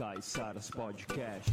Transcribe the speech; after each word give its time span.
Caiçaras 0.00 0.70
Podcast. 0.70 1.52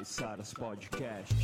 Caiçaras 0.00 0.54
Podcast. 0.54 1.34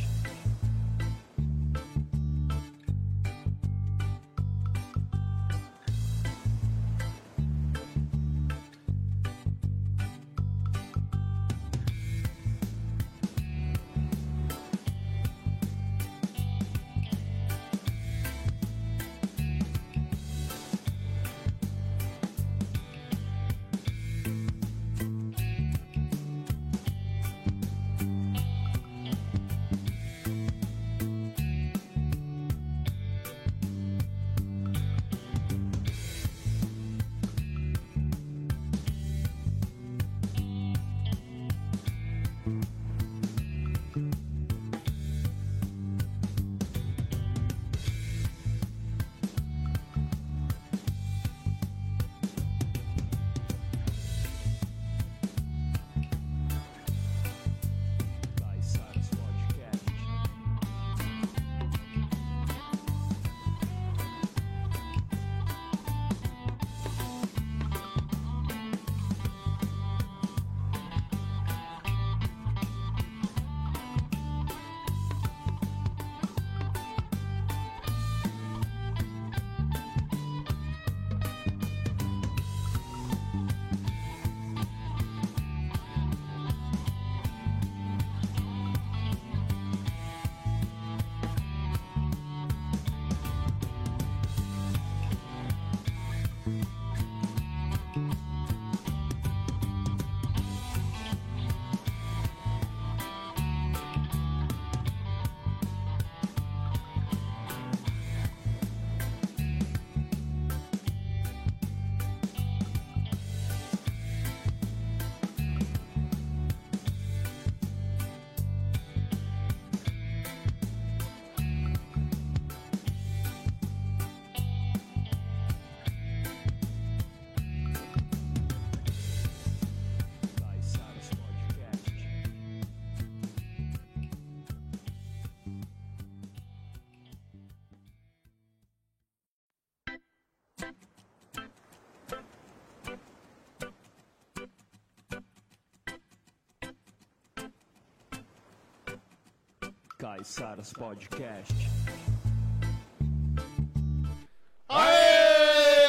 Caiçaras 150.07 150.71
Podcast. 150.71 151.53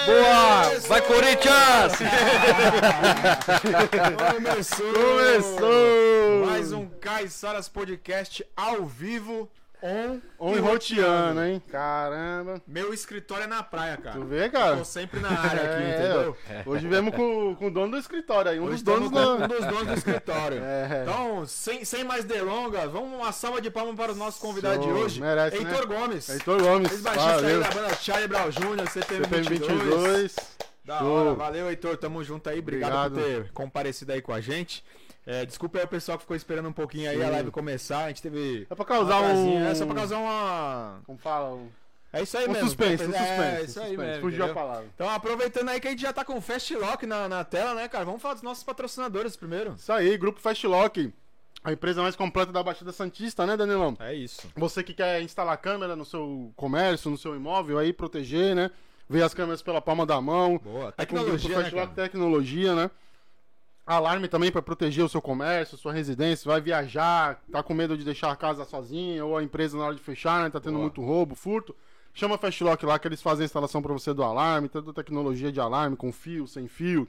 Boa! 0.07 0.81
Vai 0.89 1.03
Corinthians! 1.03 1.93
Começou! 4.35 4.93
Começou! 4.93 6.47
Mais 6.47 6.73
um 6.73 6.89
Caiçaras 7.01 7.69
Podcast 7.69 8.45
ao 8.57 8.85
vivo, 8.87 9.49
on, 9.81 10.19
Um 10.41 10.57
e 10.57 10.59
roteando, 10.59 11.45
hein? 11.45 11.63
Caramba. 11.71 12.61
Meu 12.79 12.95
escritório 12.95 13.43
é 13.43 13.47
na 13.49 13.61
praia, 13.61 13.97
cara. 13.97 14.17
Tu 14.17 14.25
vê, 14.25 14.49
cara? 14.49 14.77
Tô 14.77 14.85
sempre 14.85 15.19
na 15.19 15.31
área 15.31 15.63
aqui, 15.63 15.83
É, 15.89 15.99
entendeu? 15.99 16.37
Hoje 16.65 16.87
viemos 16.87 17.13
com, 17.13 17.57
com 17.57 17.67
o 17.67 17.71
dono 17.73 17.91
do 17.93 17.99
escritório 17.99 18.53
aí, 18.53 18.61
um 18.61 18.67
Hoje 18.67 18.75
dos 18.75 18.83
donos 18.83 19.11
da... 19.11 19.35
um 19.35 19.49
dos 19.49 19.67
donos 19.67 19.87
do 19.87 19.95
escritório. 19.95 20.59
É. 20.69 21.03
Então, 21.03 21.47
sem, 21.47 21.85
sem 21.85 22.05
mais 22.05 22.25
delongas, 22.25 22.91
vamos 22.91 23.19
uma 23.19 23.33
salva 23.33 23.61
de 23.61 23.71
palmas 23.71 23.97
para 23.97 24.13
o 24.13 24.15
nosso 24.15 24.41
convidado 24.41 24.83
Show, 24.83 24.93
de 24.93 24.99
hoje, 25.01 25.21
merece, 25.21 25.57
Heitor 25.57 25.89
né? 25.89 25.97
Gomes. 25.97 26.29
Heitor 26.29 26.63
Gomes, 26.63 26.93
Ex-baixista 26.93 27.47
aí 27.47 27.61
da 27.61 27.71
banda 27.71 27.95
Charlie 27.97 28.29
Brown 28.29 28.51
Jr., 28.51 28.91
CPM, 28.91 29.25
CPM 29.25 29.49
22. 29.49 29.83
22. 29.83 30.37
Da 30.85 30.99
Show. 30.99 31.09
hora, 31.09 31.35
valeu, 31.35 31.69
Heitor. 31.69 31.97
Tamo 31.97 32.23
junto 32.23 32.49
aí. 32.49 32.59
Obrigado, 32.59 33.13
por 33.13 33.21
Obrigado. 33.21 33.45
ter 33.45 33.53
comparecido 33.53 34.13
aí 34.13 34.23
com 34.23 34.33
a 34.33 34.41
gente. 34.41 34.85
É, 35.27 35.45
desculpa 35.45 35.79
aí 35.79 35.85
o 35.85 35.89
pessoal 35.89 36.17
que 36.17 36.23
ficou 36.25 36.37
esperando 36.37 36.69
um 36.69 36.73
pouquinho 36.73 37.11
aí 37.11 37.19
Sim. 37.19 37.25
a 37.25 37.31
live 37.31 37.51
começar. 37.51 38.05
A 38.05 38.09
gente 38.09 38.23
teve. 38.23 38.67
É 38.71 38.75
pra 38.75 38.85
causar 38.85 39.21
um... 39.21 39.67
É 39.67 39.75
só 39.75 39.85
pra 39.85 39.95
causar 39.95 40.19
uma. 40.19 41.01
Como 41.05 41.19
fala? 41.19 41.55
Um, 41.55 41.69
É 42.13 42.23
isso 42.23 42.39
aí 42.39 42.47
um 42.49 42.53
mesmo. 42.53 42.67
suspense, 42.69 43.05
um 43.05 43.13
É, 43.13 43.19
suspense. 43.19 43.43
É, 43.43 43.61
um 43.61 43.65
isso 43.65 43.81
aí 43.81 43.87
suspense. 43.89 43.97
mesmo. 43.97 44.21
Fugiu 44.23 44.45
a 44.45 44.49
palavra. 44.55 44.87
Então, 44.95 45.09
aproveitando 45.11 45.69
aí 45.69 45.79
que 45.81 45.89
a 45.89 45.91
gente 45.91 46.01
já 46.03 46.13
tá 46.13 46.25
com 46.25 46.37
o 46.39 46.41
Fast 46.41 46.75
Lock 46.75 47.07
na, 47.07 47.29
na 47.29 47.45
tela, 47.45 47.75
né, 47.75 47.87
cara? 47.89 48.05
Vamos 48.05 48.23
falar 48.23 48.35
dos 48.35 48.43
nossos 48.43 48.65
patrocinadores 48.65 49.37
primeiro. 49.37 49.75
Isso 49.77 49.93
aí, 49.93 50.17
Grupo 50.17 50.41
Fastlock. 50.41 51.13
A 51.63 51.73
empresa 51.73 52.01
mais 52.01 52.15
completa 52.17 52.53
da 52.53 52.63
Baixada 52.63 52.93
Santista, 52.93 53.45
né, 53.45 53.57
Danilão? 53.57 53.97
É 54.01 54.15
isso. 54.15 54.49
Você 54.57 54.83
que 54.83 54.95
quer 54.95 55.21
instalar 55.21 55.57
câmera 55.59 55.97
no 55.97 56.05
seu 56.05 56.53
comércio, 56.57 57.11
no 57.11 57.19
seu 57.19 57.35
imóvel, 57.35 57.79
aí 57.79 57.93
proteger, 57.93 58.55
né? 58.55 58.71
Ver 59.11 59.23
as 59.23 59.35
câmeras 59.35 59.61
pela 59.61 59.81
palma 59.81 60.07
da 60.07 60.21
mão. 60.21 60.59
Boa. 60.63 60.89
É 60.91 60.93
Tecnologia, 60.93 61.49
né, 61.57 61.63
Fastlock 61.65 61.95
cara? 61.95 62.09
Tecnologia, 62.09 62.75
né? 62.75 62.91
Alarme 63.87 64.29
também 64.29 64.53
para 64.53 64.61
proteger 64.63 65.05
o 65.05 65.09
seu 65.09 65.21
comércio, 65.21 65.77
sua 65.79 65.93
residência, 65.95 66.51
vai 66.51 66.61
viajar, 66.61 67.43
tá 67.51 67.63
com 67.63 67.73
medo 67.73 67.97
de 67.97 68.05
deixar 68.05 68.31
a 68.31 68.37
casa 68.37 68.65
sozinha 68.67 69.25
ou 69.25 69.37
a 69.37 69.43
empresa 69.43 69.77
na 69.79 69.85
hora 69.87 69.95
de 69.95 70.01
fechar, 70.03 70.43
né? 70.45 70.51
Tá 70.51 70.61
tendo 70.61 70.75
Boa. 70.75 70.83
muito 70.83 71.03
roubo, 71.03 71.35
furto. 71.35 71.75
Chama 72.15 72.35
a 72.35 72.39
Fastlock 72.39 72.85
lá 72.85 72.99
que 72.99 73.07
eles 73.07 73.23
fazem 73.23 73.45
a 73.45 73.47
instalação 73.47 73.81
para 73.81 73.93
você 73.93 74.13
do 74.13 74.23
alarme, 74.25 74.69
toda 74.69 74.91
a 74.91 74.95
tecnologia 74.95 75.53
de 75.53 75.61
alarme 75.61 75.97
com 75.97 76.11
fio, 76.13 76.47
sem 76.49 76.67
fio, 76.67 77.07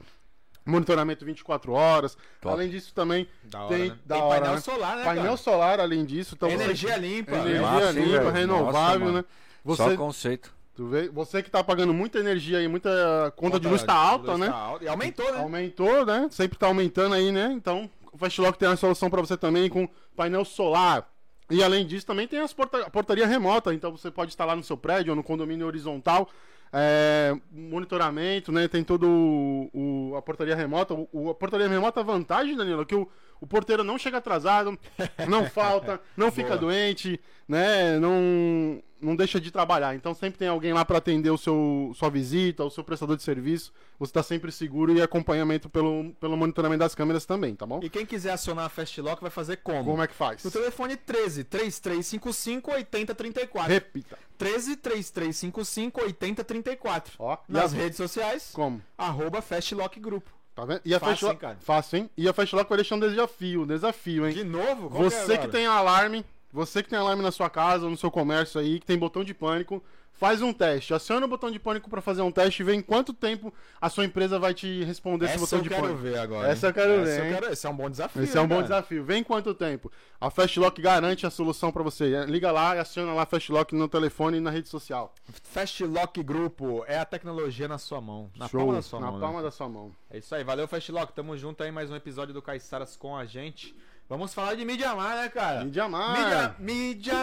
monitoramento 0.64 1.24
24 1.24 1.72
horas. 1.72 2.16
Top. 2.40 2.54
Além 2.54 2.70
disso 2.70 2.92
também 2.94 3.26
Da 3.44 3.64
hora, 3.64 3.76
tem 3.76 3.88
né? 3.88 3.98
da 4.06 4.14
Tem 4.14 4.24
hora, 4.24 4.34
painel 4.40 4.54
né? 4.54 4.60
solar, 4.60 4.96
né, 4.98 5.04
painel 5.04 5.24
cara? 5.24 5.36
solar 5.36 5.80
além 5.80 6.04
disso, 6.04 6.34
então 6.36 6.48
você- 6.48 6.54
Energia 6.62 6.96
limpa. 6.96 7.32
energia 7.36 7.60
Massa, 7.62 7.98
hein, 7.98 8.04
limpa, 8.06 8.18
velho? 8.18 8.30
renovável, 8.30 9.00
Nossa, 9.06 9.12
né? 9.12 9.24
Só 9.66 9.86
Você, 9.88 9.96
conceito. 9.96 10.54
tu 10.74 10.86
vê, 10.86 11.08
você 11.08 11.42
que 11.42 11.50
tá 11.50 11.62
pagando 11.64 11.92
muita 11.92 12.18
energia 12.20 12.58
aí, 12.58 12.68
muita 12.68 13.32
conta, 13.36 13.58
de 13.58 13.66
luz 13.68 13.82
tá 13.82 13.92
alta, 13.94 14.28
luz 14.32 14.40
né? 14.40 14.46
tá 14.48 14.54
alta. 14.56 14.84
E 14.84 14.88
aumentou, 14.88 15.32
né? 15.32 15.38
Aumentou, 15.40 16.06
né? 16.06 16.28
Sempre 16.30 16.56
tá 16.56 16.66
aumentando 16.68 17.14
aí, 17.14 17.32
né? 17.32 17.50
Então, 17.52 17.90
o 18.12 18.16
Fastlock 18.16 18.56
tem 18.58 18.68
uma 18.68 18.76
solução 18.76 19.10
para 19.10 19.20
você 19.20 19.36
também 19.36 19.68
com 19.68 19.88
painel 20.16 20.44
solar. 20.44 21.06
E 21.50 21.62
além 21.62 21.84
disso, 21.86 22.06
também 22.06 22.28
tem 22.28 22.38
as 22.40 22.52
porta 22.52 22.88
portaria 22.90 23.26
remota. 23.26 23.74
Então, 23.74 23.90
você 23.96 24.10
pode 24.10 24.30
instalar 24.30 24.56
no 24.56 24.62
seu 24.62 24.76
prédio 24.76 25.10
ou 25.12 25.16
no 25.16 25.22
condomínio 25.24 25.66
horizontal. 25.66 26.28
é, 26.72 27.36
monitoramento, 27.50 28.52
né? 28.52 28.68
Tem 28.68 28.84
todo 28.84 29.04
o, 29.08 30.10
o- 30.12 30.16
a 30.16 30.22
portaria 30.22 30.54
remota. 30.54 30.94
O- 31.12 31.28
a 31.30 31.34
portaria 31.34 31.68
remota, 31.68 31.98
a 32.00 32.02
vantagem, 32.04 32.56
Danilo, 32.56 32.82
é 32.82 32.84
que 32.84 32.94
o, 32.94 33.08
o 33.40 33.46
porteiro 33.46 33.82
não 33.82 33.98
chega 33.98 34.18
atrasado, 34.18 34.78
não 35.26 35.46
falta, 35.50 36.00
não 36.16 36.30
fica 36.30 36.56
doente, 36.56 37.18
né? 37.48 37.98
Não, 37.98 38.82
não 39.00 39.16
deixa 39.16 39.40
de 39.40 39.50
trabalhar. 39.50 39.94
Então 39.94 40.14
sempre 40.14 40.38
tem 40.38 40.48
alguém 40.48 40.72
lá 40.72 40.84
para 40.84 40.98
atender 40.98 41.30
o 41.30 41.38
seu 41.38 41.92
sua 41.94 42.10
visita, 42.10 42.64
o 42.64 42.70
seu 42.70 42.84
prestador 42.84 43.16
de 43.16 43.22
serviço. 43.22 43.72
Você 43.98 44.12
tá 44.12 44.22
sempre 44.22 44.52
seguro 44.52 44.92
e 44.94 45.02
acompanhamento 45.02 45.68
pelo, 45.68 46.12
pelo 46.20 46.36
monitoramento 46.36 46.80
das 46.80 46.94
câmeras 46.94 47.24
também, 47.26 47.54
tá 47.54 47.66
bom? 47.66 47.80
E 47.82 47.90
quem 47.90 48.06
quiser 48.06 48.32
acionar 48.32 48.66
a 48.66 48.68
Fast 48.68 49.00
Lock 49.00 49.20
vai 49.20 49.30
fazer 49.30 49.56
como? 49.58 49.84
Como 49.84 50.02
é 50.02 50.06
que 50.06 50.14
faz? 50.14 50.44
No 50.44 50.50
telefone 50.50 50.96
13 50.96 51.44
3355 51.44 52.70
8034. 52.72 53.72
Repita. 53.72 54.18
13 54.38 54.76
3355 54.76 56.00
8034. 56.02 57.14
Ó, 57.18 57.36
e 57.48 57.52
Nas 57.52 57.72
redes 57.72 57.96
sociais, 57.96 58.50
Como? 58.52 58.80
arroba 58.96 59.42
Fastlock 59.42 59.98
Grupo. 60.00 60.30
Tá 60.54 60.64
vendo? 60.64 60.80
E 60.84 60.94
a 60.94 60.98
Fácil, 61.00 61.12
Fastlock- 61.12 61.32
hein, 61.34 61.38
cara? 61.38 61.56
Fácil, 61.60 61.96
hein? 61.98 62.10
E 62.16 62.28
a 62.28 62.32
Fastlock 62.32 62.68
vai 62.68 62.76
deixar 62.78 62.96
um 62.96 63.00
desafio, 63.00 63.62
um 63.62 63.66
desafio, 63.66 64.26
hein? 64.26 64.34
De 64.34 64.44
novo? 64.44 64.90
Qual 64.90 65.02
Você 65.04 65.34
é 65.34 65.38
que 65.38 65.48
tem 65.48 65.66
alarme, 65.66 66.24
você 66.52 66.82
que 66.82 66.88
tem 66.90 66.98
alarme 66.98 67.22
na 67.22 67.30
sua 67.30 67.48
casa, 67.48 67.88
no 67.88 67.96
seu 67.96 68.10
comércio 68.10 68.60
aí, 68.60 68.80
que 68.80 68.86
tem 68.86 68.98
botão 68.98 69.22
de 69.24 69.32
pânico, 69.32 69.82
faz 70.20 70.42
um 70.42 70.52
teste. 70.52 70.92
Aciona 70.92 71.24
o 71.24 71.28
botão 71.28 71.50
de 71.50 71.58
pânico 71.58 71.88
para 71.88 72.02
fazer 72.02 72.20
um 72.20 72.30
teste 72.30 72.60
e 72.62 72.64
vê 72.64 72.74
em 72.74 72.82
quanto 72.82 73.14
tempo 73.14 73.52
a 73.80 73.88
sua 73.88 74.04
empresa 74.04 74.38
vai 74.38 74.52
te 74.52 74.84
responder 74.84 75.24
esse 75.24 75.34
Essa 75.36 75.40
botão 75.40 75.58
eu 75.58 75.62
de 75.62 75.68
quero 75.70 75.80
pânico. 75.82 75.98
ver 76.02 76.18
agora. 76.18 76.48
Essa 76.48 76.66
hein? 76.66 76.70
eu 76.70 76.74
quero 76.74 76.92
Essa 76.92 77.04
ver, 77.22 77.26
eu 77.30 77.34
quero- 77.40 77.52
Esse 77.54 77.66
é 77.66 77.70
um 77.70 77.74
bom 77.76 77.88
desafio. 77.88 78.22
Esse 78.22 78.36
é 78.36 78.40
um 78.40 78.42
né, 78.44 78.48
bom 78.48 78.54
cara? 78.56 78.66
desafio. 78.68 79.02
Vem 79.02 79.20
em 79.20 79.24
quanto 79.24 79.54
tempo? 79.54 79.90
A 80.20 80.28
Fastlock 80.30 80.82
garante 80.82 81.26
a 81.26 81.30
solução 81.30 81.72
para 81.72 81.82
você. 81.82 82.24
Liga 82.26 82.52
lá 82.52 82.76
e 82.76 82.78
aciona 82.80 83.14
lá 83.14 83.22
a 83.22 83.26
Fastlock 83.26 83.74
no 83.74 83.88
telefone 83.88 84.36
e 84.36 84.40
na 84.40 84.50
rede 84.50 84.68
social. 84.68 85.14
Fastlock 85.42 86.22
Grupo 86.22 86.84
é 86.86 86.98
a 86.98 87.04
tecnologia 87.06 87.66
na 87.66 87.78
sua 87.78 88.00
mão. 88.02 88.30
Na 88.36 88.46
Show. 88.46 88.60
palma 88.60 88.74
da 88.74 88.82
sua 88.82 89.00
na 89.00 89.06
mão. 89.06 89.14
né? 89.14 89.20
palma 89.20 89.42
da 89.42 89.50
sua 89.50 89.68
mão. 89.70 89.90
É 90.10 90.18
isso 90.18 90.34
aí, 90.34 90.44
valeu 90.44 90.68
Fastlock. 90.68 91.14
Tamo 91.14 91.34
junto 91.38 91.62
aí, 91.62 91.72
mais 91.72 91.90
um 91.90 91.96
episódio 91.96 92.34
do 92.34 92.42
Caiçaras 92.42 92.94
com 92.94 93.16
a 93.16 93.24
gente. 93.24 93.74
Vamos 94.06 94.34
falar 94.34 94.54
de 94.54 94.64
Mídia 94.64 94.94
Mar, 94.94 95.16
né, 95.16 95.28
cara? 95.30 95.64
Mídia 95.64 95.88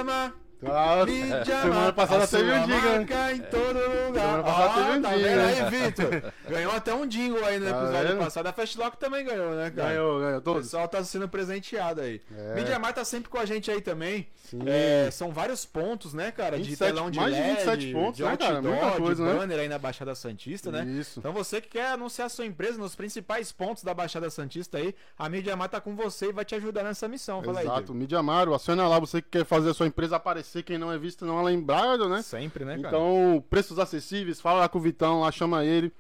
Mar. 0.04 0.47
Mídia, 0.60 1.06
Mídia 1.06 1.56
Mar. 1.56 1.62
Semana 1.62 1.82
Mar, 1.82 1.94
passada 1.94 2.28
teve 2.28 2.52
um 2.52 2.68
né? 2.68 2.82
marca 2.82 3.34
em 3.34 3.42
todo 3.42 4.08
lugar. 4.08 4.26
Semana 4.26 4.44
passada 4.44 4.70
Ó, 4.70 4.74
teve 4.74 4.98
um 4.98 5.02
tá 5.02 5.16
jingle, 5.16 5.36
né? 5.36 5.46
aí, 5.46 5.70
Vitor? 5.70 6.34
Ganhou 6.50 6.72
até 6.72 6.94
um 6.94 7.08
jingle 7.08 7.46
aí 7.46 7.60
no 7.60 7.70
Tá 7.70 7.84
episódio 7.84 8.18
passado. 8.18 8.48
A 8.48 8.54
Fastlock 8.54 8.98
também 8.98 9.24
ganhou, 9.24 9.56
né, 9.56 9.70
cara? 9.70 9.90
Ganhou, 9.90 10.20
ganhou. 10.20 10.38
O 10.38 10.42
Todos. 10.42 10.64
pessoal 10.64 10.88
tá 10.88 11.04
sendo 11.04 11.30
presenteado 11.30 12.02
aí. 12.02 12.22
É. 12.36 12.56
Mídia 12.56 12.80
Mar 12.80 12.94
tá 12.94 13.06
sempre 13.06 13.30
com 13.30 13.38
a 13.38 13.46
gente 13.46 13.70
aí 13.70 13.82
também. 13.82 14.28
Sim. 14.50 14.60
É, 14.66 15.10
são 15.12 15.32
vários 15.32 15.66
pontos, 15.66 16.14
né, 16.14 16.32
cara? 16.32 16.58
De 16.58 16.64
27 16.64 16.94
telão 16.94 17.12
de 17.12 17.20
mais 17.20 17.36
de 17.36 17.42
LED, 17.42 17.56
27 17.56 17.94
pontos, 17.94 18.18
de 18.18 18.24
né, 18.24 18.38
cara? 18.38 18.56
outdoor, 18.56 18.98
coisa, 18.98 19.24
de 19.24 19.30
né? 19.30 19.38
banner 19.38 19.60
aí 19.60 19.68
na 19.68 19.78
Baixada 19.78 20.16
Santista, 20.16 20.72
né? 20.72 20.86
Isso. 20.86 21.20
Então 21.20 21.34
você 21.34 21.60
que 21.60 21.68
quer 21.68 21.92
anunciar 21.92 22.30
sua 22.30 22.46
empresa 22.46 22.78
nos 22.78 22.96
principais 22.96 23.52
pontos 23.52 23.84
da 23.84 23.94
Baixada 23.94 24.30
Santista 24.30 24.78
aí, 24.78 24.96
a 25.20 25.28
Mídia 25.28 25.56
Mar 25.56 25.68
tá 25.68 25.82
com 25.82 25.96
você 25.96 26.30
e 26.30 26.32
vai 26.32 26.46
te 26.46 26.56
ajudar 26.56 26.84
nessa 26.84 27.08
missão. 27.10 27.44
Fala 27.44 27.60
aí, 27.60 27.66
Exato, 27.66 27.80
Diego. 27.80 27.94
Mídia 27.94 28.20
Amaro, 28.20 28.54
aciona 28.54 28.88
lá, 28.88 28.98
você 29.00 29.22
que 29.22 29.30
quer 29.30 29.46
fazer 29.46 29.70
a 29.70 29.74
sua 29.74 29.86
empresa 29.86 30.16
aparecer, 30.16 30.47
quem 30.64 30.78
não 30.78 30.92
é 30.92 30.98
visto 30.98 31.26
não 31.26 31.40
é 31.40 31.44
lembrado, 31.44 32.08
né? 32.10 32.22
Sempre, 32.22 32.66
né, 32.66 32.78
cara? 32.78 32.88
Então, 32.88 33.44
preços 33.50 33.80
acessíveis, 33.80 34.42
fala 34.42 34.62
lá 34.62 34.70
com 34.70 34.78
o 34.78 34.82
Vitão, 34.82 35.22
lá 35.22 35.32
chama 35.32 35.64
ele, 35.64 35.92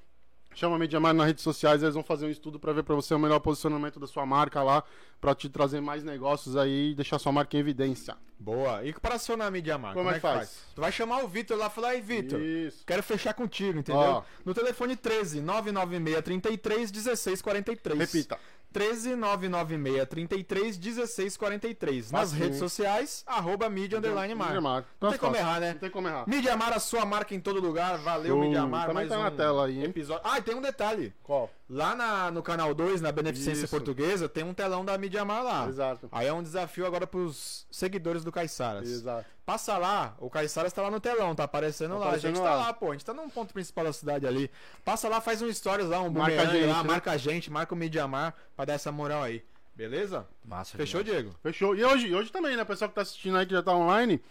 chama 0.56 0.75
a 0.75 0.80
Mídia 0.80 0.98
Amaro 0.98 1.18
nas 1.18 1.27
redes 1.27 1.44
sociais, 1.44 1.84
eles 1.84 1.94
vão 1.94 2.04
fazer 2.04 2.25
um 2.25 2.30
estudo 2.30 2.60
pra 2.60 2.74
ver 2.74 2.84
pra 2.84 2.96
você 2.96 3.13
o 3.13 3.20
melhor 3.20 3.39
posicionamento 3.39 4.00
da 4.00 4.08
sua 4.08 4.25
marca 4.25 4.63
lá, 4.63 4.84
pra 5.22 5.36
te 5.36 5.50
trazer 5.50 5.82
mais 5.82 6.04
negócios 6.04 6.58
aí 6.58 6.92
e 6.92 6.96
deixar 6.96 7.20
sua 7.20 7.32
marca 7.32 7.56
em 7.56 7.60
evidência. 7.60 8.16
Boa. 8.39 8.84
E 8.84 8.94
para 8.94 9.16
acionar 9.16 9.48
a 9.48 9.51
Mídia 9.51 9.77
Mar, 9.77 9.94
como, 9.94 10.10
é 10.10 10.16
que 10.16 10.20
faz? 10.20 10.63
Tu 10.75 10.82
vai 10.82 10.92
chamar 10.92 11.24
o 11.24 11.27
Vitor 11.27 11.58
lá 11.58 11.68
e 11.68 11.70
falar, 11.70 11.89
aí, 11.89 12.01
Vitor, 12.01 12.39
quero 12.86 13.01
fechar 13.04 13.34
contigo, 13.34 13.80
entendeu? 13.80 14.01
Ó. 14.01 14.24
No 14.46 14.54
telefone 14.54 14.96
13 14.96 15.42
996 15.42 16.24
33 16.24 16.92
16 16.92 17.42
43. 17.42 18.00
Repita. 18.00 18.39
13 18.72 19.16
996 19.16 20.08
33 20.08 20.78
16 20.78 21.38
43. 21.38 22.12
Nas 22.12 22.32
redes 22.32 22.60
sociais, 22.60 23.24
arroba 23.26 23.70
mídia 23.70 23.98
underline 23.98 24.36
mar. 24.36 24.86
Não 25.02 25.10
tem 25.10 25.20
como 25.20 25.36
errar, 25.36 25.60
né? 25.60 25.74
Não 25.74 25.80
tem 25.80 25.90
como 25.90 26.08
errar. 26.08 26.28
Mídia 26.28 26.56
Mar, 26.56 26.74
a 26.74 26.80
sua 26.80 27.06
marca 27.06 27.34
em 27.34 27.40
todo 27.40 27.60
lugar. 27.60 27.98
Valeu, 27.98 28.36
Show. 28.36 28.40
Mídia 28.42 28.66
Mar. 28.66 28.88
Também 28.88 28.96
mais 28.96 29.10
tá 29.10 29.18
na 29.18 29.30
um 29.30 29.36
tela 29.36 29.66
aí, 29.66 29.80
hein? 29.80 29.86
episódio. 29.86 30.22
Ah, 30.26 30.38
e 30.38 30.42
tem 30.42 30.56
um 30.56 30.62
detalhe. 30.62 31.14
Qual? 31.24 31.50
Lá 31.70 31.94
na- 31.96 32.32
no 32.32 32.42
canal 32.42 32.74
2, 32.74 33.02
na 33.02 33.12
Beneficência 33.12 33.66
Isso. 33.66 33.70
Portuguesa, 33.70 34.30
tem 34.30 34.42
um 34.44 34.54
telão 34.54 34.86
da 34.86 34.98
Mídia 34.98 35.26
Mar 35.26 35.42
lá. 35.44 35.68
Exato. 35.68 36.08
Aí 36.14 36.26
é 36.26 36.32
um 36.32 36.42
desafio 36.42 36.86
agora 36.86 37.06
pros 37.06 37.68
seguidores 37.70 38.24
do 38.24 38.32
Caiçaras. 38.32 38.90
Exato. 38.90 39.26
Passa 39.46 39.78
lá, 39.78 40.16
o 40.20 40.30
Caiçaras 40.30 40.72
tá 40.72 40.82
lá 40.82 40.90
no 40.90 41.00
telão, 41.02 41.36
tá 41.36 41.44
aparecendo 41.44 41.92
Tá 41.96 41.98
lá. 42.00 42.12
a 42.12 42.18
gente 42.18 42.36
tá 42.38 42.42
lá. 42.44 42.56
lá, 42.56 42.74
pô. 42.74 42.90
A 42.90 42.94
gente 42.94 43.04
tá 43.04 43.14
num 43.14 43.30
ponto 43.30 43.54
principal 43.54 43.84
da 43.84 43.92
cidade 43.92 44.26
ali. 44.26 44.50
Passa 44.86 45.10
lá, 45.10 45.20
faz 45.20 45.42
um 45.42 45.52
stories 45.54 45.88
lá, 45.90 46.00
um 46.02 46.10
Marca 46.10 46.46
gente, 46.48 46.66
lá, 46.68 46.84
né? 46.84 46.88
marca 46.90 47.12
a 47.12 47.18
gente, 47.18 47.52
marca 47.52 47.74
o 47.74 47.78
Midiamar 47.78 48.34
pra 48.56 48.64
dar 48.64 48.74
essa 48.74 48.92
moral 48.92 49.24
aí. 49.24 49.44
Beleza? 49.76 50.26
Massa. 50.46 50.78
Fechou, 50.78 51.04
demais. 51.04 51.24
Diego? 51.24 51.38
Fechou. 51.44 51.76
E 51.76 51.84
hoje, 51.84 52.16
hoje 52.16 52.32
também, 52.32 52.56
né? 52.56 52.64
O 52.64 52.66
pessoal 52.66 52.88
que 52.90 52.96
tá 52.96 53.02
assistindo 53.02 53.38
aí, 53.38 53.46
que 53.46 53.54
já 53.54 53.62
tá 53.62 53.74
online, 53.74 54.22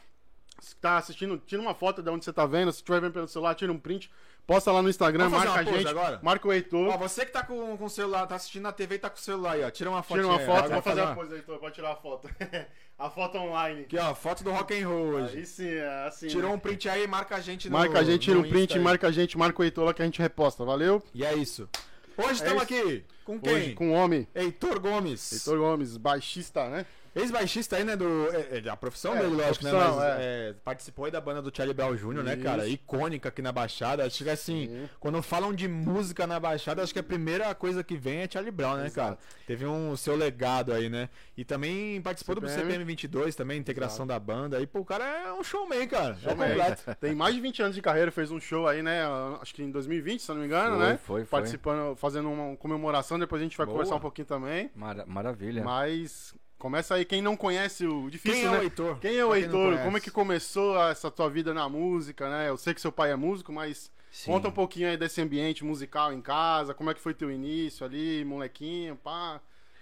se 0.58 0.74
tá 0.76 0.96
assistindo, 0.96 1.36
tira 1.46 1.60
uma 1.60 1.74
foto 1.74 2.02
de 2.02 2.08
onde 2.10 2.24
você 2.24 2.32
tá 2.32 2.46
vendo. 2.46 2.72
Se 2.72 2.78
estiver 2.78 3.00
vendo 3.02 3.12
pelo 3.12 3.28
celular, 3.28 3.54
tira 3.54 3.70
um 3.70 3.78
print. 3.78 4.10
Posta 4.46 4.70
lá 4.70 4.80
no 4.80 4.88
Instagram, 4.88 5.28
marca 5.28 5.60
a 5.60 5.64
pose 5.64 5.78
gente. 5.78 5.88
agora? 5.88 6.20
Marca 6.22 6.46
o 6.46 6.52
Heitor. 6.52 6.88
Ó, 6.88 6.96
você 6.96 7.26
que 7.26 7.32
tá 7.32 7.42
com, 7.42 7.76
com 7.76 7.84
o 7.84 7.90
celular, 7.90 8.28
tá 8.28 8.36
assistindo 8.36 8.62
na 8.62 8.72
TV 8.72 8.94
e 8.94 8.98
tá 9.00 9.10
com 9.10 9.16
o 9.16 9.20
celular 9.20 9.52
aí, 9.52 9.64
ó. 9.64 9.70
Tira 9.70 9.90
uma 9.90 10.04
foto. 10.04 10.18
Tira 10.18 10.28
uma 10.28 10.38
foto, 10.38 10.70
vou 10.70 10.82
fazer 10.82 11.00
uma 11.00 11.14
coisa, 11.16 11.34
Heitor, 11.34 11.58
pode 11.58 11.74
tirar 11.74 11.90
a 11.90 11.96
foto. 11.96 12.30
a 12.96 13.10
foto 13.10 13.38
online. 13.38 13.82
Aqui, 13.82 13.98
ó, 13.98 14.14
foto 14.14 14.44
do 14.44 14.52
rock 14.52 14.80
and 14.80 14.88
roll 14.88 15.06
hoje. 15.06 15.38
Aí 15.38 15.46
sim, 15.46 15.68
é 15.68 16.06
assim. 16.06 16.28
Tirou 16.28 16.50
né? 16.50 16.56
um 16.56 16.58
print 16.60 16.88
aí, 16.88 17.08
marca 17.08 17.34
a 17.34 17.40
gente 17.40 17.68
no 17.68 17.76
Marca 17.76 17.98
a 17.98 18.04
gente, 18.04 18.22
tira 18.22 18.38
um 18.38 18.42
print, 18.42 18.66
Insta 18.66 18.78
aí. 18.78 18.84
marca 18.84 19.08
a 19.08 19.12
gente, 19.12 19.36
marca 19.36 19.60
o 19.60 19.64
Heitor 19.64 19.84
lá 19.84 19.92
que 19.92 20.02
a 20.02 20.04
gente 20.04 20.22
reposta. 20.22 20.64
Valeu? 20.64 21.02
E 21.12 21.24
é 21.24 21.34
isso. 21.34 21.68
Hoje 22.16 22.34
estamos 22.34 22.62
isso. 22.62 22.74
aqui 22.74 23.04
com 23.24 23.40
quem? 23.40 23.52
Hoje 23.52 23.74
com 23.74 23.90
o 23.90 23.92
homem, 23.94 24.28
Heitor 24.32 24.78
Gomes. 24.78 25.32
Heitor 25.32 25.58
Gomes, 25.58 25.96
baixista, 25.96 26.68
né? 26.68 26.86
Ex-baixista 27.16 27.76
aí, 27.76 27.84
né? 27.84 27.96
Do, 27.96 28.28
é, 28.30 28.62
é, 28.64 28.68
a 28.68 28.76
profissão 28.76 29.14
É, 29.16 29.20
dele, 29.22 29.34
lógico, 29.36 29.64
né? 29.64 29.72
Mas 29.72 29.98
é. 30.02 30.16
é, 30.20 30.54
participou 30.64 31.06
aí 31.06 31.10
da 31.10 31.20
banda 31.20 31.40
do 31.40 31.50
Charlie 31.54 31.74
Brown 31.74 31.94
Jr., 31.96 32.22
né, 32.22 32.36
cara? 32.36 32.64
Isso. 32.66 32.74
Icônica 32.74 33.28
aqui 33.30 33.40
na 33.40 33.50
Baixada. 33.52 34.04
Acho 34.04 34.22
que 34.22 34.28
assim, 34.30 34.66
Sim. 34.68 34.88
quando 35.00 35.22
falam 35.22 35.52
de 35.54 35.66
música 35.66 36.26
na 36.26 36.38
Baixada, 36.38 36.82
acho 36.82 36.92
que 36.92 36.98
a 36.98 37.02
primeira 37.02 37.54
coisa 37.54 37.82
que 37.82 37.96
vem 37.96 38.18
é 38.20 38.28
Charlie 38.30 38.50
Brown, 38.52 38.76
né, 38.76 38.90
cara? 38.90 39.16
Teve 39.46 39.64
um 39.66 39.96
seu 39.96 40.14
legado 40.14 40.72
aí, 40.74 40.88
né? 40.90 41.08
E 41.36 41.44
também 41.44 42.00
participou 42.02 42.34
do 42.34 42.46
CPM. 42.46 42.62
CPM 42.66 42.84
22 42.84 43.34
também, 43.34 43.58
integração 43.58 44.06
da 44.06 44.18
banda. 44.18 44.60
E, 44.60 44.66
pô, 44.66 44.80
o 44.80 44.84
cara 44.84 45.04
é 45.04 45.32
um 45.32 45.42
showman, 45.42 45.88
cara. 45.88 46.18
É 46.22 46.28
Showman. 46.28 46.48
completo. 46.48 46.96
Tem 47.00 47.14
mais 47.14 47.34
de 47.34 47.40
20 47.40 47.62
anos 47.62 47.74
de 47.74 47.80
carreira, 47.80 48.10
fez 48.12 48.30
um 48.30 48.38
show 48.38 48.68
aí, 48.68 48.82
né? 48.82 49.00
Acho 49.40 49.54
que 49.54 49.62
em 49.62 49.70
2020, 49.70 50.20
se 50.20 50.28
não 50.28 50.36
me 50.36 50.44
engano, 50.46 50.76
Foi, 50.76 50.86
né? 50.86 50.98
foi, 51.02 51.20
foi. 51.24 51.24
Participando, 51.26 51.96
fazendo 51.96 52.30
uma 52.30 52.56
comemoração, 52.56 53.18
depois 53.18 53.40
a 53.40 53.44
gente 53.44 53.56
vai 53.56 53.64
Boa. 53.64 53.74
conversar 53.78 53.96
um 53.96 54.00
pouquinho 54.00 54.26
também. 54.26 54.70
Mara- 54.74 55.06
maravilha. 55.06 55.62
Mas 55.64 56.34
começa 56.58 56.94
aí, 56.94 57.04
quem 57.04 57.22
não 57.22 57.36
conhece 57.36 57.86
o 57.86 58.08
difícil, 58.10 58.40
Quem 58.40 58.46
é 58.46 58.50
né? 58.50 58.58
o 58.58 58.62
Heitor? 58.62 58.98
Quem 58.98 59.16
é 59.16 59.24
o 59.24 59.32
quem 59.32 59.42
Heitor? 59.42 59.78
Como 59.78 59.96
é 59.96 60.00
que 60.00 60.10
começou 60.10 60.80
essa 60.82 61.10
tua 61.10 61.28
vida 61.28 61.52
na 61.52 61.68
música, 61.68 62.28
né? 62.28 62.48
Eu 62.48 62.56
sei 62.56 62.74
que 62.74 62.80
seu 62.80 62.92
pai 62.92 63.10
é 63.12 63.16
músico, 63.16 63.52
mas 63.52 63.90
Sim. 64.10 64.32
conta 64.32 64.48
um 64.48 64.52
pouquinho 64.52 64.88
aí 64.88 64.96
desse 64.96 65.20
ambiente 65.20 65.64
musical 65.64 66.12
em 66.12 66.20
casa, 66.20 66.74
como 66.74 66.90
é 66.90 66.94
que 66.94 67.00
foi 67.00 67.14
teu 67.14 67.30
início 67.30 67.84
ali, 67.84 68.24
molequinho, 68.24 68.96
pá. 68.96 69.40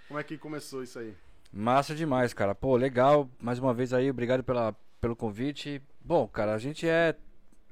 Como 0.09 0.19
é 0.19 0.23
que 0.23 0.37
começou 0.37 0.83
isso 0.83 0.99
aí? 0.99 1.15
Massa 1.53 1.95
demais, 1.95 2.35
cara. 2.35 2.55
Pô, 2.55 2.77
legal. 2.77 3.31
Mais 3.41 3.59
uma 3.59 3.73
vez 3.73 3.93
aí, 3.93 4.11
obrigado 4.11 4.43
pela, 4.43 4.75
pelo 5.01 5.15
convite. 5.15 5.81
Bom, 6.01 6.27
cara, 6.27 6.53
a 6.53 6.59
gente 6.59 6.87
é, 6.89 7.15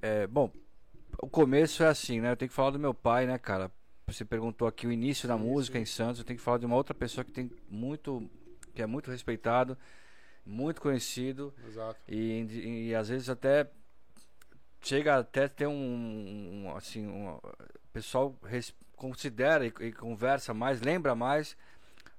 é. 0.01 0.27
Bom, 0.27 0.51
o 1.21 1.29
começo 1.29 1.83
é 1.83 1.89
assim, 1.89 2.21
né? 2.21 2.31
Eu 2.31 2.37
tenho 2.37 2.49
que 2.49 2.55
falar 2.55 2.71
do 2.71 2.79
meu 2.79 2.95
pai, 2.95 3.27
né, 3.27 3.37
cara? 3.39 3.71
Você 4.07 4.25
perguntou 4.25 4.67
aqui 4.69 4.87
o 4.87 4.93
início 4.93 5.29
da 5.29 5.37
Sim, 5.37 5.45
música 5.45 5.79
sim. 5.79 5.83
em 5.83 5.87
Santos. 5.87 6.21
Eu 6.21 6.25
tenho 6.25 6.39
que 6.39 6.45
falar 6.45 6.59
de 6.59 6.67
uma 6.67 6.77
outra 6.77 6.95
pessoa 6.95 7.25
que 7.25 7.33
tem 7.33 7.51
muito. 7.69 8.29
Que 8.75 8.83
é 8.83 8.87
muito 8.87 9.11
respeitado, 9.11 9.77
muito 10.45 10.81
conhecido. 10.81 11.53
Exato. 11.67 11.99
E, 12.09 12.89
e 12.89 12.95
às 12.95 13.09
vezes 13.09 13.29
até 13.29 13.69
chega 14.81 15.19
até 15.19 15.49
ter 15.49 15.67
um, 15.67 15.73
um, 16.67 16.77
assim, 16.77 17.07
um, 17.07 17.35
o 17.35 17.41
pessoal 17.93 18.35
res- 18.45 18.75
considera 18.97 19.67
e, 19.67 19.73
e 19.81 19.93
conversa 19.93 20.53
mais, 20.53 20.81
lembra 20.81 21.15
mais, 21.15 21.57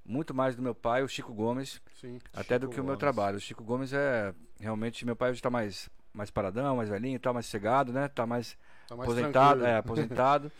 muito 0.05 0.33
mais 0.33 0.55
do 0.55 0.61
meu 0.61 0.75
pai, 0.75 1.03
o 1.03 1.07
Chico 1.07 1.33
Gomes, 1.33 1.81
Sim. 1.99 2.19
até 2.33 2.57
do 2.59 2.63
Chico 2.65 2.73
que 2.75 2.79
o 2.81 2.83
meu 2.83 2.93
Gomes. 2.93 2.99
trabalho. 2.99 3.37
O 3.37 3.41
Chico 3.41 3.63
Gomes 3.63 3.93
é 3.93 4.33
realmente 4.59 5.05
meu 5.05 5.15
pai 5.15 5.31
hoje 5.31 5.41
tá 5.41 5.49
mais 5.49 5.89
mais 6.13 6.29
paradão, 6.29 6.75
mais 6.75 6.89
velhinho, 6.89 7.19
tá 7.19 7.33
mais 7.33 7.47
cegado, 7.47 7.91
né? 7.91 8.07
Tá 8.07 8.25
mais 8.25 8.55
Tá 8.87 8.95
mais 8.95 9.09
aposentado, 9.09 9.61
tranquilo. 9.61 9.65
é, 9.67 9.77
aposentado. 9.79 10.51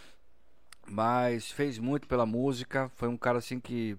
mas 0.88 1.51
fez 1.51 1.77
muito 1.77 2.07
pela 2.07 2.25
música, 2.25 2.89
foi 2.95 3.07
um 3.07 3.17
cara 3.17 3.38
assim 3.38 3.59
que 3.59 3.97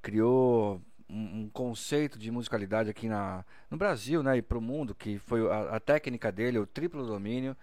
criou 0.00 0.80
um, 1.08 1.48
conceito 1.50 2.18
de 2.18 2.30
musicalidade 2.30 2.90
aqui 2.90 3.08
na, 3.08 3.44
no 3.70 3.76
Brasil, 3.76 4.22
né, 4.22 4.36
e 4.36 4.42
pro 4.42 4.60
mundo, 4.60 4.94
que 4.94 5.18
foi 5.18 5.48
a, 5.50 5.76
a 5.76 5.80
técnica 5.80 6.32
dele, 6.32 6.58
o 6.58 6.66
triplo 6.66 7.06
domínio. 7.06 7.56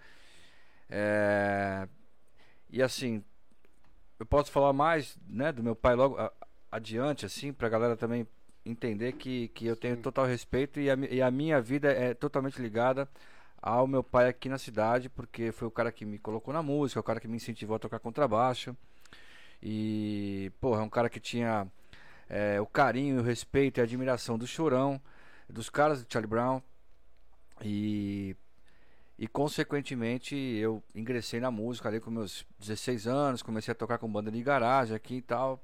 É, 0.88 1.88
e 2.70 2.82
assim, 2.82 3.22
eu 4.18 4.26
posso 4.26 4.50
falar 4.50 4.72
mais, 4.72 5.18
né, 5.28 5.52
do 5.52 5.62
meu 5.62 5.76
pai 5.76 5.94
logo 5.94 6.18
a- 6.18 6.32
adiante, 6.70 7.26
assim, 7.26 7.52
pra 7.52 7.68
galera 7.68 7.96
também 7.96 8.26
entender 8.64 9.12
que, 9.12 9.48
que 9.48 9.66
eu 9.66 9.76
tenho 9.76 9.96
Sim. 9.96 10.02
total 10.02 10.24
respeito 10.24 10.80
e 10.80 10.90
a, 10.90 10.94
e 11.10 11.20
a 11.20 11.30
minha 11.30 11.60
vida 11.60 11.92
é 11.92 12.14
totalmente 12.14 12.60
ligada 12.60 13.08
ao 13.60 13.86
meu 13.86 14.02
pai 14.02 14.28
aqui 14.28 14.48
na 14.48 14.58
cidade, 14.58 15.08
porque 15.08 15.52
foi 15.52 15.68
o 15.68 15.70
cara 15.70 15.90
que 15.92 16.04
me 16.04 16.18
colocou 16.18 16.52
na 16.52 16.62
música, 16.62 17.00
o 17.00 17.02
cara 17.02 17.20
que 17.20 17.28
me 17.28 17.36
incentivou 17.36 17.76
a 17.76 17.78
tocar 17.78 17.98
contrabaixo. 17.98 18.76
E, 19.62 20.52
porra, 20.60 20.80
é 20.80 20.84
um 20.84 20.88
cara 20.90 21.08
que 21.08 21.18
tinha 21.18 21.66
é, 22.28 22.60
o 22.60 22.66
carinho, 22.66 23.20
o 23.20 23.22
respeito 23.22 23.78
e 23.78 23.80
a 23.80 23.84
admiração 23.84 24.38
do 24.38 24.46
Chorão, 24.46 25.00
dos 25.48 25.68
caras 25.68 26.02
do 26.02 26.12
Charlie 26.12 26.28
Brown. 26.28 26.62
E, 27.62 28.36
e 29.18 29.28
consequentemente 29.28 30.34
eu 30.34 30.82
ingressei 30.94 31.40
na 31.40 31.50
música 31.50 31.88
ali 31.88 32.00
com 32.00 32.10
meus 32.10 32.44
16 32.58 33.06
anos, 33.06 33.42
comecei 33.42 33.72
a 33.72 33.74
tocar 33.74 33.98
com 33.98 34.10
banda 34.10 34.30
de 34.30 34.42
garagem 34.42 34.96
aqui 34.96 35.16
e 35.16 35.22
tal. 35.22 35.62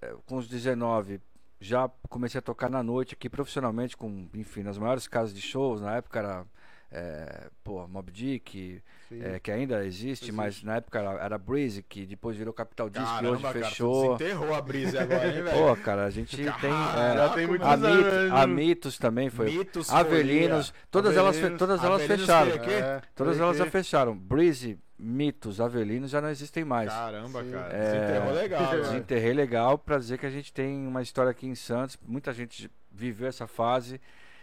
É, 0.00 0.14
Com 0.26 0.36
os 0.36 0.48
19 0.48 1.20
já 1.60 1.88
comecei 2.08 2.38
a 2.38 2.42
tocar 2.42 2.68
na 2.68 2.82
noite 2.82 3.14
aqui 3.14 3.28
profissionalmente 3.28 3.96
com, 3.96 4.28
enfim, 4.34 4.62
nas 4.62 4.78
maiores 4.78 5.08
casas 5.08 5.34
de 5.34 5.40
shows, 5.40 5.80
na 5.80 5.96
época 5.96 6.18
era 6.18 6.46
é, 6.90 7.48
pô, 7.64 7.86
Mob 7.88 8.10
Dick, 8.12 8.80
é, 9.12 9.38
que 9.40 9.50
ainda 9.50 9.84
existe, 9.84 10.30
mas 10.32 10.48
Existe. 10.54 10.66
na 10.66 10.76
época 10.76 10.98
era, 10.98 11.10
era 11.24 11.38
Breezy, 11.38 11.82
que 11.82 12.06
depois 12.06 12.36
virou 12.36 12.52
Capital 12.54 12.88
Disc, 12.88 13.04
Caramba, 13.04 13.30
hoje 13.32 13.42
cara, 13.42 13.60
fechou. 13.68 14.16
desenterrou 14.16 14.54
a 14.54 14.60
brisa 14.62 15.02
agora, 15.02 15.26
hein, 15.28 15.42
velho? 15.44 15.56
Pô, 15.58 15.76
cara, 15.76 16.04
a 16.06 16.10
gente 16.10 16.36
tem. 16.36 16.46
é, 16.46 17.14
Já 17.16 17.28
tem 17.34 17.46
muitos 17.46 17.66
a. 17.66 17.76
Mit, 17.76 18.32
a 18.32 18.46
Mitos 18.46 18.98
também 18.98 19.28
foi. 19.30 19.46
Mitos, 19.50 19.92
Avelinos, 19.92 20.72
todas 20.90 21.16
elas, 21.16 21.34
fe- 21.36 21.40
Avelinos, 21.42 21.58
todas 21.58 21.84
elas 21.84 22.00
Avelinos 22.02 22.20
fecharam. 22.26 22.58
que- 22.58 22.70
É, 22.70 23.02
Todas 23.14 23.40
elas 23.40 23.56
já 23.58 23.64
que- 23.64 23.70
fecharam. 23.70 24.16
Breezy, 24.16 24.78
Mitos, 24.98 25.60
Avelinos 25.60 26.10
já 26.10 26.20
não 26.20 26.30
existem 26.30 26.64
mais. 26.64 26.88
Caramba, 26.88 27.42
Sim. 27.44 27.50
cara. 27.50 27.72
É, 27.74 27.82
Desenterrou 27.92 28.32
legal. 28.34 28.70
Desenterrei 28.80 29.32
legal 29.34 29.78
pra 29.78 29.98
dizer 29.98 30.18
que 30.18 30.26
a 30.26 30.30
gente 30.30 30.52
tem 30.52 30.86
uma 30.86 31.02
história 31.02 31.30
aqui 31.30 31.46
em 31.46 31.54
Santos. 31.54 31.98
Muita 32.06 32.32
gente 32.32 32.70
viveu 32.90 33.28
essa 33.28 33.46
fase 33.46 34.00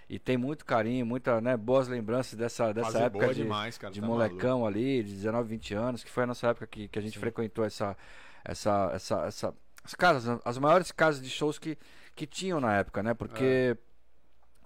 e 0.10 0.20
tem 0.20 0.38
muito 0.38 0.66
carinho, 0.66 1.06
muita, 1.06 1.40
né, 1.42 1.56
boas 1.58 1.88
lembranças 1.88 2.34
dessa, 2.38 2.74
dessa 2.74 2.92
Fase 2.92 3.04
época 3.04 3.28
de, 3.30 3.42
demais, 3.42 3.78
cara, 3.78 3.94
de 3.94 4.02
tá 4.02 4.08
molecão 4.08 4.66
ali, 4.66 5.04
de 5.04 5.14
19, 5.14 5.48
20 5.50 5.74
anos, 5.74 6.04
que 6.04 6.12
foi 6.12 6.24
a 6.24 6.28
nossa 6.28 6.48
época 6.48 6.68
que, 6.68 6.88
que 6.88 7.00
a 7.00 7.02
gente 7.02 7.14
Sim. 7.16 7.20
frequentou 7.20 7.64
essa, 7.66 7.96
essa, 8.44 8.92
essa, 8.94 9.16
essa, 9.26 9.54
as 9.84 9.96
casas, 9.96 10.40
as 10.44 10.58
maiores 10.58 10.92
casas 10.92 11.22
de 11.22 11.30
shows 11.30 11.58
que, 11.58 11.78
que 12.16 12.26
tinham 12.28 12.60
na 12.60 12.76
época, 12.76 13.02
né? 13.02 13.14
Porque 13.14 13.78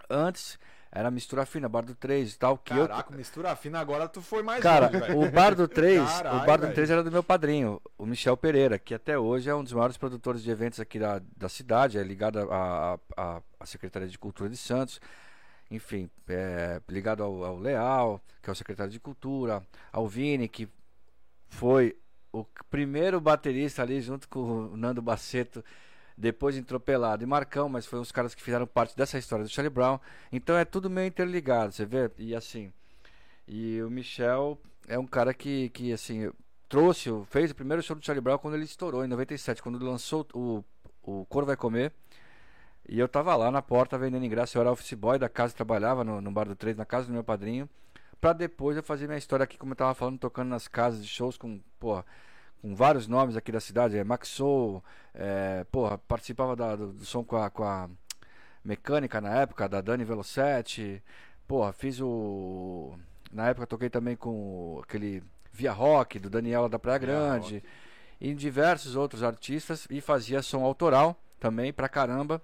antes 0.10 0.58
era 0.92 1.12
mistura 1.12 1.46
fina, 1.46 1.68
bar 1.68 1.84
do 1.84 1.94
3 1.94 2.34
e 2.34 2.40
tal, 2.40 2.58
que 2.58 2.74
eu 2.74 2.88
Caraca, 2.88 3.16
mistura 3.16 3.56
fina 3.56 3.80
agora 3.80 4.08
tu 4.08 4.22
foi 4.22 4.42
mais 4.42 4.64
Cara, 4.64 4.90
longe, 4.90 5.12
o 5.28 5.32
Bar 5.32 5.54
do 5.54 5.68
3, 5.68 6.00
Caralho, 6.02 6.38
o 6.42 6.46
Bar 6.46 6.58
do 6.58 6.62
velho. 6.64 6.74
3 6.76 6.90
era 6.90 7.04
do 7.04 7.12
meu 7.12 7.22
padrinho, 7.22 7.82
o 7.98 8.06
Michel 8.06 8.38
Pereira, 8.38 8.80
que 8.80 8.94
até 8.96 9.18
hoje 9.20 9.50
é 9.50 9.54
um 9.54 9.64
dos 9.64 9.74
maiores 9.74 9.98
produtores 9.98 10.42
de 10.42 10.50
eventos 10.50 10.80
aqui 10.80 10.98
da, 10.98 11.22
da 11.36 11.50
cidade, 11.50 12.00
é 12.00 12.04
ligado 12.04 12.40
à 12.52 12.98
à- 13.18 13.42
à 13.60 13.66
Secretaria 13.66 14.08
de 14.08 14.18
Cultura 14.18 14.50
de 14.50 14.58
Santos, 14.58 15.00
enfim, 15.70 16.10
é, 16.28 16.82
ligado 16.90 17.24
ao, 17.24 17.44
ao 17.44 17.58
Leal, 17.58 18.22
que 18.42 18.50
é 18.50 18.54
o 18.54 18.56
secretário 18.56 18.92
de 18.92 19.00
Cultura, 19.00 19.62
ao 19.92 20.08
Vini, 20.08 20.48
que 20.48 20.70
foi 21.50 21.98
o 22.32 22.46
primeiro 22.70 23.20
baterista 23.20 23.82
ali 23.82 24.02
junto 24.02 24.28
com 24.28 24.40
o 24.40 24.78
Nando 24.78 25.02
Baceto, 25.02 25.64
depois 26.18 26.58
entrou 26.58 26.80
Pelado 26.80 27.24
e 27.24 27.28
Marcão, 27.28 27.70
mas 27.70 27.86
foi 27.86 28.00
os 28.00 28.12
caras 28.12 28.34
que 28.34 28.42
fizeram 28.42 28.66
parte 28.66 28.96
dessa 28.96 29.18
história 29.18 29.46
do 29.46 29.52
Charlie 29.52 29.74
Brown. 29.74 30.00
Então 30.32 30.58
é 30.58 30.66
tudo 30.66 30.90
meio 30.90 31.08
interligado, 31.08 31.72
você 31.72 31.86
vê? 31.86 32.10
E 32.18 32.34
assim, 32.34 32.74
e 33.48 33.82
o 33.82 33.90
Michel 33.90 34.58
é 34.88 34.98
um 34.98 35.06
cara 35.06 35.34
que, 35.34 35.70
que 35.70 35.94
assim, 35.94 36.32
trouxe, 36.68 37.10
fez 37.30 37.52
o 37.52 37.56
primeiro 37.56 37.84
show 37.84 37.96
do 37.96 38.04
Charlie 38.04 38.22
Brown 38.22 38.38
quando 38.40 38.56
ele 38.56 38.66
estourou, 38.66 39.06
em 39.06 39.08
97, 39.08 39.62
quando 39.62 39.84
lançou 39.84 40.26
o, 40.34 40.64
o 41.04 41.26
Coro 41.28 41.46
Vai 41.46 41.56
Comer. 41.56 41.94
E 42.88 42.98
eu 43.00 43.08
tava 43.08 43.36
lá 43.36 43.52
na 43.52 43.62
porta 43.62 43.98
vendendo 43.98 44.26
ingresso, 44.26 44.58
eu 44.58 44.62
era 44.62 44.72
office 44.72 44.94
boy 44.94 45.20
da 45.20 45.28
casa, 45.28 45.54
trabalhava 45.54 46.04
no, 46.04 46.22
no 46.22 46.32
Bar 46.32 46.46
do 46.48 46.56
3, 46.56 46.78
na 46.78 46.86
casa 46.86 47.08
do 47.08 47.14
meu 47.14 47.24
padrinho. 47.24 47.70
Pra 48.22 48.34
depois 48.34 48.78
eu 48.78 48.84
fazer 48.84 49.06
minha 49.08 49.18
história 49.18 49.44
aqui, 49.44 49.58
como 49.58 49.74
eu 49.74 49.76
tava 49.76 49.94
falando, 49.94 50.18
tocando 50.18 50.48
nas 50.50 50.68
casas 50.68 51.02
de 51.04 51.08
shows 51.08 51.38
com, 51.38 51.60
porra, 51.80 52.06
com 52.62 52.74
vários 52.76 53.08
nomes 53.08 53.36
aqui 53.36 53.52
da 53.52 53.60
cidade, 53.60 53.98
é 53.98 54.04
Max 54.04 54.30
Soul, 54.30 54.84
é, 55.14 55.66
porra, 55.72 55.98
participava 55.98 56.56
da- 56.56 56.76
do, 56.76 56.94
do 56.94 57.06
som 57.06 57.24
com 57.24 57.36
a, 57.38 57.50
com 57.50 57.64
a 57.64 57.90
mecânica 58.64 59.20
na 59.22 59.36
época, 59.36 59.68
da 59.70 59.82
Dani 59.82 60.04
Velocetti, 60.04 61.04
porra, 61.48 61.72
fiz 61.74 62.00
o. 62.02 62.98
Na 63.32 63.50
época 63.50 63.68
toquei 63.68 63.90
também 63.90 64.16
com 64.16 64.80
aquele 64.84 65.22
Via 65.52 65.72
Rock, 65.74 66.18
do 66.18 66.30
Daniela 66.30 66.70
da 66.70 66.80
Praia 66.80 66.98
Via 67.00 67.08
Grande, 67.08 67.64
e 68.20 68.34
diversos 68.34 68.96
outros 68.96 69.22
artistas, 69.24 69.86
e 69.92 70.00
fazia 70.02 70.42
som 70.42 70.64
autoral 70.64 71.20
também 71.40 71.72
pra 71.74 71.88
caramba. 71.90 72.42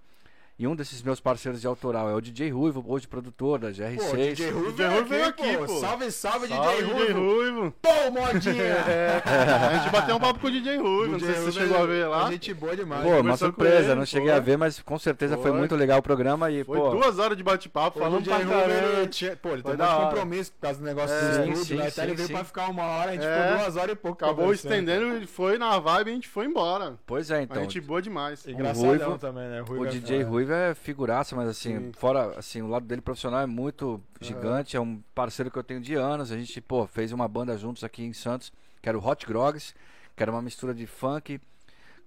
E 0.58 0.68
um 0.68 0.76
desses 0.76 1.02
meus 1.02 1.20
parceiros 1.20 1.60
de 1.60 1.66
autoral 1.66 2.08
é 2.08 2.14
o 2.14 2.22
DJ 2.22 2.52
Ruivo, 2.52 2.86
hoje 2.88 3.08
produtor 3.08 3.58
da 3.58 3.70
GR6. 3.72 3.98
Pô, 3.98 4.16
DJ 4.16 4.52
Ruivo 4.52 4.72
DJ 4.72 4.76
veio 4.88 4.92
Ruivo 4.92 5.10
veio 5.10 5.26
aqui, 5.26 5.44
aqui, 5.50 5.58
pô. 5.58 5.66
pô. 5.66 5.80
Salve, 5.80 6.12
salve, 6.12 6.48
Salve, 6.48 6.72
DJ 6.78 6.84
DJ 6.94 6.94
Ruivo. 7.14 7.20
Ruivo. 7.20 7.74
Pô, 7.82 7.90
modinha. 8.12 8.64
É, 8.94 9.22
a 9.26 9.78
gente 9.80 9.92
bateu 9.92 10.16
um 10.16 10.20
papo 10.20 10.40
com 10.40 10.48
o 10.48 10.52
DJ 10.52 10.78
Ruivo, 10.78 11.14
não 11.14 11.20
sei 11.20 11.34
se 11.34 11.42
você 11.42 11.60
chegou 11.62 11.78
a 11.82 11.86
ver 11.88 12.06
lá. 12.06 12.30
Gente 12.32 12.54
boa 12.54 12.76
demais. 12.76 13.04
Pô, 13.04 13.20
uma 13.20 13.36
surpresa, 13.36 13.92
ele, 13.92 13.96
não 13.96 14.06
cheguei 14.06 14.30
foi. 14.30 14.38
a 14.38 14.40
ver, 14.40 14.58
mas 14.58 14.80
com 14.80 15.00
certeza 15.00 15.36
foi 15.38 15.50
Foi. 15.50 15.60
muito 15.60 15.76
legal 15.76 15.98
o 16.00 16.04
programa 16.04 16.52
e, 16.52 16.64
Foi 16.64 16.78
pô, 16.78 16.92
duas 16.92 17.18
horas 17.18 17.36
de 17.36 17.44
bate-papo, 17.44 18.00
Falando 18.00 18.24
pra 18.24 18.36
Ruivo, 18.38 18.54
ele 18.54 18.62
caramba. 18.82 19.08
tinha, 19.08 19.36
pô, 19.36 19.50
ele 19.50 19.64
tem 19.64 19.74
um 19.74 19.78
compromisso 19.78 20.52
por 20.54 20.60
causa 20.62 20.80
do 20.80 20.86
negócio 20.86 21.16
É, 21.16 21.20
do 21.20 21.34
sim, 21.34 21.42
estúdio, 21.52 21.66
sim, 21.66 21.76
né? 21.78 21.88
Até 21.88 22.04
ele 22.04 22.14
veio 22.14 22.28
sim. 22.28 22.34
pra 22.34 22.44
ficar 22.44 22.70
uma 22.70 22.84
hora, 22.84 23.10
a 23.10 23.14
gente 23.14 23.26
É. 23.26 23.42
ficou 23.44 23.58
duas 23.58 23.76
horas 23.78 23.92
e 23.92 23.96
pouco. 23.96 24.24
Acabou 24.24 24.54
estendendo, 24.54 25.16
ele 25.16 25.26
foi 25.28 25.58
na 25.58 25.80
vibe 25.80 26.08
e 26.10 26.12
a 26.12 26.14
gente 26.16 26.28
foi 26.30 26.46
embora. 26.46 26.94
pois 27.08 27.32
é, 27.32 27.38
A 27.40 27.42
então. 27.42 27.62
gente 27.64 27.82
boa 27.82 28.02
demais. 28.02 28.46
Engraçadão 28.48 28.90
Ruivo- 28.90 29.18
também, 29.18 29.48
né? 29.50 29.60
Ruivo 29.62 29.84
O 29.84 29.88
é- 29.88 29.90
DJ 29.90 30.20
é. 30.22 30.24
Ruivo 30.44 30.54
é 30.54 30.76
figuraça, 30.76 31.36
mas 31.36 31.48
assim, 31.48 31.78
Sim. 31.78 31.92
fora 31.94 32.38
assim, 32.38 32.62
o 32.62 32.68
lado 32.68 32.86
dele 32.86 33.02
profissional 33.02 33.40
é 33.40 33.46
muito 33.46 34.02
gigante, 34.20 34.76
é 34.76 34.80
um 34.80 35.02
parceiro 35.16 35.50
que 35.50 35.58
eu 35.58 35.64
tenho 35.64 35.80
de 35.80 35.96
anos. 35.96 36.32
A 36.32 36.38
gente, 36.38 36.60
pô, 36.60 36.86
fez 36.86 37.12
uma 37.12 37.28
banda 37.28 37.58
juntos 37.58 37.84
aqui 37.84 38.04
em 38.04 38.14
Santos, 38.14 38.52
que 38.82 38.90
era 38.90 38.98
o 38.98 39.06
Hot 39.06 39.26
Grogs, 39.26 39.74
que 40.16 40.22
era 40.22 40.32
uma 40.32 40.42
mistura 40.42 40.74
de 40.74 40.86
funk, 40.86 41.40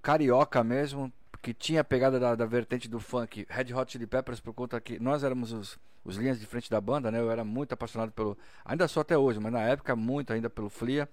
carioca 0.02 0.62
mesmo, 0.62 1.11
que 1.40 1.55
tinha 1.55 1.81
a 1.81 1.85
pegada 1.85 2.21
da, 2.21 2.35
da 2.35 2.45
vertente 2.45 2.88
do 2.88 3.00
funk 3.00 3.47
Red 3.49 3.73
Hot 3.73 3.90
Chili 3.90 4.07
Peppers 4.07 4.40
por 4.40 4.52
conta 4.52 4.81
que 4.81 4.99
nós 4.99 5.25
éramos 5.25 5.52
os, 5.52 5.78
os 6.05 6.16
linhas 6.16 6.38
de 6.38 6.47
frente 6.47 6.71
da 6.71 6.81
banda, 6.81 7.11
né? 7.11 7.19
Eu 7.19 7.31
era 7.31 7.45
muito 7.45 7.73
apaixonado 7.73 8.12
pelo. 8.12 8.37
Ainda 8.64 8.87
sou 8.87 9.00
até 9.00 9.16
hoje, 9.16 9.40
mas 9.40 9.52
na 9.52 9.62
época 9.62 9.97
muito 9.97 10.33
ainda 10.33 10.50
pelo 10.50 10.69
Flia. 10.69 11.09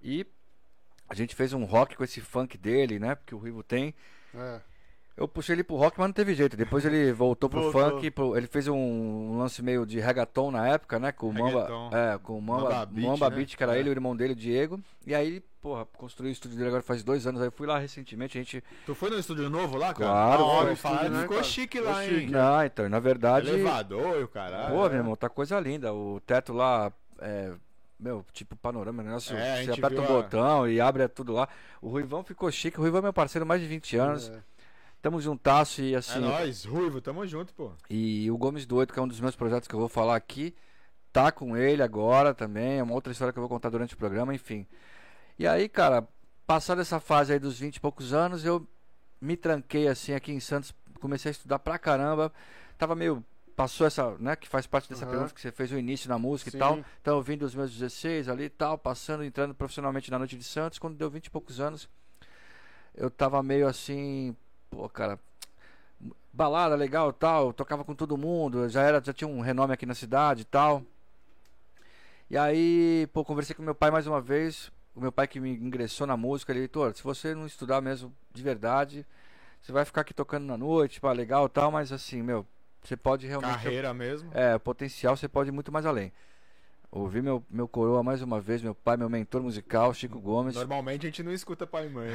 E 0.00 0.24
a 1.08 1.14
gente 1.14 1.34
fez 1.34 1.52
um 1.52 1.64
rock 1.64 1.96
com 1.96 2.04
esse 2.04 2.20
funk 2.20 2.56
dele, 2.56 2.98
né? 2.98 3.14
Porque 3.14 3.34
o 3.34 3.38
Ruivo 3.38 3.62
tem. 3.62 3.94
É. 4.34 4.60
Eu 5.18 5.26
puxei 5.26 5.56
ele 5.56 5.64
pro 5.64 5.74
rock, 5.76 5.98
mas 5.98 6.06
não 6.08 6.12
teve 6.12 6.32
jeito. 6.32 6.56
Depois 6.56 6.84
ele 6.84 7.12
voltou 7.12 7.50
pro 7.50 7.70
Voltou. 7.72 7.90
funk. 7.90 8.10
pro- 8.12 8.36
ele 8.36 8.46
fez 8.46 8.68
um, 8.68 9.36
lance 9.38 9.60
meio 9.62 9.84
de 9.84 9.98
reggaeton 9.98 10.50
na 10.52 10.68
época, 10.68 10.98
né? 11.00 11.10
Com 11.10 11.28
o 11.28 11.32
Mamba, 11.34 11.68
é, 11.92 12.18
com 12.18 12.38
o 12.38 12.40
Mamba, 12.42 12.62
Mamba 12.70 12.86
Beat, 12.86 13.06
Mamba 13.06 13.30
né? 13.30 13.44
Que 13.44 13.62
era 13.64 13.76
É. 13.76 13.80
ele, 13.80 13.88
o 13.88 13.92
irmão 13.92 14.16
dele, 14.16 14.32
o 14.32 14.36
Diego. 14.36 14.80
E 15.04 15.14
aí, 15.14 15.42
porra, 15.60 15.84
construiu 15.96 16.28
o 16.30 16.32
estúdio 16.32 16.56
dele 16.56 16.68
agora 16.68 16.82
faz 16.84 17.02
dois 17.02 17.26
anos. 17.26 17.40
Aí 17.40 17.48
eu 17.48 17.52
fui 17.52 17.66
lá 17.66 17.78
recentemente, 17.78 18.38
a 18.38 18.40
gente. 18.40 18.62
Tu 18.86 18.94
foi 18.94 19.10
no 19.10 19.18
estúdio 19.18 19.50
novo 19.50 19.76
lá, 19.76 19.92
cara? 19.92 20.10
Claro, 20.10 20.44
hora, 20.44 20.76
foi. 20.76 20.90
Estúdio, 20.92 21.10
né, 21.10 21.20
ficou 21.22 21.36
cara? 21.36 21.48
chique 21.48 21.78
Ficou 21.78 21.92
lá, 21.92 22.02
chique. 22.04 22.14
hein? 22.20 22.30
Não, 22.30 22.64
então, 22.64 22.88
na 22.88 23.00
verdade. 23.00 23.48
Elevador 23.48 24.20
e 24.20 24.22
o 24.22 24.28
caralho. 24.28 24.74
Pô, 24.74 24.88
meu 24.88 24.98
irmão, 24.98 25.16
tá 25.16 25.28
coisa 25.28 25.58
linda. 25.58 25.92
O 25.92 26.20
teto 26.24 26.52
lá, 26.52 26.92
é, 27.20 27.50
meu, 27.98 28.24
tipo 28.32 28.54
panorama, 28.54 29.02
negócio. 29.02 29.36
É, 29.36 29.62
a 29.62 29.64
você 29.64 29.72
aperta 29.72 30.00
um 30.00 30.04
a- 30.04 30.06
botão 30.06 30.68
e 30.68 30.80
abre 30.80 31.08
tudo 31.08 31.32
lá. 31.32 31.48
O 31.82 31.88
Ruivão 31.88 32.22
ficou 32.22 32.48
chique. 32.52 32.78
O 32.78 32.82
Ruivão 32.82 33.00
é 33.00 33.02
meu 33.02 33.12
parceiro 33.12 33.42
há 33.44 33.46
mais 33.48 33.60
de 33.60 33.66
20 33.66 33.96
anos. 33.96 34.28
É. 34.28 34.38
Tamo 35.00 35.20
juntasso 35.20 35.80
e 35.80 35.94
É 35.94 35.98
assim. 35.98 36.20
nóis, 36.20 36.64
Ruivo, 36.64 37.00
tamo 37.00 37.26
junto, 37.26 37.54
pô. 37.54 37.72
E 37.88 38.30
o 38.30 38.36
Gomes 38.36 38.66
do 38.66 38.76
Oito, 38.76 38.92
que 38.92 38.98
é 38.98 39.02
um 39.02 39.08
dos 39.08 39.20
meus 39.20 39.36
projetos 39.36 39.68
que 39.68 39.74
eu 39.74 39.78
vou 39.78 39.88
falar 39.88 40.16
aqui, 40.16 40.54
tá 41.12 41.30
com 41.30 41.56
ele 41.56 41.82
agora 41.82 42.34
também. 42.34 42.78
É 42.78 42.82
uma 42.82 42.94
outra 42.94 43.12
história 43.12 43.32
que 43.32 43.38
eu 43.38 43.42
vou 43.42 43.48
contar 43.48 43.70
durante 43.70 43.94
o 43.94 43.98
programa, 43.98 44.34
enfim. 44.34 44.66
E 45.38 45.46
aí, 45.46 45.68
cara, 45.68 46.06
passada 46.46 46.80
essa 46.82 46.98
fase 46.98 47.32
aí 47.32 47.38
dos 47.38 47.58
20 47.60 47.76
e 47.76 47.80
poucos 47.80 48.12
anos, 48.12 48.44
eu 48.44 48.66
me 49.20 49.36
tranquei 49.36 49.86
assim 49.86 50.12
aqui 50.14 50.32
em 50.32 50.40
Santos, 50.40 50.74
comecei 51.00 51.30
a 51.30 51.32
estudar 51.32 51.58
pra 51.60 51.78
caramba. 51.78 52.32
Tava 52.76 52.94
meio. 52.94 53.24
Passou 53.54 53.88
essa, 53.88 54.16
né? 54.18 54.36
Que 54.36 54.46
faz 54.48 54.68
parte 54.68 54.88
dessa 54.88 55.04
Aham. 55.04 55.10
pergunta 55.10 55.34
que 55.34 55.40
você 55.40 55.50
fez 55.50 55.72
o 55.72 55.76
início 55.78 56.08
na 56.08 56.16
música 56.16 56.48
Sim. 56.48 56.56
e 56.56 56.60
tal. 56.60 56.78
Então 57.00 57.16
eu 57.16 57.22
vim 57.22 57.36
dos 57.36 57.56
meus 57.56 57.72
16 57.72 58.28
ali 58.28 58.44
e 58.44 58.48
tal, 58.48 58.78
passando, 58.78 59.24
entrando 59.24 59.52
profissionalmente 59.52 60.12
na 60.12 60.18
Noite 60.18 60.36
de 60.36 60.44
Santos. 60.44 60.78
Quando 60.78 60.96
deu 60.96 61.10
20 61.10 61.26
e 61.26 61.30
poucos 61.30 61.58
anos, 61.58 61.88
eu 62.94 63.10
tava 63.10 63.42
meio 63.42 63.66
assim, 63.66 64.36
pô, 64.70 64.88
cara, 64.88 65.18
balada 66.32 66.74
legal 66.74 67.12
tal, 67.12 67.52
tocava 67.52 67.84
com 67.84 67.94
todo 67.94 68.16
mundo, 68.16 68.68
já 68.68 68.82
era, 68.82 69.02
já 69.02 69.12
tinha 69.12 69.28
um 69.28 69.40
renome 69.40 69.72
aqui 69.72 69.86
na 69.86 69.94
cidade 69.94 70.42
e 70.42 70.44
tal. 70.44 70.82
E 72.30 72.36
aí, 72.36 73.08
pô, 73.12 73.24
conversei 73.24 73.56
com 73.56 73.62
meu 73.62 73.74
pai 73.74 73.90
mais 73.90 74.06
uma 74.06 74.20
vez, 74.20 74.70
o 74.94 75.00
meu 75.00 75.10
pai 75.10 75.26
que 75.26 75.40
me 75.40 75.50
ingressou 75.50 76.06
na 76.06 76.16
música, 76.16 76.52
ele, 76.52 76.60
Heitor, 76.60 76.94
se 76.94 77.02
você 77.02 77.34
não 77.34 77.46
estudar 77.46 77.80
mesmo 77.80 78.14
de 78.32 78.42
verdade, 78.42 79.06
você 79.62 79.72
vai 79.72 79.84
ficar 79.84 80.02
aqui 80.02 80.12
tocando 80.12 80.44
na 80.44 80.56
noite, 80.56 81.00
pá, 81.00 81.12
legal 81.12 81.46
e 81.46 81.48
tal, 81.48 81.70
mas 81.70 81.90
assim, 81.90 82.22
meu, 82.22 82.46
você 82.82 82.96
pode 82.96 83.26
realmente 83.26 83.62
Carreira 83.62 83.94
mesmo. 83.94 84.30
é, 84.34 84.58
potencial 84.58 85.16
você 85.16 85.28
pode 85.28 85.48
ir 85.48 85.52
muito 85.52 85.72
mais 85.72 85.86
além. 85.86 86.12
Ouvi 86.90 87.20
meu, 87.20 87.44
meu 87.50 87.68
coroa 87.68 88.02
mais 88.02 88.22
uma 88.22 88.40
vez, 88.40 88.62
meu 88.62 88.74
pai, 88.74 88.96
meu 88.96 89.10
mentor 89.10 89.42
musical, 89.42 89.92
Chico 89.92 90.18
Gomes. 90.18 90.54
Normalmente 90.54 91.06
a 91.06 91.10
gente 91.10 91.22
não 91.22 91.32
escuta 91.32 91.66
pai 91.66 91.86
e 91.86 91.90
mãe, 91.90 92.08
né? 92.08 92.14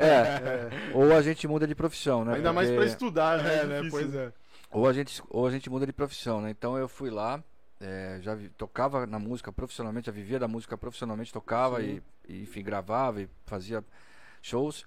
É, 0.00 0.70
ou 0.92 1.14
a 1.14 1.22
gente 1.22 1.46
muda 1.46 1.64
de 1.66 1.76
profissão, 1.76 2.24
né? 2.24 2.34
Ainda 2.34 2.52
mais 2.52 2.70
pra 2.70 2.84
estudar, 2.84 3.40
né? 3.40 3.60
É, 3.60 3.64
né? 3.66 3.76
Difícil. 3.82 4.00
Pois 4.10 4.14
é. 4.14 4.32
ou 4.72 4.88
a 4.88 4.92
gente 4.92 5.22
ou 5.30 5.46
a 5.46 5.50
gente 5.50 5.70
muda 5.70 5.86
de 5.86 5.92
profissão, 5.92 6.40
né? 6.40 6.50
Então 6.50 6.76
eu 6.76 6.88
fui 6.88 7.08
lá, 7.08 7.42
é, 7.80 8.18
já 8.20 8.34
vi- 8.34 8.48
tocava 8.48 9.06
na 9.06 9.20
música 9.20 9.52
profissionalmente, 9.52 10.06
já 10.06 10.12
vivia 10.12 10.40
da 10.40 10.48
música 10.48 10.76
profissionalmente, 10.76 11.32
tocava 11.32 11.80
e, 11.80 12.02
e, 12.28 12.42
enfim 12.42 12.64
gravava 12.64 13.22
e 13.22 13.28
fazia 13.46 13.84
shows. 14.42 14.84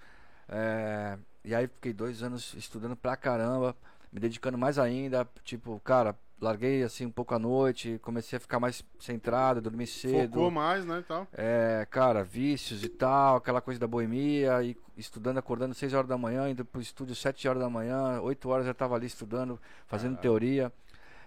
É, 0.50 1.16
e 1.42 1.54
aí 1.54 1.66
fiquei 1.66 1.94
dois 1.94 2.22
anos 2.22 2.52
estudando 2.52 2.94
pra 2.94 3.16
caramba, 3.16 3.74
me 4.12 4.20
dedicando 4.20 4.58
mais 4.58 4.78
ainda, 4.78 5.26
tipo, 5.44 5.80
cara, 5.80 6.14
larguei 6.40 6.82
assim 6.82 7.06
um 7.06 7.10
pouco 7.10 7.34
à 7.34 7.38
noite, 7.38 7.98
comecei 8.02 8.36
a 8.36 8.40
ficar 8.40 8.60
mais 8.60 8.84
centrado, 8.98 9.60
dormir 9.60 9.86
cedo. 9.86 10.34
Focou 10.34 10.50
mais, 10.50 10.84
né, 10.84 11.00
e 11.00 11.02
tal. 11.02 11.26
É, 11.32 11.86
cara, 11.90 12.22
vícios 12.22 12.84
e 12.84 12.88
tal, 12.88 13.36
aquela 13.36 13.60
coisa 13.60 13.80
da 13.80 13.86
boemia, 13.86 14.62
e 14.62 14.76
estudando, 14.96 15.38
acordando 15.38 15.74
6 15.74 15.94
horas 15.94 16.08
da 16.08 16.18
manhã, 16.18 16.48
indo 16.48 16.64
pro 16.64 16.80
estúdio 16.80 17.14
7 17.14 17.48
horas 17.48 17.62
da 17.62 17.68
manhã, 17.68 18.20
8 18.20 18.48
horas 18.48 18.66
eu 18.66 18.74
tava 18.74 18.94
ali 18.94 19.06
estudando, 19.06 19.60
fazendo 19.86 20.16
Caralho. 20.16 20.22
teoria. 20.22 20.72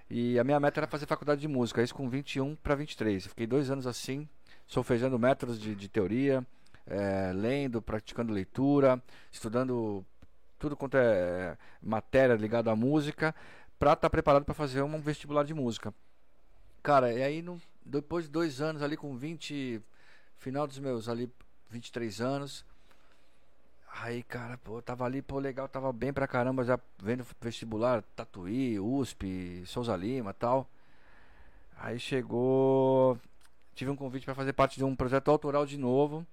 E 0.10 0.38
a 0.38 0.44
minha 0.44 0.60
meta 0.60 0.82
era 0.82 0.88
fazer 0.88 1.06
faculdade 1.06 1.42
de 1.42 1.48
música, 1.48 1.82
isso 1.82 1.96
com 1.96 2.10
21 2.10 2.56
para 2.56 2.76
23. 2.76 3.24
Eu 3.24 3.30
fiquei 3.30 3.48
dois 3.48 3.70
anos 3.70 3.88
assim, 3.88 4.28
solfejando 4.68 5.18
métodos 5.18 5.60
de, 5.60 5.74
de 5.74 5.88
teoria, 5.88 6.46
é, 6.86 7.32
lendo, 7.34 7.82
praticando 7.82 8.34
leitura, 8.34 9.02
estudando 9.32 10.06
tudo 10.62 10.78
quanto 10.78 10.96
é 10.96 11.58
matéria 11.82 12.36
ligada 12.36 12.72
à 12.72 12.76
música, 12.76 13.34
pra 13.82 13.94
estar 13.94 14.12
preparado 14.12 14.46
para 14.46 14.54
fazer 14.54 14.84
um 14.84 15.02
vestibular 15.02 15.44
de 15.44 15.56
música. 15.56 15.92
Cara, 16.84 17.12
e 17.12 17.24
aí 17.24 17.42
no- 17.42 17.60
depois 17.84 18.26
de 18.26 18.32
dois 18.32 18.62
anos 18.62 18.84
ali 18.84 18.96
com 18.96 19.18
20, 19.18 19.82
final 20.38 20.68
dos 20.68 20.78
meus 20.78 21.10
ali 21.10 21.28
23 21.68 22.22
anos, 22.22 22.64
aí 24.04 24.22
cara, 24.22 24.56
pô, 24.60 24.84
tava 24.84 25.04
ali, 25.04 25.20
pô, 25.24 25.40
legal, 25.40 25.68
tava 25.68 25.92
bem 25.92 26.14
pra 26.14 26.28
caramba 26.28 26.64
já 26.64 26.80
vendo 27.02 27.26
vestibular, 27.42 28.04
Tatuí, 28.16 28.80
USP, 28.80 29.64
Souza 29.66 29.96
Lima, 29.96 30.32
tal. 30.32 30.70
Aí 31.76 32.00
chegou, 32.00 33.18
tive 33.74 33.90
um 33.90 33.96
convite 33.96 34.26
para 34.26 34.36
fazer 34.36 34.54
parte 34.54 34.78
de 34.78 34.84
um 34.84 34.96
projeto 34.96 35.32
autoral 35.32 35.66
de 35.66 35.76
novo, 35.78 36.24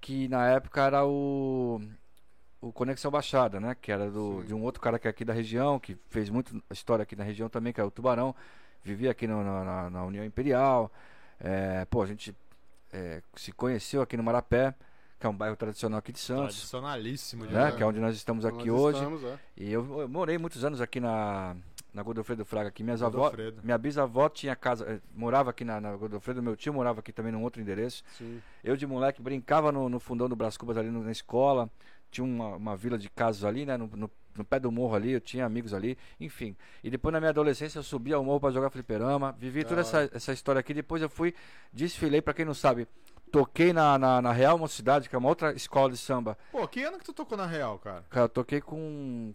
que 0.00 0.28
na 0.28 0.46
época 0.50 0.82
era 0.84 1.06
o 1.06 1.80
o 2.60 2.72
Conexão 2.72 3.10
Baixada, 3.10 3.58
né? 3.60 3.74
Que 3.80 3.90
era 3.92 4.10
do, 4.10 4.40
Sim. 4.40 4.46
de 4.48 4.54
um 4.54 4.62
outro 4.62 4.80
cara 4.80 4.98
que 4.98 5.06
é 5.06 5.10
aqui 5.10 5.24
da 5.24 5.32
região, 5.32 5.78
que 5.78 5.96
fez 6.08 6.28
muito 6.30 6.62
história 6.70 7.02
aqui 7.02 7.16
na 7.16 7.24
região 7.24 7.48
também, 7.48 7.72
que 7.72 7.80
é 7.80 7.84
o 7.84 7.90
Tubarão. 7.90 8.34
Vivia 8.82 9.10
aqui 9.10 9.26
no- 9.26 9.42
na, 9.44 9.90
na- 9.90 10.04
União 10.04 10.24
Imperial. 10.24 10.90
É, 11.38 11.84
pô, 11.86 12.02
a 12.02 12.06
gente 12.06 12.34
é, 12.92 13.22
se 13.36 13.52
conheceu 13.52 14.02
aqui 14.02 14.16
no 14.16 14.22
Marapé, 14.22 14.74
que 15.18 15.26
é 15.26 15.28
um 15.28 15.34
bairro 15.36 15.56
tradicional 15.56 15.98
aqui 15.98 16.12
de 16.12 16.18
Santos, 16.18 16.56
Tradicionalíssimo. 16.56 17.44
né? 17.46 17.68
É. 17.68 17.72
Que 17.72 17.82
é 17.82 17.86
onde 17.86 17.98
nós 18.00 18.16
estamos 18.16 18.44
aqui 18.44 18.68
Nós 18.68 18.80
hoje. 18.80 18.98
estamos, 18.98 19.22
é. 19.24 19.38
E 19.56 19.70
eu, 19.72 20.00
eu 20.00 20.08
morei 20.08 20.38
muitos 20.38 20.64
anos 20.64 20.80
aqui 20.80 20.98
na, 20.98 21.54
na 21.92 22.02
Godofredo 22.02 22.42
Fraga, 22.44 22.68
aqui. 22.70 22.82
Minhas 22.82 23.02
avó, 23.02 23.30
minha 23.62 23.76
bisavó 23.78 24.28
tinha 24.30 24.56
casa, 24.56 24.84
eh, 24.86 24.98
morava 25.14 25.50
aqui 25.50 25.62
na, 25.64 25.78
na 25.80 25.94
Godofredo, 25.94 26.42
meu 26.42 26.56
tio 26.56 26.72
morava 26.72 27.00
aqui 27.00 27.12
também 27.12 27.32
num 27.32 27.42
outro 27.42 27.60
endereço. 27.60 28.02
Sim. 28.16 28.40
Eu 28.64 28.76
de 28.76 28.86
moleque 28.86 29.20
brincava 29.20 29.70
no, 29.70 29.88
no 29.90 30.00
fundão 30.00 30.26
do 30.28 30.34
Brás 30.34 30.56
Cubas 30.56 30.76
ali 30.78 30.88
no- 30.90 31.04
na 31.04 31.12
escola. 31.12 31.68
Tinha 32.10 32.24
uma, 32.24 32.56
uma 32.56 32.76
vila 32.76 32.98
de 32.98 33.08
casas 33.08 33.44
ali, 33.44 33.64
né? 33.64 33.76
No, 33.76 33.86
no- 33.86 34.10
no 34.36 34.44
pé 34.44 34.60
do 34.60 34.70
morro 34.70 34.94
ali, 34.94 35.10
eu 35.10 35.20
tinha 35.20 35.44
amigos 35.44 35.74
ali, 35.74 35.98
enfim. 36.20 36.56
E 36.84 36.88
depois 36.88 37.12
na 37.12 37.18
minha 37.20 37.30
adolescência 37.30 37.78
eu 37.80 37.82
subia 37.82 38.14
ao 38.16 38.24
morro 38.24 38.38
pra 38.40 38.50
jogar 38.52 38.70
fliperama. 38.70 39.32
Vivi 39.38 39.64
toda 39.64 39.76
Da 39.76 39.80
essa, 39.82 40.10
essa 40.14 40.32
história 40.32 40.60
aqui. 40.60 40.72
Depois 40.72 41.02
eu 41.02 41.10
fui, 41.10 41.34
desfilei, 41.72 42.22
pra 42.22 42.32
quem 42.32 42.44
não 42.44 42.54
sabe, 42.54 42.86
toquei 43.32 43.72
na, 43.72 43.98
na, 43.98 44.22
na 44.22 44.32
Real 44.32 44.56
Mocidade, 44.56 45.08
que 45.08 45.16
é 45.16 45.18
uma 45.18 45.28
outra 45.28 45.52
escola 45.52 45.90
de 45.90 45.96
samba. 45.96 46.38
Pô, 46.52 46.66
que 46.68 46.82
ano 46.82 46.96
que 46.98 47.04
tu 47.04 47.12
tocou 47.12 47.36
na 47.36 47.44
Real, 47.44 47.78
cara? 47.80 48.04
Cara, 48.08 48.24
eu 48.26 48.28
toquei 48.28 48.60
com 48.60 49.34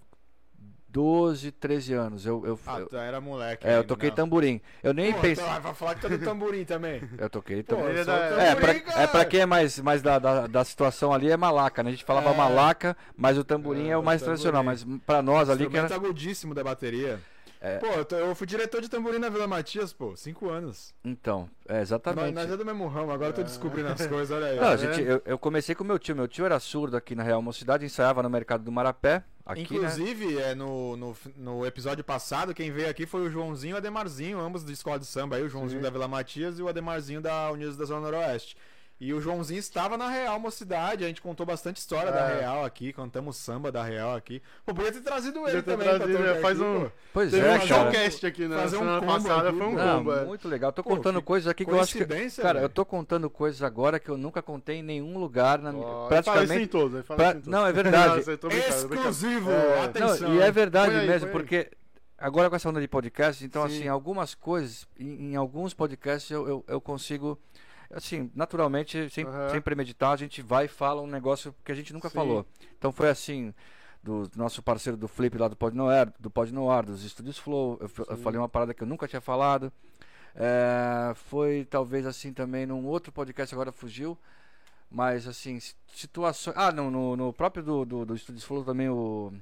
12, 0.96 1.52
13 1.52 1.94
anos. 1.94 2.26
Eu, 2.26 2.42
eu, 2.46 2.58
Ah, 2.66 2.80
eu, 2.80 2.88
tu 2.88 2.96
era 2.96 3.20
moleque. 3.20 3.68
é, 3.68 3.72
eu 3.72 3.76
ainda, 3.76 3.88
toquei 3.88 4.08
não. 4.10 4.16
tamborim. 4.16 4.62
Eu 4.82 4.94
nem 4.94 5.12
Pô, 5.14 5.20
pensei. 5.20 5.44
então, 5.44 5.62
vai 5.62 5.74
falar 5.74 5.96
que 5.96 6.02
tu 6.02 6.08
é 6.08 6.18
do 6.18 6.24
tamborim 6.24 6.64
também. 6.64 7.02
Eu 7.20 7.30
toquei 7.30 7.62
Pô, 7.64 7.76
tamborim. 7.76 7.96
eu 7.96 8.02
é 8.02 8.06
da- 8.06 8.16
É, 8.18 8.30
tamborim, 8.56 8.56
pra, 8.80 8.80
cara. 8.94 9.02
é, 9.04 9.08
pra 9.08 9.26
quem 9.26 9.40
é 9.42 9.46
mais, 9.46 9.78
mais 9.80 10.02
da, 10.02 10.18
da, 10.20 10.48
da 10.48 10.64
situação 10.64 11.12
ali 11.12 11.30
é 11.30 11.36
malaca, 11.36 11.84
né? 11.84 11.90
A 11.90 11.92
gente 11.92 12.06
falava 12.06 12.30
É. 12.32 12.34
malaca, 12.38 12.96
mas 13.18 13.38
o 13.38 13.44
tamborim 13.44 13.88
é, 13.90 13.92
É, 13.92 13.98
o 13.98 14.02
mais 14.04 14.22
tamborim. 14.22 14.42
tradicional. 14.42 14.64
Mas 14.64 14.86
pra 15.06 15.22
nós 15.22 15.50
ali 15.50 15.68
que 15.68 15.78
era. 15.78 15.94
agudíssimo 15.94 16.54
da 16.54 16.64
bateria. 16.64 17.20
É. 17.62 17.78
Pô, 17.78 17.88
eu, 17.88 18.06
tô- 18.06 18.16
eu 18.16 18.36
fui 18.36 18.46
diretor 18.46 18.82
de 18.82 18.90
tamborim 18.90 19.18
na 19.18 19.30
Vila 19.30 19.48
Matias, 19.48 19.92
pô, 19.94 20.16
cinco 20.16 20.50
anos. 20.50 20.94
Então, 21.04 21.50
é 21.68 21.82
exatamente. 21.82 22.34
nós 22.34 22.52
é 22.52 22.58
do 22.58 22.66
mesmo 22.66 22.88
ramo, 22.88 23.12
agora 23.12 23.30
eu 23.30 23.34
tô 23.34 23.44
descobrindo 23.44 23.90
as 23.90 24.06
coisas, 24.06 24.32
olha 24.32 24.48
aí. 24.48 24.56
Não, 24.58 24.64
a 24.64 24.72
Tá 24.72 24.78
gente, 24.78 25.02
eu, 25.02 25.22
eu 25.26 25.38
comecei 25.40 25.74
com 25.74 25.84
meu 25.84 25.98
tio. 25.98 26.16
Meu 26.16 26.28
tio 26.28 26.46
era 26.46 26.60
surdo 26.60 26.96
aqui 26.98 27.16
na 27.16 27.24
Real 27.24 27.42
Mocidade, 27.42 27.86
ensaiava 27.86 28.22
no 28.22 28.30
mercado 28.30 28.64
do 28.64 28.72
Marapé. 28.72 29.24
Aqui, 29.46 29.62
né? 29.62 29.66
Inclusive, 29.88 30.38
é, 30.40 30.56
no, 30.56 30.96
no, 30.98 31.18
no 31.36 31.66
episódio 31.66 32.04
passado, 32.04 32.54
quem 32.54 32.72
veio 32.72 32.90
aqui 32.90 33.06
foi 33.06 33.22
o 33.22 33.30
Joãozinho 33.30 33.72
e 33.72 33.76
o 33.76 33.78
Ademarzinho, 33.78 34.40
ambos 34.40 34.64
da 34.64 34.72
escola 34.72 34.98
de 35.00 35.06
samba 35.06 35.36
aí, 35.36 35.44
o 35.44 35.50
Joãozinho 35.50 35.80
Sim. 35.82 35.84
da 35.84 35.90
Vila 35.92 36.08
Matias 36.08 36.58
e 36.58 36.64
o 36.64 36.68
Ademarzinho 36.68 37.22
da 37.22 37.52
Unidos 37.52 37.78
da 37.78 37.86
Zona 37.86 38.02
Noroeste. 38.02 38.58
E 38.98 39.14
o 39.14 39.20
Joãozinho 39.20 39.60
estava 39.60 39.98
na 39.98 40.08
Real 40.08 40.40
Mocidade, 40.40 41.04
a 41.04 41.08
gente 41.08 41.22
contou 41.22 41.46
bastante 41.46 41.78
história 41.78 42.14
da 42.14 42.30
É. 42.30 42.40
Real 42.40 42.64
aqui, 42.64 42.94
contamos 42.94 43.36
samba 43.36 43.70
da 43.70 43.84
Real 43.84 44.16
aqui. 44.16 44.42
Pô, 44.66 44.74
podia 44.74 44.90
ter 44.94 45.02
trazido 45.02 45.46
ele 45.50 45.62
também 45.62 45.86
trazido, 45.90 46.18
pra 46.18 46.28
é, 46.30 46.40
faz 46.40 46.62
aqui, 46.62 46.70
um-. 46.70 46.92
Pois 47.14 47.30
Teve 47.30 47.46
é, 47.46 47.58
um 47.58 47.62
showcast 47.62 48.26
aqui 48.26 48.48
na 48.48 48.56
fazer 48.56 48.78
um 48.78 48.80
semana 48.80 49.00
combo 49.02 49.12
passada, 49.12 49.50
aqui, 49.50 49.58
foi 49.58 49.68
um. 49.68 49.74
Não, 49.74 49.98
combo. 49.98 50.14
é. 50.14 50.24
muito 50.26 50.48
legal. 50.48 50.72
Tô 50.72 50.82
Pô, 50.82 50.92
contando 50.92 51.22
coisas 51.22 51.50
aqui 51.50 51.66
que 51.66 51.72
eu 51.72 51.80
acho 51.80 51.92
que. 51.92 52.06
Coincidência, 52.06 52.42
Cara, 52.42 52.54
velho. 52.60 52.66
eu 52.66 52.70
tô 52.70 52.86
contando 52.86 53.30
coisas 53.30 53.62
agora 53.62 54.00
que 54.00 54.08
eu 54.10 54.18
nunca 54.18 54.42
contei 54.42 54.78
em 54.78 54.84
nenhum 54.84 55.18
lugar 55.18 55.60
na 55.60 55.74
Fala 55.74 56.08
praticamente. 56.08 56.64
em 56.64 56.68
todos, 56.68 56.96
aí 56.96 57.04
fala 57.04 57.18
pra- 57.18 57.34
todos. 57.34 57.48
Não, 57.50 57.68
é 57.68 57.74
verdade. 57.74 58.24
Eu. 58.26 58.50
Exclusivo! 58.50 59.52
É. 59.52 59.84
Atenção! 59.84 60.30
Não, 60.30 60.36
e 60.36 60.42
é 60.42 60.50
verdade 60.50 60.96
aí, 60.96 61.06
mesmo, 61.06 61.32
porque 61.32 61.70
agora 62.18 62.50
com 62.50 62.56
essa 62.56 62.70
onda 62.70 62.80
de 62.80 62.88
podcast, 62.88 63.44
então 63.44 63.68
Sim. 63.68 63.78
assim, 63.78 63.88
algumas 63.90 64.34
coisas, 64.34 64.88
em, 64.98 65.32
em 65.32 65.36
alguns 65.36 65.74
podcasts 65.74 66.32
eu, 66.32 66.48
eu, 66.48 66.66
eu 66.66 66.80
consigo. 66.80 67.38
Assim, 67.96 68.30
naturalmente, 68.36 69.10
sem, 69.10 69.26
Aham. 69.26 69.50
sem 69.50 69.62
premeditar, 69.62 70.12
a 70.12 70.16
gente 70.18 70.42
vai 70.42 70.66
e 70.66 70.68
fala 70.68 71.02
um 71.02 71.08
negócio 71.08 71.56
que 71.64 71.72
a 71.72 71.76
gente 71.76 71.92
nunca 71.94 72.10
Sim. 72.10 72.16
falou. 72.16 72.46
Então 72.78 72.92
foi 72.92 73.10
assim, 73.10 73.54
do 74.04 74.30
nosso 74.36 74.62
parceiro 74.62 74.96
do 74.98 75.08
Flip 75.08 75.36
lá 75.38 75.48
do 75.48 75.56
Pod 75.56 75.76
Noir, 75.76 76.14
do 76.20 76.30
Pod 76.30 76.54
Noir, 76.54 76.84
dos 76.86 77.04
Estúdios 77.04 77.38
Flow, 77.40 77.80
eu, 77.82 77.90
eu 78.10 78.18
falei 78.18 78.40
uma 78.40 78.50
parada 78.50 78.74
que 78.74 78.84
eu 78.84 78.88
nunca 78.88 79.08
tinha 79.08 79.22
falado. 79.22 79.72
É, 80.36 81.14
foi 81.16 81.66
talvez 81.70 82.06
assim 82.06 82.34
também 82.34 82.66
num 82.66 82.86
outro 82.86 83.12
podcast, 83.12 83.56
agora 83.56 83.72
fugiu. 83.72 84.18
Mas 84.92 85.28
assim, 85.28 85.60
si- 85.60 85.74
situações. 85.94 86.56
Ah, 86.58 86.72
no, 86.72 86.92
no, 86.92 87.16
no 87.18 87.34
próprio 87.34 87.64
do, 87.64 87.84
do, 87.86 88.06
do 88.06 88.16
Estúdios 88.16 88.44
Flow 88.44 88.64
também 88.64 88.88
o. 88.90 89.34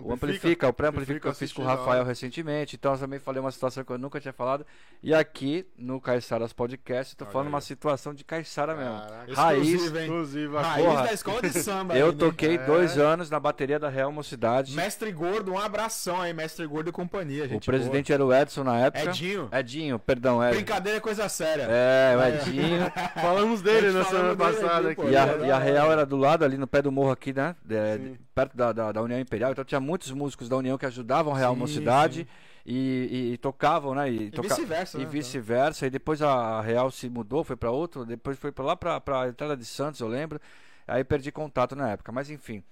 O 0.00 0.12
Amplifica, 0.12 0.68
o 0.68 0.72
pré-amplifica 0.72 1.18
que 1.20 1.26
eu 1.26 1.34
fiz 1.34 1.52
com 1.52 1.62
o 1.62 1.64
Rafael 1.64 2.04
recentemente. 2.04 2.76
Então 2.76 2.92
eu 2.92 2.98
também 2.98 3.18
falei 3.18 3.40
uma 3.40 3.50
situação 3.50 3.82
que 3.84 3.90
eu 3.90 3.98
nunca 3.98 4.20
tinha 4.20 4.32
falado. 4.32 4.64
E 5.02 5.12
aqui 5.12 5.66
no 5.76 6.00
Caixaras 6.00 6.52
Podcast, 6.52 7.14
eu 7.14 7.18
tô 7.18 7.24
Olha 7.24 7.32
falando 7.32 7.46
aí. 7.48 7.52
uma 7.54 7.60
situação 7.60 8.14
de 8.14 8.24
Caixara 8.24 8.74
mesmo. 8.76 9.34
Raiz. 9.34 9.92
Inclusive, 10.04 10.56
a 10.56 10.60
Raiz 10.62 10.86
Porra. 10.86 11.02
da 11.02 11.12
escola 11.12 11.42
de 11.42 11.50
samba. 11.62 11.96
Eu 11.98 12.06
aí, 12.06 12.12
né? 12.12 12.18
toquei 12.18 12.54
É. 12.54 12.58
dois 12.58 12.96
anos 12.96 13.28
na 13.28 13.40
bateria 13.40 13.78
da 13.78 13.88
Real 13.88 14.12
Mocidade. 14.12 14.74
Mestre 14.74 15.10
Gordo, 15.12 15.52
um 15.52 15.58
abração 15.58 16.20
aí, 16.20 16.32
Mestre 16.32 16.66
Gordo 16.66 16.90
e 16.90 16.92
companhia, 16.92 17.44
O 17.44 17.48
gente. 17.48 17.66
presidente 17.66 18.12
era 18.12 18.24
o 18.24 18.32
Edson 18.32 18.62
na 18.64 18.72
boa. 18.72 18.84
época. 18.86 19.04
Edinho. 19.10 19.48
Edinho, 19.52 19.98
perdão, 19.98 20.42
é. 20.42 20.50
Brincadeira 20.50 20.98
é 20.98 21.00
coisa 21.00 21.28
séria. 21.28 21.66
É, 21.68 22.16
o 22.16 22.22
Edinho. 22.22 22.92
Falamos 23.20 23.62
dele 23.62 23.90
na 23.90 24.04
semana 24.04 24.36
passada 24.36 24.90
aqui. 24.90 25.02
E 25.06 25.16
a, 25.16 25.26
e 25.46 25.50
a 25.50 25.58
Real 25.58 25.90
era 25.90 26.06
do 26.06 26.16
lado, 26.16 26.44
ali 26.44 26.56
no 26.56 26.66
pé 26.66 26.80
do 26.82 26.92
morro 26.92 27.10
aqui, 27.10 27.32
né? 27.32 27.56
É, 27.68 27.96
Sim. 27.96 28.16
perto 28.34 28.56
da, 28.56 28.72
da, 28.72 28.92
da 28.92 29.02
União 29.02 29.18
Imperial. 29.18 29.50
Então 29.52 29.64
tinha 29.64 29.80
muitos 29.88 30.10
músicos 30.12 30.48
da 30.48 30.56
União 30.56 30.76
que 30.76 30.84
ajudavam 30.86 31.34
a 31.34 31.38
Real 31.38 31.54
Sim, 31.54 31.60
Mocidade 31.60 32.20
sim. 32.22 32.26
e, 32.66 33.08
e- 33.10 33.32
e 33.32 33.38
tocavam, 33.38 33.94
né? 33.94 34.10
E, 34.10 34.30
toca- 34.30 34.48
vice-versa, 34.48 34.98
E 34.98 35.04
né? 35.04 35.06
vice-versa. 35.10 35.86
E 35.86 35.90
depois 35.90 36.20
a 36.20 36.60
Real 36.60 36.90
se 36.90 37.08
mudou, 37.08 37.42
foi 37.42 37.56
pra 37.56 37.70
outro, 37.70 38.04
depois 38.04 38.38
foi 38.38 38.52
pra 38.52 38.64
lá 38.64 38.76
pra, 38.76 39.00
pra 39.00 39.28
entrada 39.28 39.56
de 39.56 39.64
Santos, 39.64 40.00
eu 40.00 40.08
lembro. 40.08 40.38
Aí 40.86 41.02
perdi 41.04 41.32
contato 41.32 41.74
na 41.74 41.88
época, 41.90 42.12
mas 42.12 42.28
enfim. 42.30 42.62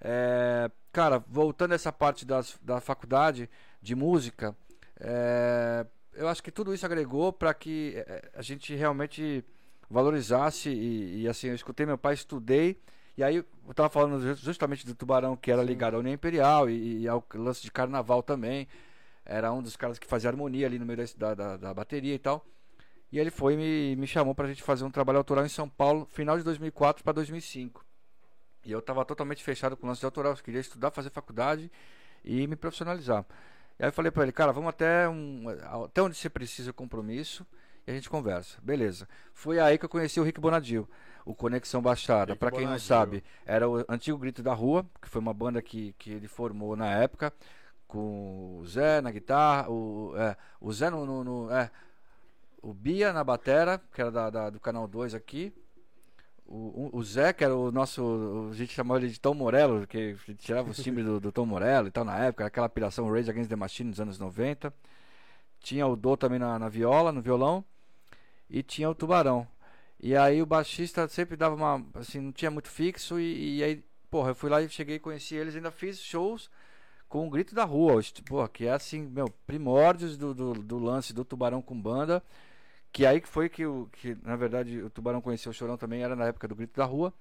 É, 0.00 0.70
cara, 0.92 1.22
voltando 1.28 1.72
a 1.72 1.74
essa 1.74 1.92
parte 1.92 2.24
das, 2.26 2.58
da 2.62 2.80
faculdade 2.80 3.48
de 3.80 3.94
música, 3.94 4.54
é, 5.00 5.86
eu 6.14 6.28
acho 6.28 6.42
que 6.42 6.50
tudo 6.50 6.74
isso 6.74 6.84
agregou 6.84 7.32
para 7.32 7.54
que 7.54 7.94
é, 8.06 8.30
a 8.34 8.42
gente 8.42 8.74
realmente 8.74 9.44
valorizasse 9.90 10.70
e, 10.70 11.22
e, 11.22 11.28
assim, 11.28 11.48
eu 11.48 11.54
escutei 11.54 11.84
meu 11.86 11.98
pai, 11.98 12.14
estudei, 12.14 12.78
e 13.16 13.22
aí 13.22 13.36
eu 13.36 13.74
tava 13.74 13.88
falando 13.90 14.20
ju- 14.20 14.34
justamente 14.34 14.86
do 14.86 14.94
Tubarão, 14.94 15.36
que 15.36 15.50
era 15.50 15.62
ligado 15.62 15.94
à 15.96 15.98
União 15.98 16.14
Imperial 16.14 16.68
e, 16.70 17.02
e 17.02 17.08
ao 17.08 17.24
lance 17.34 17.62
de 17.62 17.70
carnaval 17.70 18.22
também, 18.22 18.68
era 19.24 19.52
um 19.52 19.62
dos 19.62 19.76
caras 19.76 19.98
que 19.98 20.06
fazia 20.06 20.30
harmonia 20.30 20.66
ali 20.66 20.78
no 20.78 20.86
meio 20.86 20.98
da, 21.16 21.34
da, 21.34 21.56
da- 21.56 21.74
bateria 21.74 22.14
e 22.14 22.18
tal, 22.18 22.44
e 23.12 23.18
ele 23.18 23.30
foi 23.30 23.54
e 23.54 23.56
me, 23.56 23.96
me 23.96 24.06
chamou 24.06 24.34
pra 24.34 24.48
gente 24.48 24.62
fazer 24.62 24.84
um 24.84 24.90
trabalho 24.90 25.18
autoral 25.18 25.44
em 25.44 25.48
São 25.48 25.68
Paulo, 25.68 26.06
final 26.12 26.38
de 26.38 26.44
2004 26.44 27.04
para 27.04 27.12
2005. 27.14 27.84
E 28.64 28.72
eu 28.72 28.80
tava 28.82 29.04
totalmente 29.04 29.42
fechado 29.44 29.76
com 29.76 29.86
o 29.86 29.88
lance 29.88 30.00
de 30.00 30.06
autoral, 30.06 30.32
eu 30.32 30.38
queria 30.38 30.60
estudar, 30.60 30.90
fazer 30.90 31.10
faculdade 31.10 31.70
e 32.24 32.46
me 32.46 32.56
profissionalizar. 32.56 33.24
E 33.78 33.82
aí 33.84 33.88
eu 33.88 33.92
falei 33.92 34.10
pra 34.12 34.22
ele, 34.22 34.32
cara, 34.32 34.52
vamos 34.52 34.70
até, 34.70 35.08
um, 35.08 35.44
até 35.84 36.02
onde 36.02 36.16
você 36.16 36.30
precisa 36.30 36.70
o 36.70 36.74
compromisso 36.74 37.46
e 37.86 37.90
a 37.90 37.94
gente 37.94 38.08
conversa. 38.10 38.58
Beleza. 38.62 39.08
Foi 39.34 39.58
aí 39.58 39.76
que 39.78 39.84
eu 39.84 39.88
conheci 39.88 40.20
o 40.20 40.22
Rick 40.22 40.40
Bonadil, 40.40 40.88
o 41.24 41.34
Conexão 41.34 41.80
Baixada. 41.82 42.34
Pra 42.36 42.50
quem 42.50 42.66
não 42.66 42.72
sabe, 42.78 43.24
era 43.46 43.68
o 43.68 43.84
antigo 43.88 44.18
Grito 44.18 44.42
da 44.42 44.54
Rua, 44.54 44.86
que 45.00 45.08
foi 45.08 45.20
uma 45.20 45.34
banda 45.34 45.60
que, 45.62 45.94
que 45.98 46.10
ele 46.10 46.28
formou 46.28 46.76
na 46.76 46.86
época, 46.90 47.32
com 47.86 48.58
o 48.60 48.66
Zé 48.66 49.00
na 49.00 49.10
guitarra, 49.10 49.68
o, 49.70 50.14
é, 50.16 50.36
o 50.60 50.72
Zé 50.72 50.88
no, 50.90 51.04
no- 51.04 51.24
no- 51.24 51.50
é, 51.52 51.70
o 52.62 52.72
Bia 52.72 53.12
na 53.12 53.22
batera, 53.24 53.80
que 53.92 54.00
era 54.00 54.10
da, 54.10 54.30
da- 54.30 54.50
do 54.50 54.60
canal 54.60 54.86
2 54.88 55.14
aqui. 55.14 55.52
O, 56.46 56.90
o- 56.94 56.98
o 56.98 57.02
Zé, 57.02 57.32
que 57.32 57.42
era 57.44 57.54
o 57.56 57.70
nosso. 57.72 58.48
A 58.50 58.54
gente 58.54 58.72
chamava 58.72 59.00
ele 59.00 59.08
de 59.10 59.18
Tom 59.20 59.32
Morello, 59.34 59.86
que 59.86 60.16
tirava 60.38 60.70
os 60.70 60.76
timbres 60.84 61.06
do, 61.06 61.18
do 61.20 61.32
Tom 61.32 61.46
Morello 61.46 61.88
e 61.88 61.90
tal 61.90 62.04
na 62.04 62.16
época, 62.18 62.44
aquela 62.46 62.68
piração 62.68 63.10
Rage 63.10 63.30
Against 63.30 63.48
the 63.48 63.56
Machine 63.56 63.90
nos 63.90 64.00
anos 64.00 64.18
90. 64.18 64.72
Tinha 65.62 65.86
o 65.86 65.96
Dô 65.96 66.16
também 66.16 66.38
na, 66.38 66.58
na 66.58 66.68
viola, 66.68 67.12
no 67.12 67.22
violão. 67.22 67.64
E 68.50 68.62
tinha 68.62 68.90
o 68.90 68.94
Tubarão. 68.94 69.46
E 70.00 70.16
aí 70.16 70.42
o 70.42 70.46
baixista 70.46 71.08
sempre 71.08 71.36
dava 71.36 71.54
uma. 71.54 71.84
Assim, 71.94 72.20
não 72.20 72.32
tinha 72.32 72.50
muito 72.50 72.68
fixo. 72.68 73.18
E, 73.20 73.58
e 73.58 73.64
aí, 73.64 73.84
porra, 74.10 74.30
eu 74.30 74.34
fui 74.34 74.50
lá 74.50 74.60
e 74.62 74.68
cheguei 74.68 74.98
conheci 74.98 75.34
eles. 75.36 75.56
Ainda 75.56 75.70
fiz 75.70 75.98
shows 76.00 76.50
com 77.08 77.26
o 77.26 77.30
Grito 77.30 77.54
da 77.54 77.64
Rua. 77.64 77.96
os- 77.96 78.10
Porra, 78.12 78.48
que 78.48 78.66
é 78.66 78.72
assim, 78.72 79.02
meu, 79.02 79.28
primórdios 79.46 80.16
do, 80.16 80.34
do, 80.34 80.52
do 80.54 80.78
lance 80.78 81.12
do 81.12 81.24
Tubarão 81.24 81.62
com 81.62 81.80
banda. 81.80 82.22
Que 82.92 83.06
aí 83.06 83.20
foi 83.22 83.48
que, 83.48 83.66
o, 83.66 83.88
que, 83.92 84.16
na 84.22 84.36
verdade, 84.36 84.82
o 84.82 84.90
Tubarão 84.90 85.20
conheceu 85.22 85.50
o 85.50 85.54
Chorão 85.54 85.76
também, 85.78 86.02
era 86.02 86.16
na 86.16 86.26
época 86.26 86.48
do 86.48 86.54
Grito 86.56 86.76
da 86.78 86.84
Rua. 86.84 87.12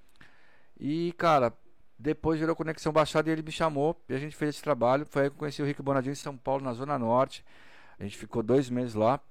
E, 0.79 1.13
cara, 1.13 1.53
depois 1.97 2.39
virou 2.39 2.55
Conexão 2.55 2.91
Baixada 2.91 3.29
e 3.29 3.33
ele 3.33 3.41
me 3.43 3.51
chamou 3.51 3.95
e 4.09 4.13
a 4.13 4.17
gente 4.17 4.35
fez 4.35 4.55
esse 4.55 4.63
trabalho. 4.63 5.05
Foi 5.09 5.23
aí 5.23 5.29
que 5.29 5.35
eu 5.35 5.39
conheci 5.39 5.61
o 5.61 5.65
Rick 5.65 5.81
Bonadinho 5.81 6.13
em 6.13 6.15
São 6.15 6.35
Paulo, 6.37 6.63
na 6.63 6.73
Zona 6.73 6.97
Norte. 6.97 7.43
A 8.01 8.03
gente 8.03 8.17
ficou 8.17 8.41
dois 8.41 8.67
meses 8.67 8.95
lá. 8.95 9.21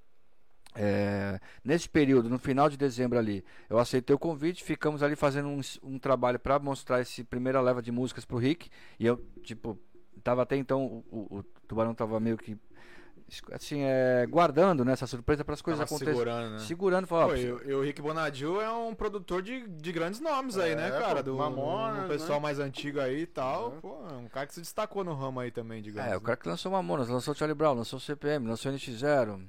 É, 0.76 1.40
nesse 1.64 1.88
período, 1.88 2.28
no 2.30 2.38
final 2.38 2.68
de 2.70 2.76
dezembro 2.76 3.18
ali, 3.18 3.44
eu 3.68 3.76
aceitei 3.76 4.14
o 4.14 4.18
convite, 4.18 4.62
ficamos 4.62 5.02
ali 5.02 5.16
fazendo 5.16 5.48
um, 5.48 5.60
um 5.82 5.98
trabalho 5.98 6.38
para 6.38 6.60
mostrar 6.60 7.00
esse 7.00 7.24
primeira 7.24 7.60
leva 7.60 7.82
de 7.82 7.90
músicas 7.90 8.24
pro 8.24 8.38
Rick. 8.38 8.70
E 8.98 9.04
eu, 9.04 9.16
tipo, 9.42 9.76
tava 10.22 10.42
até 10.42 10.56
então, 10.56 10.84
o, 11.10 11.26
o- 11.30 11.38
o 11.38 11.42
Tubarão 11.66 11.92
tava 11.92 12.20
meio 12.20 12.38
que, 12.38 12.56
assim, 13.52 13.82
é, 13.82 14.26
guardando 14.28 14.84
né, 14.84 14.92
essa 14.92 15.06
surpresa 15.06 15.44
para 15.44 15.54
as 15.54 15.62
coisas 15.62 15.80
acontecerem. 15.80 16.14
segurando, 16.14 16.50
né? 16.52 16.58
Segurando, 16.60 17.06
falando, 17.06 17.28
Pô, 17.30 17.36
e, 17.36 17.74
o- 17.74 17.82
Rick 17.82 18.00
Bonadil 18.02 18.60
é 18.60 18.70
um 18.72 18.94
produtor 18.94 19.42
de, 19.42 19.66
de 19.68 19.92
grandes 19.92 20.20
nomes 20.20 20.56
aí, 20.58 20.72
É, 20.72 20.76
né, 20.76 20.90
cara? 20.90 21.22
Do, 21.22 21.36
Mamonas, 21.36 22.02
do 22.02 22.08
pessoal 22.08 22.38
né? 22.38 22.42
mais 22.44 22.58
antigo 22.58 23.00
aí 23.00 23.22
e 23.22 23.26
tal. 23.26 23.74
É. 23.76 23.80
Pô, 23.80 23.96
é 24.10 24.14
um 24.14 24.28
cara 24.28 24.46
que 24.46 24.54
se 24.54 24.60
destacou 24.60 25.04
no 25.04 25.14
ramo 25.14 25.40
aí 25.40 25.50
também, 25.50 25.80
digamos. 25.82 26.10
É, 26.10 26.16
o 26.16 26.20
cara 26.20 26.36
que 26.36 26.48
lançou 26.48 26.72
Mamonas, 26.72 27.08
lançou 27.08 27.34
Charlie 27.34 27.54
Brown, 27.54 27.74
lançou 27.74 27.98
CPM, 28.00 28.46
lançou 28.46 28.72
NX0. 28.72 29.40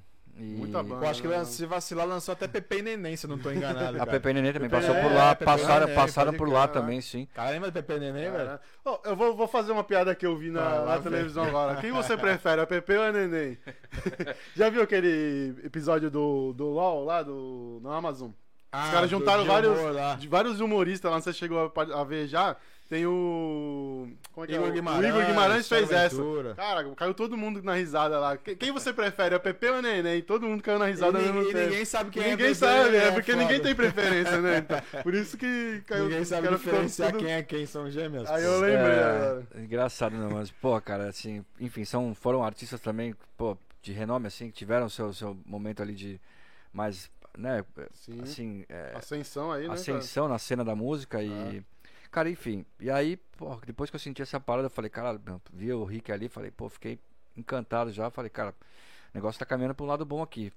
E... 0.41 0.56
Muita 0.56 0.82
banda. 0.82 1.06
Eu 1.06 1.10
acho 1.12 1.21
que 1.21 1.27
lan- 1.27 1.45
se 1.45 1.65
vacilar 1.67 2.08
lançou 2.08 2.34
até 2.34 2.47
Pepe 2.47 2.77
e 2.77 2.82
Neném, 2.82 3.15
se 3.15 3.25
eu 3.25 3.30
não 3.30 3.38
tô 3.38 3.51
enganado. 3.51 3.95
A 3.97 3.99
cara. 3.99 4.12
Pepe 4.12 4.30
e 4.30 4.34
Neném 4.34 4.51
também 4.54 4.69
Pepe 4.69 4.82
passou 4.82 4.95
Neném, 4.95 5.10
por 5.10 5.15
lá, 5.15 5.36
Pepe 5.36 5.45
passaram, 5.45 5.86
Neném, 5.88 5.95
passaram 5.95 6.34
por 6.34 6.49
lá 6.49 6.62
né? 6.62 6.67
também, 6.67 7.01
sim. 7.01 7.27
Cara, 7.34 7.51
lembra 7.51 7.69
do 7.69 7.73
Pepe 7.73 7.93
e 7.93 7.99
Neném, 7.99 8.32
velho? 8.32 8.45
Cara, 8.45 8.62
ó, 8.84 8.99
eu 9.06 9.15
vou, 9.15 9.36
vou 9.36 9.47
fazer 9.47 9.71
uma 9.71 9.84
piada 9.84 10.15
que 10.15 10.25
eu 10.25 10.36
vi 10.36 10.49
na, 10.49 10.62
lá, 10.62 10.95
na 10.95 11.01
televisão 11.01 11.43
agora. 11.43 11.80
Quem 11.80 11.91
você 11.91 12.17
prefere, 12.17 12.62
a 12.62 12.65
Pepe 12.65 12.93
ou 12.97 13.04
a 13.04 13.12
Neném? 13.12 13.58
Já 14.56 14.69
viu 14.69 14.82
aquele 14.82 15.56
episódio 15.63 16.10
do, 16.10 16.54
do 16.54 16.65
LOL 16.69 17.04
lá 17.06 17.21
do, 17.21 17.80
no 17.82 17.91
Amazon? 17.91 18.32
Ah, 18.71 18.89
caras 18.91 19.10
do- 19.10 19.17
juntaram 19.19 19.45
vários- 19.45 19.77
humor 19.77 19.93
vários 20.30 20.60
humoristas 20.60 21.12
lá, 21.12 21.19
você 21.21 21.34
chegou 21.34 21.71
a, 21.75 21.99
a 22.01 22.04
ver 22.04 22.27
já. 22.27 22.56
Tem 22.91 23.06
o. 23.06 24.06
Como 24.34 24.43
é 24.43 24.47
que 24.47 24.54
é? 24.54 24.58
Igor 24.58 24.67
O- 24.67 24.71
Guimarães, 24.73 25.06
O 25.06 25.08
Igor 25.17 25.25
Guimarães 25.25 25.65
fez 25.69 25.89
essa. 25.89 26.17
Cara, 26.58 26.93
caiu 26.93 27.13
todo 27.13 27.38
mundo 27.38 27.63
na 27.63 27.75
risada 27.75 28.19
lá. 28.19 28.36
Quem, 28.36 28.69
você 28.73 28.91
prefere, 28.91 29.34
a 29.34 29.39
Pepe 29.39 29.67
ou 29.67 29.75
a 29.75 29.82
Neném? 29.82 30.21
Todo 30.21 30.45
mundo 30.45 30.62
caiu 30.62 30.77
na 30.77 30.88
risada 30.88 31.17
e, 31.17 31.25
ao 31.25 31.34
mesmo 31.34 31.49
e 31.49 31.54
tempo. 31.54 31.69
ninguém 31.69 31.86
sabe 31.86 32.12
quem 32.12 32.21
é 32.21 32.25
ninguém 32.32 32.47
Pepe, 32.47 32.56
sabe, 32.60 32.97
é 32.97 33.06
né? 33.06 33.12
porque 33.12 33.32
Foda. 33.32 33.43
ninguém 33.45 33.62
tem 33.62 33.73
preferência, 33.73 34.41
né? 34.41 34.58
Então, 34.58 34.82
por 35.04 35.13
isso 35.13 35.38
que 35.38 35.82
caiu 35.88 36.04
Ninguém 36.04 36.25
sabe 36.25 36.49
diferenciar 36.49 37.12
tudo- 37.13 37.23
quem 37.23 37.32
é 37.34 37.41
quem, 37.41 37.65
são 37.65 37.89
gêmeos. 37.89 38.30
Aí 38.30 38.43
eu 38.43 38.60
lembrei 38.60 38.75
É, 38.97 39.04
agora. 39.06 39.47
engraçado, 39.56 40.17
não, 40.17 40.32
mas, 40.32 40.51
pô, 40.51 40.82
cara, 40.82 41.08
assim, 41.08 41.45
enfim, 41.62 41.86
são, 41.86 42.13
foram 42.13 42.43
artistas 42.43 42.82
também, 42.82 43.15
pô, 43.38 43.58
de 43.82 43.93
renome, 43.93 44.27
assim, 44.27 44.47
que 44.47 44.58
tiveram 44.58 44.89
seu, 44.89 45.13
seu 45.13 45.38
momento 45.45 45.82
ali 45.82 45.93
de 45.95 46.19
mais, 46.73 47.10
né, 47.38 47.63
Sim. 47.93 48.19
assim, 48.21 48.65
é, 48.67 48.91
Ascensão 48.95 49.49
aí, 49.49 49.65
né? 49.65 49.73
ascensão 49.75 50.27
na 50.27 50.38
cena 50.38 50.65
da 50.65 50.75
música 50.75 51.23
e. 51.23 51.63
Cara, 52.12 52.30
enfim. 52.30 52.65
E 52.80 52.89
aí, 52.89 53.15
pô, 53.38 53.56
depois 53.65 53.89
que 53.89 53.95
eu 53.95 54.00
senti 54.00 54.21
essa 54.21 54.39
parada, 54.39 54.65
eu 54.65 54.69
falei, 54.71 54.89
cara, 54.89 55.19
vi 55.54 55.71
o 55.71 55.84
Rick 55.86 56.12
ali, 56.12 56.28
falei, 56.28 56.52
pô, 56.52 56.67
fiquei 56.69 57.00
encantado 57.38 57.91
já. 57.91 58.10
Falei, 58.10 58.30
cara, 58.30 58.50
o 58.50 58.54
negócio 59.15 59.39
tá 59.39 59.45
caminhando 59.45 59.74
pra 59.76 59.86
um 59.86 59.88
lado 59.88 60.06
bom 60.06 60.21
aqui. 60.21 60.52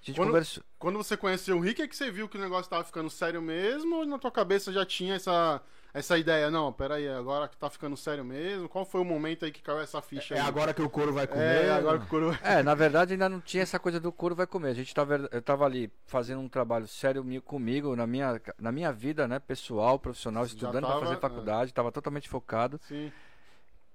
A 0.00 0.04
gente 0.06 0.16
Quando- 0.16 0.28
conversou. 0.28 0.62
Quando 0.78 0.96
você 0.98 1.16
conheceu 1.16 1.56
o 1.56 1.60
Rick, 1.60 1.82
é 1.82 1.88
que 1.88 1.96
você 1.96 2.10
viu 2.10 2.28
que 2.28 2.36
o 2.36 2.40
negócio 2.40 2.70
tava 2.70 2.84
ficando 2.84 3.10
sério 3.10 3.42
mesmo? 3.42 3.96
Ou 3.96 4.06
na 4.06 4.18
tua 4.18 4.30
cabeça 4.30 4.72
já 4.72 4.86
tinha 4.86 5.14
essa, 5.14 5.60
essa 5.94 6.16
ideia? 6.16 6.50
Não, 6.50 6.72
peraí, 6.72 7.06
agora 7.08 7.46
que 7.48 7.56
tá 7.56 7.68
ficando 7.68 7.96
sério 7.96 8.24
mesmo? 8.24 8.68
Qual 8.68 8.84
foi 8.84 9.00
o 9.00 9.04
momento 9.04 9.44
aí 9.44 9.52
que 9.52 9.60
caiu 9.62 9.80
essa 9.80 10.00
ficha 10.00 10.34
É 10.34 10.40
aí? 10.40 10.46
agora 10.46 10.72
que 10.72 10.80
o 10.80 10.88
couro 10.88 11.12
vai 11.12 11.26
comer. 11.26 11.66
É, 11.66 11.70
agora 11.70 11.98
que 11.98 12.06
o 12.06 12.08
coro... 12.08 12.38
É, 12.42 12.62
na 12.62 12.74
verdade 12.74 13.12
ainda 13.12 13.28
não 13.28 13.40
tinha 13.40 13.62
essa 13.62 13.78
coisa 13.78 14.00
do 14.00 14.10
couro 14.10 14.34
vai 14.34 14.46
comer. 14.46 14.70
A 14.70 14.74
gente 14.74 14.94
tava, 14.94 15.28
eu 15.30 15.42
tava 15.42 15.64
ali 15.64 15.90
fazendo 16.06 16.40
um 16.40 16.48
trabalho 16.48 16.88
sério 16.88 17.22
mi- 17.22 17.40
comigo, 17.40 17.94
na 17.94 18.06
minha, 18.06 18.40
na 18.58 18.72
minha 18.72 18.92
vida, 18.92 19.28
né, 19.28 19.38
pessoal, 19.38 19.98
profissional, 19.98 20.44
estudando 20.44 20.82
tava, 20.86 20.98
pra 20.98 21.06
fazer 21.06 21.18
é. 21.18 21.20
faculdade, 21.20 21.74
tava 21.74 21.92
totalmente 21.92 22.28
focado. 22.28 22.80
Sim. 22.88 23.12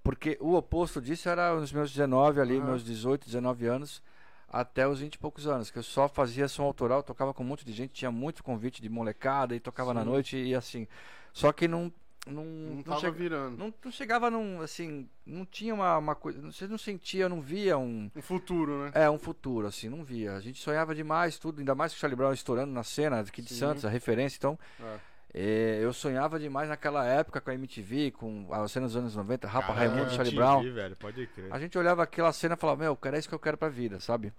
Porque 0.04 0.38
o 0.40 0.54
oposto 0.56 1.02
disso 1.02 1.28
era 1.28 1.54
os 1.56 1.72
meus 1.74 1.92
19 1.92 2.40
ali, 2.40 2.62
meus 2.62 2.84
18, 2.84 3.26
19 3.26 3.66
anos, 3.66 4.02
até 4.48 4.88
os 4.88 5.00
20 5.02 5.16
e 5.16 5.18
poucos 5.18 5.48
anos, 5.48 5.70
que 5.70 5.78
eu 5.80 5.84
só 5.84 6.08
fazia 6.08 6.48
som 6.48 6.64
autoral, 6.64 7.04
tocava 7.04 7.34
com 7.34 7.44
um 7.44 7.48
monte 7.48 7.66
de 7.66 7.74
gente, 7.74 7.92
tinha 7.92 8.10
muito 8.12 8.42
convite 8.44 8.82
de 8.82 8.88
molecada 8.88 9.54
e 9.54 9.60
tocava 9.60 9.94
na 9.94 10.04
Sim. 10.04 10.10
noite 10.10 10.38
e 10.38 10.56
assim. 10.56 10.88
Só 11.38 11.52
que 11.54 11.68
não 11.68 11.92
não, 12.26 12.44
Não 12.44 12.76
não, 12.76 12.84
tava 12.84 13.00
chega- 13.00 13.14
virando. 13.18 13.58
não- 13.58 13.74
não 13.86 13.90
chegava 13.92 14.30
num, 14.30 14.60
assim, 14.60 15.08
não 15.26 15.46
tinha 15.46 15.74
uma, 15.74 15.98
uma 15.98 16.14
coisa, 16.14 16.42
você 16.42 16.68
não 16.68 16.78
sentia, 16.78 17.30
não 17.30 17.40
via 17.40 17.78
um, 17.78 18.12
Um 18.14 18.22
futuro, 18.22 18.84
né? 18.84 18.92
é, 18.96 19.10
um 19.10 19.18
futuro, 19.18 19.66
assim, 19.66 19.88
não 19.88 20.04
via. 20.04 20.34
A 20.36 20.42
gente 20.42 20.62
sonhava 20.62 20.94
demais, 20.94 21.40
tudo, 21.40 21.60
ainda 21.60 21.74
mais 21.74 21.94
com 21.94 21.98
o 21.98 22.00
Charlie 22.02 22.18
Brown 22.18 22.34
estourando 22.34 22.74
na 22.74 22.84
cena 22.84 23.22
aqui 23.22 23.42
de 23.42 23.48
Sim. 23.54 23.60
Santos, 23.60 23.86
a 23.86 23.90
referência, 23.90 24.36
então, 24.38 24.60
É. 24.78 24.98
é, 25.36 25.80
eu 25.82 25.94
sonhava 25.94 26.38
demais 26.38 26.68
naquela 26.68 27.06
época 27.06 27.40
com 27.40 27.50
a 27.50 27.54
MTV, 27.54 28.12
com 28.12 28.46
a 28.52 28.68
cena 28.68 28.88
dos 28.88 28.98
anos 28.98 29.16
90, 29.16 29.48
Rapa 29.48 29.68
Caraca, 29.68 29.80
Raimundo, 29.80 30.02
MTV, 30.12 30.16
Charlie 30.18 30.36
Brown. 30.36 30.74
velho, 30.74 30.96
pode 30.98 31.28
crer. 31.28 31.48
A 31.54 31.58
gente 31.60 31.78
olhava 31.78 32.04
aquela 32.04 32.34
cena 32.34 32.56
e 32.56 32.58
falava, 32.58 32.84
meu, 32.84 32.96
cara, 32.98 33.16
é 33.16 33.20
isso 33.20 33.30
que 33.30 33.36
eu 33.36 33.40
quero 33.40 33.56
pra 33.58 33.70
vida, 33.70 34.02
sabe? 34.02 34.34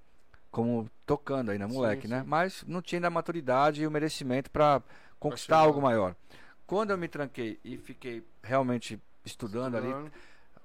Como 0.51 0.91
tocando 1.07 1.53
aí, 1.53 1.59
né, 1.59 1.65
moleque, 1.65 2.03
Sim, 2.03 2.09
né? 2.09 2.21
sim. 2.21 2.27
Mas 2.29 2.65
não 2.67 2.83
tinha 2.83 2.99
ainda 2.99 3.09
a 3.09 3.11
maturidade 3.11 3.83
e 3.83 3.87
o 3.87 3.91
merecimento 3.91 4.51
pra 4.51 4.83
conquistar 5.19 5.57
algo 5.57 5.81
maior. 5.81 6.15
Quando 6.69 6.91
eu 6.91 6.99
me 6.99 7.09
tranquei 7.09 7.59
e 7.65 7.79
fiquei 7.79 8.23
realmente 8.43 9.01
estudando 9.25 9.75
ali, 9.77 9.89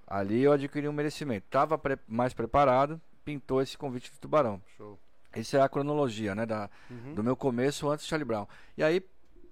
ali 0.05 0.41
eu 0.43 0.51
adquiri 0.51 0.85
um 0.87 0.91
merecimento. 0.93 1.47
Tava 1.49 1.77
pre- 1.77 1.97
mais 2.07 2.33
preparado, 2.33 2.99
pintou 3.23 3.61
esse 3.61 3.77
convite 3.77 4.11
do 4.11 4.17
Tubarão. 4.19 4.61
Show. 4.77 4.99
Essa 5.31 5.57
é 5.57 5.61
a 5.61 5.69
cronologia, 5.69 6.35
né, 6.35 6.45
da, 6.45 6.69
Uhum. 6.91 7.15
do 7.15 7.23
meu 7.23 7.35
começo 7.37 7.89
antes 7.89 8.05
do 8.05 8.09
Charlie 8.09 8.25
Brown. 8.27 8.45
E 8.77 8.83
aí 8.83 9.01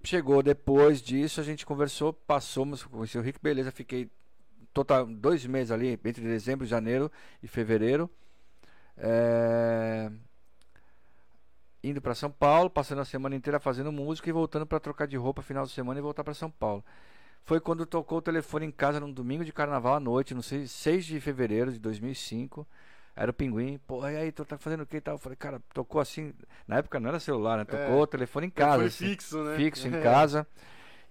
chegou 0.04 0.44
depois 0.44 1.02
disso, 1.02 1.40
a 1.40 1.44
gente 1.44 1.66
conversou, 1.66 2.12
passamos, 2.12 2.84
conheci 2.84 3.18
o 3.18 3.22
Rick, 3.22 3.40
beleza, 3.42 3.72
fiquei 3.72 4.10
total 4.74 5.06
dois 5.06 5.46
meses 5.46 5.72
ali, 5.72 5.98
entre 6.04 6.22
dezembro, 6.22 6.66
janeiro 6.68 7.10
e 7.42 7.48
fevereiro. 7.48 8.10
É, 8.98 10.12
Indo 11.84 12.00
para 12.02 12.14
São 12.14 12.30
Paulo, 12.30 12.70
passando 12.70 13.02
a 13.02 13.06
semana 13.06 13.36
inteira 13.36 13.60
fazendo 13.60 13.92
música 13.92 14.30
e 14.30 14.32
voltando 14.32 14.66
para 14.68 14.80
trocar 14.80 15.08
de 15.08 15.18
roupa 15.18 15.42
final 15.42 15.66
de 15.66 15.72
semana 15.72 16.00
e 16.00 16.04
voltar 16.04 16.24
para 16.24 16.34
São 16.34 16.50
Paulo. 16.52 16.84
Foi 17.44 17.60
quando 17.60 17.86
tocou 17.88 18.20
o 18.20 18.22
telefone 18.22 18.68
em 18.68 18.72
casa 18.72 19.00
num 19.00 19.12
domingo 19.12 19.44
de 19.44 19.52
carnaval 19.52 19.96
à 19.96 20.00
noite, 20.00 20.36
não 20.36 20.44
sei, 20.44 20.68
6 20.68 21.06
de 21.06 21.20
fevereiro 21.20 21.72
de 21.72 21.80
2005. 21.80 22.68
Era 23.16 23.32
o 23.32 23.34
Pinguim, 23.34 23.80
pô, 23.88 24.08
e 24.08 24.16
aí, 24.16 24.32
tu 24.32 24.46
tá 24.46 24.58
fazendo 24.60 24.82
o 24.82 24.86
que 24.86 24.98
e 24.98 25.02
tal? 25.02 25.16
Eu 25.16 25.20
falei, 25.20 25.36
cara, 25.36 25.60
tocou 25.74 26.00
assim. 26.00 26.34
Na 26.68 26.78
época 26.78 27.00
não 27.00 27.10
era 27.10 27.20
celular, 27.20 27.58
né? 27.58 27.66
Tocou 27.66 28.00
É. 28.00 28.02
o 28.04 28.08
telefone 28.08 28.48
em 28.48 28.50
casa. 28.52 28.78
Foi 28.78 28.86
assim, 28.86 29.08
fixo, 29.08 29.44
né? 29.44 29.56
fixo 29.58 29.88
em 29.88 29.94
É. 29.98 30.02
casa. 30.02 30.48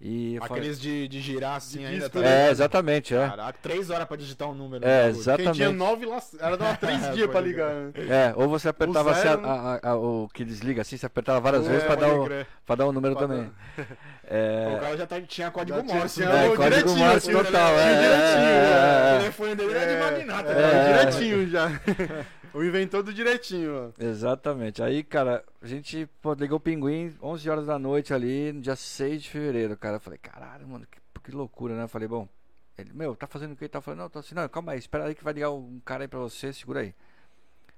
E 0.03 0.39
Aqueles 0.41 0.81
de, 0.81 1.07
de 1.09 1.21
girar 1.21 1.57
assim 1.57 1.81
De 1.81 1.85
ainda. 1.85 1.99
disco, 1.99 2.11
tá 2.15 2.21
né? 2.21 2.49
é, 2.49 2.51
exatamente, 2.51 3.15
é. 3.15 3.29
Caraca, 3.29 3.59
três 3.61 3.91
horas 3.91 4.09
pra 4.09 4.17
digitar 4.17 4.49
um 4.49 4.55
número. 4.55 4.83
É, 4.83 4.89
no 4.89 4.93
bagulho. 4.97 5.13
Quem 5.13 5.21
exatamente. 5.21 5.55
tinha 5.57 5.71
nove 5.73 6.07
lá, 6.07 6.19
era 6.41 6.57
dar 6.57 6.79
três 6.79 7.05
É, 7.05 7.13
dias 7.13 7.31
pra 7.31 7.41
ligar, 7.43 7.71
né? 7.71 7.93
É, 8.09 8.33
ou 8.35 8.49
você 8.49 8.71
apertava 8.71 9.11
assim, 9.11 9.21
zero, 9.29 9.45
a- 9.45 9.79
a- 9.83 9.91
a- 9.91 9.97
o 9.97 10.27
que 10.33 10.43
desliga 10.43 10.81
assim, 10.81 10.97
você 10.97 11.05
apertava 11.05 11.39
várias 11.41 11.67
É, 11.67 11.69
vezes 11.69 11.85
pra 11.85 11.97
dar, 11.97 12.15
o, 12.15 12.29
pra 12.65 12.75
dar 12.77 12.87
o 12.87 12.93
número 12.93 13.15
Pra 13.15 13.29
também. 13.29 13.51
O 14.31 14.33
É, 14.33 14.79
cara 14.81 14.97
já 14.97 15.07
tá- 15.09 15.21
tinha 15.23 15.51
código 15.51 15.83
tinha- 15.83 15.95
Morse. 15.99 16.15
tinha 16.23 16.29
né? 16.33 16.47
é, 16.47 16.49
o 16.51 16.55
código 16.57 16.91
Morse 16.97 17.27
tinha 17.27 17.39
o 17.41 17.45
total. 17.45 17.73
direitinho, 17.75 17.91
É, 17.91 18.01
direitinho, 18.01 18.49
é, 18.49 18.63
O 18.63 19.07
é, 19.11 19.15
é. 19.15 19.19
telefone 19.19 19.55
dele 19.57 19.75
era 19.75 19.93
de 19.93 20.01
magnata. 20.19 20.51
É, 20.53 20.55
né? 20.55 21.05
direitinho 21.11 21.51
já. 21.51 21.69
o 22.55 22.65
inventor 22.65 23.03
do 23.03 23.13
direitinho, 23.13 23.89
ó. 23.99 24.03
Exatamente. 24.03 24.83
Aí, 24.83 25.03
cara, 25.03 25.45
a 25.61 25.67
gente 25.67 26.07
pô, 26.21 26.33
ligou 26.35 26.57
o 26.59 26.61
pinguim 26.61 27.15
11 27.23 27.49
horas 27.51 27.67
da 27.67 27.79
noite 27.79 28.13
ali, 28.13 28.53
no 28.53 28.61
dia 28.61 28.77
6 28.77 29.23
de 29.23 29.31
fevereiro, 29.31 29.77
cara. 29.77 29.97
Eu 29.97 30.01
falei, 30.01 30.19
caralho, 30.19 30.67
mano, 30.69 30.87
que, 30.87 30.99
que 31.23 31.31
loucura, 31.33 31.75
né? 31.77 31.85
Eu 31.85 31.89
falei, 31.89 32.09
bom, 32.09 32.29
ele, 32.77 32.93
meu, 32.93 33.15
tá 33.15 33.27
fazendo 33.27 33.53
o 33.53 33.57
que? 33.57 33.65
Ele 33.65 33.69
tá 33.69 33.81
falando, 33.81 34.01
não, 34.01 34.11
tô 34.11 34.19
assim, 34.19 34.35
não, 34.35 34.49
calma 34.49 34.73
aí, 34.73 34.79
espera 34.79 35.05
aí 35.05 35.15
que 35.15 35.23
vai 35.25 35.33
ligar 35.33 35.51
um 35.51 35.81
cara 35.85 36.05
aí 36.05 36.09
pra 36.09 36.19
você, 36.19 36.53
segura 36.53 36.81
aí. 36.81 36.95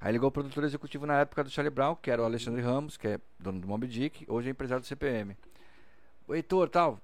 Aí 0.01 0.13
ligou 0.13 0.29
o 0.29 0.33
produtor 0.33 0.65
executivo 0.65 1.07
na 1.07 1.21
época 1.21 1.45
do 1.45 1.51
Charlie 1.51 1.71
Brown, 1.73 1.95
que 1.95 2.11
era 2.11 2.21
o 2.23 2.25
Alexandre 2.25 2.61
Ramos, 2.61 2.97
que 2.97 3.07
é 3.07 3.21
dono 3.39 3.61
do 3.61 3.69
Mob 3.69 3.87
Dick, 3.87 4.25
hoje 4.29 4.49
é 4.49 4.51
empresário 4.51 4.83
do 4.83 4.87
CPM. 4.87 5.37
O 6.27 6.35
Heitor, 6.35 6.69
tal, 6.69 7.01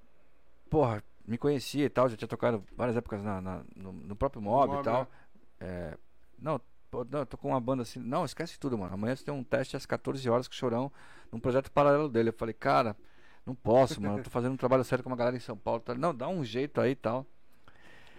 porra, 0.69 1.03
me 1.27 1.39
conhecia 1.39 1.85
e 1.85 1.89
tal, 1.89 2.09
já 2.09 2.17
tinha 2.17 2.27
tocado 2.27 2.65
várias 2.77 2.97
épocas 2.97 3.23
na, 3.23 3.41
na- 3.41 3.63
no, 3.77 3.93
no 3.93 4.17
próprio 4.17 4.43
Mob, 4.43 4.69
Mob, 4.69 4.81
e 4.81 4.85
tal. 4.85 5.09
É, 5.61 5.97
não, 6.41 6.61
pô, 6.91 7.07
não, 7.11 7.21
eu 7.21 7.27
tô 7.27 7.37
com 7.37 7.49
uma 7.49 7.61
banda 7.61 7.83
assim. 7.83 7.99
Não, 8.01 8.25
esquece 8.25 8.59
tudo, 8.59 8.77
mano. 8.79 8.95
Amanhã 8.95 9.15
você 9.17 9.25
tem 9.25 9.35
um 9.35 9.45
teste 9.45 9.77
às 9.77 9.87
14 9.87 10.29
horas 10.29 10.49
com 10.49 10.55
o 10.55 10.57
Chorão, 10.57 10.93
num 11.33 11.41
projeto 11.41 11.71
paralelo 11.71 12.09
dele. 12.09 12.31
Eu 12.31 12.33
falei, 12.33 12.55
cara, 12.55 12.97
não 13.47 13.55
posso, 13.55 14.01
mano. 14.01 14.19
Eu 14.19 14.25
tô 14.25 14.31
fazendo 14.31 14.53
um 14.55 14.57
trabalho 14.57 14.85
sério 14.85 15.03
com 15.03 15.11
uma 15.11 15.17
galera 15.17 15.37
em 15.37 15.41
São 15.41 15.57
Paulo. 15.57 15.81
Tá? 15.81 15.95
Não, 15.95 16.15
dá 16.15 16.29
um 16.29 16.45
jeito 16.45 16.81
aí 16.81 16.93
e 16.93 16.97
tal. 16.97 17.27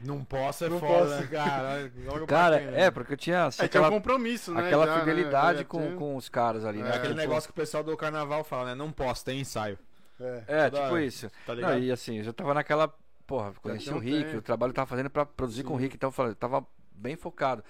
Não 0.01 0.23
posso 0.23 0.63
é 0.63 0.69
Não 0.69 0.79
foda, 0.79 1.17
posso. 1.17 1.21
né, 1.21 1.27
cara? 1.27 1.91
Logo 2.05 2.25
Cara, 2.25 2.57
quem, 2.59 2.67
né? 2.71 2.83
é, 2.83 2.91
porque 2.91 3.13
eu 3.13 3.17
tinha 3.17 3.45
assim, 3.45 3.63
É, 3.63 3.67
tinha 3.67 3.81
um 3.81 3.85
aquela, 3.85 3.89
compromisso, 3.89 4.53
né? 4.53 4.65
aquela 4.65 4.85
já, 4.85 4.93
né? 4.93 4.99
fidelidade 5.01 5.61
É, 5.61 5.63
com, 5.65 5.95
com 5.97 6.15
os 6.15 6.29
caras 6.29 6.63
ali, 6.63 6.79
É 6.79 6.83
né? 6.83 6.89
aquele 6.89 7.15
Tipo, 7.15 7.15
negócio 7.15 7.49
que 7.49 7.51
o 7.51 7.55
pessoal 7.55 7.83
do 7.83 7.97
carnaval 7.97 8.43
fala, 8.45 8.67
né? 8.69 8.75
Não 8.75 8.91
posso, 8.93 9.25
tem 9.25 9.41
ensaio. 9.41 9.77
É. 10.19 10.43
É, 10.47 10.69
tipo 10.69 10.81
hora, 10.83 11.03
isso. 11.03 11.29
Tá 11.45 11.55
Não, 11.55 11.77
e 11.77 11.91
assim, 11.91 12.17
eu 12.17 12.23
já 12.23 12.33
tava 12.33 12.53
naquela. 12.53 12.93
Porra, 13.27 13.53
conheci 13.61 13.93
o 13.93 13.97
um 13.97 13.99
Rick, 13.99 14.23
tempo. 14.25 14.37
o 14.37 14.41
trabalho 14.41 14.71
que 14.73 14.79
eu 14.79 14.81
tava 14.83 14.89
fazendo 14.89 15.09
pra 15.09 15.25
produzir 15.25 15.63
com 15.63 15.73
o 15.75 15.77
Sim. 15.77 15.83
Rick, 15.83 15.95
então 15.95 16.07
eu 16.07 16.11
falei, 16.11 16.31
eu 16.31 16.35
tava 16.35 16.65
bem 16.91 17.15
focado. 17.15 17.63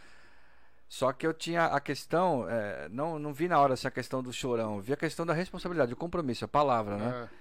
Só 0.89 1.13
que 1.13 1.25
eu 1.25 1.33
tinha 1.33 1.65
a 1.65 1.79
questão, 1.79 2.49
é, 2.49 2.89
não, 2.89 3.19
não 3.19 3.31
vi 3.31 3.47
na 3.47 3.59
hora 3.59 3.75
assim, 3.75 3.87
a 3.87 3.91
questão 3.91 4.23
do 4.23 4.33
chorão, 4.33 4.81
vi 4.81 4.91
a 4.91 4.97
questão 4.97 5.23
da 5.23 5.33
responsabilidade, 5.33 5.91
do 5.91 5.95
compromisso, 5.95 6.43
a 6.43 6.47
palavra, 6.47 6.97
né? 6.97 7.29
É. 7.31 7.39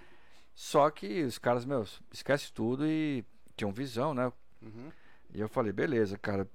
Só 0.55 0.91
que 0.91 1.23
os 1.23 1.39
caras, 1.39 1.65
meus, 1.65 1.99
esquece 2.13 2.53
tudo 2.53 2.87
e 2.87 3.25
tinham 3.57 3.73
visão, 3.73 4.13
né? 4.13 4.31
Uhum. 4.61 4.93
E 5.33 5.41
eu 5.41 5.49
falei, 5.49 5.73
beleza, 5.73 6.19
cara, 6.19 6.47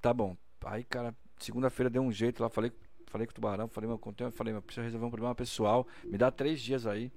tá 0.00 0.14
bom. 0.14 0.34
Aí, 0.64 0.84
cara, 0.84 1.14
segunda-feira 1.38 1.90
deu 1.90 2.00
um 2.00 2.10
jeito 2.10 2.42
lá, 2.42 2.48
falei, 2.48 2.72
falei 3.08 3.26
com 3.26 3.32
o 3.32 3.34
Tubarão, 3.34 3.68
falei, 3.68 3.86
meu, 3.86 3.98
contei, 3.98 4.30
falei, 4.30 4.54
meu, 4.54 4.62
preciso 4.62 4.84
resolver 4.84 5.04
um 5.04 5.10
problema 5.10 5.34
pessoal, 5.34 5.86
me 6.02 6.16
dá 6.16 6.30
três 6.30 6.62
dias 6.62 6.86
aí. 6.86 7.12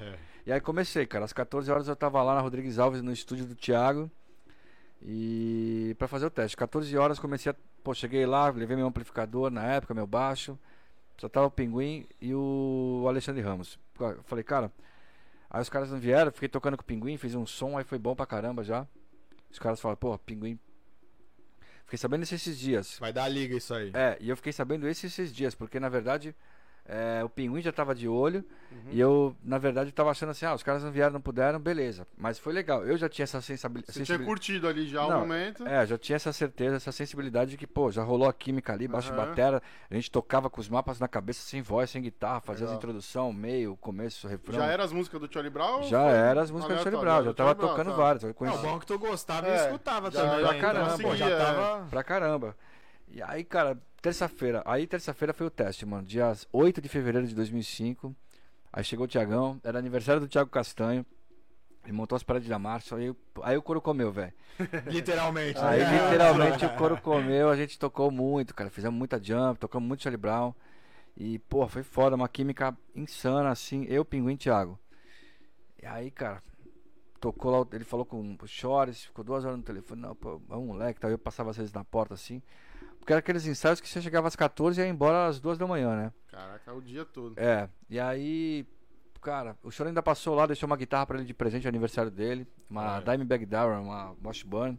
É. 0.00 0.18
E 0.44 0.52
aí 0.52 0.60
comecei, 0.60 1.06
cara, 1.06 1.24
às 1.24 1.32
14 1.32 1.70
horas 1.70 1.86
eu 1.86 1.94
tava 1.94 2.20
lá 2.20 2.34
na 2.34 2.40
Rodrigues 2.40 2.80
Alves, 2.80 3.00
no 3.00 3.12
estúdio 3.12 3.46
do 3.46 3.54
Thiago, 3.54 4.10
e 5.04 5.94
pra 5.98 6.06
fazer 6.06 6.26
o 6.26 6.30
teste. 6.30 6.56
14 6.56 6.96
horas 6.96 7.18
comecei 7.18 7.50
a, 7.50 7.56
pô, 7.82 7.94
cheguei 7.94 8.24
lá, 8.24 8.48
levei 8.50 8.76
meu 8.76 8.86
amplificador 8.86 9.50
na 9.50 9.64
época, 9.64 9.94
meu 9.94 10.06
baixo, 10.06 10.58
só 11.18 11.28
tava 11.28 11.46
o 11.46 11.50
Pinguim 11.50 12.06
e 12.20 12.34
o 12.34 13.04
Alexandre 13.08 13.42
Ramos. 13.42 13.78
Eu 13.98 14.22
falei, 14.24 14.44
cara, 14.44 14.72
aí 15.50 15.60
os 15.60 15.68
caras 15.68 15.90
não 15.90 15.98
vieram, 15.98 16.30
fiquei 16.32 16.48
tocando 16.48 16.76
com 16.76 16.82
o 16.82 16.86
Pinguim, 16.86 17.16
fiz 17.16 17.34
um 17.34 17.46
som, 17.46 17.76
aí 17.76 17.84
foi 17.84 17.98
bom 17.98 18.14
pra 18.14 18.26
caramba 18.26 18.62
já. 18.62 18.86
Os 19.50 19.58
caras 19.58 19.80
falaram, 19.80 19.98
pô, 19.98 20.16
Pinguim. 20.18 20.58
Fiquei 21.84 21.98
sabendo 21.98 22.22
isso 22.22 22.34
esses 22.34 22.58
dias. 22.58 22.96
Vai 22.98 23.12
dar 23.12 23.28
liga 23.28 23.56
isso 23.56 23.74
aí. 23.74 23.90
É, 23.92 24.16
e 24.18 24.30
eu 24.30 24.36
fiquei 24.36 24.52
sabendo 24.52 24.88
isso 24.88 25.04
esses 25.04 25.34
dias, 25.34 25.54
porque 25.54 25.78
na 25.78 25.88
verdade 25.88 26.34
é, 26.84 27.22
o 27.24 27.28
Pinguim 27.28 27.60
já 27.62 27.72
tava 27.72 27.94
de 27.94 28.08
olho 28.08 28.44
Uhum. 28.72 28.90
e 28.90 28.98
eu, 28.98 29.36
na 29.44 29.58
verdade, 29.58 29.92
tava 29.92 30.10
achando 30.10 30.30
assim, 30.30 30.46
ah, 30.46 30.54
os 30.54 30.62
caras 30.62 30.82
não 30.82 30.90
vieram, 30.90 31.12
não 31.12 31.20
puderam, 31.20 31.60
beleza. 31.60 32.06
Mas 32.16 32.38
foi 32.38 32.54
legal, 32.54 32.82
eu 32.86 32.96
já 32.96 33.06
tinha 33.06 33.24
essa 33.24 33.38
sensabil- 33.42 33.82
Você 33.84 33.92
tinha 33.92 34.04
sensibilidade. 34.06 34.26
curtido 34.26 34.66
ali 34.66 34.86
já 34.88 35.04
o 35.06 35.10
Não, 35.10 35.20
momento. 35.20 35.66
É, 35.66 35.86
já 35.86 35.98
tinha 35.98 36.16
essa 36.16 36.32
certeza, 36.32 36.76
essa 36.76 36.90
sensibilidade 36.90 37.50
de 37.50 37.56
que, 37.58 37.66
pô, 37.66 37.90
já 37.92 38.02
rolou 38.02 38.26
a 38.26 38.32
química 38.32 38.72
ali, 38.72 38.88
baixo 38.88 39.12
de 39.12 39.18
Aham. 39.18 39.26
batera, 39.28 39.62
a 39.90 39.94
gente 39.94 40.10
tocava 40.10 40.48
com 40.48 40.58
os 40.58 40.70
mapas 40.70 40.98
na 40.98 41.06
cabeça, 41.06 41.42
sem 41.42 41.60
voz, 41.60 41.90
sem 41.90 42.00
guitarra, 42.00 42.40
fazia 42.40 42.64
as 42.64 42.70
Legal. 42.70 42.76
introdução, 42.78 43.30
meio, 43.32 43.76
começo, 43.76 44.26
refrão. 44.26 44.54
Já 44.58 44.64
era 44.66 44.82
as 44.84 44.92
músicas 44.92 45.20
do 45.20 45.30
Charlie 45.30 45.52
Brown? 45.52 45.82
Já 45.82 46.00
foi 46.02 46.10
era 46.18 46.40
as 46.40 46.50
músicas 46.50 46.76
do 46.78 46.82
Charlie? 46.82 47.00
Brown, 47.02 47.16
já 47.24 47.30
do 47.30 47.34
tava 47.34 47.48
Charlie 47.50 47.60
Brown, 47.66 47.76
tocando 47.76 47.90
tá. 47.90 47.96
várias. 48.02 48.22
Eu 48.22 48.28
Não, 48.28 48.34
conheci... 48.34 48.62
bom 48.62 48.78
que 48.80 48.86
tu 48.86 48.98
gostava 48.98 49.46
e 49.48 49.50
É, 49.50 49.66
escutava 49.66 50.10
já- 50.10 50.22
também. 50.22 50.40
pra 50.44 50.52
né? 50.54 50.60
caramba, 50.60 50.94
Então, 50.98 51.16
já 51.16 51.36
tava... 51.36 51.86
Pra 51.90 52.02
caramba. 52.02 52.56
E 53.10 53.20
aí, 53.22 53.44
cara, 53.44 53.76
terça-feira. 54.02 54.62
Aí, 54.66 54.86
terça-feira 54.86 55.32
foi 55.32 55.46
o 55.46 55.50
teste, 55.50 55.86
mano. 55.86 56.04
Dia 56.04 56.32
8 56.52 56.82
de 56.82 56.88
fevereiro 56.88 57.26
de 57.26 57.34
2005. 57.34 58.14
Aí 58.72 58.82
chegou 58.82 59.04
o 59.04 59.08
Tiagão. 59.08 59.60
Era 59.62 59.78
aniversário 59.78 60.20
do 60.20 60.28
Thiago 60.28 60.50
Castanho. 60.50 61.06
Ele 61.84 61.92
montou 61.92 62.16
as 62.16 62.22
paredes 62.22 62.48
da 62.48 62.58
marcha. 62.58 62.96
Aí, 62.96 63.14
aí 63.42 63.56
o 63.56 63.62
couro 63.62 63.80
comeu, 63.80 64.12
velho. 64.12 64.32
Literalmente. 64.90 65.58
Aí, 65.60 65.80
né? 65.80 66.10
literalmente, 66.10 66.66
o 66.66 66.76
couro 66.76 67.00
comeu. 67.00 67.48
A 67.48 67.56
gente 67.56 67.78
tocou 67.78 68.10
muito, 68.10 68.54
cara. 68.54 68.70
Fizemos 68.70 68.98
muita 68.98 69.22
jump, 69.22 69.58
tocamos 69.58 69.86
muito 69.86 70.02
Charlie 70.02 70.20
Brown. 70.20 70.52
E, 71.16 71.38
pô, 71.38 71.66
foi 71.68 71.82
foda. 71.82 72.16
Uma 72.16 72.28
química 72.28 72.76
insana, 72.94 73.50
assim. 73.50 73.84
Eu, 73.88 74.04
Pinguim 74.04 74.34
e 74.34 74.36
Thiago. 74.36 74.78
E 75.80 75.86
aí, 75.86 76.10
cara, 76.10 76.42
tocou 77.20 77.50
lá. 77.50 77.66
Ele 77.72 77.84
falou 77.84 78.04
com 78.04 78.36
o 78.40 78.46
Chores, 78.46 79.04
ficou 79.04 79.24
duas 79.24 79.44
horas 79.44 79.56
no 79.56 79.64
telefone. 79.64 80.02
Não, 80.02 80.14
pô, 80.14 80.40
é 80.50 80.56
um 80.56 80.66
moleque, 80.66 81.00
tal. 81.00 81.10
Eu 81.10 81.18
passava 81.18 81.50
às 81.50 81.56
vezes 81.56 81.72
na 81.72 81.84
porta 81.84 82.14
assim. 82.14 82.42
Porque 83.02 83.12
era 83.12 83.18
aqueles 83.18 83.44
ensaios 83.46 83.80
que 83.80 83.88
você 83.88 84.00
chegava 84.00 84.28
às 84.28 84.36
14 84.36 84.80
e 84.80 84.84
ia 84.84 84.88
embora 84.88 85.26
às 85.26 85.40
duas 85.40 85.58
da 85.58 85.66
manhã, 85.66 85.96
né? 85.96 86.12
Caraca, 86.28 86.72
o 86.72 86.80
dia 86.80 87.04
todo. 87.04 87.36
É. 87.36 87.68
E 87.90 87.98
aí, 87.98 88.64
cara, 89.20 89.58
o 89.60 89.72
Choro 89.72 89.88
ainda 89.88 90.00
passou 90.00 90.36
lá, 90.36 90.46
deixou 90.46 90.68
uma 90.68 90.76
guitarra 90.76 91.04
pra 91.04 91.18
ele 91.18 91.26
de 91.26 91.34
presente 91.34 91.62
de 91.62 91.68
aniversário 91.68 92.12
dele. 92.12 92.46
Uma 92.70 92.98
É. 92.98 93.00
Dimebag 93.00 93.44
Darrell, 93.44 93.82
uma 93.82 94.14
Washburn. 94.24 94.78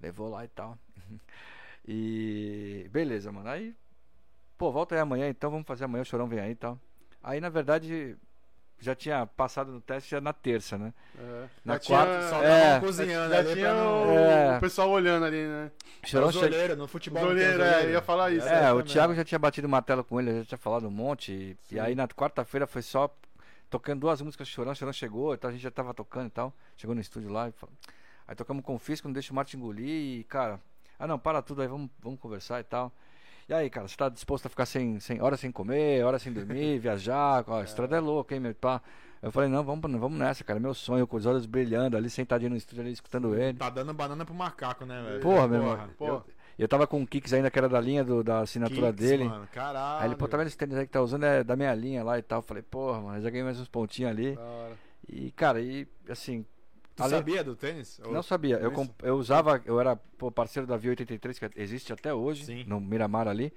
Levou 0.00 0.28
lá 0.28 0.44
e 0.44 0.48
tal. 0.48 0.76
e 1.86 2.88
beleza, 2.90 3.30
mano. 3.30 3.48
Aí, 3.48 3.72
pô, 4.58 4.72
volta 4.72 4.96
aí 4.96 5.00
amanhã 5.00 5.28
então, 5.28 5.48
vamos 5.48 5.64
fazer 5.64 5.84
amanhã, 5.84 6.02
o 6.02 6.04
Chorão 6.04 6.26
vem 6.26 6.40
aí 6.40 6.50
e 6.50 6.56
tal. 6.56 6.76
Aí, 7.22 7.40
na 7.40 7.50
verdade, 7.50 8.16
já 8.80 8.94
tinha 8.94 9.24
passado 9.26 9.72
no 9.72 9.80
teste 9.80 10.10
já 10.10 10.20
na 10.20 10.32
terça, 10.32 10.76
né? 10.76 10.92
É. 11.18 11.46
Na 11.64 11.74
Já 11.74 11.78
tinha- 11.78 11.98
quarta, 11.98 12.28
Só 12.28 12.42
É. 12.42 12.70
tava 12.74 12.86
cozinhando 12.86 13.32
Já 13.34 13.38
ali 13.40 13.52
tinha 13.54 13.72
não... 13.74 14.10
É. 14.10 14.56
o 14.56 14.60
pessoal 14.60 14.90
olhando 14.90 15.24
ali, 15.24 15.46
né? 15.46 15.70
Chorão 16.04 16.28
Os 16.28 16.36
che- 16.36 16.74
no 16.76 16.86
futebol. 16.86 17.32
É, 17.36 17.90
ia 17.92 18.02
falar 18.02 18.30
isso. 18.30 18.46
É, 18.46 18.72
o. 18.72 18.82
Thiago 18.82 19.14
já 19.14 19.24
tinha 19.24 19.38
batido 19.38 19.66
o 19.66 19.70
martelo 19.70 20.04
com 20.04 20.20
ele, 20.20 20.40
já 20.40 20.44
tinha 20.44 20.58
falado 20.58 20.86
um 20.86 20.90
monte. 20.90 21.32
E, 21.32 21.56
Sim. 21.68 21.76
e 21.76 21.80
aí 21.80 21.94
na 21.94 22.06
quarta-feira 22.08 22.66
foi 22.66 22.82
só 22.82 23.08
tocando 23.70 24.00
duas 24.00 24.20
músicas 24.20 24.46
chorando, 24.48 24.76
chorando 24.76 24.94
chegou, 24.94 25.34
então 25.34 25.48
a 25.48 25.52
gente 25.52 25.62
já 25.62 25.70
tava 25.70 25.94
tocando 25.94 26.26
e 26.26 26.30
tal. 26.30 26.52
Chegou 26.76 26.94
no 26.94 27.00
estúdio 27.00 27.30
lá 27.32 27.48
e 27.48 27.52
falou. 27.52 27.74
Aí 28.28 28.34
tocamos 28.34 28.64
confisco, 28.64 29.08
não 29.08 29.12
deixa 29.12 29.32
o 29.32 29.36
Martin 29.36 29.56
engolir 29.56 29.88
e, 30.20 30.24
cara, 30.24 30.60
ah 30.98 31.06
não, 31.06 31.18
para 31.18 31.40
tudo 31.42 31.62
aí, 31.62 31.68
vamos, 31.68 31.90
vamos 32.00 32.18
conversar 32.20 32.60
e 32.60 32.64
tal. 32.64 32.92
E 33.48 33.52
aí, 33.52 33.68
cara, 33.68 33.86
você 33.86 33.96
tá 33.96 34.08
disposto 34.08 34.46
a 34.46 34.48
ficar 34.48 34.64
sem, 34.66 34.98
sem 35.00 35.20
hora 35.20 35.36
sem 35.36 35.52
comer, 35.52 36.04
hora 36.04 36.18
sem 36.18 36.32
dormir, 36.32 36.78
viajar? 36.80 37.44
Ó, 37.46 37.60
a 37.60 37.64
estrada 37.64 37.96
é 37.96 38.00
louca, 38.00 38.34
hein, 38.34 38.40
meu 38.40 38.54
pá. 38.54 38.80
Eu 39.22 39.32
falei, 39.32 39.48
não, 39.48 39.64
vamos, 39.64 39.80
vamos 39.98 40.18
nessa, 40.18 40.44
cara. 40.44 40.60
Meu 40.60 40.74
sonho, 40.74 41.06
com 41.06 41.16
os 41.16 41.24
olhos 41.24 41.46
brilhando, 41.46 41.96
ali 41.96 42.10
sentadinho 42.10 42.50
no 42.50 42.56
estúdio, 42.56 42.82
ali 42.82 42.92
escutando 42.92 43.34
ele. 43.34 43.58
Tá 43.58 43.70
dando 43.70 43.94
banana 43.94 44.24
pro 44.24 44.34
macaco, 44.34 44.84
né, 44.84 45.02
velho? 45.02 45.20
Porra, 45.20 45.48
meu 45.48 45.60
irmão. 45.60 45.88
Pô, 45.96 46.06
Eu, 46.06 46.24
eu 46.58 46.68
tava 46.68 46.86
com 46.86 47.02
o 47.02 47.06
Kicks 47.06 47.32
ainda, 47.32 47.50
que 47.50 47.58
era 47.58 47.68
da 47.68 47.80
linha 47.80 48.04
do, 48.04 48.22
da 48.22 48.40
assinatura 48.40 48.92
Kicks, 48.92 49.08
dele. 49.08 49.24
Mano, 49.24 49.48
caralho. 49.50 50.02
Aí 50.02 50.08
ele, 50.08 50.16
pô, 50.16 50.28
tá 50.28 50.36
vendo 50.36 50.48
esse 50.48 50.58
tênis 50.58 50.76
aí 50.76 50.86
que 50.86 50.92
tá 50.92 51.00
usando? 51.00 51.24
É 51.24 51.42
da 51.42 51.56
minha 51.56 51.74
linha 51.74 52.04
lá 52.04 52.18
e 52.18 52.22
tal. 52.22 52.40
Eu 52.40 52.42
falei, 52.42 52.62
porra, 52.62 53.00
mano, 53.00 53.22
já 53.22 53.30
ganhei 53.30 53.44
mais 53.44 53.58
uns 53.58 53.68
pontinhos 53.68 54.10
ali. 54.10 54.38
E, 55.08 55.30
cara, 55.32 55.60
e 55.60 55.88
assim. 56.08 56.44
Tu 56.96 57.08
sabia 57.08 57.42
do 57.42 57.56
tênis? 57.56 58.00
Ou- 58.04 58.12
Não 58.12 58.22
sabia. 58.22 58.56
Eu, 58.56 58.70
comp- 58.70 59.02
eu 59.02 59.16
usava, 59.16 59.60
eu 59.66 59.80
era 59.80 59.96
pô, 59.96 60.30
parceiro 60.30 60.66
da 60.66 60.78
V83, 60.78 61.50
que 61.50 61.60
existe 61.60 61.92
até 61.92 62.14
hoje, 62.14 62.44
Sim. 62.44 62.64
no 62.68 62.80
Miramar 62.80 63.26
ali. 63.26 63.52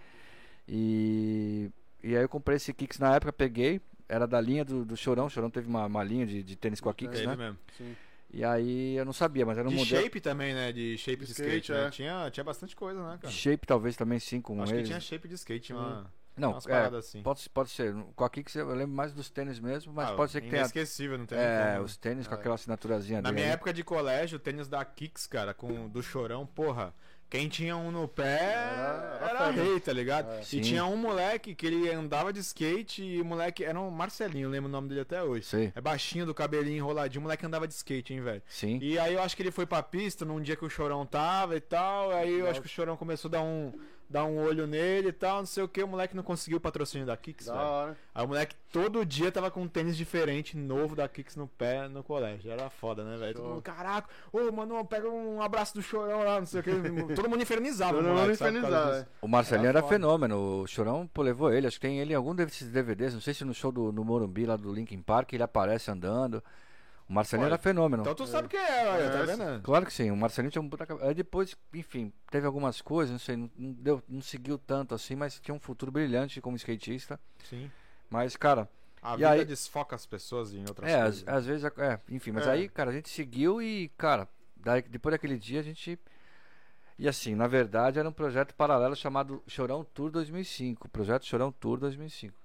E, 0.68 1.70
e 2.04 2.16
aí 2.16 2.24
eu 2.24 2.30
comprei 2.30 2.58
esse 2.58 2.74
Kicks 2.74 3.00
na 3.00 3.16
época, 3.16 3.32
peguei. 3.32 3.80
Era 4.10 4.26
da 4.26 4.40
linha 4.40 4.64
do, 4.64 4.86
do 4.86 4.96
Chorão. 4.96 5.26
O 5.26 5.30
Chorão 5.30 5.50
teve 5.50 5.68
uma, 5.68 5.86
uma 5.86 6.04
linha 6.04 6.26
de, 6.26 6.42
de 6.44 6.56
tênis 6.56 6.80
com 6.80 6.90
a 6.90 6.94
Kicks, 6.94 7.20
Teve 7.20 7.28
né? 7.28 7.36
mesmo. 7.36 7.58
Sim. 7.78 7.96
E 8.34 8.44
aí 8.44 8.96
eu 8.98 9.06
não 9.06 9.14
sabia, 9.14 9.46
mas 9.46 9.58
era 9.58 9.68
um 9.68 9.72
De 9.72 9.78
modelo. 9.78 10.02
shape 10.04 10.20
também, 10.20 10.54
né? 10.54 10.72
De 10.74 10.98
shape 10.98 11.26
de 11.26 11.32
skate, 11.32 11.50
Skate, 11.50 11.72
né? 11.72 11.88
é. 11.88 11.90
Tinha, 11.90 12.32
tinha 12.32 12.44
bastante 12.44 12.76
coisa, 12.76 13.02
né, 13.02 13.18
cara? 13.22 13.34
Shape 13.34 13.66
talvez 13.66 13.96
também 13.96 14.20
sim 14.20 14.42
com 14.42 14.62
Acho 14.62 14.74
ele. 14.74 14.82
que 14.82 14.88
tinha 14.88 15.00
shape 15.00 15.28
de 15.28 15.36
skate, 15.36 15.68
tinha 15.68 15.78
uma, 15.78 16.12
Não, 16.38 16.52
umas 16.52 16.66
é, 16.66 16.70
paradas 16.70 17.06
assim. 17.08 17.22
pode, 17.22 17.50
pode 17.50 17.70
ser. 17.72 17.94
Com 18.16 18.24
a 18.24 18.30
Kicks 18.30 18.56
eu 18.56 18.68
lembro 18.74 18.96
mais 18.96 19.12
dos 19.12 19.30
tênis 19.30 19.60
mesmo, 19.60 19.92
mas 19.94 20.10
Ah, 20.10 20.14
pode 20.14 20.32
ser 20.32 20.42
que 20.42 20.50
tenha. 20.50 20.62
Inesquecível, 20.62 21.18
não 21.18 21.26
tem 21.26 21.38
É, 21.38 21.72
como. 21.74 21.86
os 21.86 21.98
tênis 21.98 22.28
com 22.28 22.36
É. 22.36 22.38
aquela 22.38 22.56
assinaturazinha 22.56 23.22
Na 23.22 23.30
dele. 23.32 23.42
minha 23.42 23.54
época 23.54 23.74
de 23.74 23.84
colégio, 23.84 24.38
o 24.38 24.40
tênis 24.40 24.68
da 24.68 24.84
Kicks, 24.86 25.28
cara, 25.28 25.54
com 25.54 25.88
do 25.90 26.02
chorão, 26.04 26.46
porra. 26.46 26.94
Quem 27.30 27.50
tinha 27.50 27.76
um 27.76 27.92
no 27.92 28.08
pé 28.08 28.54
Era- 28.54 29.18
era, 29.30 29.50
rei, 29.52 29.82
tá 29.82 29.92
ligado? 29.92 30.32
É. 30.32 30.44
Sim. 30.44 30.60
E 30.60 30.62
tinha 30.62 30.86
um 30.86 30.96
moleque 30.96 31.54
que 31.54 31.68
ele 31.68 31.92
andava 31.92 32.32
de 32.32 32.40
skate 32.40 33.04
e 33.04 33.20
o 33.22 33.26
moleque 33.26 33.66
era 33.66 33.78
um 33.78 33.92
Marcelinho, 33.92 34.46
eu 34.46 34.50
lembro 34.50 34.70
o 34.70 34.72
nome 34.72 34.88
dele 34.88 35.02
até 35.02 35.22
hoje. 35.22 35.46
Sei. 35.46 35.74
É 35.76 35.82
baixinho, 35.82 36.26
do 36.26 36.34
cabelinho 36.34 36.78
enroladinho, 36.78 37.20
o 37.20 37.24
moleque 37.24 37.46
andava 37.46 37.68
de 37.68 37.74
skate, 37.74 38.14
hein, 38.14 38.22
velho. 38.22 38.42
Sim. 38.48 38.80
E 38.82 38.98
aí 38.98 39.14
eu 39.14 39.22
acho 39.22 39.36
que 39.36 39.44
ele 39.44 39.52
foi 39.52 39.66
pra 39.66 39.84
pista 39.84 40.24
num 40.24 40.40
dia 40.42 40.56
que 40.56 40.64
o 40.64 40.70
Chorão 40.70 41.06
tava 41.06 41.58
e 41.58 41.60
tal. 41.60 42.12
Aí 42.12 42.32
eu 42.40 42.50
acho 42.50 42.62
que 42.62 42.68
o 42.68 42.70
Chorão 42.70 42.96
começou 42.96 43.28
a 43.28 43.32
dar 43.34 43.42
um, 43.42 43.74
dar 44.10 44.26
um 44.26 44.38
olho 44.40 44.66
nele 44.66 45.10
e 45.10 45.12
tal, 45.12 45.40
não 45.40 45.46
sei 45.46 45.64
o 45.64 45.68
que. 45.68 45.84
O 45.84 45.88
moleque 45.88 46.16
não 46.16 46.24
conseguiu 46.24 46.58
o 46.58 46.62
patrocínio 46.62 47.06
da 47.06 47.18
Kicks, 47.18 47.48
Da 47.48 47.54
velho. 47.54 47.66
hora. 47.66 47.98
Aí 48.14 48.26
o 48.26 48.28
moleque 48.28 48.56
todo 48.72 49.06
dia 49.06 49.32
tava 49.32 49.52
com 49.52 49.62
um 49.62 49.68
tênis 49.68 49.98
diferente, 49.98 50.56
novo 50.56 50.96
da 50.96 51.08
Kicks 51.08 51.36
no 51.36 51.48
pé 51.48 51.88
no 51.88 52.04
colégio. 52.04 52.52
Era 52.52 52.70
foda, 52.70 53.04
né, 53.04 53.18
velho? 53.18 53.36
Todo 53.36 53.48
mundo, 53.50 53.62
caraca, 53.62 54.08
ô, 54.32 54.52
mano, 54.52 54.84
pega 54.86 55.10
um 55.10 55.42
abraço 55.42 55.74
do 55.76 55.82
Chorão 55.82 56.24
lá, 56.24 56.40
não 56.40 56.48
sei 56.48 56.62
o 56.62 56.64
que. 56.64 56.72
Todo 57.16 57.30
mundo 57.30 57.42
infernizava, 57.42 57.94
Todo 57.98 58.08
moleque, 58.08 58.36
sabe, 58.36 58.58
infernizava. 58.58 59.08
O 59.22 59.28
Marcelinho 59.28 59.70
Era 59.70 59.80
era 59.80 59.88
fenômeno. 59.88 60.62
O 60.62 60.68
Chorão 60.68 61.08
pô, 61.14 61.22
levou 61.22 61.52
ele. 61.52 61.68
Acho 61.68 61.78
que 61.80 61.88
tem 61.88 62.00
ele 62.00 62.14
em 62.14 62.16
algum 62.16 62.34
desses 62.34 62.70
DVDs. 62.70 63.14
Não 63.14 63.22
sei 63.22 63.34
se 63.34 63.44
no 63.44 63.54
show 63.54 63.72
do 63.72 63.92
no 63.92 64.04
Morumbi, 64.04 64.46
lá 64.46 64.56
do 64.56 64.74
Linkin 64.74 65.02
Park, 65.02 65.34
ele 65.34 65.44
aparece 65.44 65.92
andando. 65.92 66.44
O 67.10 67.14
Marcelinho 67.14 67.46
Olha, 67.46 67.54
era 67.54 67.58
fenômeno. 67.62 68.04
Então 68.04 68.14
tu 68.14 68.28
sabe 68.28 68.48
o 68.48 68.50
que 68.50 68.58
é, 68.58 68.88
olha, 68.90 69.10
tá 69.10 69.20
É, 69.20 69.26
vendo? 69.26 69.62
Claro 69.64 69.86
que 69.86 69.94
sim, 69.94 70.12
o 70.12 70.18
Marcelinho 70.18 70.52
tinha 70.52 70.62
um 70.62 70.68
puta 70.70 70.86
cabeça. 70.86 71.08
Aí 71.08 71.14
depois, 71.14 71.56
enfim, 71.74 72.12
teve 72.30 72.46
algumas 72.46 72.82
coisas, 72.82 73.12
não 73.14 73.20
sei, 73.20 73.38
não, 73.38 73.50
deu, 73.56 74.04
não 74.10 74.22
seguiu 74.22 74.58
tanto 74.58 74.94
assim, 74.94 75.16
mas 75.16 75.40
tinha 75.40 75.56
um 75.56 75.60
futuro 75.60 75.90
brilhante 75.92 76.42
como 76.42 76.58
skatista. 76.58 77.18
Sim. 77.50 77.72
Mas, 78.10 78.36
cara, 78.36 78.68
A 79.02 79.14
E 79.14 79.18
vida 79.18 79.30
aí- 79.30 79.46
desfoca 79.46 79.96
as 79.96 80.06
pessoas 80.06 80.54
em 80.54 80.66
outras 80.68 80.90
é, 80.92 81.02
coisas. 81.02 81.24
às, 81.28 81.36
às 81.36 81.46
vezes, 81.46 81.64
é, 81.78 82.00
enfim, 82.10 82.32
mas 82.32 82.46
É. 82.48 82.52
aí, 82.52 82.68
cara, 82.68 82.90
a 82.90 82.94
gente 82.94 83.10
seguiu 83.10 83.62
e, 83.62 83.90
cara, 83.98 84.28
daí, 84.58 84.82
depois 84.82 85.14
daquele 85.14 85.38
dia 85.38 85.60
a 85.62 85.64
gente. 85.64 85.98
E 87.00 87.08
assim, 87.08 87.36
na 87.36 87.48
verdade, 87.48 88.00
era 88.00 88.10
um 88.10 88.12
projeto 88.12 88.54
paralelo 88.56 88.96
chamado 88.96 89.42
Chorão 89.48 89.86
Tour 89.94 90.10
2005. 90.10 90.90
Projeto 90.90 91.26
Chorão 91.26 91.52
Tour 91.52 91.78
2005. 91.80 92.36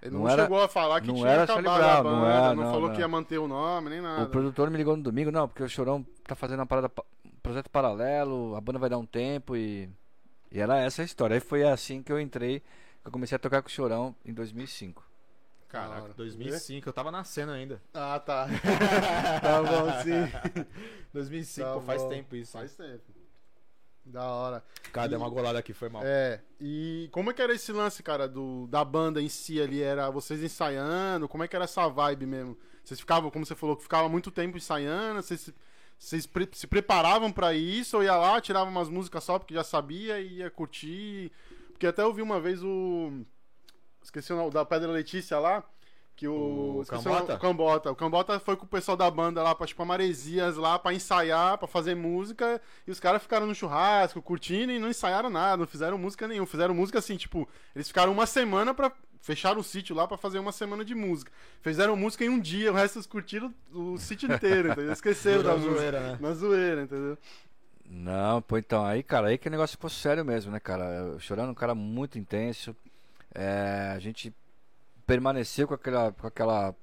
Ele 0.00 0.12
Não 0.14 0.20
não, 0.20 0.28
era- 0.28 0.42
chegou 0.42 0.62
a 0.62 0.68
falar 0.68 1.00
que 1.00 1.08
não 1.08 1.14
tinha 1.16 1.28
era 1.28 1.42
acabado 1.42 1.64
Charlie 1.64 1.84
a 1.84 2.00
Brown, 2.02 2.12
não 2.12 2.20
banda, 2.20 2.32
era, 2.32 2.54
não, 2.54 2.62
não, 2.64 2.70
falou 2.72 2.88
não. 2.88 2.94
que 2.94 3.00
ia 3.00 3.08
manter 3.08 3.38
o 3.38 3.48
nome, 3.48 3.90
nem 3.90 4.00
nada. 4.00 4.22
O 4.24 4.28
produtor 4.28 4.70
me 4.70 4.76
ligou 4.76 4.96
no 4.96 5.02
domingo, 5.02 5.30
não, 5.32 5.48
porque 5.48 5.62
o 5.62 5.68
Chorão 5.68 6.06
tá 6.24 6.34
fazendo 6.36 6.60
uma 6.60 6.66
parada, 6.66 6.88
pa- 6.88 7.04
um 7.24 7.30
projeto 7.42 7.68
paralelo, 7.68 8.54
a 8.54 8.60
banda 8.60 8.78
vai 8.78 8.88
dar 8.90 8.98
um 8.98 9.06
tempo 9.06 9.56
e. 9.56 9.88
E 10.50 10.60
era 10.60 10.78
essa 10.78 11.02
a 11.02 11.04
história. 11.04 11.34
Aí 11.34 11.40
foi 11.40 11.62
assim 11.62 12.02
que 12.02 12.10
eu 12.10 12.18
entrei, 12.20 12.60
que 12.60 13.08
eu 13.08 13.12
comecei 13.12 13.36
a 13.36 13.38
tocar 13.38 13.60
com 13.60 13.68
o 13.68 13.70
Chorão 13.70 14.14
em 14.24 14.32
2005. 14.32 15.04
Caraca, 15.68 15.94
Da 15.96 16.02
hora. 16.04 16.14
2005, 16.14 16.88
eu 16.88 16.92
tava 16.94 17.10
nascendo 17.10 17.52
ainda. 17.52 17.82
Ah, 17.92 18.18
tá. 18.18 18.46
tá 19.42 19.62
bom, 19.62 19.92
sim. 20.02 20.64
2005, 21.12 21.66
Tá 21.68 21.74
pô, 21.74 21.80
faz 21.82 22.02
bom. 22.02 22.08
tempo 22.08 22.34
isso. 22.36 22.52
Faz 22.52 22.74
tempo. 22.74 23.02
Da 24.10 24.24
hora. 24.24 24.64
Cara, 24.92 25.08
deu 25.08 25.18
uma 25.18 25.28
golada 25.28 25.58
aqui, 25.58 25.72
foi 25.74 25.88
mal. 25.88 26.02
É, 26.04 26.40
e 26.60 27.08
como 27.12 27.30
é 27.30 27.34
que 27.34 27.42
era 27.42 27.54
esse 27.54 27.70
lance, 27.72 28.02
cara, 28.02 28.26
do, 28.26 28.66
da 28.68 28.82
banda 28.84 29.20
em 29.20 29.28
si 29.28 29.60
ali? 29.60 29.82
Era 29.82 30.08
vocês 30.10 30.42
ensaiando? 30.42 31.28
Como 31.28 31.44
é 31.44 31.48
que 31.48 31.54
era 31.54 31.64
essa 31.66 31.86
vibe 31.88 32.24
mesmo? 32.26 32.56
Vocês 32.82 32.98
ficavam, 32.98 33.30
como 33.30 33.44
você 33.44 33.54
falou, 33.54 33.76
que 33.76 33.82
ficava 33.82 34.08
muito 34.08 34.30
tempo 34.30 34.56
ensaiando? 34.56 35.22
Vocês, 35.22 35.40
se- 35.42 35.54
vocês 35.98 36.26
pre- 36.26 36.48
se 36.52 36.66
preparavam 36.66 37.30
pra 37.30 37.52
isso? 37.52 37.98
Ou 37.98 38.02
ia 38.02 38.16
lá, 38.16 38.40
tirava 38.40 38.70
umas 38.70 38.88
músicas 38.88 39.22
só 39.24 39.38
porque 39.38 39.52
já 39.52 39.62
sabia 39.62 40.18
e 40.20 40.38
ia 40.38 40.50
curtir? 40.50 41.30
Porque 41.72 41.86
até 41.86 42.02
eu 42.02 42.12
vi 42.14 42.22
uma 42.22 42.40
vez 42.40 42.62
o. 42.64 43.24
Esqueci 44.02 44.32
o 44.32 44.36
nome, 44.36 44.50
da 44.50 44.64
Pedra 44.64 44.90
Letícia 44.90 45.38
lá. 45.38 45.62
Que 46.18 46.26
o. 46.26 46.80
O 46.80 46.84
Cambota? 46.84 47.34
o 47.34 47.38
Cambota. 47.38 47.92
O 47.92 47.94
Cambota 47.94 48.40
foi 48.40 48.56
com 48.56 48.64
o 48.64 48.68
pessoal 48.68 48.96
da 48.96 49.08
banda 49.08 49.40
lá, 49.40 49.54
pra, 49.54 49.68
tipo, 49.68 49.86
Maresias 49.86 50.56
lá, 50.56 50.76
pra 50.76 50.92
ensaiar, 50.92 51.56
pra 51.56 51.68
fazer 51.68 51.94
música. 51.94 52.60
E 52.84 52.90
os 52.90 52.98
caras 52.98 53.22
ficaram 53.22 53.46
no 53.46 53.54
churrasco, 53.54 54.20
curtindo 54.20 54.72
e 54.72 54.80
não 54.80 54.88
ensaiaram 54.88 55.30
nada, 55.30 55.58
não 55.58 55.66
fizeram 55.68 55.96
música 55.96 56.26
nenhuma. 56.26 56.44
Fizeram 56.44 56.74
música 56.74 56.98
assim, 56.98 57.16
tipo, 57.16 57.48
eles 57.72 57.86
ficaram 57.86 58.10
uma 58.10 58.26
semana 58.26 58.74
pra. 58.74 58.90
Fecharam 59.20 59.60
o 59.60 59.64
sítio 59.64 59.94
lá 59.94 60.08
pra 60.08 60.16
fazer 60.16 60.40
uma 60.40 60.50
semana 60.50 60.84
de 60.84 60.92
música. 60.92 61.30
Fizeram 61.62 61.94
música 61.94 62.24
em 62.24 62.28
um 62.28 62.40
dia, 62.40 62.72
o 62.72 62.74
resto 62.74 62.96
eles 62.96 63.06
curtiram 63.06 63.54
o 63.72 63.96
sítio 63.96 64.32
inteiro, 64.32 64.72
entendeu? 64.72 64.92
Esqueceram 64.92 65.42
da 65.44 65.56
zoeira, 65.56 66.00
né? 66.00 66.18
Na 66.20 66.32
zoeira, 66.34 66.82
entendeu? 66.82 67.16
Não, 67.88 68.42
pô, 68.42 68.58
então, 68.58 68.84
aí, 68.84 69.04
cara, 69.04 69.28
aí 69.28 69.38
que 69.38 69.46
o 69.46 69.50
negócio 69.50 69.76
ficou 69.76 69.88
sério 69.88 70.24
mesmo, 70.24 70.50
né, 70.50 70.58
cara? 70.58 71.14
O 71.14 71.20
Chorão 71.20 71.44
é 71.44 71.50
um 71.50 71.54
cara 71.54 71.76
muito 71.76 72.18
intenso. 72.18 72.74
É, 73.32 73.92
a 73.94 73.98
gente 74.00 74.32
permaneceu 75.08 75.66
com 75.66 75.72
aquela, 75.72 76.12
com 76.12 76.26
aquela 76.26 76.74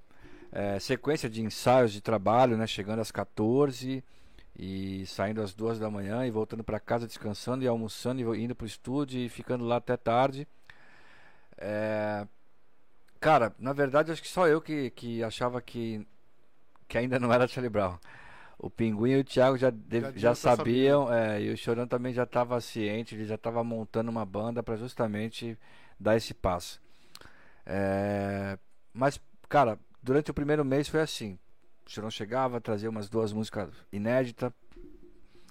é, 0.52 0.80
sequência 0.80 1.30
de 1.30 1.44
ensaios 1.44 1.94
de 1.94 2.02
trabalho, 2.02 2.58
né? 2.58 2.66
Chegando 2.66 3.00
às 3.00 3.12
14 3.12 4.04
e 4.58 5.06
saindo 5.06 5.44
às 5.44 5.54
2 5.54 5.78
da 5.78 5.92
manhã 5.92 6.26
e 6.26 6.32
voltando 6.32 6.64
pra 6.64 6.80
casa 6.80 7.06
descansando 7.06 7.64
e 7.64 7.68
almoçando 7.68 8.36
e 8.36 8.44
indo 8.44 8.56
pro 8.56 8.66
estúdio 8.66 9.20
e 9.20 9.30
ficando 9.30 9.64
lá 9.64 9.76
até 9.76 9.96
tarde. 9.96 10.48
É, 11.56 12.26
cara, 13.20 13.54
na 13.60 13.74
verdade, 13.74 14.12
acho 14.12 14.24
que 14.24 14.28
só 14.28 14.48
eu 14.48 14.60
que, 14.60 14.90
que 14.90 15.24
achava 15.24 15.62
que, 15.62 16.06
que 16.88 16.98
ainda 16.98 17.20
não 17.20 17.32
era 17.32 17.48
Charlie 17.48 17.70
Brown. 17.70 18.00
O 18.58 18.72
Pinguim 18.72 19.12
e 19.12 19.20
o 19.20 19.24
Thiago 19.24 19.56
já, 19.56 19.70
Já 19.70 20.02
já, 20.02 20.12
já 20.16 20.36
sabiam, 20.36 21.14
é, 21.14 21.44
e 21.44 21.54
o 21.54 21.58
Chorão 21.58 21.86
também 21.86 22.12
já 22.12 22.24
estava 22.24 22.60
ciente, 22.60 23.14
ele 23.14 23.26
já 23.26 23.36
estava 23.36 23.64
montando 23.64 24.10
uma 24.10 24.26
banda 24.26 24.64
para 24.64 24.78
justamente 24.78 25.56
dar 26.00 26.18
esse 26.18 26.34
passo. 26.34 26.84
É, 27.66 28.58
mas, 28.94 29.20
cara, 29.50 29.80
durante 30.02 30.32
o 30.32 30.34
primeiro 30.34 30.64
mês 30.64 30.88
foi 30.88 31.02
assim. 31.02 31.38
O 31.86 31.90
Chorão 31.90 32.10
chegava, 32.12 32.62
trazia 32.62 32.90
umas 32.90 33.10
duas 33.10 33.32
músicas 33.34 33.70
inéditas, 33.92 34.52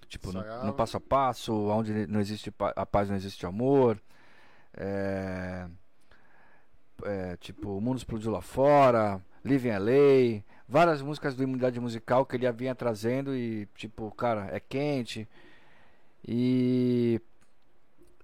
tipo 0.08 0.32
no, 0.32 0.40
no 0.66 0.72
passo 0.74 0.96
a 0.96 1.00
passo, 1.00 1.52
onde 1.68 2.06
não 2.06 2.20
existe 2.20 2.50
pa- 2.50 2.72
a 2.76 2.84
paz 2.86 3.08
não 3.08 3.16
existe 3.16 3.44
amor. 3.46 4.00
É, 4.76 5.66
é, 7.04 7.36
tipo, 7.36 7.76
O 7.76 7.80
Mundo 7.80 7.98
Explodiu 7.98 8.30
Lá 8.30 8.40
Fora, 8.40 9.20
Living 9.44 9.68
LA, 9.70 10.42
várias 10.68 11.02
músicas 11.02 11.34
do 11.34 11.42
Imunidade 11.42 11.78
Musical 11.80 12.24
que 12.24 12.36
ele 12.36 12.50
vinha 12.52 12.74
trazendo 12.74 13.34
e, 13.36 13.66
tipo, 13.76 14.10
cara, 14.12 14.48
é 14.52 14.58
quente. 14.60 15.28
E 16.26 17.20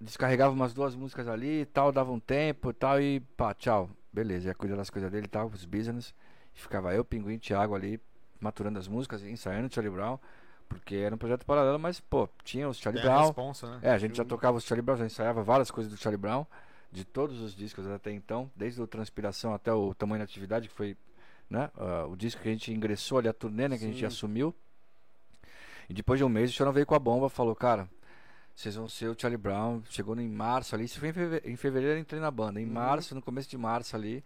descarregava 0.01 0.53
umas 0.53 0.73
duas 0.73 0.95
músicas 0.95 1.27
ali 1.27 1.61
e 1.61 1.65
tal, 1.65 1.91
dava 1.91 2.11
um 2.11 2.19
tempo 2.19 2.71
e 2.71 2.73
tal, 2.73 2.99
e 2.99 3.19
pá, 3.19 3.53
tchau. 3.53 3.89
Beleza, 4.11 4.49
ia 4.49 4.55
cuidar 4.55 4.75
das 4.75 4.89
coisas 4.89 5.09
dele 5.09 5.25
e 5.25 5.29
tal, 5.29 5.47
os 5.47 5.63
business. 5.63 6.13
E 6.53 6.59
ficava 6.59 6.93
eu, 6.93 7.05
Pinguim 7.05 7.35
e 7.35 7.39
Thiago 7.39 7.75
ali, 7.75 7.99
maturando 8.39 8.77
as 8.77 8.87
músicas, 8.87 9.23
ensaiando 9.23 9.73
Charlie 9.73 9.93
Brown, 9.93 10.19
porque 10.67 10.95
era 10.95 11.15
um 11.15 11.17
projeto 11.17 11.45
paralelo, 11.45 11.79
mas, 11.79 11.99
pô, 11.99 12.27
tinha 12.43 12.67
os 12.67 12.77
Charlie 12.77 13.01
Tem 13.01 13.09
a 13.09 13.13
Brown. 13.13 13.27
responsa, 13.27 13.69
né? 13.69 13.79
É, 13.83 13.91
a 13.91 13.97
gente 13.97 14.17
já 14.17 14.25
tocava 14.25 14.57
os 14.57 14.65
Charlie 14.65 14.81
Brown, 14.81 14.97
já 14.97 15.05
ensaiava 15.05 15.43
várias 15.43 15.71
coisas 15.71 15.91
do 15.91 15.97
Charlie 15.97 16.19
Brown, 16.19 16.45
de 16.91 17.05
todos 17.05 17.39
os 17.39 17.55
discos 17.55 17.87
até 17.87 18.11
então, 18.11 18.51
desde 18.55 18.81
o 18.81 18.87
Transpiração 18.87 19.53
até 19.53 19.71
o 19.71 19.93
Tamanho 19.93 20.19
da 20.19 20.25
Atividade, 20.25 20.67
que 20.67 20.73
foi 20.73 20.97
né, 21.49 21.69
ah, 21.77 22.05
o 22.09 22.15
disco 22.15 22.41
que 22.41 22.49
a 22.49 22.51
gente 22.51 22.73
ingressou 22.73 23.17
ali, 23.17 23.29
a 23.29 23.33
turnê 23.33 23.69
né, 23.69 23.77
que 23.77 23.85
a 23.85 23.87
gente 23.87 23.99
Sim. 23.99 24.05
assumiu. 24.05 24.53
E 25.89 25.93
depois 25.93 26.17
de 26.17 26.23
um 26.23 26.29
mês 26.29 26.49
o 26.49 26.53
Chorão 26.53 26.71
veio 26.73 26.85
com 26.85 26.95
a 26.95 26.99
bomba 26.99 27.29
falou, 27.29 27.55
cara, 27.55 27.87
vocês 28.55 28.75
vão 28.75 28.87
ser 28.87 29.07
o 29.09 29.15
Charlie 29.17 29.37
Brown. 29.37 29.81
Chegou 29.89 30.19
em 30.19 30.27
março 30.29 30.75
ali, 30.75 30.85
isso 30.85 30.99
foi 30.99 31.09
em 31.09 31.13
fevereiro, 31.13 31.49
em 31.49 31.55
fevereiro 31.55 31.95
eu 31.97 32.01
entrei 32.01 32.19
na 32.21 32.29
banda. 32.31 32.59
Em 32.61 32.65
Uhum. 32.65 32.73
março, 32.73 33.15
no 33.15 33.21
começo 33.21 33.49
de 33.49 33.57
março 33.57 33.95
ali, 33.95 34.23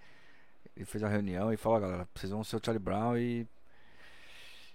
ele 0.75 0.85
fez 0.85 1.03
a 1.03 1.07
reunião 1.07 1.53
e 1.53 1.57
falou, 1.57 1.77
"Ó, 1.77 1.81
galera, 1.81 2.07
vocês 2.13 2.31
vão 2.31 2.43
ser 2.43 2.57
o 2.57 2.61
Charlie 2.63 2.83
Brown 2.83 3.17
e. 3.17 3.47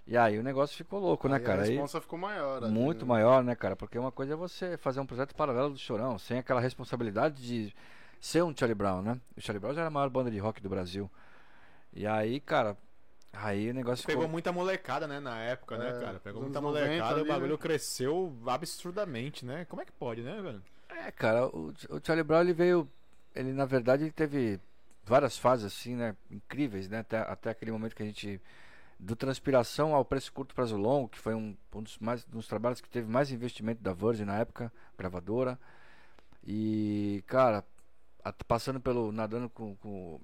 E 0.07 0.17
aí 0.17 0.37
o 0.39 0.43
negócio 0.43 0.75
ficou 0.75 0.99
louco, 0.99 1.29
né, 1.29 1.35
Aí 1.37 1.43
cara? 1.43 1.61
A 1.61 1.63
Aí, 1.65 1.69
responsa 1.71 2.01
ficou 2.01 2.17
maior. 2.17 2.63
ali, 2.63 2.73
muito 2.73 3.05
né? 3.05 3.09
maior, 3.09 3.43
né, 3.43 3.55
cara? 3.55 3.75
Porque 3.75 3.97
uma 3.99 4.11
coisa 4.11 4.33
é 4.33 4.35
você 4.35 4.75
fazer 4.77 4.99
um 4.99 5.05
projeto 5.05 5.35
paralelo 5.35 5.69
do 5.69 5.77
Chorão, 5.77 6.17
sem 6.17 6.39
aquela 6.39 6.59
responsabilidade 6.59 7.41
de 7.41 7.73
ser 8.19 8.43
um 8.43 8.53
Charlie 8.55 8.75
Brown, 8.75 9.01
né? 9.03 9.19
O 9.37 9.41
Charlie 9.41 9.59
Brown 9.59 9.73
já 9.73 9.81
era 9.81 9.87
a 9.87 9.91
maior 9.91 10.09
banda 10.09 10.31
de 10.31 10.39
rock 10.39 10.59
do 10.61 10.67
Brasil. 10.69 11.09
E 11.93 12.05
aí, 12.07 12.39
cara, 12.39 12.75
aí 13.33 13.69
o 13.69 13.73
negócio 13.73 14.05
Pegou 14.05 14.23
ficou... 14.23 14.31
muita 14.31 14.51
molecada, 14.51 15.07
né, 15.07 15.19
na 15.19 15.39
época, 15.39 15.77
né, 15.77 15.89
É, 15.89 15.99
cara? 15.99 16.19
Pegou 16.19 16.41
muita 16.41 16.59
anos 16.59 16.71
90 16.71 16.87
molecada 16.87 17.11
e 17.11 17.21
ali, 17.21 17.29
o 17.29 17.33
bagulho 17.33 17.51
né? 17.53 17.57
cresceu 17.57 18.37
absurdamente, 18.45 19.45
né? 19.45 19.65
Como 19.65 19.81
é 19.81 19.85
que 19.85 19.91
pode, 19.91 20.21
né, 20.21 20.41
velho? 20.41 20.61
É, 20.89 21.11
cara, 21.11 21.47
o, 21.47 21.73
o 21.89 22.01
Charlie 22.03 22.23
Brown 22.23 22.41
ele 22.41 22.53
veio. 22.53 22.87
Ele 23.33 23.53
na 23.53 23.65
verdade 23.65 24.03
ele 24.03 24.11
teve 24.11 24.59
várias 25.03 25.37
fases 25.37 25.65
assim, 25.65 25.95
né? 25.95 26.15
Incríveis, 26.29 26.89
né? 26.89 26.99
Até, 26.99 27.17
até 27.19 27.49
aquele 27.49 27.71
momento 27.71 27.95
que 27.95 28.03
a 28.03 28.05
gente. 28.05 28.41
Do 28.99 29.15
Transpiração 29.15 29.95
ao 29.95 30.05
Preço 30.05 30.31
Curto 30.31 30.53
Prazo 30.53 30.77
Longo, 30.77 31.09
que 31.09 31.17
foi 31.17 31.33
um, 31.33 31.57
um 31.73 31.81
dos, 31.81 31.97
mais, 31.97 32.23
dos 32.25 32.47
trabalhos 32.47 32.79
que 32.79 32.87
teve 32.87 33.09
mais 33.09 33.31
investimento 33.31 33.81
da 33.81 33.93
Virgin 33.93 34.25
na 34.25 34.37
época, 34.37 34.71
gravadora. 34.95 35.57
E, 36.45 37.23
cara, 37.25 37.65
passando 38.47 38.79
pelo. 38.79 39.11
Nadando 39.11 39.49
com. 39.49 39.75
com 39.77 40.19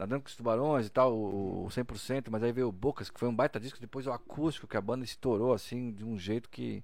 Nadando 0.00 0.22
com 0.22 0.28
os 0.28 0.34
tubarões 0.34 0.86
e 0.86 0.88
tal, 0.90 1.12
o, 1.14 1.66
o 1.66 1.68
100%, 1.68 2.28
mas 2.30 2.42
aí 2.42 2.50
veio 2.52 2.68
o 2.68 2.72
Bocas, 2.72 3.10
que 3.10 3.20
foi 3.20 3.28
um 3.28 3.34
baita 3.34 3.60
disco, 3.60 3.78
depois 3.78 4.06
o 4.06 4.12
acústico, 4.12 4.66
que 4.66 4.74
a 4.78 4.80
banda 4.80 5.04
estourou 5.04 5.52
assim, 5.52 5.92
de 5.92 6.02
um 6.02 6.18
jeito 6.18 6.48
que. 6.48 6.82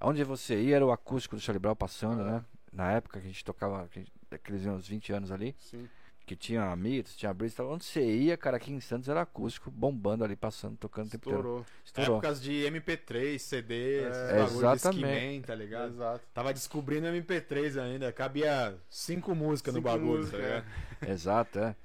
Onde 0.00 0.24
você 0.24 0.60
ia 0.60 0.74
era 0.74 0.84
o 0.84 0.90
acústico 0.90 1.36
do 1.36 1.40
Charlie 1.40 1.60
Brown 1.60 1.76
passando, 1.76 2.24
né? 2.24 2.44
Na 2.72 2.90
época 2.90 3.20
que 3.20 3.26
a 3.28 3.30
gente 3.30 3.44
tocava, 3.44 3.86
que 3.86 4.04
aqueles 4.28 4.66
uns 4.66 4.88
20 4.88 5.12
anos 5.12 5.30
ali, 5.30 5.54
Sim. 5.56 5.88
que 6.26 6.34
tinha 6.34 6.64
a 6.64 6.74
Mitos, 6.74 7.14
tinha 7.16 7.30
a 7.30 7.32
Breeze, 7.34 7.54
e 7.54 7.56
tal. 7.58 7.70
onde 7.70 7.84
você 7.84 8.04
ia, 8.04 8.36
cara, 8.36 8.56
aqui 8.56 8.72
em 8.72 8.80
Santos 8.80 9.08
era 9.08 9.22
acústico, 9.22 9.70
bombando 9.70 10.24
ali, 10.24 10.34
passando, 10.34 10.76
tocando 10.76 11.06
o 11.06 11.10
tempo 11.10 11.30
inteiro. 11.30 11.38
Estourou. 11.38 11.66
Estourou. 11.84 12.16
Épocas 12.18 12.42
de 12.42 12.52
MP3, 12.64 13.38
CD, 13.38 14.00
esses 14.00 14.16
É, 14.16 14.38
bagulho 14.38 14.68
de 14.68 14.74
exatamente. 14.74 15.04
Discman, 15.20 15.42
tá 15.42 15.54
ligado? 15.54 15.92
Exato. 15.94 16.24
Tava 16.34 16.52
descobrindo 16.52 17.06
MP3 17.06 17.80
ainda, 17.80 18.12
cabia 18.12 18.76
cinco 18.90 19.32
músicas 19.32 19.72
no 19.72 19.78
Cinco 19.80 19.88
bagulho, 19.88 20.18
músicas, 20.18 20.40
tá 20.40 20.46
ligado? 20.46 20.66
Exato, 21.08 21.58
é. 21.60 21.76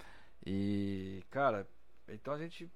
E, 0.45 1.23
cara, 1.29 1.67
então 2.07 2.33
a 2.33 2.37
gente, 2.37 2.69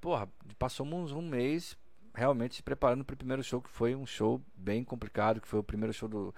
porra, 0.00 0.28
passamos 0.58 1.12
um 1.12 1.22
mês 1.22 1.76
realmente 2.14 2.56
se 2.56 2.62
preparando 2.62 3.04
pro 3.04 3.16
primeiro 3.16 3.42
show, 3.42 3.60
que 3.60 3.68
foi 3.68 3.94
um 3.94 4.06
show 4.06 4.40
bem 4.54 4.84
complicado, 4.84 5.40
que 5.40 5.48
foi 5.48 5.58
o 5.58 5.64
primeiro 5.64 5.92
show 5.92 6.08
do, 6.08 6.34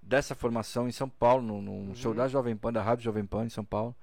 dessa 0.00 0.34
formação 0.34 0.88
em 0.88 0.92
São 0.92 1.08
Paulo, 1.08 1.42
num, 1.42 1.60
num 1.60 1.94
show 1.94 2.14
da 2.14 2.28
Jovem 2.28 2.56
Pan, 2.56 2.72
da 2.72 2.82
Rádio 2.82 3.04
Jovem 3.04 3.24
Pan 3.24 3.44
em 3.44 3.50
São 3.50 3.64
Paulo. 3.64 3.94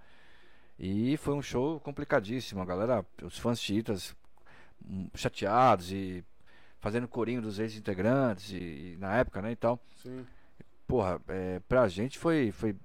E 0.78 1.16
foi 1.18 1.34
um 1.34 1.42
show 1.42 1.80
complicadíssimo, 1.80 2.62
a 2.62 2.66
galera, 2.66 3.06
os 3.22 3.38
fãs 3.38 3.62
chiitas 3.62 4.16
hum, 4.84 5.08
chateados 5.14 5.92
e 5.92 6.24
fazendo 6.80 7.08
corinho 7.08 7.42
dos 7.42 7.60
ex-integrantes 7.60 8.52
e, 8.52 8.94
e 8.94 8.98
na 9.00 9.16
época, 9.18 9.42
né, 9.42 9.52
e 9.52 9.56
tal. 9.56 9.80
Sim. 9.98 10.26
Porra, 10.88 11.22
é, 11.28 11.60
pra 11.70 11.88
gente 11.88 12.18
foi, 12.18 12.52
foi. 12.52 12.76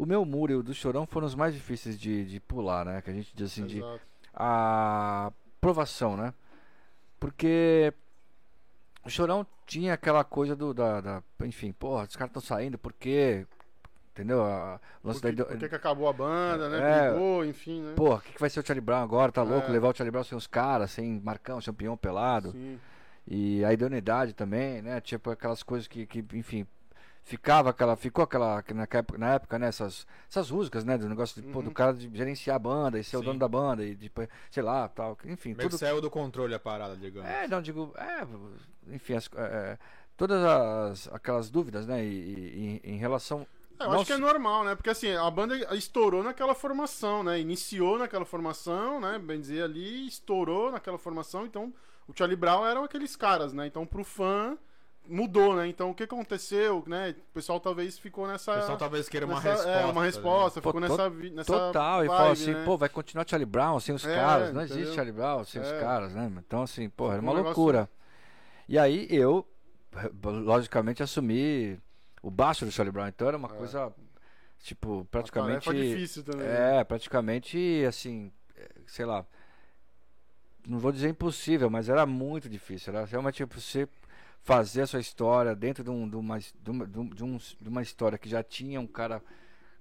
O 0.00 0.06
meu 0.06 0.24
muro 0.24 0.50
e 0.50 0.56
o 0.56 0.62
do 0.62 0.72
Chorão 0.72 1.04
foram 1.04 1.26
os 1.26 1.34
mais 1.34 1.52
difíceis 1.52 2.00
de, 2.00 2.24
de 2.24 2.40
pular, 2.40 2.86
né? 2.86 3.02
Que 3.02 3.10
a 3.10 3.12
gente 3.12 3.36
diz 3.36 3.52
assim, 3.52 3.66
de. 3.66 3.80
Exato. 3.80 4.00
A 4.32 5.30
provação, 5.60 6.16
né? 6.16 6.32
Porque 7.18 7.92
o 9.04 9.10
Chorão 9.10 9.46
tinha 9.66 9.92
aquela 9.92 10.24
coisa 10.24 10.56
do. 10.56 10.72
Da, 10.72 11.02
da- 11.02 11.22
enfim, 11.44 11.70
porra, 11.70 12.04
os 12.08 12.16
caras 12.16 12.30
estão 12.30 12.40
saindo, 12.40 12.78
por 12.78 12.94
quê? 12.94 13.46
Entendeu? 14.12 14.42
A, 14.42 14.80
lance 15.04 15.20
da 15.20 15.44
por 15.44 15.58
que 15.58 15.74
acabou 15.74 16.08
a 16.08 16.14
banda, 16.14 16.70
né? 16.70 16.78
É. 16.78 17.10
Brigou, 17.10 17.44
enfim, 17.44 17.82
né? 17.82 17.92
Porra, 17.94 18.16
o 18.16 18.20
que, 18.22 18.32
que 18.32 18.40
vai 18.40 18.48
ser 18.48 18.60
o 18.60 18.66
Charlie 18.66 18.80
Brown 18.80 19.02
agora? 19.02 19.30
Tá 19.30 19.42
louco? 19.42 19.68
É. 19.68 19.70
Levar 19.70 19.90
o 19.90 19.94
Charlie 19.94 20.10
Brown 20.10 20.24
sem 20.24 20.38
os 20.38 20.46
caras, 20.46 20.92
sem 20.92 21.20
Marcão, 21.20 21.60
campeão 21.60 21.94
pelado. 21.94 22.52
Sim. 22.52 22.80
E 23.28 23.62
a 23.66 23.72
idoneidade 23.74 24.32
também, 24.32 24.80
né? 24.80 24.98
Tipo 25.02 25.30
aquelas 25.30 25.62
coisas 25.62 25.86
que, 25.86 26.06
que 26.06 26.24
enfim, 26.32 26.66
ficava 27.22 27.70
aquela, 27.70 27.96
ficou 27.96 28.24
aquela 28.24 28.62
na 28.74 28.82
época, 28.84 29.18
na 29.18 29.34
época 29.34 29.58
né? 29.58 29.68
Essas, 29.68 30.06
essas 30.28 30.50
músicas, 30.50 30.84
né? 30.84 30.98
Do 30.98 31.08
negócio 31.08 31.40
de, 31.40 31.48
pô, 31.48 31.58
Uhum. 31.58 31.66
do 31.66 31.70
cara 31.70 31.92
de 31.94 32.10
gerenciar 32.16 32.56
a 32.56 32.58
banda 32.58 32.98
e 32.98 33.04
ser 33.04 33.16
o 33.16 33.20
Sim. 33.20 33.26
dono 33.26 33.38
da 33.38 33.48
banda 33.48 33.84
e 33.84 33.94
depois, 33.94 34.28
sei 34.50 34.62
lá, 34.62 34.88
tal, 34.88 35.16
enfim, 35.24 35.54
Meio 35.54 35.68
tudo. 35.68 35.78
saiu 35.78 36.00
do 36.00 36.10
controle 36.10 36.54
a 36.54 36.58
parada, 36.58 36.96
digamos. 36.96 37.30
É, 37.30 37.46
não 37.46 37.62
digo, 37.62 37.92
é, 37.96 38.26
enfim, 38.94 39.14
as- 39.14 39.30
é, 39.34 39.78
todas 40.16 40.42
as 40.44 41.08
aquelas 41.12 41.50
dúvidas, 41.50 41.86
né? 41.86 42.04
E, 42.04 42.80
e- 42.84 42.90
em 42.90 42.96
relação 42.96 43.46
É, 43.78 43.84
eu 43.84 43.88
não 43.88 43.94
acho 43.96 44.06
que 44.06 44.12
é 44.12 44.18
normal, 44.18 44.64
né? 44.64 44.74
Porque 44.74 44.90
assim, 44.90 45.12
a 45.14 45.30
banda 45.30 45.56
estourou 45.74 46.22
naquela 46.22 46.54
formação, 46.54 47.22
né? 47.22 47.40
Iniciou 47.40 47.98
naquela 47.98 48.24
formação, 48.24 49.00
né? 49.00 49.18
Bem 49.18 49.40
dizer 49.40 49.62
ali, 49.62 50.06
estourou 50.06 50.70
naquela 50.70 50.98
formação. 50.98 51.46
Então, 51.46 51.72
o 52.06 52.12
Charlie 52.16 52.36
Brown 52.36 52.66
eram 52.66 52.84
aqueles 52.84 53.16
caras, 53.16 53.52
né? 53.54 53.66
Então, 53.66 53.86
pro 53.86 54.04
fã, 54.04 54.58
mudou, 55.08 55.56
né? 55.56 55.66
Então, 55.66 55.90
o 55.90 55.94
que 55.94 56.04
aconteceu, 56.04 56.84
né? 56.86 57.10
O 57.30 57.34
pessoal 57.34 57.58
talvez 57.58 57.98
ficou 57.98 58.26
nessa. 58.26 58.52
O 58.52 58.54
pessoal 58.56 58.76
talvez 58.78 59.08
queira 59.08 59.26
uma 59.26 59.36
nessa- 59.36 59.48
resposta. 59.50 59.70
É, 59.70 59.84
uma 59.84 59.94
tá 59.94 60.00
resposta. 60.02 60.60
Pô, 60.62 60.68
ficou 60.72 60.80
to- 60.88 60.88
nessa, 60.88 61.10
nessa. 61.34 61.52
Total, 61.52 62.04
e 62.04 62.08
vibe, 62.08 62.18
fala 62.18 62.32
assim, 62.32 62.52
né? 62.52 62.64
pô, 62.64 62.76
vai 62.78 62.88
continuar 62.88 63.26
Charlie 63.28 63.46
Brown 63.46 63.80
sem 63.80 63.94
os 63.94 64.04
É, 64.04 64.14
caras. 64.14 64.52
Não 64.54 64.60
existe 64.60 64.78
entendeu? 64.78 64.94
Charlie 64.94 65.12
Brown 65.14 65.44
sem 65.44 65.60
os 65.62 65.68
É. 65.68 65.80
caras, 65.80 66.14
né? 66.14 66.30
Então, 66.38 66.62
assim, 66.62 66.88
pô, 66.88 67.10
era 67.12 67.20
uma 67.20 67.32
um 67.32 67.36
negócio- 67.36 67.56
loucura. 67.60 67.90
E 68.68 68.78
aí 68.78 69.06
eu, 69.10 69.44
logicamente, 70.22 71.02
assumi 71.02 71.78
o 72.22 72.30
baixo 72.30 72.64
do 72.64 72.70
Charlie 72.70 72.92
Brown. 72.92 73.08
Então 73.08 73.26
era 73.28 73.36
uma 73.36 73.48
coisa, 73.48 73.92
tipo, 74.60 74.88
É. 74.88 74.94
Uma 74.98 75.04
praticamente. 75.06 75.64
tarefa 75.64 75.84
difícil 75.84 76.22
também. 76.22 76.46
né? 76.46 76.78
É, 76.80 76.84
praticamente, 76.84 77.84
assim, 77.88 78.30
é, 78.56 78.68
sei 78.86 79.04
lá. 79.04 79.24
Não 80.68 80.78
vou 80.78 80.92
dizer 80.92 81.08
impossível, 81.08 81.70
mas 81.70 81.88
era 81.88 82.04
muito 82.04 82.48
difícil. 82.48 82.94
Era 82.94 83.06
realmente 83.06 83.36
tipo, 83.36 83.58
você 83.58 83.88
fazer 84.42 84.82
a 84.82 84.86
sua 84.86 85.00
história 85.00 85.54
dentro 85.54 85.84
de, 85.84 85.90
um, 85.90 86.08
de, 86.08 86.16
uma, 86.16 86.38
de, 86.38 86.70
uma, 86.70 86.86
de 86.86 86.98
um- 86.98 87.08
de 87.08 87.24
um- 87.24 87.38
uma 87.66 87.82
história 87.82 88.18
que 88.18 88.28
já 88.28 88.42
tinha 88.42 88.80
um 88.80 88.86
cara 88.86 89.22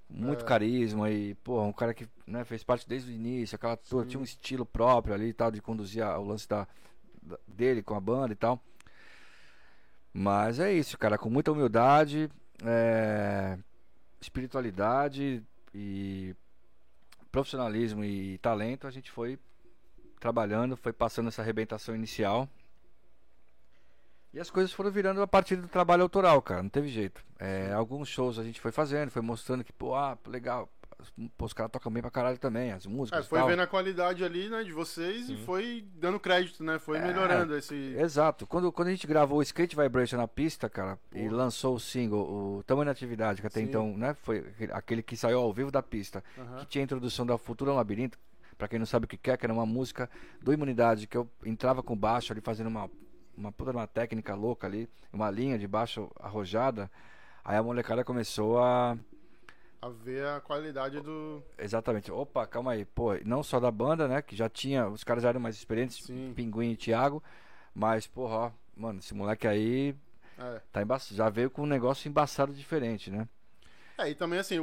muito 0.10 0.44
É. 0.44 0.48
carisma 0.48 1.10
e, 1.10 1.36
porra, 1.36 1.66
um 1.66 1.74
cara 1.74 1.94
que 1.94 2.08
né, 2.28 2.44
fez 2.44 2.64
parte 2.64 2.88
desde 2.88 3.12
o 3.12 3.14
início, 3.14 3.56
aquela 3.56 3.78
toda, 3.78 4.06
tinha 4.08 4.20
um 4.20 4.24
estilo 4.24 4.66
próprio 4.66 5.14
ali 5.14 5.28
e 5.30 5.34
tal, 5.34 5.50
de 5.52 5.62
conduzir 5.62 6.04
a- 6.04 6.18
o 6.20 6.26
lance 6.26 6.48
da, 6.48 6.68
da- 7.22 7.40
dele 7.48 7.82
com 7.84 7.94
a 7.96 8.00
banda 8.02 8.34
e 8.34 8.36
tal. 8.36 8.62
Mas 10.14 10.60
é 10.60 10.74
isso, 10.74 10.98
cara, 10.98 11.18
com 11.18 11.30
muita 11.30 11.52
humildade, 11.52 12.30
é, 12.64 13.58
espiritualidade 14.20 15.44
e 15.74 16.36
profissionalismo 17.32 18.04
e 18.04 18.38
talento, 18.40 18.88
a 18.88 18.92
gente 18.92 19.12
foi 19.12 19.38
trabalhando, 20.20 20.76
foi 20.76 20.92
passando 20.92 21.28
essa 21.28 21.42
arrebentação 21.42 21.96
inicial. 21.96 22.50
E 24.34 24.40
as 24.40 24.50
coisas 24.50 24.72
foram 24.72 24.92
virando 24.92 25.22
a 25.22 25.28
partir 25.28 25.56
do 25.56 25.68
trabalho 25.68 26.04
autoral, 26.04 26.42
cara, 26.42 26.62
não 26.62 26.70
teve 26.70 26.88
jeito. 26.88 27.24
É, 27.40 27.72
alguns 27.74 28.08
shows 28.08 28.38
a 28.38 28.44
gente 28.44 28.60
foi 28.62 28.72
fazendo, 28.72 29.10
foi 29.10 29.22
mostrando 29.24 29.64
que, 29.64 29.74
pô, 29.74 29.96
ah, 29.96 30.16
legal, 30.28 30.70
pô, 31.36 31.46
os 31.46 31.54
caras 31.54 31.72
tocam 31.72 31.92
bem 31.92 32.02
pra 32.02 32.12
caralho 32.12 32.38
também, 32.38 32.72
as 32.72 32.86
músicas 32.86 33.22
É, 33.24 33.26
e 33.26 33.28
foi 33.30 33.40
tal. 33.40 33.48
vendo 33.48 33.62
a 33.62 33.66
qualidade 33.68 34.24
ali, 34.24 34.48
né, 34.48 34.64
de 34.64 34.72
vocês 34.72 35.30
e 35.32 35.38
foi 35.38 35.84
dando 35.96 36.20
crédito, 36.20 36.64
né? 36.64 36.78
Foi 36.78 36.98
É. 37.00 37.08
melhorando 37.08 37.56
esse. 37.58 37.74
Exato. 37.98 38.46
Quando, 38.46 38.72
quando 38.72 38.90
a 38.90 38.92
gente 38.92 39.08
gravou 39.08 39.40
o 39.40 39.42
Skate 39.42 39.76
Vibration 39.76 40.18
na 40.18 40.28
pista, 40.28 40.70
cara, 40.70 41.00
e 41.12 41.24
Porra. 41.24 41.36
lançou 41.36 41.74
o 41.76 41.80
single, 41.80 42.58
o 42.60 42.64
Tamanho 42.64 42.86
da 42.86 42.92
Atividade, 42.92 43.42
que 43.42 43.48
até 43.48 43.62
Sim. 43.62 43.66
então, 43.66 43.98
né, 43.98 44.14
foi 44.22 44.46
aquele- 44.74 45.02
que 45.02 45.18
saiu 45.18 45.40
ao 45.40 45.52
vivo 45.52 45.72
da 45.72 45.82
pista, 45.82 46.24
Aham. 46.38 46.58
que 46.60 46.66
tinha 46.68 46.84
a 46.84 46.86
introdução 46.86 47.26
da 47.26 47.36
Futura 47.36 47.74
Labirinto, 47.74 48.20
pra 48.60 48.68
quem 48.68 48.78
não 48.78 48.86
sabe 48.86 49.06
o 49.06 49.08
que 49.08 49.18
que 49.18 49.32
é, 49.32 49.38
que 49.38 49.44
era 49.46 49.54
uma 49.54 49.66
música 49.66 50.08
do 50.40 50.54
Imunidade, 50.54 51.08
que 51.08 51.18
eu 51.18 51.28
entrava 51.44 51.82
com 51.82 51.98
baixo 51.98 52.32
ali, 52.32 52.42
fazendo 52.42 52.68
uma, 52.68 52.92
uma 53.40 53.52
puta 53.52 53.72
uma 53.72 53.88
técnica 53.88 54.36
louca 54.36 54.68
ali, 54.68 54.88
uma 55.12 55.32
linha 55.32 55.58
de 55.58 55.68
baixo 55.68 56.12
arrojada, 56.20 56.92
aí 57.44 57.56
a 57.58 57.64
molecada 57.64 58.04
começou 58.04 58.60
a... 58.60 58.98
A 59.82 59.88
ver 59.88 60.28
a 60.28 60.42
qualidade 60.42 61.00
do. 61.00 61.42
Exatamente. 61.58 62.12
Opa, 62.12 62.46
calma 62.46 62.74
aí. 62.74 62.84
Pô, 62.84 63.14
não 63.24 63.42
só 63.42 63.62
da 63.62 63.72
banda, 63.72 64.10
né? 64.10 64.22
Que 64.22 64.36
já 64.36 64.50
tinha. 64.50 64.90
Os 64.90 65.06
caras 65.06 65.24
já 65.24 65.30
eram 65.30 65.40
mais 65.40 65.56
experientes, 65.56 66.04
Sim. 66.04 66.34
Pinguim 66.36 66.72
e 66.72 66.76
Thiago. 66.76 67.24
Mas, 67.74 68.06
porra, 68.06 68.36
ó, 68.36 68.52
mano, 68.76 69.00
esse 69.00 69.14
moleque 69.14 69.48
aí 69.48 69.96
É. 70.38 70.62
tá 70.74 70.82
emba... 70.82 70.98
já 71.00 71.30
veio 71.30 71.50
com 71.50 71.62
um 71.62 71.66
negócio 71.66 72.10
embaçado 72.10 72.52
diferente, 72.52 73.10
né? 73.10 73.26
É, 73.98 74.10
e 74.10 74.16
também 74.16 74.40
assim, 74.40 74.58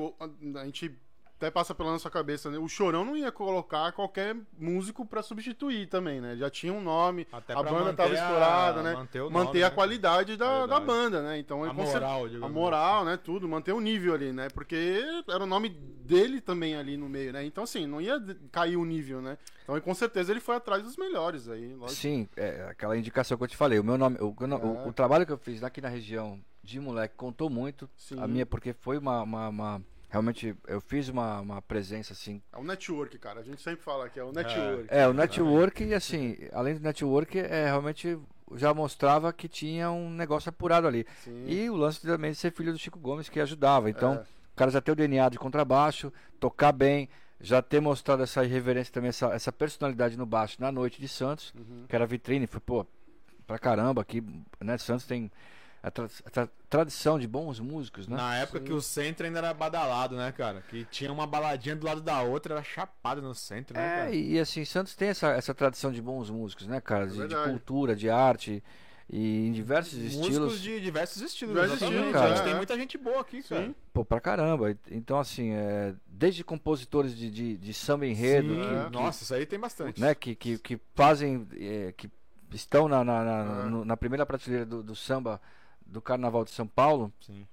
a 0.54 0.64
gente 0.66 0.94
até 1.36 1.50
passa 1.50 1.74
pela 1.74 1.90
nossa 1.90 2.08
cabeça, 2.08 2.50
né? 2.50 2.58
O 2.58 2.66
Chorão 2.66 3.04
não 3.04 3.14
ia 3.16 3.30
colocar 3.30 3.92
qualquer 3.92 4.34
músico 4.58 5.04
pra 5.04 5.22
substituir 5.22 5.86
também, 5.86 6.18
né? 6.20 6.34
Já 6.36 6.48
tinha 6.48 6.72
um 6.72 6.80
nome, 6.80 7.26
Até 7.30 7.52
a 7.52 7.62
banda 7.62 7.84
manter 7.84 7.96
tava 7.96 8.10
a- 8.10 8.14
estourada, 8.14 8.82
né? 8.82 8.94
manter 8.94 9.20
o 9.20 9.30
manter 9.30 9.46
nome, 9.46 9.62
a 9.62 9.68
né? 9.68 9.74
qualidade 9.74 10.36
da, 10.36 10.46
da 10.46 10.80
Qualidade. 10.80 10.86
banda, 10.86 11.22
né? 11.22 11.38
Então, 11.38 11.62
A 11.62 11.72
moral, 11.74 12.24
a 12.24 12.28
digamos 12.28 12.54
moral, 12.54 13.04
né? 13.04 13.18
Tudo, 13.18 13.46
manter 13.46 13.72
o 13.72 13.80
nível 13.80 14.14
ali, 14.14 14.32
né? 14.32 14.48
Porque 14.48 15.02
era 15.28 15.44
o 15.44 15.46
nome 15.46 15.68
dele 15.68 16.40
também 16.40 16.74
ali 16.74 16.96
no 16.96 17.08
meio, 17.08 17.32
né? 17.34 17.44
Então, 17.44 17.64
assim, 17.64 17.86
não 17.86 18.00
ia 18.00 18.18
cair 18.50 18.76
o 18.78 18.84
nível, 18.86 19.20
né? 19.20 19.36
Então, 19.64 19.78
com 19.80 19.94
certeza, 19.94 20.32
ele 20.32 20.40
foi 20.40 20.56
atrás 20.56 20.82
dos 20.82 20.96
melhores 20.96 21.48
aí, 21.50 21.74
lógico. 21.74 22.00
Sim, 22.00 22.26
é 22.36 22.68
aquela 22.70 22.96
indicação 22.96 23.36
que 23.36 23.44
eu 23.44 23.48
te 23.48 23.56
falei. 23.56 23.78
O 23.78 23.84
meu 23.84 23.98
nome, 23.98 24.16
o, 24.20 24.28
o- 24.28 24.34
o- 24.38 24.84
É. 24.84 24.88
o 24.88 24.92
trabalho 24.92 25.26
que 25.26 25.32
eu 25.32 25.38
fiz 25.38 25.62
aqui 25.62 25.82
na 25.82 25.88
região 25.88 26.40
de 26.62 26.80
moleque 26.80 27.14
contou 27.14 27.50
muito. 27.50 27.90
Sim. 27.94 28.18
A 28.20 28.26
minha, 28.26 28.46
porque 28.46 28.72
foi 28.72 28.96
uma, 28.96 29.22
uma, 29.22 29.48
uma, 29.48 29.82
realmente 30.08 30.54
eu 30.66 30.80
fiz 30.80 31.08
uma, 31.08 31.40
uma 31.40 31.62
presença 31.62 32.12
assim. 32.12 32.40
É 32.52 32.56
o 32.58 32.64
network, 32.64 33.18
cara. 33.18 33.40
A 33.40 33.42
gente 33.42 33.60
sempre 33.62 33.82
fala 33.84 34.08
que 34.08 34.18
é 34.18 34.24
o 34.24 34.32
network. 34.32 34.86
É, 34.88 35.06
o 35.08 35.12
network, 35.12 35.84
e 35.84 35.94
assim, 35.94 36.36
além 36.52 36.74
do 36.74 36.80
network, 36.82 37.38
é 37.38 37.64
realmente 37.66 38.18
já 38.54 38.72
mostrava 38.72 39.32
que 39.32 39.48
tinha 39.48 39.90
um 39.90 40.08
negócio 40.10 40.48
apurado 40.48 40.86
ali. 40.86 41.04
Sim. 41.24 41.44
E 41.48 41.68
o 41.68 41.74
lance 41.76 42.00
também 42.00 42.30
de 42.30 42.36
ser 42.36 42.52
filho 42.52 42.72
do 42.72 42.78
Chico 42.78 42.98
Gomes 42.98 43.28
que 43.28 43.40
ajudava. 43.40 43.90
Então, 43.90 44.14
É. 44.14 44.18
o 44.18 44.56
cara 44.56 44.70
já 44.70 44.80
ter 44.80 44.92
o 44.92 44.96
DNA 44.96 45.28
de 45.30 45.38
contrabaixo, 45.38 46.12
tocar 46.38 46.70
bem, 46.72 47.08
já 47.40 47.60
ter 47.60 47.80
mostrado 47.80 48.22
essa 48.22 48.44
irreverência 48.44 48.92
também, 48.94 49.08
essa, 49.08 49.26
essa 49.34 49.50
personalidade 49.52 50.16
no 50.16 50.24
baixo 50.24 50.56
na 50.60 50.70
noite 50.70 51.00
de 51.00 51.08
Santos, 51.08 51.52
Uhum. 51.54 51.84
que 51.88 51.94
era 51.96 52.06
vitrine, 52.06 52.46
foi, 52.46 52.60
pô, 52.60 52.86
pra 53.46 53.58
caramba 53.58 54.00
aqui, 54.00 54.22
né? 54.60 54.78
Santos 54.78 55.06
tem 55.06 55.30
a, 55.86 55.90
tra- 55.90 56.08
a 56.24 56.30
tra- 56.30 56.48
tradição 56.68 57.18
de 57.18 57.28
bons 57.28 57.60
músicos, 57.60 58.08
né? 58.08 58.16
Na 58.16 58.36
época 58.36 58.60
que 58.60 58.72
o 58.72 58.80
centro 58.80 59.24
ainda 59.26 59.38
era 59.38 59.54
badalado, 59.54 60.16
né, 60.16 60.32
cara? 60.32 60.62
Que 60.68 60.84
tinha 60.86 61.12
uma 61.12 61.26
baladinha 61.26 61.76
do 61.76 61.86
lado 61.86 62.00
da 62.00 62.22
outra, 62.22 62.54
era 62.54 62.62
chapado 62.64 63.22
no 63.22 63.34
centro, 63.34 63.74
né, 63.76 63.86
É, 63.86 63.96
cara? 63.98 64.10
e 64.14 64.38
assim, 64.38 64.64
Santos 64.64 64.94
tem 64.96 65.08
essa, 65.08 65.28
essa 65.28 65.54
tradição 65.54 65.92
de 65.92 66.02
bons 66.02 66.28
músicos, 66.30 66.66
né, 66.66 66.80
cara? 66.80 67.06
De, 67.06 67.12
de 67.12 67.18
verdade. 67.18 67.50
cultura, 67.50 67.94
de 67.94 68.10
arte, 68.10 68.62
e 69.08 69.46
em 69.46 69.52
diversos 69.52 69.94
Músicos 69.96 70.26
estilos. 70.26 70.60
de 70.60 70.80
diversos 70.80 71.22
estilos, 71.22 71.54
Diversos 71.54 71.76
exatamente. 71.76 72.06
estilos, 72.06 72.22
a 72.22 72.28
gente 72.30 72.40
é, 72.40 72.42
tem 72.42 72.52
é. 72.52 72.56
muita 72.56 72.76
gente 72.76 72.98
boa 72.98 73.20
aqui, 73.20 73.42
cara. 73.44 73.66
Sim. 73.66 73.74
Pô, 73.92 74.04
pra 74.04 74.20
caramba. 74.20 74.76
Então, 74.90 75.20
assim, 75.20 75.52
é, 75.52 75.94
desde 76.08 76.42
compositores 76.42 77.16
de, 77.16 77.30
de, 77.30 77.56
de 77.56 77.72
samba 77.72 78.04
enredo, 78.04 78.48
Sim, 78.56 78.60
que- 78.60 78.74
é. 78.74 78.84
que, 78.86 78.90
Nossa, 78.92 79.22
isso 79.22 79.32
aí 79.32 79.46
tem 79.46 79.60
bastante. 79.60 80.00
né, 80.00 80.12
que, 80.12 80.34
que, 80.34 80.58
que 80.58 80.80
fazem, 80.96 81.46
é, 81.56 81.94
que 81.96 82.10
estão 82.52 82.88
na, 82.88 83.04
na, 83.04 83.24
na, 83.24 83.62
É. 83.62 83.68
no- 83.68 83.84
na 83.84 83.96
primeira 83.96 84.26
prateleira 84.26 84.66
do, 84.66 84.82
do 84.82 84.96
samba 84.96 85.40
do 85.86 86.00
Carnaval 86.02 86.44
de 86.44 86.50
São 86.50 86.66
Paulo, 86.66 87.12
Sim. 87.20 87.46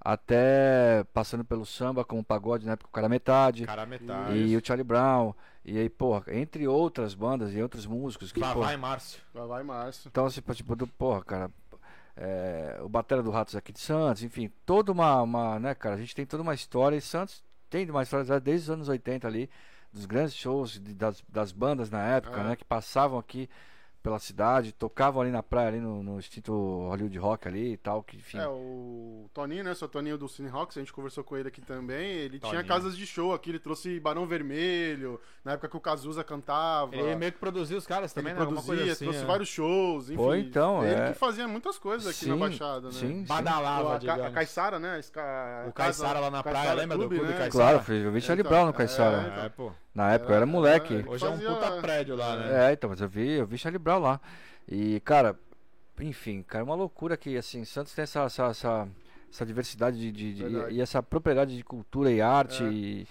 até 0.00 1.04
passando 1.12 1.44
pelo 1.44 1.66
samba 1.66 2.04
com 2.04 2.18
o 2.18 2.24
pagode, 2.24 2.64
na 2.66 2.72
época 2.72 2.88
o 2.88 2.92
cara 2.92 3.08
metade, 3.08 3.66
Cara, 3.66 3.84
metade. 3.86 4.36
e 4.38 4.56
o 4.56 4.64
Charlie 4.64 4.84
Brown, 4.84 5.34
e 5.64 5.78
aí, 5.78 5.88
porra, 5.90 6.24
entre 6.34 6.66
outras 6.66 7.14
bandas 7.14 7.52
e 7.54 7.60
outros 7.62 7.84
músicos 7.86 8.32
que, 8.32 8.40
Vai, 8.40 8.54
porra, 8.54 8.66
vai, 8.66 8.76
Márcio. 8.76 9.20
Vai, 9.34 9.46
vai, 9.46 9.62
Márcio. 9.62 10.08
Então, 10.08 10.24
assim, 10.26 10.40
tipo, 10.40 10.74
do, 10.74 10.86
porra, 10.86 11.22
cara, 11.22 11.50
é, 12.16 12.78
o 12.82 12.88
Batera 12.88 13.22
do 13.22 13.30
Ratos 13.30 13.54
aqui 13.54 13.72
de 13.72 13.80
Santos, 13.80 14.22
enfim, 14.22 14.50
toda 14.64 14.90
uma, 14.92 15.20
uma, 15.22 15.58
né, 15.58 15.74
cara, 15.74 15.94
a 15.94 15.98
gente 15.98 16.14
tem 16.14 16.24
toda 16.24 16.42
uma 16.42 16.54
história 16.54 16.96
e 16.96 17.00
Santos 17.00 17.44
tem 17.68 17.88
uma 17.90 18.02
história 18.02 18.24
já 18.24 18.38
desde 18.38 18.64
os 18.64 18.70
anos 18.70 18.88
80 18.88 19.26
ali, 19.28 19.50
dos 19.92 20.06
grandes 20.06 20.34
shows 20.34 20.80
de- 20.80 20.94
das, 20.94 21.22
das 21.28 21.52
bandas 21.52 21.90
na 21.90 22.02
época, 22.02 22.40
É. 22.40 22.44
né, 22.44 22.56
que 22.56 22.64
passavam 22.64 23.18
aqui 23.18 23.48
pela 24.02 24.18
cidade, 24.18 24.72
tocavam 24.72 25.22
ali 25.22 25.30
na 25.30 25.42
praia, 25.42 25.68
ali 25.68 25.80
no, 25.80 26.02
no 26.02 26.18
Instinto 26.18 26.52
Hollywood 26.52 27.18
Rock 27.18 27.48
ali 27.48 27.72
e 27.72 27.76
tal, 27.76 28.02
que 28.02 28.16
enfim. 28.16 28.38
É, 28.38 28.46
o 28.46 29.28
Toninho, 29.34 29.64
né? 29.64 29.74
Seu 29.74 29.88
Toninho 29.88 30.16
do 30.16 30.28
Cine 30.28 30.48
Rocks, 30.48 30.76
a 30.76 30.80
gente 30.80 30.92
conversou 30.92 31.24
com 31.24 31.36
ele 31.36 31.48
aqui 31.48 31.60
também. 31.60 32.10
Ele 32.12 32.38
tinha 32.38 32.52
Toninho. 32.52 32.66
casas 32.68 32.96
de 32.96 33.06
show 33.06 33.32
aqui, 33.34 33.50
ele 33.50 33.58
trouxe 33.58 33.98
Barão 34.00 34.26
Vermelho, 34.26 35.20
na 35.44 35.52
época 35.52 35.68
que 35.68 35.76
o 35.76 35.80
Cazuza 35.80 36.22
cantava. 36.24 36.94
Ele 36.94 37.14
meio 37.16 37.32
que 37.32 37.38
produziu 37.38 37.76
os 37.76 37.86
caras 37.86 38.12
também, 38.12 38.32
ele 38.32 38.40
né? 38.40 38.46
Produzia, 38.46 38.76
coisa 38.76 38.92
assim, 38.92 39.04
trouxe 39.04 39.22
é. 39.22 39.26
vários 39.26 39.48
shows, 39.48 40.10
enfim. 40.10 40.16
Pô, 40.16 40.34
então, 40.34 40.84
ele 40.84 40.94
é. 41.00 41.12
que 41.12 41.18
fazia 41.18 41.48
muitas 41.48 41.78
coisas 41.78 42.06
aqui 42.06 42.26
na 42.28 42.34
Sim, 42.34 42.40
Baixada, 42.40 42.86
né? 42.88 42.92
sim, 42.92 43.08
sim. 43.08 43.24
Badalava, 43.24 43.94
a, 43.94 44.26
a. 44.26 44.30
Caissara, 44.30 44.78
né? 44.78 44.90
a 44.94 44.96
O 44.96 44.98
a 44.98 45.02
casa- 45.02 45.72
Caissara 45.72 46.20
lá 46.20 46.30
na 46.30 46.42
praia, 46.42 46.72
lembra 46.74 46.96
do 46.96 47.08
Clube 47.08 47.24
né? 47.24 47.28
Caissara? 47.36 47.50
Claro, 47.50 47.80
filho, 47.80 48.04
eu 48.06 48.12
vi 48.12 48.20
Charlie 48.20 48.40
Então, 48.42 48.50
Brown 48.52 48.64
no 48.66 48.70
é, 48.70 48.74
Caissara. 48.74 49.28
então. 49.32 49.44
É, 49.44 49.48
pô. 49.48 49.72
Na 49.98 50.12
época 50.12 50.30
eu 50.32 50.36
era 50.36 50.44
É, 50.44 50.46
moleque. 50.46 50.94
é. 51.04 51.10
Hoje 51.10 51.26
é 51.26 51.28
um 51.28 51.38
puta 51.38 51.70
prédio 51.82 52.14
lá, 52.14 52.36
né? 52.36 52.70
É, 52.70 52.72
então, 52.72 52.88
mas 52.88 53.00
eu 53.00 53.08
vi, 53.08 53.32
eu 53.32 53.46
vi 53.46 53.58
Charlie 53.58 53.80
Brown 53.80 53.98
lá. 53.98 54.20
E, 54.70 55.00
cara, 55.00 55.36
enfim, 56.00 56.40
cara, 56.42 56.62
é 56.62 56.64
uma 56.64 56.76
loucura 56.76 57.16
que, 57.16 57.36
assim, 57.36 57.64
Santos 57.64 57.92
tem 57.94 58.04
essa, 58.04 58.20
essa, 58.22 58.44
essa, 58.46 58.88
essa 59.32 59.44
diversidade 59.44 59.98
de, 59.98 60.12
de- 60.12 60.34
de- 60.34 60.74
e, 60.74 60.80
essa 60.80 61.02
propriedade 61.02 61.56
de 61.56 61.64
cultura 61.64 62.12
e 62.12 62.20
arte. 62.20 62.62
É. 62.62 62.68
E, 62.70 63.08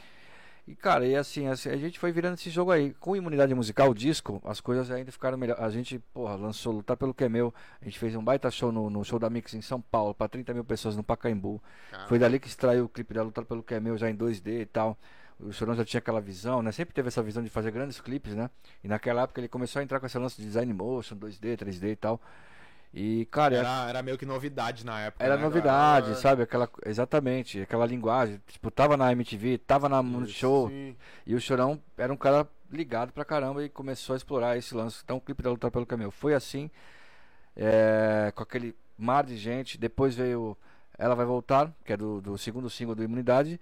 e, 0.66 0.76
cara, 0.76 1.06
e 1.06 1.14
assim, 1.16 1.48
assim, 1.48 1.68
a 1.70 1.76
gente 1.76 2.00
foi 2.00 2.12
virando 2.14 2.36
esse 2.36 2.50
jogo 2.50 2.72
aí. 2.72 2.94
Com 3.02 3.18
imunidade 3.18 3.54
musical, 3.54 3.90
o 3.90 3.94
disco, 3.94 4.42
as 4.46 4.62
coisas 4.62 4.90
ainda 4.90 5.12
ficaram 5.12 5.38
melhor. 5.38 5.58
A 5.60 5.70
gente, 5.70 6.00
porra, 6.14 6.36
lançou 6.36 6.72
Lutar 6.72 6.96
pelo 6.96 7.14
Que 7.14 7.26
é 7.26 7.30
Meu. 7.30 7.54
A 7.82 7.86
gente 7.86 8.00
fez 8.00 8.16
um 8.16 8.24
baita 8.24 8.50
show 8.50 8.72
no, 8.72 8.90
no 8.90 9.04
show 9.04 9.20
da 9.20 9.30
Mix 9.30 9.54
em 9.54 9.62
São 9.62 9.82
Paulo, 9.82 10.14
pra 10.14 10.30
30 10.30 10.54
mil 10.54 10.64
pessoas 10.64 10.96
no 10.96 11.04
Pacaembu. 11.04 11.62
Cara, 11.92 12.08
Foi 12.08 12.18
dali 12.18 12.40
que 12.40 12.48
extraiu 12.48 12.86
o 12.86 12.90
clipe 12.90 13.14
da 13.14 13.24
Lutar 13.24 13.44
pelo 13.44 13.62
Que 13.62 13.74
é 13.76 13.80
Meu 13.82 13.98
já 13.98 14.10
em 14.10 14.16
2D 14.16 14.62
e 14.62 14.66
tal. 14.66 14.98
O 15.40 15.52
Chorão 15.52 15.76
já 15.76 15.86
tinha 15.86 16.00
aquela 16.00 16.20
visão, 16.20 16.62
né? 16.62 16.72
Sempre 16.72 16.94
teve 16.96 17.10
essa 17.10 17.22
visão 17.22 17.44
de 17.44 17.50
fazer 17.50 17.72
grandes 17.72 18.02
clipes, 18.02 18.34
né? 18.34 18.50
E 18.84 18.88
naquela 18.88 19.24
época 19.24 19.40
ele 19.40 19.48
começou 19.48 19.80
a 19.80 19.84
entrar 19.84 20.00
com 20.00 20.06
esse 20.06 20.18
lance 20.18 20.38
de 20.38 20.44
design 20.44 20.74
motion, 20.74 21.16
2D, 21.16 21.58
3D 21.58 21.92
e 21.92 21.96
tal. 21.96 22.20
E, 22.94 23.26
cara, 23.28 23.56
era, 23.56 23.68
Era, 23.68 23.90
era 23.90 24.02
meio 24.02 24.18
que 24.18 24.26
novidade 24.26 24.86
na 24.86 25.00
época. 25.02 25.24
era 25.24 25.36
né, 25.36 25.44
novidade, 25.44 26.08
cara? 26.08 26.20
sabe? 26.20 26.44
Aquela, 26.44 26.70
exatamente, 26.86 27.62
aquela 27.62 27.86
linguagem. 27.86 28.42
Tipo, 28.48 28.72
tava 28.72 28.98
na 28.98 29.12
MTV, 29.12 29.60
tava 29.60 29.88
na 29.88 30.02
isso, 30.24 30.34
show. 30.34 30.72
E 31.26 31.36
o 31.36 31.40
Chorão 31.40 31.80
era 31.98 32.12
um 32.12 32.18
cara 32.18 32.48
ligado 32.72 33.12
pra 33.14 33.24
caramba 33.24 33.64
e 33.64 33.70
começou 33.70 34.14
a 34.14 34.18
explorar 34.18 34.58
esse 34.58 34.74
lance. 34.74 35.02
Então 35.04 35.18
o 35.18 35.22
clipe 35.22 35.44
da 35.44 35.52
Lutar 35.52 35.70
pelo 35.70 35.86
Caminho 35.86 36.12
foi 36.12 36.34
assim, 36.34 36.70
é, 37.56 38.32
com 38.36 38.42
aquele 38.42 38.76
mar 38.98 39.26
de 39.26 39.38
gente. 39.38 39.78
Depois 39.78 40.16
veio 40.16 40.58
Ela 40.98 41.14
Vai 41.14 41.26
Voltar, 41.26 41.72
que 41.86 41.94
é 41.94 41.98
do, 41.98 42.20
do 42.22 42.38
segundo 42.38 42.70
single 42.70 42.96
do 42.96 43.04
Imunidade. 43.04 43.60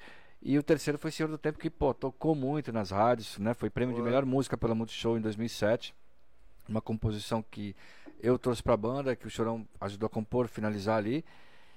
E 0.47 0.59
o 0.59 0.61
terceiro 0.61 0.99
foi 0.99 1.09
Senhor 1.09 1.27
do 1.27 1.39
Tempo, 1.39 1.57
que 1.57 1.71
pô, 1.71 1.91
tocou 1.91 2.35
muito 2.35 2.71
nas 2.71 2.91
rádios, 2.91 3.39
né? 3.39 3.55
Foi 3.55 3.67
prêmio 3.67 3.95
de 3.95 4.01
melhor 4.03 4.23
música 4.23 4.55
pela 4.55 4.75
Multishow 4.75 5.17
em 5.17 5.21
2007. 5.21 5.95
Uma 6.69 6.79
composição 6.79 7.41
que 7.41 7.75
eu 8.21 8.37
trouxe 8.37 8.61
pra 8.61 8.77
banda, 8.77 9.15
que 9.15 9.25
o 9.25 9.29
Chorão 9.29 9.67
ajudou 9.81 10.05
a 10.05 10.09
compor, 10.09 10.47
finalizar 10.47 10.97
ali. 10.97 11.25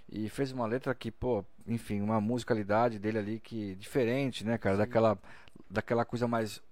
E 0.06 0.28
fez 0.28 0.52
uma 0.52 0.66
letra 0.66 0.94
que, 0.94 1.10
pô, 1.10 1.42
enfim, 1.66 2.02
uma 2.02 2.20
musicalidade 2.20 2.98
dele 2.98 3.16
ali 3.16 3.40
que 3.40 3.74
diferente, 3.76 4.44
né, 4.44 4.58
cara? 4.58 4.76
Daquela, 4.76 5.18
daquela 5.70 6.04
coisa 6.04 6.28
mais. 6.28 6.62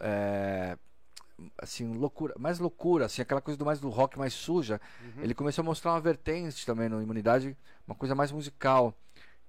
é, 0.00 0.76
assim, 1.56 1.94
loucura, 1.94 2.34
mais 2.38 2.58
loucura, 2.58 3.06
assim, 3.06 3.22
aquela 3.22 3.40
coisa 3.40 3.56
do 3.56 3.64
mais 3.64 3.80
do 3.80 3.88
rock 3.88 4.18
mais 4.18 4.34
suja. 4.34 4.78
Ele 5.16 5.32
começou 5.32 5.62
a 5.62 5.64
mostrar 5.64 5.92
uma 5.92 6.00
vertente 6.00 6.66
também 6.66 6.90
no 6.90 7.00
Imunidade, 7.00 7.56
uma 7.86 7.94
coisa 7.94 8.14
mais 8.14 8.30
musical. 8.30 8.94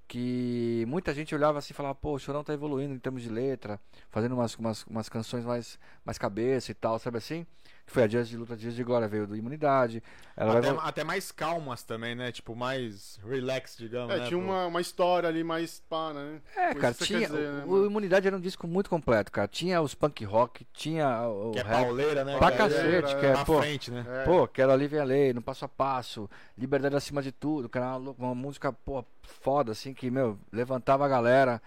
Que 0.07 0.85
muita 0.87 1.13
gente 1.13 1.33
olhava 1.33 1.59
assim 1.59 1.73
e 1.73 1.75
falava, 1.75 1.95
pô, 1.95 2.13
o 2.13 2.19
Chorão 2.19 2.43
tá 2.43 2.53
evoluindo 2.53 2.93
em 2.93 2.99
termos 2.99 3.23
de 3.23 3.29
letra, 3.29 3.79
fazendo 4.09 4.33
umas, 4.33 4.55
umas, 4.55 4.83
umas 4.85 5.09
canções 5.09 5.43
mais, 5.45 5.79
mais 6.05 6.17
cabeça 6.17 6.71
e 6.71 6.75
tal, 6.75 6.99
sabe 6.99 7.17
assim? 7.17 7.45
Que 7.85 7.91
foi 7.91 8.03
a 8.03 8.07
Dias 8.07 8.29
de 8.29 8.37
Luta, 8.37 8.55
Dias 8.55 8.75
de 8.75 8.83
Glória, 8.83 9.09
veio 9.09 9.27
do 9.27 9.35
Imunidade. 9.35 10.01
Ela 10.37 10.57
Até, 10.57 10.71
vai 10.73 10.87
até 10.89 11.03
mais 11.03 11.31
calmas 11.33 11.83
também, 11.83 12.15
né? 12.15 12.31
Tipo, 12.31 12.55
mais 12.55 13.19
relax, 13.27 13.75
digamos, 13.77 14.15
É, 14.15 14.19
né? 14.19 14.25
tinha 14.27 14.39
pô? 14.39 14.45
uma, 14.45 14.65
uma 14.67 14.79
história 14.81 15.27
ali 15.27 15.43
mais 15.43 15.81
pá, 15.89 16.13
né? 16.13 16.41
É, 16.55 16.73
cara, 16.73 16.93
que 16.93 17.03
tinha. 17.05 17.27
dizer, 17.27 17.51
né, 17.51 17.63
o, 17.67 17.85
Imunidade 17.85 18.25
era 18.25 18.35
um 18.37 18.39
disco 18.39 18.65
muito 18.67 18.89
completo, 18.89 19.31
cara. 19.31 19.49
Tinha 19.49 19.81
os 19.81 19.93
punk 19.93 20.23
rock, 20.23 20.65
tinha 20.73 21.27
o, 21.27 21.51
Que 21.51 21.59
é 21.59 21.63
rap. 21.63 21.83
pauleira, 21.83 22.23
né? 22.23 22.37
Pra 22.37 22.51
cara? 22.51 22.69
cacete, 22.69 23.13
é, 23.15 23.19
que 23.19 23.25
é, 23.25 23.31
Pra 23.33 23.45
pô, 23.45 23.59
frente, 23.61 23.91
né? 23.91 24.05
É. 24.07 24.23
Pô, 24.23 24.47
quero 24.47 24.71
alívio 24.71 25.01
a 25.01 25.03
lei, 25.03 25.33
no 25.33 25.41
passo 25.41 25.65
a 25.65 25.67
passo, 25.69 26.29
liberdade 26.57 26.95
acima 26.95 27.21
de 27.21 27.33
tudo, 27.33 27.67
que 27.67 27.77
era 27.77 27.87
uma, 27.87 27.97
lou- 27.97 28.15
uma 28.17 28.33
música, 28.33 28.71
pô, 28.71 29.03
foda, 29.23 29.73
assim, 29.73 29.93
que, 29.93 30.09
meu, 30.09 30.39
levantava 30.53 31.05
a 31.05 31.09
galera. 31.09 31.61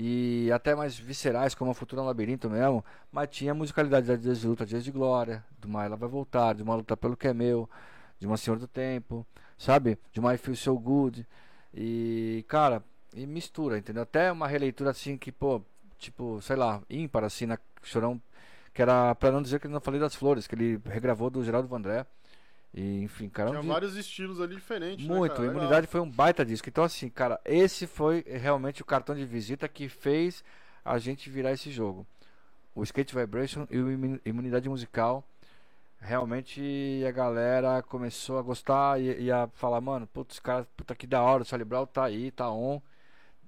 E 0.00 0.48
até 0.52 0.76
mais 0.76 0.96
viscerais, 0.96 1.56
como 1.56 1.72
a 1.72 1.74
Futura 1.74 2.02
Labirinto 2.02 2.48
mesmo. 2.48 2.84
Mas 3.10 3.28
tinha 3.30 3.50
a 3.50 3.54
musicalidade 3.54 4.06
da 4.06 4.14
Dias 4.14 4.40
de 4.40 4.46
Luta, 4.46 4.64
Dias 4.64 4.84
de 4.84 4.92
Glória, 4.92 5.44
do 5.58 5.66
uma 5.66 5.84
Ela 5.84 5.96
Vai 5.96 6.08
Voltar, 6.08 6.54
de 6.54 6.62
uma 6.62 6.76
Luta 6.76 6.96
pelo 6.96 7.16
Que 7.16 7.26
é 7.26 7.34
Meu, 7.34 7.68
de 8.20 8.26
uma 8.26 8.36
Senhor 8.36 8.60
do 8.60 8.68
Tempo, 8.68 9.26
sabe? 9.58 9.98
De 10.12 10.20
uma 10.20 10.32
I 10.32 10.38
Feel 10.38 10.54
So 10.54 10.78
Good. 10.78 11.26
E, 11.74 12.44
cara, 12.46 12.80
e 13.12 13.26
mistura, 13.26 13.76
entendeu? 13.76 14.04
Até 14.04 14.30
uma 14.30 14.46
releitura 14.46 14.90
assim 14.90 15.18
que, 15.18 15.32
pô, 15.32 15.60
tipo, 15.98 16.40
sei 16.42 16.54
lá, 16.54 16.80
ímpar, 16.88 17.24
assim, 17.24 17.46
na 17.46 17.58
Chorão 17.82 18.22
que 18.72 18.82
era 18.82 19.12
pra 19.16 19.32
não 19.32 19.42
dizer 19.42 19.58
que 19.58 19.66
não 19.66 19.80
falei 19.80 19.98
das 19.98 20.14
flores, 20.14 20.46
que 20.46 20.54
ele 20.54 20.80
regravou 20.84 21.28
do 21.28 21.42
Geraldo 21.42 21.66
Vandré. 21.66 22.06
E, 22.74 23.02
enfim, 23.02 23.28
cara, 23.28 23.50
Tinha 23.50 23.60
um 23.62 23.66
vários 23.66 23.96
estilos 23.96 24.40
ali 24.40 24.54
diferentes, 24.54 25.06
né, 25.06 25.14
muito. 25.14 25.40
Legal. 25.40 25.56
Imunidade 25.56 25.86
foi 25.86 26.00
um 26.00 26.08
baita 26.10 26.44
disco. 26.44 26.68
Então, 26.68 26.84
assim, 26.84 27.08
cara, 27.08 27.40
esse 27.44 27.86
foi 27.86 28.24
realmente 28.28 28.82
o 28.82 28.84
cartão 28.84 29.14
de 29.14 29.24
visita 29.24 29.66
que 29.68 29.88
fez 29.88 30.44
a 30.84 30.98
gente 30.98 31.28
virar 31.30 31.52
esse 31.52 31.70
jogo. 31.70 32.06
O 32.74 32.82
Skate 32.82 33.14
Vibration 33.14 33.66
e 33.70 33.78
o 33.78 33.90
Imu- 33.90 34.20
Imunidade 34.24 34.68
Musical. 34.68 35.24
Realmente 36.00 37.02
a 37.06 37.10
galera 37.10 37.82
começou 37.82 38.38
a 38.38 38.42
gostar 38.42 39.00
e, 39.00 39.24
e 39.24 39.32
a 39.32 39.48
falar, 39.54 39.80
mano, 39.80 40.06
putz, 40.06 40.38
cara, 40.38 40.64
puta 40.76 40.94
que 40.94 41.06
da 41.08 41.20
hora, 41.20 41.42
o 41.42 41.46
Charlie 41.46 41.64
Brown 41.68 41.86
tá 41.86 42.04
aí, 42.04 42.30
tá 42.30 42.48
on. 42.52 42.80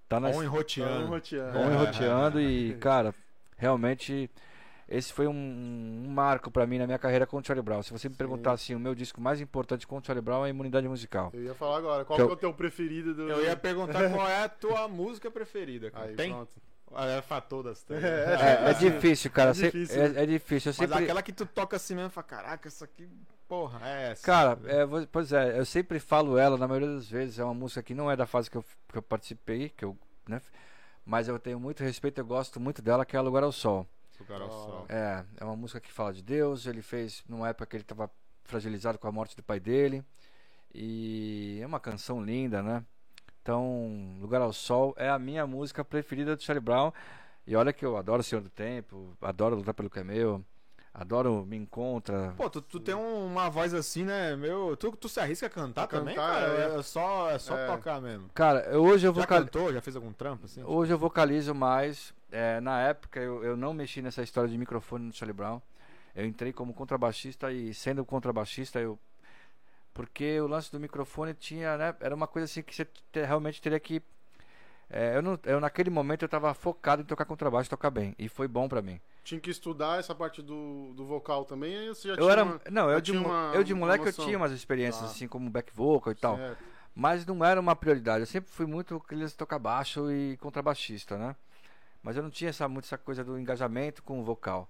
Tá 0.08 0.18
na 0.18 0.28
On 0.28 0.32
Tá 0.32 0.38
no 0.38 0.44
enroteando. 0.44 1.06
roteando. 1.06 1.52
bom 1.52 1.70
e 1.70 1.76
roteando 1.76 2.40
e, 2.40 2.74
cara, 2.80 3.14
realmente 3.56 4.28
esse 4.90 5.12
foi 5.12 5.26
um, 5.28 5.32
um 5.32 6.08
marco 6.10 6.50
pra 6.50 6.66
mim 6.66 6.78
na 6.78 6.86
minha 6.86 6.98
carreira 6.98 7.26
com 7.26 7.36
o 7.38 7.44
Charlie 7.44 7.64
Brown. 7.64 7.82
Se 7.82 7.92
você 7.92 8.08
me 8.08 8.14
Sim. 8.14 8.18
perguntar 8.18 8.52
assim, 8.52 8.74
o 8.74 8.80
meu 8.80 8.94
disco 8.94 9.20
mais 9.20 9.40
importante 9.40 9.86
com 9.86 9.96
o 9.98 10.04
Charlie 10.04 10.22
Brown 10.24 10.42
é 10.44 10.48
a 10.48 10.50
Imunidade 10.50 10.88
Musical. 10.88 11.30
Eu 11.32 11.42
ia 11.44 11.54
falar 11.54 11.78
agora, 11.78 12.04
qual 12.04 12.16
Que 12.16 12.22
é 12.22 12.24
o 12.26 12.36
teu 12.36 12.52
preferido 12.52 13.14
do. 13.14 13.28
Eu 13.30 13.44
ia 13.44 13.56
perguntar 13.56 14.10
qual 14.10 14.28
é 14.28 14.42
a 14.44 14.48
tua 14.50 14.88
música 14.88 15.30
preferida. 15.30 15.90
cara. 15.90 16.06
Aí, 16.06 16.16
Tem? 16.16 16.30
pronto. 16.32 16.50
Ah, 16.92 17.06
É 17.06 17.20
pra 17.22 17.40
todas. 17.40 17.84
Tem. 17.84 17.96
É, 17.98 18.70
é 18.70 18.74
difícil, 18.74 19.30
cara. 19.30 19.50
É 19.50 19.54
se- 19.54 19.62
difícil, 19.66 20.02
é, 20.02 20.08
né? 20.08 20.22
é 20.24 20.26
difícil. 20.26 20.70
Eu 20.72 20.74
Mas 20.76 20.88
sempre, 20.88 21.04
aquela 21.04 21.22
que 21.22 21.32
tu 21.32 21.46
toca 21.46 21.76
assim 21.76 21.94
mesmo, 21.94 22.10
fala, 22.10 22.26
caraca, 22.26 22.66
essa 22.66 22.84
aqui, 22.84 23.08
porra, 23.46 23.78
é 23.88 24.10
essa. 24.10 24.26
Cara, 24.26 24.58
é, 24.66 24.84
pois 25.12 25.32
é, 25.32 25.56
eu 25.56 25.64
sempre 25.64 26.00
falo 26.00 26.36
ela, 26.36 26.58
na 26.58 26.66
maioria 26.66 26.88
das 26.92 27.08
vezes, 27.08 27.38
é 27.38 27.44
uma 27.44 27.54
música 27.54 27.80
que 27.80 27.94
não 27.94 28.10
é 28.10 28.16
da 28.16 28.26
fase 28.26 28.50
que 28.50 28.56
eu, 28.56 28.64
que 28.88 28.98
eu 28.98 29.02
participei, 29.02 29.68
que 29.68 29.84
eu, 29.84 29.96
né, 30.28 30.40
mas 31.06 31.28
eu 31.28 31.38
tenho 31.38 31.60
muito 31.60 31.80
respeito, 31.84 32.18
eu 32.20 32.24
gosto 32.24 32.58
muito 32.58 32.82
dela, 32.82 33.04
que 33.04 33.16
é 33.16 33.20
Lugar 33.20 33.44
ao 33.44 33.52
Sol. 33.52 33.86
Lugar 34.20 34.40
ao 34.42 34.50
sol. 34.50 34.86
É, 34.88 35.24
é 35.38 35.44
uma 35.44 35.56
música 35.56 35.80
que 35.80 35.92
fala 35.92 36.12
de 36.12 36.22
Deus. 36.22 36.66
Ele 36.66 36.82
fez 36.82 37.22
numa 37.28 37.48
época 37.48 37.66
que 37.66 37.76
ele 37.76 37.82
estava 37.84 38.10
fragilizado 38.44 38.98
com 38.98 39.08
a 39.08 39.12
morte 39.12 39.36
do 39.36 39.42
pai 39.42 39.58
dele. 39.58 40.04
E 40.74 41.58
é 41.62 41.66
uma 41.66 41.80
canção 41.80 42.22
linda, 42.22 42.62
né? 42.62 42.84
Então, 43.42 44.18
Lugar 44.20 44.40
ao 44.40 44.52
Sol 44.52 44.94
é 44.96 45.08
a 45.08 45.18
minha 45.18 45.46
música 45.46 45.84
preferida 45.84 46.36
do 46.36 46.42
Charlie 46.42 46.64
Brown. 46.64 46.92
E 47.46 47.56
olha 47.56 47.72
que 47.72 47.84
eu 47.84 47.96
adoro 47.96 48.20
o 48.20 48.24
Senhor 48.24 48.40
do 48.42 48.50
Tempo, 48.50 49.16
adoro 49.20 49.56
lutar 49.56 49.74
pelo 49.74 49.90
que 49.90 49.98
é 49.98 50.04
meu, 50.04 50.44
adoro 50.94 51.44
Me 51.46 51.56
Encontra. 51.56 52.34
Pô, 52.36 52.48
tu, 52.48 52.60
tu 52.60 52.78
tem 52.78 52.94
um- 52.94 53.26
uma 53.26 53.48
voz 53.48 53.74
assim, 53.74 54.04
né? 54.04 54.36
Meu, 54.36 54.76
tu, 54.76 54.92
tu 54.92 55.08
se 55.08 55.18
arrisca 55.18 55.46
a 55.46 55.50
cantar 55.50 55.88
Cantar, 55.88 55.98
também, 56.00 56.14
cara? 56.14 56.46
é. 56.46 56.78
É, 56.78 56.82
só, 56.82 57.30
é 57.30 57.38
só 57.38 57.56
É. 57.56 57.66
tocar 57.66 58.00
mesmo. 58.00 58.28
Cara, 58.34 58.78
hoje 58.78 59.06
eu 59.08 59.14
Já 59.14 59.22
vocal... 59.22 59.40
cantou? 59.40 59.72
Já 59.72 59.80
fez 59.80 59.96
algum 59.96 60.12
trampo 60.12 60.44
assim? 60.44 60.62
Hoje 60.62 60.92
eu 60.92 60.98
vocalizo 60.98 61.54
mais. 61.54 62.14
É, 62.30 62.60
na 62.60 62.80
época 62.80 63.20
eu, 63.20 63.42
eu 63.44 63.56
não 63.56 63.72
mexi 63.74 64.00
nessa 64.02 64.22
história 64.22 64.48
de 64.50 64.56
microfone 64.58 65.06
no 65.06 65.12
Charlie 65.12 65.36
Brown. 65.36 65.60
Eu 66.14 66.26
entrei 66.26 66.52
como 66.52 66.74
contrabaixista 66.74 67.52
e 67.52 67.72
sendo 67.74 68.04
contrabaixista 68.04 68.80
eu 68.80 68.98
porque 69.92 70.40
o 70.40 70.46
lance 70.46 70.70
do 70.70 70.78
microfone 70.78 71.34
tinha, 71.34 71.76
né, 71.76 71.94
era 72.00 72.14
uma 72.14 72.26
coisa 72.26 72.44
assim 72.44 72.62
que 72.62 72.74
você 72.74 72.84
te- 72.84 73.24
realmente 73.24 73.60
teria 73.60 73.78
que 73.80 74.00
é, 74.88 75.16
eu, 75.16 75.22
não, 75.22 75.38
eu 75.44 75.60
naquele 75.60 75.90
momento 75.90 76.22
eu 76.22 76.26
estava 76.26 76.52
focado 76.54 77.02
em 77.02 77.04
tocar 77.04 77.24
contrabaixo, 77.24 77.70
tocar 77.70 77.90
bem 77.90 78.14
e 78.18 78.28
foi 78.28 78.48
bom 78.48 78.68
pra 78.68 78.82
mim. 78.82 79.00
Tinha 79.22 79.40
que 79.40 79.50
estudar 79.50 79.98
essa 80.00 80.14
parte 80.14 80.42
do, 80.42 80.92
do 80.94 81.04
vocal 81.04 81.44
também, 81.44 81.92
Eu 82.16 82.30
era, 82.30 82.42
uma- 82.44 82.60
não, 82.70 82.90
eu 82.90 83.00
de, 83.00 83.12
uma- 83.12 83.52
eu 83.54 83.62
de 83.62 83.74
moleque 83.74 84.06
eu 84.08 84.12
tinha 84.12 84.36
umas 84.36 84.52
experiências 84.52 85.04
Tá. 85.04 85.10
assim 85.10 85.28
como 85.28 85.48
back 85.50 85.72
vocal 85.74 86.12
e 86.12 86.16
tal. 86.16 86.36
Certo. 86.36 86.64
Mas 86.94 87.24
não 87.24 87.44
era 87.44 87.60
uma 87.60 87.76
prioridade. 87.76 88.20
Eu 88.20 88.26
sempre 88.26 88.50
fui 88.50 88.66
muito 88.66 88.96
aqueles 88.96 89.32
tocar 89.34 89.58
baixo 89.60 90.10
e 90.10 90.36
contrabaixista, 90.38 91.16
né? 91.16 91.36
Mas 92.02 92.16
eu 92.16 92.22
não 92.22 92.30
tinha 92.30 92.50
essa, 92.50 92.68
muito 92.68 92.84
essa 92.86 92.96
coisa 92.98 93.22
do 93.22 93.38
engajamento 93.38 94.02
com 94.02 94.20
o 94.20 94.24
vocal. 94.24 94.68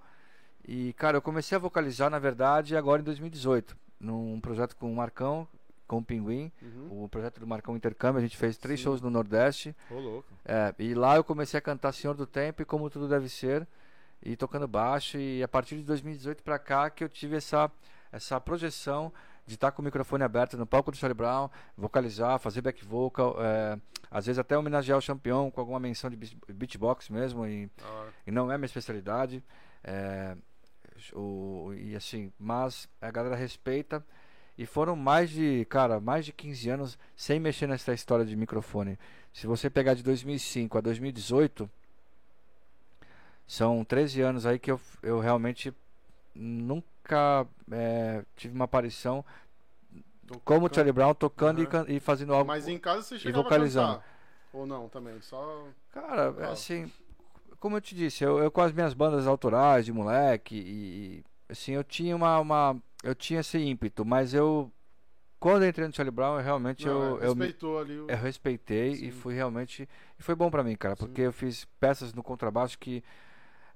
E, 0.66 0.92
cara, 0.94 1.16
eu 1.16 1.22
comecei 1.22 1.56
a 1.56 1.58
vocalizar, 1.58 2.10
na 2.10 2.18
verdade, 2.18 2.76
agora 2.76 3.00
em 3.00 3.04
2018, 3.04 3.76
num 3.98 4.40
projeto 4.40 4.76
com 4.76 4.92
o 4.92 4.96
Marcão, 4.96 5.46
com 5.86 5.98
o 5.98 6.04
Pinguim, 6.04 6.52
Uhum. 6.62 7.04
o 7.04 7.08
projeto 7.08 7.40
do 7.40 7.46
Marcão 7.46 7.76
Intercâmbio. 7.76 8.18
A 8.18 8.22
gente 8.22 8.36
fez 8.36 8.56
três 8.56 8.78
Sim. 8.80 8.84
shows 8.84 9.00
no 9.00 9.10
Nordeste. 9.10 9.74
Ô, 9.90 9.94
louco. 9.98 10.28
É, 10.44 10.74
e 10.78 10.94
lá 10.94 11.16
eu 11.16 11.24
comecei 11.24 11.58
a 11.58 11.60
cantar 11.60 11.92
Senhor 11.92 12.14
do 12.14 12.26
Tempo 12.26 12.62
e 12.62 12.64
Como 12.64 12.90
Tudo 12.90 13.08
Deve 13.08 13.28
Ser, 13.28 13.66
e 14.22 14.36
tocando 14.36 14.68
baixo. 14.68 15.16
E 15.18 15.42
a 15.42 15.48
partir 15.48 15.76
de 15.76 15.82
2018 15.82 16.42
pra 16.42 16.58
cá 16.58 16.90
que 16.90 17.02
eu 17.02 17.08
tive 17.08 17.36
essa, 17.36 17.70
essa 18.12 18.40
projeção 18.40 19.12
de 19.50 19.56
estar 19.56 19.72
com 19.72 19.82
o 19.82 19.84
microfone 19.84 20.22
aberto 20.22 20.56
no 20.56 20.64
palco 20.64 20.92
do 20.92 20.96
Charlie 20.96 21.16
Brown, 21.16 21.50
vocalizar, 21.76 22.38
fazer 22.38 22.60
back 22.62 22.84
vocal, 22.84 23.36
é, 23.40 23.76
às 24.08 24.26
vezes 24.26 24.38
até 24.38 24.56
homenagear 24.56 24.96
o 24.98 25.04
campeão 25.04 25.50
com 25.50 25.60
alguma 25.60 25.80
menção 25.80 26.08
de 26.08 26.16
beat- 26.16 26.36
beatbox 26.48 27.08
mesmo, 27.08 27.44
e, 27.46 27.68
hora. 27.82 28.12
e 28.26 28.30
não 28.30 28.50
é 28.50 28.56
minha 28.56 28.66
especialidade. 28.66 29.42
é, 29.82 30.36
o, 31.14 31.72
e 31.74 31.96
assim, 31.96 32.30
mas 32.38 32.88
a 33.00 33.10
galera 33.10 33.34
respeita. 33.34 34.04
E 34.56 34.66
foram 34.66 34.94
mais 34.94 35.30
de, 35.30 35.64
cara, 35.70 35.98
mais 35.98 36.26
de 36.26 36.32
15 36.32 36.68
anos 36.68 36.98
sem 37.16 37.40
mexer 37.40 37.66
nessa 37.66 37.92
história 37.94 38.24
de 38.26 38.36
microfone. 38.36 38.98
Se 39.32 39.46
você 39.46 39.70
pegar 39.70 39.94
de 39.94 40.02
2005 40.02 40.76
a 40.76 40.80
2018, 40.82 41.68
são 43.46 43.84
13 43.84 44.20
anos 44.20 44.46
aí 44.46 44.58
que 44.58 44.70
eu, 44.70 44.80
eu 45.02 45.18
realmente 45.18 45.72
nunca 47.10 47.46
é, 47.72 48.24
tive 48.36 48.54
uma 48.54 48.64
aparição 48.64 49.24
Tô 50.26 50.38
como 50.40 50.66
o 50.66 50.68
tocando. 50.68 50.74
Charlie 50.74 50.92
Brown 50.92 51.14
tocando 51.14 51.60
e 51.60 51.62
Aham. 51.64 51.70
can- 51.70 51.86
e, 51.88 51.98
fazendo 51.98 52.32
algo. 52.32 52.46
Mas 52.46 52.68
em 52.68 52.78
casa 52.78 53.02
você 53.02 53.18
chegava 53.18 53.42
vocalizando. 53.42 53.92
a 53.92 53.94
cantar? 53.96 54.20
Ou 54.52 54.66
não 54.66 54.88
também? 54.88 55.20
Só... 55.20 55.66
Cara, 55.92 56.34
é 56.38 56.44
assim, 56.46 56.90
como 57.58 57.76
eu 57.76 57.80
te 57.80 57.94
disse, 57.94 58.24
eu, 58.24 58.38
eu 58.38 58.50
com 58.50 58.60
as 58.60 58.72
minhas 58.72 58.94
bandas 58.94 59.26
autorais 59.26 59.84
de 59.84 59.92
moleque 59.92 60.54
e, 60.54 61.18
e, 61.18 61.24
assim, 61.48 61.72
eu 61.72 61.82
tinha 61.84 62.14
uma, 62.14 62.38
uma 62.38 62.76
eu 63.02 63.14
tinha 63.14 63.40
esse 63.40 63.58
ímpeto, 63.58 64.04
mas 64.04 64.34
eu 64.34 64.70
quando 65.38 65.62
eu 65.62 65.70
entrei 65.70 65.86
no 65.86 65.94
Charlie 65.94 66.14
Brown, 66.14 66.36
eu 66.36 66.44
realmente 66.44 66.84
Não, 66.86 66.92
eu, 66.92 67.22
é, 67.22 67.26
eu, 67.26 67.34
respeitou 67.34 67.78
ali 67.78 67.98
o... 67.98 68.10
eu 68.10 68.16
respeitei 68.18 68.96
Sim. 68.96 69.06
e 69.06 69.10
fui 69.10 69.34
realmente 69.34 69.88
e 70.18 70.22
foi 70.22 70.34
bom 70.34 70.50
pra 70.50 70.62
mim, 70.62 70.76
cara, 70.76 70.94
Sim. 70.94 71.06
porque 71.06 71.22
eu 71.22 71.32
fiz 71.32 71.64
peças 71.80 72.12
no 72.12 72.22
contrabaixo 72.22 72.78
que 72.78 73.02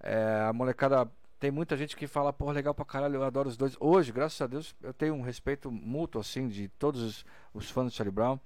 é, 0.00 0.44
a 0.48 0.52
molecada 0.52 1.10
tem 1.44 1.50
muita 1.50 1.76
gente 1.76 1.94
que 1.94 2.06
fala, 2.06 2.32
pô, 2.32 2.50
legal 2.50 2.72
pra 2.72 2.86
caralho, 2.86 3.16
eu 3.16 3.22
adoro 3.22 3.50
os 3.50 3.56
dois. 3.58 3.76
Hoje, 3.78 4.10
graças 4.10 4.40
a 4.40 4.46
Deus, 4.46 4.74
eu 4.82 4.94
tenho 4.94 5.12
um 5.14 5.20
respeito 5.20 5.70
mútuo, 5.70 6.18
assim, 6.18 6.48
de 6.48 6.68
todos 6.78 7.02
os, 7.02 7.26
os 7.52 7.70
fãs 7.70 7.84
do 7.84 7.90
Charlie 7.94 8.14
Brown. 8.14 8.38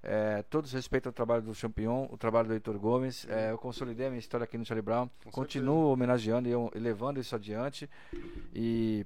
É, 0.00 0.44
todos 0.44 0.72
respeitam 0.72 1.10
o 1.10 1.12
trabalho 1.12 1.42
do 1.42 1.52
Champion, 1.52 2.06
o 2.08 2.16
trabalho 2.16 2.46
do 2.46 2.54
Heitor 2.54 2.78
Gomes. 2.78 3.26
É, 3.28 3.50
eu 3.50 3.58
consolidei 3.58 4.06
a 4.06 4.10
minha 4.10 4.20
história 4.20 4.44
aqui 4.44 4.56
no 4.56 4.64
Charlie 4.64 4.80
Brown. 4.80 5.10
Com 5.24 5.30
Continuo 5.32 5.90
homenageando 5.92 6.48
e, 6.48 6.52
e 6.52 6.78
levando 6.78 7.18
isso 7.18 7.34
adiante. 7.34 7.90
E, 8.54 9.04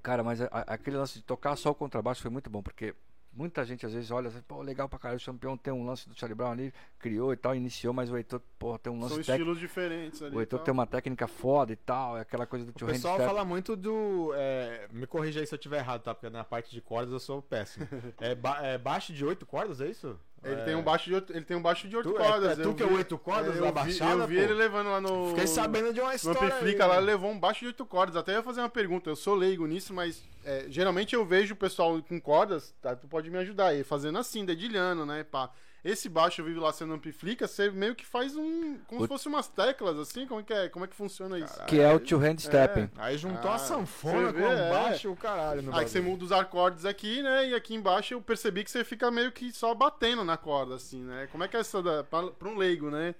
cara, 0.00 0.22
mas 0.22 0.40
a- 0.40 0.46
a- 0.52 0.74
aquele 0.74 0.98
lance 0.98 1.14
de 1.18 1.24
tocar 1.24 1.56
só 1.56 1.70
o 1.70 1.74
contrabaixo 1.74 2.22
foi 2.22 2.30
muito 2.30 2.48
bom, 2.48 2.62
porque 2.62 2.94
muita 3.32 3.64
gente 3.64 3.86
às 3.86 3.92
vezes 3.92 4.10
olha 4.10 4.30
pô, 4.46 4.60
legal 4.62 4.88
pra 4.88 4.98
caralho, 4.98 5.16
o 5.18 5.20
Champion 5.20 5.56
tem 5.56 5.72
um 5.72 5.84
lance 5.86 6.08
do 6.08 6.18
Charlie 6.18 6.34
Brown 6.36 6.50
ali, 6.52 6.72
criou 6.98 7.32
e 7.32 7.36
tal, 7.36 7.54
iniciou, 7.54 7.92
mas 7.94 8.10
o 8.10 8.16
Heitor, 8.16 8.40
pô, 8.58 8.78
tem 8.78 8.92
um 8.92 8.98
lance 9.00 9.14
São 9.14 9.20
estilos 9.20 9.58
diferentes 9.58 10.22
ali. 10.22 10.36
O 10.36 10.40
Heitor 10.40 10.58
tem 10.60 10.72
uma 10.72 10.86
técnica 10.86 11.26
foda 11.28 11.72
e 11.72 11.76
tal, 11.76 12.18
é 12.18 12.20
aquela 12.22 12.46
coisa 12.46 12.64
do 12.64 12.70
O 12.70 12.72
tio 12.72 12.86
pessoal 12.86 13.14
handstep. 13.14 13.34
fala 13.34 13.44
muito 13.44 13.76
do. 13.76 14.32
é, 14.34 14.88
me 14.92 15.06
corrija 15.06 15.40
aí 15.40 15.46
se 15.46 15.54
eu 15.54 15.56
estiver 15.58 15.78
errado, 15.78 16.02
tá? 16.02 16.14
Porque 16.14 16.28
na 16.28 16.44
parte 16.44 16.70
de 16.70 16.80
cordas 16.80 17.12
eu 17.12 17.20
sou 17.20 17.40
péssimo. 17.40 17.86
É, 18.20 18.34
ba- 18.34 18.58
é 18.66 18.76
baixo 18.76 19.12
de 19.12 19.24
oito 19.24 19.46
cordas, 19.46 19.80
é 19.80 19.88
isso? 19.88 20.18
Ele 20.42 20.54
É, 20.54 20.64
tem 20.64 20.74
um 20.74 20.82
baixo 20.82 21.04
de 21.04 21.14
oito, 21.14 21.32
ele 21.34 21.44
tem 21.44 21.54
um 21.56 21.60
baixo 21.60 21.86
de 21.86 21.94
oito 21.94 22.10
Tu- 22.10 22.16
é- 22.18 22.26
cordas. 22.26 22.58
é 22.58 22.62
tu 22.62 22.68
eu 22.70 22.74
que 22.74 22.82
é 22.82 22.86
vi- 22.86 22.94
oito 22.94 23.18
cordas 23.18 23.56
eu 23.56 23.72
baixada, 23.72 24.22
Eu 24.22 24.26
vi 24.26 24.36
pô? 24.36 24.42
ele 24.42 24.54
levando 24.54 24.88
lá 24.88 24.98
no... 24.98 25.28
Fiquei 25.28 25.46
sabendo 25.46 25.92
de 25.92 26.00
uma 26.00 26.08
No 26.10 26.14
história. 26.16 26.40
Amplifica 26.54 26.84
aí, 26.84 26.88
lá, 26.88 26.94
né? 26.94 27.00
ele 27.02 27.06
levou 27.08 27.30
um 27.30 27.38
baixo 27.38 27.60
de 27.60 27.66
oito 27.66 27.84
cordas. 27.84 28.16
Até 28.16 28.32
ia 28.32 28.42
fazer 28.42 28.60
uma 28.60 28.68
pergunta. 28.70 29.10
Eu 29.10 29.16
sou 29.16 29.34
leigo 29.34 29.66
nisso, 29.66 29.92
mas 29.92 30.22
é, 30.42 30.64
geralmente 30.68 31.14
eu 31.14 31.26
vejo 31.26 31.52
o 31.52 31.56
pessoal 31.56 32.00
com 32.02 32.18
cordas. 32.18 32.74
Tá, 32.80 32.96
tu 32.96 33.06
pode 33.06 33.28
me 33.30 33.36
ajudar 33.36 33.66
aí, 33.66 33.84
fazendo 33.84 34.18
assim, 34.18 34.42
dedilhando, 34.44 35.04
né? 35.04 35.24
Pá. 35.24 35.50
Esse 35.82 36.08
baixo 36.10 36.44
vive 36.44 36.60
lá 36.60 36.72
sendo 36.72 36.92
amplifica, 36.92 37.48
você 37.48 37.70
meio 37.70 37.94
que 37.94 38.04
faz 38.04 38.36
um. 38.36 38.78
Como 38.86 39.00
O- 39.00 39.04
se 39.04 39.08
fosse 39.08 39.28
umas 39.28 39.48
teclas, 39.48 39.98
assim. 39.98 40.26
Como 40.26 40.40
é 40.40 40.42
que, 40.42 40.52
é? 40.52 40.68
Como 40.68 40.84
é 40.84 40.88
que 40.88 40.94
funciona 40.94 41.38
isso? 41.38 41.64
Que 41.64 41.80
é 41.80 41.90
o 41.92 41.98
two 41.98 42.18
hand 42.22 42.38
stepping. 42.38 42.90
Aí 42.96 43.16
juntou 43.16 43.50
Ah, 43.50 43.54
a 43.54 43.58
sanfona 43.58 44.32
com 44.32 44.40
o 44.40 44.44
é. 44.46 44.70
baixo 44.70 45.08
e 45.08 45.10
o 45.10 45.16
caralho 45.16 45.62
no 45.62 45.74
Aí 45.74 45.84
que 45.84 45.90
você 45.90 46.00
muda 46.00 46.24
os 46.24 46.32
acordes 46.32 46.84
aqui, 46.84 47.22
né? 47.22 47.48
E 47.48 47.54
aqui 47.54 47.74
embaixo 47.74 48.12
eu 48.12 48.20
percebi 48.20 48.62
que 48.62 48.70
você 48.70 48.84
fica 48.84 49.10
meio 49.10 49.32
que 49.32 49.50
só 49.52 49.74
batendo 49.74 50.22
na 50.22 50.36
corda, 50.36 50.74
assim, 50.74 51.02
né? 51.02 51.28
Como 51.32 51.42
é 51.44 51.48
que 51.48 51.56
é 51.56 51.60
essa 51.60 51.82
da, 51.82 52.04
pra, 52.04 52.30
pra 52.30 52.48
um 52.48 52.56
leigo, 52.58 52.90
né? 52.90 53.14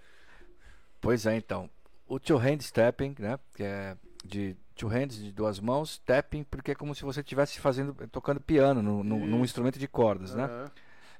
Pois 1.00 1.24
é, 1.26 1.36
então. 1.36 1.68
O 2.06 2.18
two 2.18 2.36
hand 2.38 2.61
stepping, 2.61 3.14
né? 3.18 3.38
Que 3.54 3.62
é 3.62 3.96
de 4.24 4.54
two 4.74 4.88
hands, 4.88 5.16
de 5.16 5.32
duas 5.32 5.58
mãos, 5.61 5.92
stepping, 5.94 6.42
porque 6.44 6.72
é 6.72 6.74
como 6.74 6.94
se 6.94 7.02
você 7.04 7.20
estivesse 7.20 7.58
fazendo, 7.61 7.94
tocando 8.08 8.40
piano 8.40 8.82
no, 8.82 9.02
no- 9.02 9.26
num 9.26 9.44
instrumento 9.44 9.78
de 9.78 9.88
cordas, 9.88 10.34
né? 10.34 10.46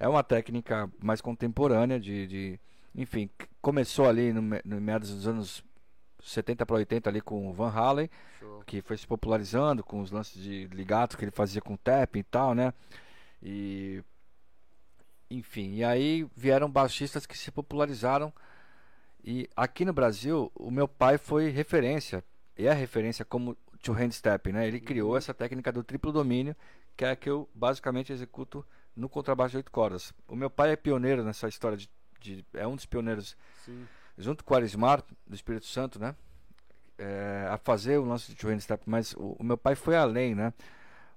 É 0.01 0.09
uma 0.09 0.25
técnica 0.25 0.91
mais 1.01 1.21
contemporânea 1.21 2.01
de, 2.01 2.27
de- 2.27 2.61
enfim, 2.95 3.29
começou 3.61 4.09
ali 4.09 4.33
no, 4.33 4.41
no 4.65 4.81
meados 4.81 5.15
dos 5.15 5.29
anos 5.29 5.63
70 6.23 6.65
para 6.67 6.77
80 6.77 7.09
ali 7.09 7.21
com 7.21 7.49
o 7.49 7.53
Van 7.53 7.71
Halen, 7.71 8.11
Show. 8.39 8.63
que 8.67 8.81
foi 8.81 8.97
se 8.97 9.07
popularizando 9.07 9.85
com 9.85 10.01
os 10.01 10.11
lances 10.11 10.43
de 10.43 10.67
ligato 10.69 11.17
que 11.19 11.25
ele 11.25 11.31
fazia 11.31 11.61
com 11.61 11.77
tap 11.77 12.17
e 12.17 12.23
tal, 12.23 12.55
né? 12.55 12.73
E 13.43 14.03
enfim, 15.31 15.75
e 15.77 15.85
aí 15.85 16.27
vieram 16.37 16.69
baixistas 16.69 17.25
que 17.27 17.39
se 17.39 17.53
popularizaram 17.53 18.33
e 19.23 19.49
aqui 19.55 19.85
no 19.85 19.93
Brasil 19.93 20.51
o 20.55 20.71
meu 20.71 20.89
pai 20.89 21.19
foi 21.19 21.51
referência, 21.51 22.25
e 22.57 22.67
é 22.67 22.73
referência 22.73 23.25
como 23.25 23.55
two 23.83 23.95
hand 23.95 24.11
step, 24.13 24.51
né? 24.53 24.67
Ele 24.67 24.81
criou 24.81 25.17
essa 25.17 25.33
técnica 25.33 25.71
do 25.71 25.85
triplo 25.85 26.11
domínio, 26.11 26.57
que 26.97 27.05
é 27.05 27.11
a 27.11 27.17
que 27.17 27.31
eu 27.31 27.49
basicamente 27.55 28.13
executo 28.13 28.67
no 29.01 29.09
contrabaixo 29.09 29.53
de 29.53 29.57
oito 29.59 29.71
cordas. 29.71 30.13
O 30.29 30.37
meu 30.37 30.51
pai 30.51 30.71
é 30.73 30.77
pioneiro 30.77 31.25
nessa 31.25 31.49
história 31.49 31.77
de, 31.77 31.89
de- 32.21 32.45
é 32.55 32.67
um 32.67 32.77
dos 32.77 32.87
pioneiros 32.87 33.37
Sim. 33.65 33.87
junto 34.19 34.45
com 34.45 34.55
o 34.55 34.57
Arismar 34.57 35.03
do 35.27 35.35
Espírito 35.35 35.67
Santo, 35.67 35.99
né? 35.99 36.15
É, 36.99 37.49
a 37.51 37.57
fazer 37.57 37.99
o 37.99 38.05
lance 38.05 38.31
de 38.31 38.37
two 38.37 38.51
hand 38.51 38.61
step, 38.61 38.83
mas 38.87 39.15
o, 39.15 39.35
o 39.39 39.43
meu 39.43 39.57
pai 39.57 39.75
foi 39.75 39.97
além, 39.97 40.35
né? 40.35 40.53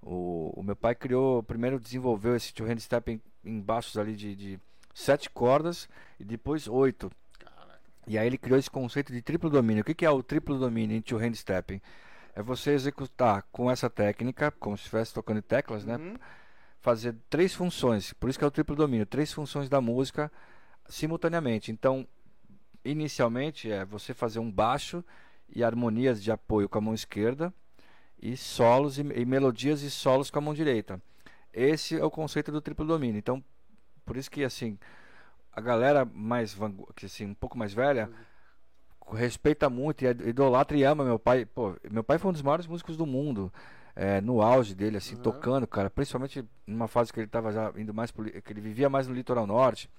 O, 0.02 0.54
o 0.56 0.64
meu 0.64 0.76
pai 0.76 0.96
criou, 0.96 1.44
primeiro 1.44 1.80
desenvolveu 1.80 2.36
esse 2.36 2.54
two 2.54 2.66
hand 2.66 2.80
step 2.80 3.12
em, 3.12 3.22
em 3.44 3.60
baixos 3.60 3.98
ali 3.98 4.16
de, 4.16 4.34
de 4.36 4.60
sete 4.94 5.30
cordas 5.30 5.90
e 6.20 6.24
depois 6.24 6.68
oito. 6.70 7.12
Caraca. 7.38 7.80
E 8.08 8.18
aí 8.18 8.26
ele 8.28 8.38
criou 8.38 8.58
esse 8.58 8.70
conceito 8.72 9.12
de 9.12 9.22
triplo 9.22 9.50
domínio. 9.50 9.82
O 9.82 9.86
que, 9.86 9.94
que 9.94 10.06
é 10.06 10.10
o 10.10 10.24
triplo 10.24 10.58
domínio 10.58 10.96
em 10.96 11.02
two 11.02 11.18
hand 11.20 11.34
stepping? 11.36 11.82
É 12.36 12.42
você 12.42 12.72
executar 12.72 13.44
com 13.52 13.70
essa 13.70 13.90
técnica, 13.90 14.52
como 14.52 14.78
se 14.78 14.84
estivesse 14.84 15.14
tocando 15.14 15.42
teclas, 15.42 15.84
né? 15.86 15.98
Fazer 16.84 17.16
três 17.30 17.54
funções, 17.56 18.12
por 18.12 18.30
isso 18.30 18.38
que 18.38 18.44
é 18.44 18.48
o 18.48 18.52
triplo 18.52 18.76
domínio, 18.76 19.06
três 19.06 19.32
funções 19.32 19.70
da 19.70 19.80
música 19.80 20.30
simultaneamente. 20.88 21.72
Então, 21.72 22.06
inicialmente 22.84 23.72
é 23.72 23.86
você 23.86 24.14
fazer 24.14 24.40
um 24.40 24.52
baixo 24.52 25.02
e 25.56 25.64
harmonias 25.64 26.22
de 26.22 26.30
apoio 26.30 26.68
com 26.68 26.78
a 26.78 26.82
mão 26.82 26.94
esquerda 26.94 27.54
e 28.22 28.36
solos 28.36 29.00
e, 29.00 29.02
e 29.02 29.26
melodias 29.26 29.82
e 29.82 29.90
solos 29.90 30.30
com 30.30 30.40
a 30.40 30.42
mão 30.42 30.54
direita. 30.54 31.02
Esse 31.54 31.98
é 31.98 32.04
o 32.04 32.12
conceito 32.12 32.52
do 32.52 32.60
triplo 32.60 32.86
domínio. 32.86 33.18
Então, 33.18 33.42
por 34.06 34.18
isso 34.18 34.30
que 34.30 34.44
assim, 34.44 34.78
a 35.54 35.62
galera 35.62 36.04
mais 36.04 36.54
que 36.98 37.06
assim, 37.06 37.28
um 37.28 37.34
pouco 37.34 37.58
mais 37.58 37.74
velha 37.74 38.12
respeita 39.14 39.70
muito 39.70 40.04
e 40.04 40.08
ad- 40.08 40.28
idolatra 40.28 40.78
e 40.78 40.84
ama 40.84 41.06
meu 41.06 41.18
pai. 41.18 41.46
Pô, 41.46 41.78
meu 41.90 42.04
pai 42.04 42.18
foi 42.18 42.30
um 42.30 42.34
dos 42.34 42.42
maiores 42.42 42.68
músicos 42.68 42.98
do 42.98 43.06
mundo. 43.06 43.54
É, 43.96 44.20
no 44.22 44.41
auge 44.41 44.74
dele, 44.74 44.98
assim, 44.98 45.16
Uhum. 45.16 45.22
tocando, 45.22 45.68
cara. 45.68 45.89
Principalmente 45.89 46.44
numa 46.66 46.88
fase 46.88 47.12
que 47.14 47.20
ele 47.20 47.28
tava 47.28 47.52
já 47.52 47.72
indo 47.78 47.94
mais 47.94 48.12
pro, 48.12 48.26
que 48.26 48.54
ele 48.54 48.62
vivia 48.62 48.89
mais 48.89 49.08
no 49.08 49.14
litoral 49.14 49.46
norte. 49.48 49.89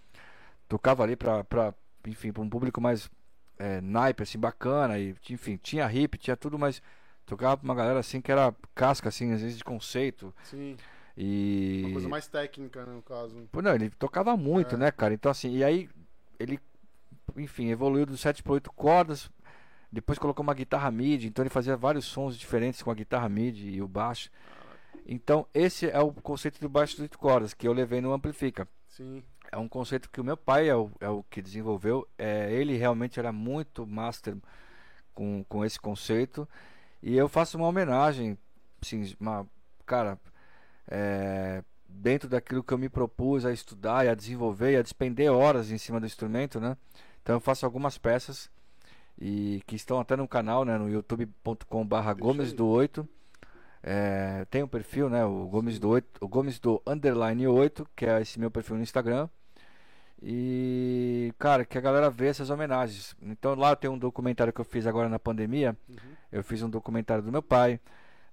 Tocava 0.69 1.03
ali 1.03 1.15
pra, 1.17 1.45
pra 1.45 1.75
enfim, 2.07 2.33
pra 2.33 2.43
um 2.43 2.49
público 2.49 2.81
mais 2.81 3.11
é, 3.59 3.81
naipe, 3.81 4.23
assim, 4.23 4.39
bacana. 4.39 4.99
E, 4.99 5.15
enfim, 5.31 5.57
tinha 5.63 5.91
hip, 5.93 6.19
tinha 6.19 6.37
tudo, 6.37 6.59
mas 6.59 6.83
tocava 7.27 7.57
pra 7.57 7.65
uma 7.65 7.75
galera 7.75 7.99
assim 8.01 8.21
que 8.21 8.33
era 8.33 8.55
casca, 8.75 9.09
assim, 9.09 9.33
às 9.33 9.41
vezes 9.43 9.57
de 9.59 9.65
conceito. 9.65 10.35
Sim. 10.43 10.77
E. 11.17 11.83
Uma 11.85 11.93
coisa 11.93 12.09
mais 12.09 12.27
técnica, 12.27 12.85
né, 12.85 12.93
no 12.95 13.03
caso. 13.03 13.49
Pô, 13.53 13.63
não, 13.63 13.75
ele 13.75 13.91
tocava 13.91 14.37
muito, 14.37 14.75
É. 14.75 14.79
né, 14.79 14.91
cara? 14.91 15.15
Então, 15.15 15.31
assim, 15.31 15.55
e 15.57 15.63
aí 15.63 15.89
ele, 16.41 16.59
enfim, 17.37 17.69
evoluiu 17.71 18.05
do 18.05 18.17
7 18.17 18.43
para 18.43 18.55
8 18.55 18.73
cordas, 18.73 19.31
depois 19.95 20.19
colocou 20.19 20.43
uma 20.43 20.55
guitarra 20.55 20.91
MIDI, 20.91 21.29
então 21.29 21.43
ele 21.43 21.51
fazia 21.51 21.77
vários 21.77 22.05
sons 22.05 22.37
diferentes 22.37 22.83
com 22.83 22.91
a 22.91 22.95
guitarra 22.95 23.29
MIDI 23.29 23.77
e 23.77 23.83
o 23.83 23.89
baixo. 23.89 24.29
Então, 25.07 25.47
esse 25.55 25.89
é 25.89 26.01
o 26.01 26.13
conceito 26.13 26.61
do 26.61 26.69
baixo 26.69 26.97
de 26.97 27.03
8 27.03 27.19
cordas 27.19 27.55
que 27.55 27.69
eu 27.69 27.73
levei 27.73 28.01
no 28.01 28.13
Amplifica. 28.13 28.67
Sim. 28.89 29.23
É 29.53 29.57
um 29.57 29.69
conceito 29.69 30.11
que 30.11 30.21
o 30.21 30.25
meu 30.25 30.37
pai 30.37 30.69
é 30.69 30.75
o, 30.75 30.91
é 30.99 31.09
o 31.09 31.23
que 31.23 31.41
desenvolveu. 31.41 32.09
É, 32.19 32.51
ele 32.53 32.77
realmente 32.77 33.21
era 33.21 33.31
muito 33.31 33.87
master 33.87 34.37
com, 35.15 35.45
com 35.49 35.65
esse 35.65 35.79
conceito. 35.79 36.49
E 37.03 37.17
eu 37.17 37.29
faço 37.29 37.57
uma 37.57 37.69
homenagem, 37.69 38.37
assim, 38.83 39.15
uma, 39.21 39.47
cara, 39.87 40.19
é, 40.89 41.63
dentro 41.89 42.29
daquilo 42.29 42.65
que 42.65 42.73
eu 42.73 42.79
me 42.79 42.89
propus 42.89 43.45
a 43.45 43.53
estudar 43.53 44.05
e 44.05 44.09
a 44.09 44.15
desenvolver 44.15 44.73
e 44.73 44.77
a 44.77 44.83
despender 44.83 45.31
horas 45.31 45.71
em 45.71 45.79
cima 45.79 46.01
do 46.01 46.07
instrumento, 46.07 46.59
né? 46.59 46.77
Então 47.23 47.37
eu 47.37 47.41
faço 47.41 47.65
algumas 47.65 47.97
peças 47.97 48.51
e 49.19 49.63
que 49.67 49.77
estão 49.77 50.01
até 50.01 50.17
no 50.17 50.27
canal, 50.27 50.65
né? 50.65 50.77
No 50.77 50.89
youtube.com/barra 50.89 52.15
Gomes 52.15 52.53
do 52.53 52.67
8. 52.67 53.09
É, 53.83 54.47
tem 54.51 54.63
um 54.63 54.69
perfil, 54.69 55.11
né? 55.11 55.25
O 55.25 55.47
Gomes 55.47 55.79
do 55.79 55.91
8, 55.91 56.25
o 56.25 56.29
Gomes 56.29 56.59
do 56.59 56.83
underline 56.87 57.47
8, 57.47 57.87
que 57.95 58.07
é 58.07 58.21
esse 58.21 58.41
meu 58.41 58.51
perfil 58.51 58.77
no 58.77 58.83
Instagram. 58.83 59.29
E, 60.23 61.35
cara, 61.39 61.67
que 61.67 61.77
a 61.77 61.81
galera 61.83 62.09
vê 62.09 62.29
essas 62.29 62.49
homenagens. 62.49 63.15
Então 63.21 63.55
lá 63.55 63.77
tem 63.77 63.91
um 63.91 63.99
documentário 63.99 64.55
que 64.55 64.61
eu 64.61 64.65
fiz 64.65 64.87
agora 64.87 65.07
na 65.07 65.19
pandemia. 65.19 65.77
Uhum. 65.87 65.97
Eu 66.33 66.43
fiz 66.43 66.63
um 66.63 66.71
documentário 66.71 67.23
do 67.23 67.31
meu 67.31 67.43
pai, 67.43 67.79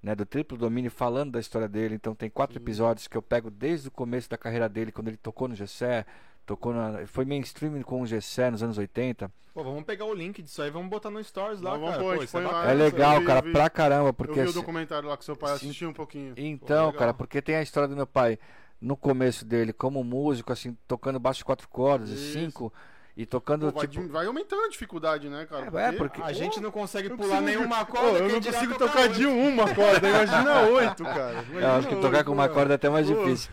né, 0.01 0.15
do 0.15 0.25
Triplo 0.25 0.57
Domínio, 0.57 0.89
falando 0.89 1.33
da 1.33 1.39
história 1.41 1.67
dele. 1.67 1.95
Então 1.95 2.15
tem 2.15 2.29
quatro 2.29 2.57
Sim. 2.57 2.63
episódios 2.63 3.09
que 3.09 3.17
eu 3.17 3.21
pego 3.21 3.51
desde 3.51 3.89
o 3.89 3.91
começo 3.91 4.29
da 4.29 4.37
carreira 4.37 4.69
dele, 4.69 4.91
quando 4.91 5.09
ele 5.09 5.17
tocou 5.17 5.49
no 5.49 5.55
Gessé, 5.55 6.05
tocou 6.45 6.73
na, 6.73 7.05
foi 7.07 7.25
mainstream 7.25 7.81
com 7.83 8.01
o 8.01 8.05
Gessé 8.05 8.49
nos 8.51 8.61
anos 8.63 8.77
80. 8.77 9.31
Pô, 9.53 9.63
vamos 9.63 9.83
pegar 9.83 10.05
o 10.05 10.13
link 10.13 10.41
disso 10.41 10.61
aí 10.61 10.69
e 10.69 10.71
vamos 10.71 10.89
botar 10.89 11.09
no 11.09 11.21
Stories 11.21 11.59
lá, 11.59 11.71
Vamos 11.71 11.89
cara. 11.89 12.01
Pô, 12.01 12.13
isso 12.23 12.37
é 12.37 12.41
lá. 12.41 12.69
é 12.69 12.73
eu 12.73 12.77
legal, 12.77 13.19
vi, 13.19 13.25
cara, 13.25 13.41
vi. 13.41 13.51
pra 13.51 13.69
caramba, 13.69 14.09
Eu 14.09 14.13
porque 14.13 14.33
vi 14.33 14.39
o 14.39 14.43
assim, 14.45 14.53
documentário 14.53 15.09
lá 15.09 15.17
que 15.17 15.25
seu 15.25 15.35
pai 15.35 15.49
Sim. 15.49 15.55
assistiu 15.67 15.89
um 15.89 15.93
pouquinho. 15.93 16.33
Então, 16.37 16.85
legal. 16.87 16.93
cara, 16.99 17.13
porque 17.13 17.41
tem 17.41 17.55
a 17.55 17.61
história 17.61 17.87
do 17.89 17.95
meu 17.95 18.07
pai 18.07 18.39
no 18.79 18.95
começo 18.95 19.43
dele 19.43 19.73
como 19.73 20.01
músico, 20.05 20.53
assim, 20.53 20.77
tocando 20.87 21.19
baixo 21.19 21.39
de 21.39 21.45
quatro 21.45 21.67
cordas, 21.67 22.09
e 22.09 22.13
Isso. 22.13 22.31
cinco, 22.33 22.73
e 23.17 23.25
tocando 23.25 23.69
Pô, 23.73 23.79
vai, 23.79 23.87
tipo. 23.89 24.07
vai 24.07 24.25
aumentando 24.25 24.63
a 24.63 24.69
dificuldade, 24.69 25.27
né, 25.27 25.45
cara? 25.45 25.65
É, 25.81 25.87
é, 25.89 25.91
porque- 25.91 26.21
A 26.21 26.31
gente 26.31 26.61
não 26.61 26.71
consegue 26.71 27.09
eu 27.09 27.17
pular 27.17 27.41
consigo- 27.41 27.45
nenhuma 27.45 27.85
Pô, 27.85 27.91
corda. 27.97 28.19
eu 28.19 28.25
quem 28.29 28.35
não 28.39 28.41
consigo 28.41 28.73
tocar 28.77 28.87
tocar 28.93 29.07
de 29.09 29.25
uma 29.25 29.75
corda, 29.75 30.07
imagina 30.09 30.61
oito, 30.71 31.03
cara. 31.03 31.33
Imagina 31.33 31.59
Eu 31.61 31.71
acho 31.73 31.87
que 31.89 31.95
tocar 31.97 32.17
oito, 32.19 32.25
com 32.27 32.31
uma 32.31 32.47
pô. 32.47 32.53
corda 32.53 32.73
é 32.73 32.75
até 32.75 32.89
mais 32.89 33.05
Pô. 33.11 33.13
difícil. 33.21 33.51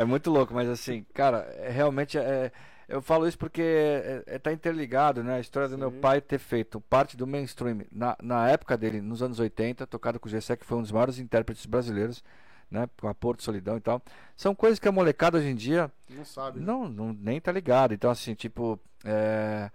É 0.00 0.04
muito 0.04 0.30
louco, 0.30 0.54
mas 0.54 0.66
assim, 0.66 1.04
cara, 1.12 1.40
é, 1.58 1.68
realmente 1.68 2.16
é, 2.16 2.50
eu 2.88 3.02
falo 3.02 3.28
isso 3.28 3.36
porque 3.36 3.60
é, 3.60 4.22
é- 4.26 4.38
tá 4.38 4.50
interligado, 4.50 5.22
né? 5.22 5.34
A 5.36 5.40
história 5.40 5.68
do 5.68 5.76
meu 5.76 5.92
pai 5.92 6.22
ter 6.22 6.38
feito 6.38 6.80
parte 6.80 7.18
do 7.18 7.26
mainstream 7.26 7.82
na, 7.92 8.16
na 8.22 8.48
época 8.48 8.78
dele, 8.78 9.02
nos 9.02 9.22
anos 9.22 9.38
80, 9.38 9.86
tocado 9.86 10.18
com 10.18 10.26
o 10.26 10.30
Gessé, 10.30 10.56
que 10.56 10.64
foi 10.64 10.78
um 10.78 10.82
dos 10.82 10.90
maiores 10.90 11.18
intérpretes 11.18 11.66
brasileiros, 11.66 12.24
né? 12.70 12.88
Com 12.98 13.08
a 13.08 13.14
Porto 13.14 13.42
Solidão 13.42 13.76
e 13.76 13.80
tal. 13.82 14.00
São 14.34 14.54
coisas 14.54 14.78
que 14.78 14.88
a 14.88 14.92
molecada 14.92 15.36
hoje 15.36 15.48
em 15.48 15.54
dia 15.54 15.92
Não 16.08 16.24
sabe. 16.24 16.60
não, 16.60 16.88
não 16.88 17.12
nem 17.12 17.38
tá 17.38 17.52
ligado. 17.52 17.92
Então, 17.92 18.10
assim, 18.10 18.34
tipo. 18.34 18.80
É... 19.04 19.70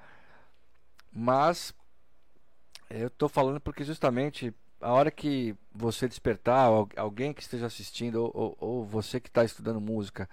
Mas. 1.14 1.72
Eu 2.90 3.12
tô 3.12 3.30
falando 3.30 3.60
porque 3.60 3.84
justamente 3.84 4.52
a 4.82 4.92
hora 4.94 5.12
que 5.12 5.56
você 5.74 6.08
despertar, 6.08 6.66
al- 6.68 6.90
alguém 6.96 7.34
que 7.34 7.42
esteja 7.42 7.66
assistindo, 7.66 8.16
ou, 8.24 8.32
ou- 8.34 8.58
ou 8.60 8.86
você 8.86 9.20
que 9.20 9.30
está 9.30 9.44
estudando 9.44 9.80
música, 9.82 10.30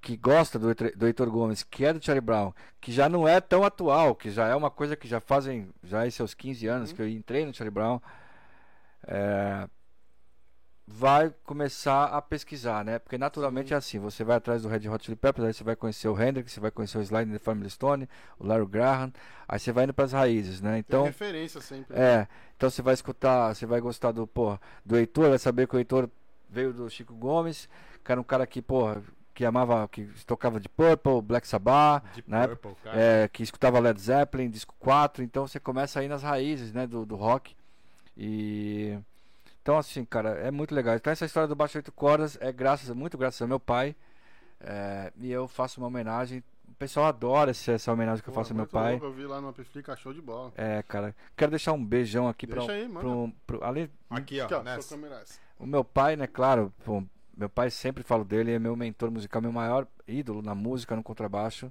que 0.00 0.16
gosta 0.16 0.58
do, 0.58 0.68
Heitor- 0.68 0.96
do 0.96 1.06
Heitor 1.06 1.30
Gomes, 1.30 1.62
que 1.64 1.84
é 1.84 1.92
do 1.92 2.02
Charlie 2.04 2.20
Brown, 2.20 2.52
que 2.80 2.92
já 2.92 3.08
não 3.08 3.26
é 3.26 3.40
tão 3.40 3.64
atual, 3.64 4.14
que 4.14 4.30
já 4.30 4.46
é 4.48 4.54
uma 4.54 4.70
coisa 4.70 4.96
que 4.96 5.08
já 5.08 5.20
fazem 5.20 5.68
já 5.82 6.06
é 6.06 6.10
seus 6.10 6.34
15 6.34 6.66
anos 6.68 6.90
Uhum. 6.90 6.96
que 6.96 7.02
eu 7.02 7.08
entrei 7.08 7.44
no 7.44 7.52
Charlie 7.54 7.74
Brown. 7.74 8.00
é, 9.06 9.68
vai 10.90 11.32
começar 11.44 12.06
a 12.06 12.22
pesquisar, 12.22 12.84
né? 12.84 12.98
Porque 12.98 13.18
naturalmente 13.18 13.68
Sim. 13.68 13.74
é 13.74 13.76
assim, 13.76 13.98
você 13.98 14.24
vai 14.24 14.36
atrás 14.36 14.62
do 14.62 14.68
Red 14.68 14.88
Hot 14.88 15.04
Chili 15.04 15.16
Peppers, 15.16 15.46
aí 15.46 15.52
você 15.52 15.62
vai 15.62 15.76
conhecer 15.76 16.08
o 16.08 16.20
Hendrix, 16.20 16.50
você 16.52 16.60
vai 16.60 16.70
conhecer 16.70 16.98
o 16.98 17.02
Slide 17.02 17.30
the 17.30 17.38
Family 17.38 17.68
Stone, 17.68 18.08
o 18.38 18.46
Larry 18.46 18.66
Graham, 18.66 19.12
aí 19.46 19.58
você 19.58 19.70
vai 19.70 19.84
indo 19.84 19.92
para 19.92 20.06
as 20.06 20.12
raízes, 20.12 20.60
né? 20.60 20.70
Tem 20.72 20.78
Então, 20.80 21.04
referência 21.04 21.60
sempre. 21.60 21.96
é, 21.96 22.26
então 22.56 22.70
você 22.70 22.80
vai 22.80 22.94
escutar, 22.94 23.54
você 23.54 23.66
vai 23.66 23.80
gostar 23.80 24.12
do, 24.12 24.26
porra, 24.26 24.58
do 24.84 24.96
Heitor, 24.96 25.28
vai 25.28 25.38
saber 25.38 25.68
que 25.68 25.76
o 25.76 25.78
Heitor 25.78 26.08
veio 26.48 26.72
do 26.72 26.88
Chico 26.88 27.14
Gomes, 27.14 27.68
que 28.02 28.10
era 28.10 28.20
um 28.20 28.24
cara 28.24 28.46
que, 28.46 28.62
porra, 28.62 29.02
que 29.34 29.44
amava, 29.44 29.86
que 29.88 30.04
tocava 30.26 30.58
de 30.58 30.68
Purple, 30.70 31.20
Black 31.22 31.46
Sabbath, 31.46 32.02
Deep 32.14 32.28
na 32.30 32.48
Purple, 32.48 32.74
é, 32.86 33.28
que 33.30 33.42
escutava 33.42 33.78
Led 33.78 34.00
Zeppelin, 34.00 34.48
disco 34.48 34.74
4, 34.80 35.22
então 35.22 35.46
você 35.46 35.60
começa 35.60 36.00
aí 36.00 36.08
nas 36.08 36.22
raízes, 36.22 36.72
né, 36.72 36.86
do, 36.86 37.04
do 37.04 37.14
rock. 37.14 37.54
E 38.16 38.98
então 39.68 39.76
assim, 39.76 40.02
cara, 40.02 40.30
é 40.30 40.50
muito 40.50 40.74
legal. 40.74 40.96
Então 40.96 41.12
essa 41.12 41.26
história 41.26 41.46
do 41.46 41.54
baixo 41.54 41.76
oito 41.76 41.92
cordas 41.92 42.38
é 42.40 42.50
graças, 42.50 42.88
muito 42.96 43.18
graças 43.18 43.42
ao 43.42 43.48
meu 43.48 43.60
pai. 43.60 43.94
é, 44.60 45.12
e 45.20 45.30
eu 45.30 45.46
faço 45.46 45.78
uma 45.78 45.86
homenagem. 45.88 46.42
O 46.68 46.72
pessoal 46.74 47.06
adora 47.06 47.50
esse- 47.52 47.70
essa 47.70 47.92
homenagem 47.92 48.22
que 48.24 48.28
eu 48.28 48.32
Pô, 48.34 48.40
faço 48.40 48.52
ao 48.52 48.56
meu 48.56 48.66
pai. 48.66 48.92
louco, 48.92 49.06
Eu 49.06 49.12
vi 49.12 49.24
lá 49.24 49.40
no 49.42 49.48
Amplifica, 49.48 49.94
show 49.96 50.12
de 50.12 50.20
bola. 50.22 50.52
É, 50.56 50.82
cara, 50.82 51.14
quero 51.36 51.50
deixar 51.50 51.72
um 51.74 51.84
beijão 51.84 52.26
aqui 52.26 52.44
para 52.46 52.62
pro, 53.46 53.62
além 53.62 53.88
Aqui, 54.10 54.40
ó. 54.40 54.44
Aqui, 54.46 54.54
ó, 54.54 54.62
nessa. 54.62 54.96
é 54.96 55.12
essa. 55.22 55.38
o 55.60 55.66
meu 55.66 55.84
pai, 55.84 56.16
né, 56.16 56.26
claro, 56.26 56.72
pô, 56.84 57.04
meu 57.36 57.48
pai 57.50 57.70
sempre 57.70 58.02
falo 58.02 58.24
dele, 58.24 58.52
é 58.52 58.58
meu 58.58 58.74
mentor 58.74 59.10
musical, 59.12 59.40
meu 59.42 59.52
maior 59.52 59.86
ídolo 60.08 60.40
na 60.42 60.54
música, 60.54 60.96
no 60.96 61.02
contrabaixo. 61.04 61.70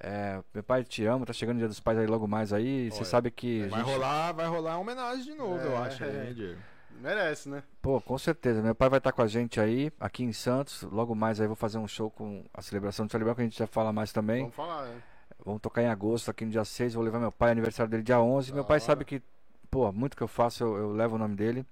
É, 0.00 0.40
meu 0.54 0.62
pai 0.62 0.84
te 0.84 1.04
amo, 1.04 1.26
tá 1.26 1.32
chegando 1.34 1.56
o 1.56 1.58
dia 1.58 1.68
dos 1.68 1.80
pais 1.80 1.98
aí 1.98 2.06
logo 2.06 2.26
mais 2.28 2.52
aí. 2.52 2.90
Você 2.90 3.04
sabe 3.04 3.30
que. 3.30 3.66
Vai 3.66 3.80
gente- 3.80 3.92
rolar, 3.92 4.32
vai 4.32 4.46
rolar 4.46 4.72
uma 4.76 4.80
homenagem 4.80 5.24
de 5.24 5.34
novo, 5.34 5.56
eu 5.58 5.72
É. 5.72 5.78
acho. 5.78 6.04
Aí, 6.04 6.28
hein, 6.28 6.34
Diego? 6.34 6.60
Merece, 7.00 7.48
né? 7.48 7.62
Pô, 7.82 8.00
com 8.00 8.16
certeza. 8.18 8.62
Meu 8.62 8.74
pai 8.74 8.88
vai 8.88 8.98
estar 8.98 9.12
com 9.12 9.22
a 9.22 9.26
gente 9.26 9.60
aí, 9.60 9.92
aqui 10.00 10.24
em 10.24 10.32
Santos. 10.32 10.82
Logo 10.82 11.14
mais 11.14 11.40
aí 11.40 11.46
vou 11.46 11.56
fazer 11.56 11.78
um 11.78 11.86
show 11.86 12.10
com 12.10 12.44
a 12.52 12.62
celebração 12.62 13.06
do 13.06 13.12
Charlie 13.12 13.24
Brown, 13.24 13.34
que 13.34 13.42
a 13.42 13.44
gente 13.44 13.58
já 13.58 13.66
fala 13.66 13.92
mais 13.92 14.12
também. 14.12 14.40
Vamos 14.42 14.56
falar, 14.56 14.86
né? 14.86 15.02
Vamos 15.44 15.60
tocar 15.60 15.82
em 15.82 15.88
agosto, 15.88 16.30
aqui 16.30 16.44
no 16.44 16.50
dia 16.50 16.64
6. 16.64 16.94
Vou 16.94 17.04
levar 17.04 17.18
meu 17.20 17.30
pai, 17.30 17.52
aniversário 17.52 17.90
dele 17.90 18.02
dia 18.02 18.20
11. 18.20 18.52
Meu 18.52 18.62
Da 18.62 18.68
pai 18.68 18.76
hora. 18.76 18.84
sabe 18.84 19.04
que, 19.04 19.22
pô, 19.70 19.90
muito 19.92 20.16
que 20.16 20.22
eu 20.22 20.28
faço, 20.28 20.64
eu, 20.64 20.76
eu 20.76 20.92
levo 20.92 21.16
o 21.16 21.18
nome 21.18 21.36
dele. 21.36 21.64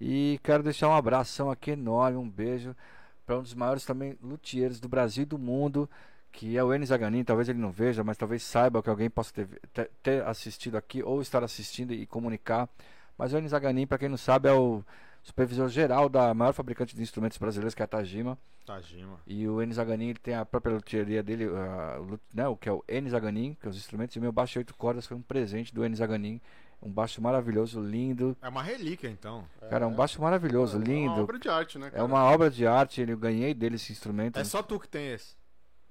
E 0.00 0.38
quero 0.42 0.62
deixar 0.62 0.88
um 0.88 0.94
abração 0.94 1.50
aqui 1.50 1.70
enorme, 1.72 2.18
um 2.18 2.28
beijo 2.28 2.76
para 3.24 3.38
um 3.38 3.42
dos 3.42 3.54
maiores 3.54 3.84
também 3.84 4.18
luthiers 4.22 4.78
do 4.78 4.88
Brasil 4.88 5.22
e 5.22 5.26
do 5.26 5.38
mundo, 5.38 5.88
que 6.30 6.56
é 6.58 6.62
o 6.62 6.74
Enes 6.74 6.92
Aganin. 6.92 7.24
Talvez 7.24 7.48
ele 7.48 7.58
não 7.58 7.70
veja, 7.70 8.04
mas 8.04 8.18
talvez 8.18 8.42
saiba 8.42 8.82
que 8.82 8.90
alguém 8.90 9.08
possa 9.08 9.32
ter, 9.32 9.90
ter 10.02 10.22
assistido 10.26 10.76
aqui 10.76 11.02
ou 11.02 11.22
estar 11.22 11.42
assistindo 11.42 11.92
e 11.94 12.06
comunicar. 12.06 12.68
Mas 13.18 13.32
o 13.32 13.36
Enes 13.38 13.52
Aganin, 13.52 13.86
para 13.86 13.98
quem 13.98 14.08
não 14.08 14.16
sabe, 14.16 14.48
é 14.48 14.52
o 14.52 14.82
supervisor 15.22 15.68
geral 15.68 16.08
da 16.08 16.34
maior 16.34 16.52
fabricante 16.52 16.94
de 16.94 17.02
instrumentos 17.02 17.38
brasileiros, 17.38 17.74
que 17.74 17.82
é 17.82 17.84
a 17.84 17.88
Tajima. 17.88 18.38
Tajima. 18.66 19.18
E 19.26 19.46
o 19.48 19.60
Enes 19.62 19.78
Aganin 19.78 20.08
ele 20.10 20.18
tem 20.18 20.34
a 20.34 20.44
própria 20.44 20.74
luthieria 20.74 21.22
dele, 21.22 21.46
né, 22.32 22.46
o 22.48 22.56
que 22.56 22.68
é 22.68 22.72
o 22.72 22.82
Enes 22.88 23.14
Aganin, 23.14 23.56
que 23.60 23.66
é 23.66 23.70
os 23.70 23.76
instrumentos. 23.76 24.16
E 24.16 24.18
o 24.18 24.22
meu 24.22 24.32
baixo 24.32 24.52
de 24.54 24.58
8 24.60 24.74
cordas 24.74 25.06
foi 25.06 25.16
um 25.16 25.22
presente 25.22 25.72
do 25.74 25.84
Enes 25.84 26.00
Aganin. 26.00 26.40
Um 26.82 26.90
baixo 26.90 27.22
maravilhoso, 27.22 27.80
lindo. 27.80 28.36
É 28.42 28.48
uma 28.48 28.62
relíquia, 28.62 29.08
então. 29.08 29.44
Cara, 29.70 29.86
um 29.86 29.94
baixo 29.94 30.20
maravilhoso, 30.20 30.76
É 30.76 30.80
uma 30.80 30.86
lindo. 30.86 31.20
obra 31.22 31.38
de 31.38 31.48
arte, 31.48 31.78
né? 31.78 31.86
É 31.86 31.90
cara? 31.92 32.04
uma 32.04 32.22
obra 32.24 32.50
de 32.50 32.66
arte, 32.66 33.00
ele- 33.00 33.12
eu 33.12 33.16
ganhei 33.18 33.54
dele 33.54 33.76
esse 33.76 33.90
instrumento. 33.90 34.38
É 34.38 34.44
só 34.44 34.62
tu 34.62 34.78
que 34.78 34.88
tem 34.88 35.08
esse. 35.12 35.34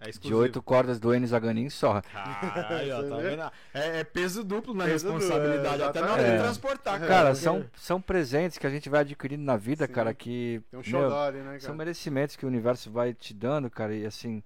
É 0.05 0.11
de 0.11 0.33
oito 0.33 0.61
cordas 0.61 0.99
do 0.99 1.13
Enes 1.13 1.31
Aganin 1.33 1.69
só. 1.69 2.01
Caralho, 2.01 2.89
tá 3.09 3.17
vendo? 3.17 3.41
É, 3.73 3.99
é 3.99 4.03
peso 4.03 4.43
duplo 4.43 4.73
na 4.73 4.85
Peso 4.85 5.05
duplo, 5.07 5.19
responsabilidade, 5.19 5.81
é, 5.81 5.85
até 5.85 6.01
na 6.01 6.05
hora 6.07 6.15
de 6.15 6.19
exatamente. 6.21 6.43
transportar, 6.43 6.93
cara. 6.99 7.07
Cara, 7.07 7.29
porque- 7.29 7.41
são, 7.43 7.65
são 7.75 8.01
presentes 8.01 8.57
que 8.57 8.67
a 8.67 8.69
gente 8.69 8.89
vai 8.89 9.01
adquirindo 9.01 9.43
na 9.43 9.55
vida, 9.57 9.87
Sim. 9.87 9.93
cara, 9.93 10.13
que 10.13 10.61
Tem 10.69 10.79
um 10.79 10.83
meu, 10.83 11.09
Shodori, 11.09 11.37
né, 11.37 11.59
são 11.59 11.67
cara? 11.67 11.77
merecimentos 11.77 12.35
que 12.35 12.45
o 12.45 12.47
universo 12.47 12.91
vai 12.91 13.13
te 13.13 13.33
dando, 13.33 13.69
cara, 13.69 13.93
e 13.95 14.05
assim, 14.05 14.43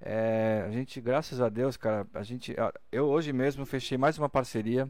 é, 0.00 0.64
a 0.66 0.70
gente, 0.70 1.00
graças 1.00 1.40
a 1.40 1.48
Deus, 1.48 1.76
cara, 1.76 2.06
a 2.14 2.22
gente, 2.22 2.54
eu 2.90 3.06
hoje 3.06 3.32
mesmo 3.32 3.64
fechei 3.66 3.96
mais 3.98 4.18
uma 4.18 4.28
parceria, 4.28 4.88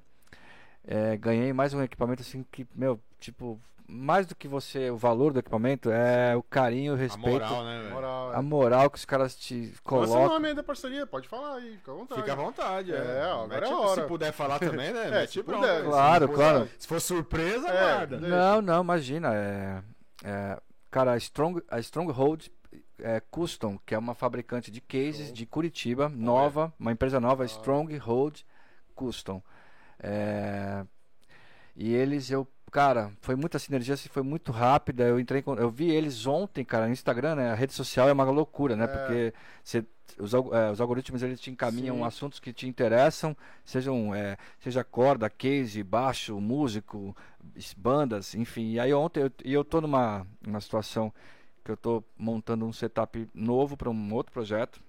é, 0.87 1.17
ganhei 1.17 1.53
mais 1.53 1.73
um 1.75 1.83
equipamento 1.83 2.23
assim 2.23 2.45
que, 2.53 2.67
meu, 2.75 3.01
tipo, 3.19 3.61
mais 3.87 4.27
do 4.27 4.35
que 4.35 4.49
você, 4.49 4.91
o 4.91 4.97
valor 4.97 5.33
do 5.33 5.39
equipamento, 5.39 5.91
é 5.91 6.35
o 6.35 6.43
carinho, 6.43 6.93
o 6.93 6.97
A 6.97 6.99
respeito, 6.99 7.31
moral, 7.45 7.65
né? 7.65 7.91
Moral, 7.91 8.33
é. 8.33 8.37
a 8.37 8.43
moral 8.43 8.91
que 8.91 8.99
os 8.99 9.05
caras 9.05 9.37
te 9.37 9.73
Qual 9.83 10.03
é 10.03 10.07
o 10.07 10.09
colocam. 10.09 10.29
nome 10.35 10.49
aí 10.49 10.55
da 10.55 10.63
parceria? 10.63 11.07
Pode 11.07 11.29
falar 11.29 11.57
aí, 11.57 11.77
fica 11.77 11.91
à 11.93 11.95
vontade. 11.95 12.21
Fica 12.21 12.33
à 12.33 12.37
vontade, 12.37 12.93
é. 12.93 12.97
É, 12.97 13.27
ó, 13.33 13.45
agora 13.45 13.61
Mete- 13.61 13.71
é 13.71 13.75
a 13.75 13.79
hora. 13.79 14.03
Se 14.03 14.09
puder 14.09 14.33
falar 14.33 14.59
também, 14.61 14.93
né? 14.93 15.25
É, 15.25 15.43
bronca. 15.43 15.61
puder. 15.61 15.85
Claro, 15.85 16.29
se 16.29 16.33
claro. 16.35 16.69
Se 16.79 16.87
for 16.89 17.01
surpresa, 17.01 17.69
É, 17.69 17.73
guarda. 17.81 18.19
Não, 18.21 18.63
não, 18.63 18.83
imagina. 18.83 19.35
É, 19.35 19.83
é, 20.25 20.61
cara, 20.91 21.13
a, 21.13 21.17
Strong, 21.19 21.63
a 21.69 21.79
Stronghold 21.81 22.49
é, 22.99 23.21
Custom, 23.31 23.79
que 23.85 23.95
é 23.95 23.99
uma 23.99 24.15
fabricante 24.15 24.71
de 24.71 24.81
cases 24.81 25.33
de 25.33 25.45
Curitiba, 25.45 26.09
nova, 26.09 26.73
uma 26.81 26.93
empresa 26.93 27.21
nova, 27.21 27.45
Stronghold 27.45 28.45
Custom. 28.95 29.43
É, 30.01 30.85
e 31.77 31.93
eles, 31.93 32.31
eu, 32.31 32.47
cara, 32.75 33.13
foi 33.21 33.37
muita 33.37 33.57
sinergia, 33.57 33.95
assim, 33.95 34.09
foi 34.09 34.25
muito 34.25 34.51
rápida. 34.51 35.05
Eu 35.05 35.21
entrei, 35.21 35.45
eu 35.47 35.71
vi 35.71 35.93
eles 35.93 36.27
ontem, 36.27 36.65
cara, 36.65 36.87
no 36.89 36.93
Instagram, 36.93 37.37
né? 37.37 37.53
A 37.53 37.55
rede 37.55 37.73
social 37.73 38.09
é 38.09 38.13
uma 38.13 38.25
loucura, 38.25 38.75
né? 38.75 38.83
É. 38.83 38.87
Porque 38.89 39.35
você- 39.63 39.85
os, 40.19 40.35
é, 40.35 40.71
os 40.73 40.81
algoritmos 40.81 41.23
eles 41.23 41.41
te 41.41 41.53
encaminham 41.53 41.99
Sim. 41.99 42.03
assuntos 42.03 42.41
que 42.41 42.53
te 42.53 42.67
interessam, 42.67 43.37
sejam, 43.65 44.13
é, 44.13 44.37
seja 44.59 44.83
corda, 44.83 45.31
case, 45.31 45.85
baixo, 45.85 46.41
músico, 46.41 47.17
bandas, 47.77 48.35
enfim. 48.35 48.73
E 48.73 48.81
aí 48.81 48.93
ontem 48.93 49.23
eu, 49.23 49.31
e 49.45 49.53
eu 49.53 49.65
tô 49.65 49.81
numa, 49.81 50.27
numa 50.45 50.61
situação 50.61 51.13
que 51.65 51.71
eu 51.71 51.77
tô 51.77 52.03
montando 52.19 52.67
um 52.67 52.73
setup 52.73 53.29
novo 53.33 53.77
para 53.77 53.89
um 53.89 54.13
outro 54.13 54.33
projeto. 54.33 54.81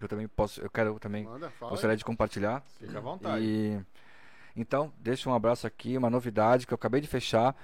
Eu 0.00 0.06
também 0.06 0.28
posso, 0.28 0.60
eu 0.60 0.70
quero 0.70 0.96
também 1.00 1.24
Manda, 1.24 1.52
gostaria 1.60 1.96
de 1.96 2.04
compartilhar. 2.04 2.62
Fica 2.78 2.98
à 2.98 3.00
vontade. 3.00 3.44
E 3.44 3.80
então, 4.60 4.92
deixa 4.98 5.28
um 5.28 5.34
abraço 5.34 5.66
aqui, 5.66 5.96
uma 5.96 6.10
novidade 6.10 6.66
que 6.66 6.72
eu 6.72 6.76
acabei 6.76 7.00
de 7.00 7.06
fechar. 7.08 7.54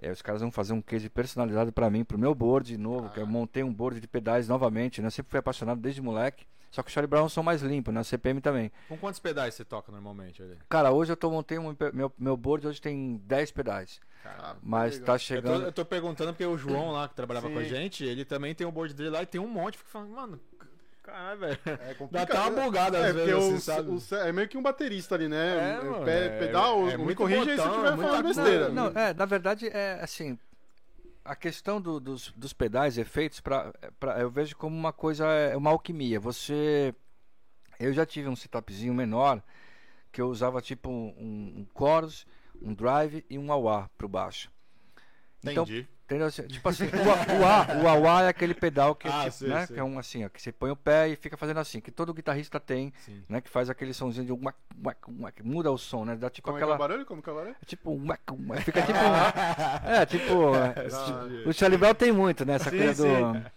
É, 0.00 0.10
os 0.10 0.20
caras 0.22 0.40
vão 0.40 0.50
fazer 0.50 0.72
um 0.72 0.82
case 0.82 1.08
personalizado 1.08 1.72
para 1.72 1.88
mim, 1.88 2.04
pro 2.04 2.18
meu 2.18 2.34
board 2.34 2.76
novo, 2.76 3.08
que 3.10 3.20
eu 3.20 3.26
montei 3.26 3.62
um 3.62 3.72
board 3.72 4.00
de 4.00 4.08
pedais 4.08 4.48
novamente, 4.48 5.00
né? 5.00 5.06
Eu 5.06 5.10
sempre 5.12 5.30
fui 5.30 5.38
apaixonado 5.38 5.80
desde 5.80 6.02
moleque. 6.02 6.44
Só 6.72 6.82
que 6.82 6.88
o 6.88 6.92
Charlie 6.92 7.06
Brown 7.08 7.28
são 7.28 7.42
mais 7.42 7.60
limpos, 7.60 7.92
né? 7.92 8.00
A 8.00 8.04
CPM 8.04 8.40
também. 8.40 8.72
Com 8.88 8.96
quantos 8.96 9.20
pedais 9.20 9.54
você 9.54 9.62
toca 9.62 9.92
normalmente 9.92 10.42
ali? 10.42 10.56
Cara, 10.70 10.90
hoje 10.90 11.12
eu 11.12 11.16
tô 11.16 11.30
montei 11.30 11.58
um 11.58 11.76
meu 11.92 12.10
meu 12.18 12.34
board 12.36 12.66
hoje 12.66 12.80
tem 12.80 13.20
10 13.26 13.50
pedais, 13.52 14.00
Ah, 14.24 14.56
mas 14.62 14.94
legal. 14.94 15.06
tá 15.06 15.12
Eu 15.12 15.18
tô, 15.18 15.22
chegando 15.22 15.64
eu 15.66 15.72
tô 15.72 15.84
perguntando 15.84 16.32
porque 16.32 16.46
o 16.46 16.56
João 16.56 16.90
lá, 16.90 17.06
que 17.08 17.14
trabalhava 17.14 17.48
Sim. 17.48 17.52
com 17.52 17.60
a 17.60 17.64
gente, 17.64 18.02
ele 18.04 18.24
também 18.24 18.54
tem 18.54 18.66
o 18.66 18.72
board 18.72 18.94
dele 18.94 19.10
lá 19.10 19.22
e 19.22 19.26
tem 19.26 19.38
um 19.38 19.46
monte. 19.46 19.76
Fico 19.76 19.90
falando, 19.90 20.12
mano, 20.14 20.40
caralho, 21.02 21.40
velho. 21.40 21.58
É 21.64 21.76
Dá 21.76 21.94
complicado. 21.94 22.30
até 22.38 22.50
uma 22.50 22.62
bugada 22.64 22.98
às 22.98 23.04
É, 23.04 23.12
porque 23.12 23.24
vezes, 23.34 23.44
o, 23.44 23.48
assim, 23.48 23.60
sabe? 23.60 23.90
o 23.90 24.14
é 24.28 24.32
meio 24.32 24.48
que 24.48 24.56
um 24.58 24.62
baterista 24.62 25.14
ali, 25.14 25.28
né? 25.28 25.78
É, 25.80 25.84
mano, 25.84 26.04
Pé- 26.04 26.26
é- 26.26 26.38
pedal, 26.38 26.88
é 26.88 26.96
me 26.96 27.04
muito 27.04 27.16
corrige 27.18 27.50
aí 27.50 27.56
se 27.56 27.62
eu 27.62 27.68
botão, 27.68 27.84
estiver 27.84 27.92
é 27.92 28.06
falando 28.08 28.22
besteira. 28.26 28.66
coisa. 28.66 28.70
Não, 28.70 28.86
é, 29.00 29.14
na 29.14 29.24
verdade 29.24 29.68
é 29.68 29.98
assim, 30.02 30.38
a 31.24 31.36
questão 31.36 31.80
do- 31.80 32.00
dos, 32.00 32.32
dos 32.36 32.52
pedais 32.52 32.98
efeitos 32.98 33.40
para 33.40 33.72
eu 34.18 34.30
vejo 34.30 34.56
como 34.56 34.76
uma 34.76 34.92
coisa 34.92 35.26
é 35.26 35.56
uma 35.56 35.70
alquimia. 35.70 36.18
Você 36.20 36.94
eu 37.78 37.92
já 37.92 38.06
tive 38.06 38.28
um 38.28 38.36
setupzinho 38.36 38.94
menor 38.94 39.42
que 40.12 40.20
eu 40.20 40.28
usava 40.28 40.60
tipo 40.60 40.88
um, 40.90 41.14
um 41.18 41.66
chorus, 41.76 42.26
um 42.60 42.74
drive 42.74 43.24
e 43.30 43.38
um 43.38 43.48
wah 43.50 43.88
pro 43.96 44.08
baixo. 44.08 44.50
Então, 45.44 45.64
Entendi. 45.64 45.88
Entendeu? 46.14 46.30
Tipo 46.48 46.68
assim, 46.68 46.84
o, 46.86 47.88
a- 47.88 48.02
o 48.02 48.08
A, 48.08 48.22
é 48.22 48.28
aquele 48.28 48.54
pedal 48.54 48.94
que, 48.94 49.08
Ah, 49.08 49.24
tipo, 49.24 49.32
sei, 49.38 49.48
né, 49.48 49.66
sei. 49.66 49.74
que 49.74 49.80
é 49.80 49.84
um 49.84 49.98
assim, 49.98 50.24
ó, 50.24 50.28
que 50.28 50.40
você 50.40 50.52
põe 50.52 50.70
o 50.70 50.76
pé 50.76 51.08
e 51.08 51.16
fica 51.16 51.36
fazendo 51.36 51.60
assim, 51.60 51.80
que 51.80 51.90
todo 51.90 52.12
guitarrista 52.14 52.58
tem, 52.60 52.92
Sim. 52.98 53.22
né, 53.28 53.40
que 53.40 53.48
faz 53.48 53.68
aquele 53.70 53.92
somzinho 53.94 54.26
de 54.26 54.32
um 54.32 54.40
uac, 54.44 54.56
uac, 54.84 54.98
uac, 55.20 55.42
muda 55.42 55.70
o 55.70 55.78
som, 55.78 56.04
né? 56.04 56.14
Dá 56.16 56.28
tipo 56.30 56.46
Como 56.46 56.58
é 56.58 56.60
que 56.60 56.64
é 56.64 56.66
o 56.66 56.72
aquela 56.72 56.88
barulho? 56.88 57.06
Como 57.06 57.22
que 57.22 57.28
é 57.28 57.32
o 57.32 57.36
barulho? 57.36 57.56
é 57.60 57.64
tipo 57.64 57.90
um. 57.90 58.08
uac, 58.08 58.20
uac, 58.30 58.62
Fica 58.62 58.82
tipo. 58.82 58.98
um- 58.98 59.90
é, 59.90 60.06
tipo. 60.06 60.32
Ah, 60.92 61.48
O 61.48 61.52
Charlie 61.52 61.78
Brown 61.78 61.94
tem 61.94 62.12
muito, 62.12 62.44
né? 62.44 62.54
Essa 62.54 62.70
Sim, 62.70 62.76
coisa 62.78 62.94
sim. 62.94 63.02
do. 63.32 63.52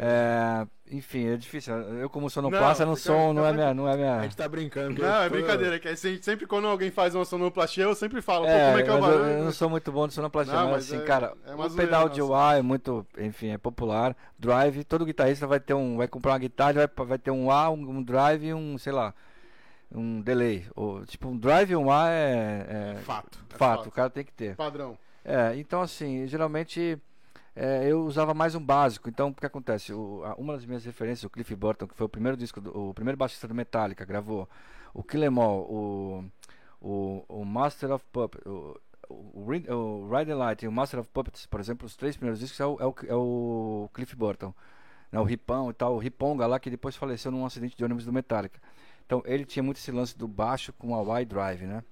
É, 0.00 0.66
enfim, 0.90 1.28
é 1.28 1.36
difícil. 1.36 1.74
Eu, 1.74 2.08
como 2.10 2.28
sonoplastia, 2.30 2.84
Não, 2.84 2.92
não, 2.92 2.96
sou, 2.96 3.32
não 3.34 3.46
é 3.46 3.52
minha. 3.52 3.72
Não 3.74 3.88
é 3.88 3.92
A 3.92 3.96
minha... 3.96 4.22
gente 4.22 4.36
tá 4.36 4.48
brincando. 4.48 5.00
Não, 5.00 5.22
é 5.22 5.24
tô- 5.28 5.34
brincadeira. 5.34 5.76
é 5.76 5.78
Que 5.78 5.96
sempre, 5.96 6.22
sempre 6.22 6.46
quando 6.46 6.66
alguém 6.66 6.90
faz 6.90 7.14
uma 7.14 7.24
sonoplastia, 7.24 7.84
eu 7.84 7.94
sempre 7.94 8.20
falo, 8.22 8.44
pô, 8.46 8.50
É, 8.50 8.66
como 8.68 8.78
é 8.78 8.82
que 8.82 8.90
é 8.90 8.92
o 8.92 9.00
mas 9.00 9.10
eu, 9.12 9.18
barulho? 9.18 9.38
eu 9.38 9.44
não 9.44 9.52
sou 9.52 9.68
muito 9.70 9.90
bom 9.92 10.06
de 10.08 10.14
sonoplastia, 10.14 10.54
Não, 10.54 10.64
mas, 10.64 10.72
mas 10.72 10.92
assim, 10.92 11.02
é- 11.02 11.04
cara, 11.06 11.34
é 11.46 11.54
o 11.54 11.70
pedal 11.70 12.08
de 12.08 12.20
nossa. 12.20 12.32
wah 12.32 12.56
é 12.56 12.62
muito, 12.62 13.06
enfim, 13.18 13.48
é 13.50 13.58
popular. 13.58 14.16
Drive, 14.38 14.84
todo 14.84 15.04
guitarrista 15.04 15.46
vai 15.46 15.60
ter 15.60 15.74
um, 15.74 15.96
vai 15.96 16.08
comprar 16.08 16.32
uma 16.32 16.38
guitarra, 16.38 16.72
vai, 16.74 17.06
vai 17.06 17.18
ter 17.18 17.30
um 17.30 17.46
wah, 17.46 17.70
um, 17.70 17.74
um 17.90 18.02
drive 18.02 18.44
e 18.46 18.54
um, 18.54 18.76
sei 18.78 18.92
lá, 18.92 19.14
um 19.92 20.20
delay. 20.20 20.66
Ou, 20.74 21.04
tipo, 21.06 21.28
um 21.28 21.36
drive 21.36 21.70
e 21.70 21.76
um 21.76 21.86
wah 21.86 22.10
é, 22.10 22.94
é 22.96 22.98
Fato. 23.02 23.38
É 23.52 23.56
fato, 23.56 23.76
fato. 23.78 23.88
o 23.88 23.92
cara 23.92 24.10
tem 24.10 24.24
que 24.24 24.32
ter. 24.32 24.54
Padrão. 24.56 24.96
É, 25.24 25.54
então 25.56 25.82
assim, 25.82 26.26
geralmente 26.26 26.98
é, 27.58 27.88
eu 27.90 28.04
usava 28.04 28.34
mais 28.34 28.54
um 28.54 28.60
básico. 28.64 29.08
Então, 29.08 29.28
o 29.30 29.34
que 29.34 29.46
acontece? 29.46 29.92
O- 29.92 30.22
a- 30.24 30.34
uma 30.36 30.54
das 30.54 30.64
minhas 30.66 30.84
referências, 30.84 31.24
o 31.24 31.30
Cliff 31.30 31.54
Burton, 31.54 31.86
que 31.86 31.94
foi 31.94 32.06
o 32.06 32.08
primeiro 32.08 32.36
disco, 32.36 32.60
do, 32.60 32.90
o 32.90 32.94
primeiro 32.94 33.16
baixista 33.16 33.48
do 33.48 33.54
Metallica, 33.54 34.04
gravou 34.04 34.48
o 34.94 35.02
Kill 35.02 35.24
'Em 35.24 35.38
All, 35.40 35.60
o, 35.70 36.24
o, 36.80 37.24
o 37.28 37.44
Master 37.44 37.92
of 37.92 38.04
Puppets, 38.12 38.44
o, 38.46 38.80
o, 39.08 39.50
o 39.74 40.08
Riding 40.16 40.34
Light 40.34 40.64
e 40.64 40.68
o 40.68 40.72
Master 40.72 41.00
of 41.00 41.08
Puppets, 41.12 41.46
por 41.46 41.60
exemplo, 41.60 41.86
os 41.86 41.96
três 41.96 42.16
primeiros 42.16 42.40
discos 42.40 42.60
é 42.60 42.66
o, 42.66 42.76
é 42.80 42.86
o, 42.86 42.94
é 43.08 43.14
o 43.14 43.90
Cliff 43.94 44.14
Burton. 44.16 44.54
Né, 45.12 45.18
o 45.20 45.24
Ripão 45.24 45.70
e 45.70 45.74
tal, 45.74 45.94
o 45.94 45.98
Riponga 45.98 46.46
lá, 46.46 46.58
que 46.60 46.70
depois 46.70 46.94
faleceu 46.96 47.30
num 47.30 47.44
acidente 47.46 47.76
de 47.76 47.84
ônibus 47.84 48.04
do 48.04 48.12
Metallica. 48.12 48.60
Então, 49.06 49.22
ele 49.24 49.44
tinha 49.44 49.62
muito 49.62 49.78
esse 49.78 49.90
lance 49.90 50.16
do 50.18 50.28
baixo 50.28 50.72
com 50.74 50.94
a 50.94 51.00
wide 51.00 51.26
drive, 51.30 51.62
né? 51.66 51.82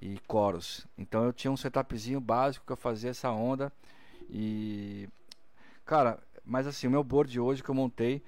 e 0.00 0.18
coros. 0.26 0.86
Então 0.98 1.24
eu 1.24 1.32
tinha 1.32 1.50
um 1.50 1.56
setupzinho 1.56 2.20
básico 2.20 2.66
que 2.66 2.72
eu 2.72 2.76
fazia 2.76 3.10
essa 3.10 3.30
onda 3.30 3.72
e 4.30 5.08
cara, 5.84 6.18
mas 6.44 6.66
assim, 6.66 6.86
o 6.86 6.90
meu 6.90 7.04
board 7.04 7.38
hoje 7.38 7.62
que 7.62 7.68
eu 7.68 7.74
montei 7.74 8.22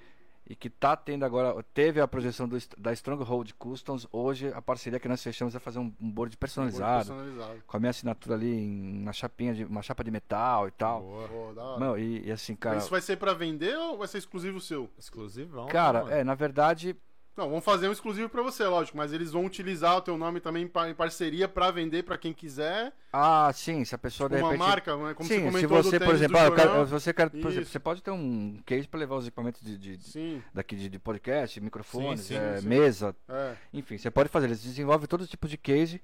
e 0.49 0.55
que 0.55 0.69
tá 0.69 0.95
tendo 0.95 1.25
agora, 1.25 1.61
teve 1.73 1.99
a 1.99 2.07
projeção 2.07 2.47
do, 2.47 2.57
da 2.77 2.93
Stronghold 2.93 3.53
Customs, 3.55 4.07
hoje 4.13 4.47
a 4.53 4.61
parceria 4.61 4.97
que 4.97 5.07
nós 5.07 5.21
fechamos 5.21 5.53
é 5.53 5.59
fazer 5.59 5.79
um, 5.79 5.93
um 5.99 6.09
board 6.09 6.37
personalizado, 6.37 7.09
Personalizado. 7.13 7.63
com 7.67 7.75
a 7.75 7.79
minha 7.81 7.89
assinatura 7.89 8.35
ali 8.35 8.53
em 8.53 9.01
uma 9.01 9.11
chapinha 9.11 9.53
de 9.53 9.65
uma 9.65 9.81
chapa 9.81 10.05
de 10.05 10.11
metal 10.11 10.67
e 10.67 10.71
tal. 10.71 11.01
Boa. 11.01 11.29
Hora. 11.31 11.79
Não, 11.79 11.97
e, 11.97 12.25
e 12.25 12.31
assim, 12.31 12.55
cara, 12.55 12.77
Isso 12.77 12.89
vai 12.89 13.01
ser 13.01 13.17
pra 13.17 13.33
vender 13.33 13.77
ou 13.77 13.97
vai 13.97 14.07
ser 14.07 14.19
exclusivo 14.19 14.61
seu? 14.61 14.89
Exclusivão. 14.97 15.67
cara, 15.67 16.03
mano. 16.03 16.15
é, 16.15 16.23
na 16.23 16.33
verdade, 16.33 16.95
Não, 17.37 17.47
vão 17.51 17.61
fazer 17.61 17.87
um 17.87 17.91
exclusivo 17.91 18.27
pra 18.27 18.41
você, 18.41 18.65
lógico, 18.65 18.97
mas 18.97 19.13
eles 19.13 19.31
vão 19.31 19.45
utilizar 19.45 19.95
o 19.95 20.01
teu 20.01 20.17
nome 20.17 20.39
também 20.39 20.63
em 20.63 20.67
pa- 20.67 20.89
em 20.89 20.95
parceria 20.95 21.47
pra 21.47 21.69
vender 21.69 22.01
pra 22.03 22.17
quem 22.17 22.33
quiser. 22.33 22.91
ah, 23.13 23.51
sim, 23.53 23.85
se 23.85 23.93
a 23.93 23.97
pessoa 23.99 24.27
Tipo 24.27 24.37
de 24.37 24.43
uma 24.43 24.51
repente 24.53 24.67
marca, 24.67 24.97
né? 24.97 25.13
como 25.13 25.29
você 25.29 25.35
Sim, 25.35 25.39
se 25.41 25.45
comentou 25.51 25.77
do 25.77 25.83
você, 25.83 25.99
por 25.99 26.15
exemplo, 26.15 26.37
ah, 26.39 26.51
quero- 26.55 26.85
você, 26.87 27.13
quer, 27.13 27.29
por 27.29 27.51
exemplo, 27.51 27.65
você 27.69 27.79
pode 27.79 28.01
ter 28.01 28.09
um 28.09 28.59
case 28.65 28.87
para 28.87 28.99
levar 28.99 29.17
os 29.17 29.27
equipamentos 29.27 29.61
de, 29.61 29.77
de- 29.77 29.97
de- 29.97 30.41
daqui 30.51 30.75
de, 30.75 30.89
de 30.89 30.97
podcast, 30.97 31.61
microfones, 31.61 32.21
Sim, 32.21 32.33
sim, 32.33 32.39
é, 32.39 32.61
mesa, 32.61 33.15
é. 33.29 33.53
enfim, 33.71 33.99
você 33.99 34.09
pode 34.09 34.29
fazer. 34.29 34.47
Eles 34.47 34.63
desenvolvem 34.63 35.07
todo 35.07 35.27
tipo 35.27 35.47
de 35.47 35.57
case 35.57 36.01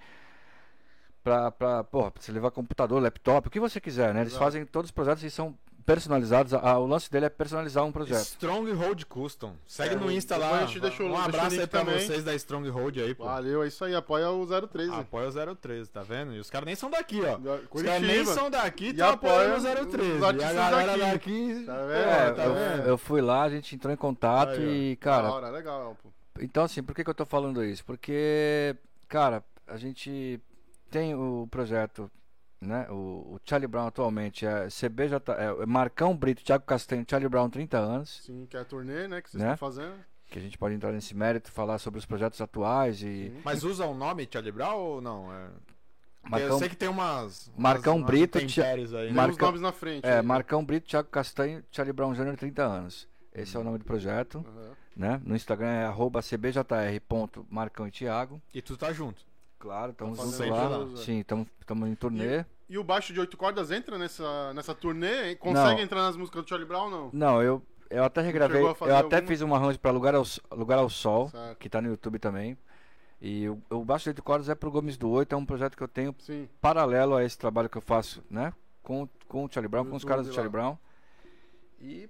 para, 1.23 1.49
pra, 1.51 1.84
porra, 1.84 2.11
pra 2.11 2.21
você 2.21 2.31
levar 2.31 2.51
computador, 2.51 3.01
laptop, 3.01 3.47
o 3.47 3.51
que 3.51 3.59
você 3.59 3.79
quiser, 3.81 4.13
né? 4.13 4.21
Eles 4.21 4.34
Exato. 4.34 4.43
fazem 4.45 4.65
todos 4.65 4.89
os 4.89 4.91
projetos 4.91 5.23
e 5.23 5.31
são 5.31 5.57
personalizados. 5.86 6.53
A- 6.53 6.77
o 6.79 6.88
lance 6.88 7.11
dele 7.11 7.25
é 7.25 7.29
personalizar 7.29 7.84
um 7.86 7.91
projeto. 7.91 8.21
Stronghold 8.21 9.03
Custom. 9.05 9.53
Segue 9.67 9.95
É, 9.95 9.97
no 9.97 10.11
Insta 10.11 10.38
lá. 10.38 10.59
a 10.59 10.65
gente 10.65 10.79
deixa 10.79 11.03
o- 11.03 11.07
um 11.07 11.17
abraço 11.17 11.59
aí 11.59 11.67
pra 11.67 11.79
também. 11.81 11.99
vocês 11.99 12.23
da 12.23 12.34
Stronghold 12.36 12.97
aí, 12.99 13.13
pô. 13.13 13.25
Valeu, 13.25 13.63
é 13.63 13.67
isso 13.67 13.84
aí, 13.86 13.93
apoia 13.95 14.29
o 14.29 14.45
013. 14.45 14.91
Apoia 14.93 15.27
o 15.29 15.31
013, 15.55 15.89
tá 15.89 16.01
vendo? 16.03 16.34
E 16.34 16.39
os 16.39 16.49
caras 16.49 16.65
nem 16.65 16.75
são 16.75 16.89
daqui, 16.89 17.21
ó. 17.21 17.38
Da- 17.38 17.53
Os 17.71 17.81
caras 17.84 18.01
nem 18.01 18.09
Curitiba. 18.11 18.34
são 18.34 18.49
daqui, 18.49 18.86
E 18.86 18.89
estão 18.91 19.09
apoiando 19.09 19.53
o 19.53 19.57
apoia 19.57 19.86
013. 19.86 20.11
os 20.13 20.21
E 20.21 20.25
a 20.25 20.31
galera 20.53 20.86
daqui. 20.97 20.99
daqui. 21.11 21.63
Tá 21.65 21.77
vendo? 21.77 21.91
É, 21.93 22.31
tá 22.31 22.43
eu, 22.45 22.53
vendo? 22.53 22.88
eu 22.88 22.97
fui 22.97 23.21
lá, 23.21 23.43
a 23.43 23.49
gente 23.49 23.75
entrou 23.75 23.93
em 23.93 23.97
contato 23.97 24.51
Aí, 24.51 24.91
e, 24.91 24.97
ó. 24.99 25.03
cara, 25.03 25.23
Da 25.27 25.34
hora, 25.34 25.49
legal, 25.49 25.97
pô. 26.01 26.09
Então, 26.39 26.63
assim, 26.63 26.81
por 26.81 26.95
que, 26.95 27.03
que 27.03 27.09
eu 27.09 27.13
tô 27.13 27.25
falando 27.25 27.63
isso? 27.63 27.86
Porque, 27.86 28.75
cara, 29.07 29.43
a 29.67 29.77
gente 29.77 30.41
tem 30.89 31.13
o 31.15 31.47
projeto, 31.51 32.09
né? 32.64 32.88
O, 32.89 33.36
o 33.36 33.39
Charlie 33.45 33.68
Brown 33.68 33.88
atualmente 33.88 34.45
é 34.45 34.68
CBJ, 34.68 35.16
é 35.38 35.66
Marcão 35.66 36.16
Brito, 36.16 36.43
Thiago 36.43 36.66
Castanho, 36.66 37.05
Charlie 37.09 37.30
Brown 37.30 37.49
30 37.49 37.78
anos, 37.78 38.22
Sim, 38.26 38.45
que 38.49 38.57
é 38.57 38.59
a 38.61 38.66
turnê, 38.66 39.07
né, 39.07 39.22
que 39.22 39.30
vocês 39.32 39.41
Né? 39.43 39.53
estão 39.53 39.68
fazendo. 39.70 39.95
que 40.30 40.39
a 40.39 40.41
gente 40.41 40.57
pode 40.57 40.74
entrar 40.74 40.91
nesse 40.91 41.16
mérito, 41.16 41.51
falar 41.51 41.78
sobre 41.78 41.99
os 41.99 42.05
projetos 42.05 42.41
atuais 42.41 42.97
e 43.03 43.30
Sim. 43.30 43.41
Mas 43.45 43.64
usa 43.64 43.86
o 43.86 43.93
nome 43.93 44.28
Charlie 44.32 44.51
Brown 44.51 44.78
ou 44.78 45.01
não? 45.01 45.32
É... 45.32 45.47
Porque 46.22 46.32
Marcão, 46.39 46.49
Eu 46.55 46.59
sei 46.59 46.70
que 46.70 46.76
tem 46.78 46.88
umas. 46.88 47.51
Marcão 47.57 47.97
umas, 47.97 48.05
Brito, 48.07 48.38
Umas 48.39 48.49
Tia- 48.51 48.64
intempéries 48.64 48.93
aí, 48.93 49.11
né? 49.11 49.28
Os 49.28 49.38
nomes 49.38 49.59
na 49.59 49.74
frente. 49.74 50.05
é, 50.05 50.09
aí, 50.09 50.16
né? 50.16 50.22
Marcão 50.22 50.64
Brito, 50.64 50.88
Thiago 50.88 51.09
Castanho, 51.09 51.61
Charlie 51.70 51.91
Brown 51.91 52.14
Jr., 52.14 52.38
30 52.38 52.64
anos. 52.64 53.09
Esse 53.34 53.57
é 53.57 53.59
o 53.59 53.64
nome 53.64 53.78
do 53.80 53.84
projeto, 53.84 54.38
Aham. 54.47 54.72
né? 54.95 55.22
No 55.26 55.36
Instagram 55.36 55.68
é 55.68 55.84
arroba 55.86 56.22
cbjr.marcão 56.22 57.88
e 57.88 57.91
Thiago. 57.91 58.41
E 58.53 58.61
tu 58.61 58.78
tá 58.78 58.93
junto. 58.93 59.22
Claro, 59.64 59.93
estamos 59.93 60.18
Tá 60.18 60.24
juntos 60.26 60.39
lá. 60.49 60.88
é. 60.93 60.95
Sim, 60.97 61.20
estamos 61.22 61.88
em 61.89 61.95
turnê. 61.95 62.43
E 62.68 62.78
o 62.78 62.84
baixo 62.84 63.14
de 63.14 63.20
oito 63.22 63.38
cordas 63.38 63.72
entra 63.72 63.97
nessa, 63.97 64.53
nessa 64.53 64.76
turnê? 64.76 65.30
hein? 65.30 65.38
Consegue 65.38 65.76
Não. 65.78 65.80
entrar 65.80 66.01
nas 66.01 66.18
músicas 66.18 66.43
do 66.43 66.49
Charlie 66.49 66.68
Brown 66.68 66.84
ou 66.84 66.91
não? 66.91 67.09
Não, 67.14 67.41
eu, 67.41 67.61
eu 67.89 68.03
até 68.03 68.20
regravei. 68.20 68.61
Eu 68.61 68.72
até 68.72 69.16
alguma? 69.16 69.22
fiz 69.22 69.41
um 69.41 69.55
arranjo 69.55 69.80
para 69.80 69.91
Lugar 69.91 70.16
ao, 70.16 70.24
Lugar 70.51 70.80
ao 70.80 70.89
Sol, 70.89 71.30
Certo. 71.30 71.57
que 71.59 71.70
tá 71.70 71.82
no 71.82 71.88
YouTube 71.88 72.20
também. 72.20 72.57
E 73.22 73.47
o, 73.47 73.57
o 73.70 73.86
Baixo 73.86 74.14
de 74.14 74.22
Cordas 74.22 74.49
é 74.49 74.55
pro 74.55 74.70
Gomes 74.70 74.97
do 74.97 75.09
Oito, 75.11 75.34
é 75.34 75.38
um 75.38 75.45
projeto 75.45 75.78
que 75.78 75.84
eu 75.84 75.88
tenho 75.88 76.14
Sim. 76.20 76.49
paralelo 76.59 77.16
a 77.16 77.24
esse 77.24 77.38
trabalho 77.38 77.70
que 77.70 77.78
eu 77.78 77.82
faço, 77.82 78.22
né? 78.30 78.51
Com, 78.82 79.07
com 79.30 79.45
o 79.45 79.49
Charlie 79.49 79.70
Brown, 79.70 79.86
com 79.86 79.95
os 79.95 80.03
caras 80.03 80.26
do 80.26 80.30
lá. 80.32 80.36
Charlie 80.36 80.51
Brown. 80.51 80.78
E 81.80 82.09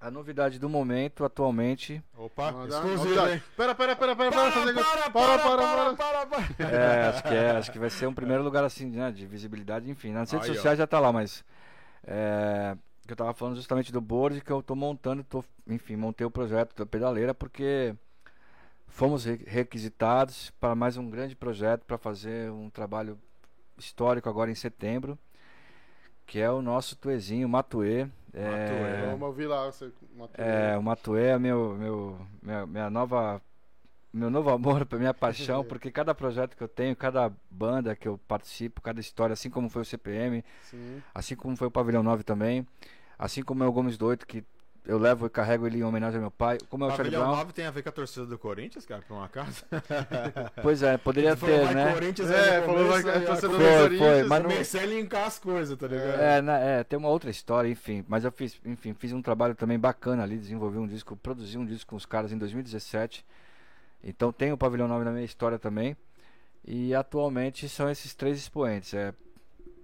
a 0.00 0.10
novidade 0.10 0.58
do 0.58 0.68
momento, 0.68 1.24
atualmente, 1.24 2.02
Opa, 2.16 2.52
novidade. 2.52 3.32
hein? 3.34 3.42
Pera, 3.56 3.74
pera, 3.74 3.96
pera, 3.96 4.16
pera, 4.16 4.30
Para, 4.30 4.52
para, 4.52 4.72
para, 4.72 5.10
para, 5.12 5.12
para, 5.12 5.38
para, 5.38 5.56
para. 5.56 5.96
para, 5.96 6.26
para. 6.26 6.46
É, 6.76 7.08
acho 7.08 7.22
que 7.22 7.34
é, 7.34 7.50
acho 7.52 7.72
que 7.72 7.78
vai 7.78 7.90
ser 7.90 8.06
um 8.06 8.14
primeiro 8.14 8.42
lugar 8.42 8.62
assim, 8.64 8.86
né, 8.86 9.10
de 9.10 9.26
visibilidade, 9.26 9.90
enfim. 9.90 10.12
Nas 10.12 10.30
redes 10.30 10.46
Aí, 10.48 10.52
ó. 10.52 10.54
sociais 10.56 10.78
já 10.78 10.86
tá 10.86 10.98
lá, 11.00 11.12
mas 11.12 11.44
é, 12.06 12.76
que 13.06 13.12
eu 13.12 13.16
tava 13.16 13.32
falando 13.34 13.56
justamente 13.56 13.90
do 13.92 14.00
board 14.00 14.40
que 14.40 14.50
eu 14.50 14.62
tô 14.62 14.74
montando, 14.74 15.24
tô, 15.24 15.44
enfim, 15.66 15.96
montei 15.96 16.26
o 16.26 16.30
projeto 16.30 16.74
da 16.76 16.84
pedaleira 16.86 17.32
porque 17.34 17.94
fomos 18.86 19.24
re- 19.24 19.42
requisitados 19.46 20.50
para 20.60 20.74
mais 20.74 20.96
um 20.96 21.08
grande 21.10 21.34
projeto 21.34 21.84
para 21.84 21.98
fazer 21.98 22.50
um 22.50 22.68
trabalho 22.70 23.18
histórico 23.78 24.28
agora 24.28 24.50
em 24.50 24.54
setembro, 24.54 25.18
que 26.26 26.40
é 26.40 26.50
o 26.50 26.60
nosso 26.60 26.96
tuezinho 26.96 27.48
Matuê. 27.48 28.08
É, 28.34 29.06
Vamos 29.06 29.22
ouvir 29.22 29.46
lá. 29.46 29.66
Você, 29.66 29.90
Matheus. 30.14 30.46
é, 30.46 30.76
o 30.76 30.82
Matuê 30.82 31.28
é 31.28 31.38
meu, 31.38 31.74
meu, 31.74 32.18
minha, 32.42 32.66
minha 32.66 32.90
nova. 32.90 33.40
Meu 34.12 34.30
novo 34.30 34.48
amor, 34.50 34.86
minha 34.98 35.12
paixão, 35.12 35.62
porque 35.64 35.90
cada 35.90 36.14
projeto 36.14 36.56
que 36.56 36.62
eu 36.62 36.68
tenho, 36.68 36.96
cada 36.96 37.30
banda 37.50 37.94
que 37.94 38.08
eu 38.08 38.18
participo, 38.26 38.80
cada 38.80 38.98
história, 38.98 39.34
assim 39.34 39.50
como 39.50 39.68
foi 39.68 39.82
o 39.82 39.84
CPM, 39.84 40.42
Sim. 40.62 41.02
assim 41.14 41.36
como 41.36 41.54
foi 41.54 41.68
o 41.68 41.70
Pavilhão 41.70 42.02
9 42.02 42.22
também, 42.22 42.66
assim 43.18 43.42
como 43.42 43.62
é 43.62 43.66
o 43.66 43.72
Gomes 43.72 43.98
do 43.98 44.06
Oito, 44.06 44.26
que 44.26 44.42
eu 44.86 44.98
levo 44.98 45.26
e 45.26 45.30
carrego 45.30 45.66
ele 45.66 45.78
em 45.78 45.82
homenagem 45.82 46.16
ao 46.16 46.22
meu 46.22 46.30
pai, 46.30 46.58
como 46.70 46.84
é 46.84 46.86
o 46.86 46.90
Charlie 46.90 47.06
Pavilhão 47.10 47.22
Brown. 47.30 47.36
9 47.38 47.52
tem 47.52 47.66
a 47.66 47.70
ver 47.70 47.82
com 47.82 47.88
a 47.88 47.92
torcida 47.92 48.24
do 48.26 48.38
Corinthians, 48.38 48.86
cara, 48.86 49.02
por 49.06 49.14
um 49.14 49.22
acaso? 49.22 49.64
Pois 50.62 50.82
é, 50.82 50.96
poderia 50.96 51.36
falou, 51.36 51.56
ter, 51.58 51.64
vai 51.64 51.74
né? 51.74 51.92
Corinthians 51.92 52.30
É, 52.30 52.62
falou, 52.62 52.86
vai- 52.88 53.00
ó, 53.00 53.26
torcedor 53.26 53.58
do 53.58 53.64
Corinthians, 53.64 53.98
foi, 53.98 54.22
mas 54.24 54.42
não, 54.42 54.50
Comecei 54.50 54.80
a 54.80 54.86
linkar 54.86 55.26
as 55.26 55.38
coisas, 55.38 55.78
tá 55.78 55.86
ligado? 55.86 56.20
É, 56.20 56.40
na- 56.40 56.58
é, 56.58 56.84
tem 56.84 56.98
uma 56.98 57.08
outra 57.08 57.30
história, 57.30 57.68
enfim. 57.68 58.04
Mas 58.08 58.24
eu 58.24 58.32
fiz, 58.32 58.60
enfim, 58.64 58.94
fiz 58.94 59.12
um 59.12 59.20
trabalho 59.20 59.54
também 59.54 59.78
bacana 59.78 60.22
ali, 60.22 60.36
desenvolvi 60.38 60.78
um 60.78 60.86
disco, 60.86 61.16
produzi 61.16 61.58
um 61.58 61.66
disco 61.66 61.90
com 61.90 61.96
os 61.96 62.06
caras 62.06 62.32
em 62.32 62.38
2017. 62.38 63.24
Então 64.04 64.32
tem 64.32 64.52
o 64.52 64.56
Pavilhão 64.58 64.86
9 64.88 65.04
na 65.04 65.10
minha 65.10 65.24
história 65.24 65.58
também. 65.58 65.96
E 66.64 66.94
atualmente 66.94 67.68
são 67.68 67.88
esses 67.90 68.14
três 68.14 68.38
expoentes. 68.38 68.92
É 68.94 69.12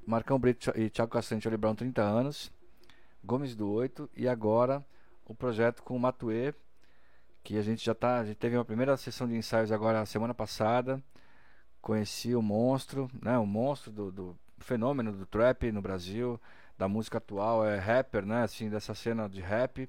Marcão 0.06 0.38
Brito 0.38 0.72
e 0.76 0.90
Thiago 0.90 1.12
Castanho 1.12 1.40
Charlie 1.40 1.56
Brown, 1.58 1.74
30 1.74 2.02
anos. 2.02 2.50
Gomes 3.24 3.54
do 3.54 3.70
8 3.70 4.10
e 4.16 4.28
agora 4.28 4.84
o 5.24 5.34
projeto 5.34 5.82
com 5.82 5.96
o 5.96 6.00
Matuê, 6.00 6.54
que 7.42 7.56
a 7.56 7.62
gente 7.62 7.84
já 7.84 7.94
tá, 7.94 8.18
a 8.18 8.24
gente 8.24 8.36
teve 8.36 8.56
uma 8.56 8.64
primeira 8.64 8.96
sessão 8.96 9.28
de 9.28 9.36
ensaios 9.36 9.72
agora 9.72 10.04
semana 10.06 10.34
passada. 10.34 11.02
Conheci 11.80 12.34
o 12.34 12.42
monstro, 12.42 13.10
né, 13.20 13.36
o 13.38 13.46
monstro 13.46 13.90
do, 13.90 14.12
do 14.12 14.38
fenômeno 14.58 15.12
do 15.12 15.26
trap 15.26 15.72
no 15.72 15.82
Brasil, 15.82 16.40
da 16.78 16.86
música 16.88 17.18
atual, 17.18 17.66
é 17.66 17.78
rapper, 17.78 18.24
né, 18.24 18.42
assim, 18.44 18.68
dessa 18.68 18.94
cena 18.94 19.28
de 19.28 19.40
rap. 19.40 19.88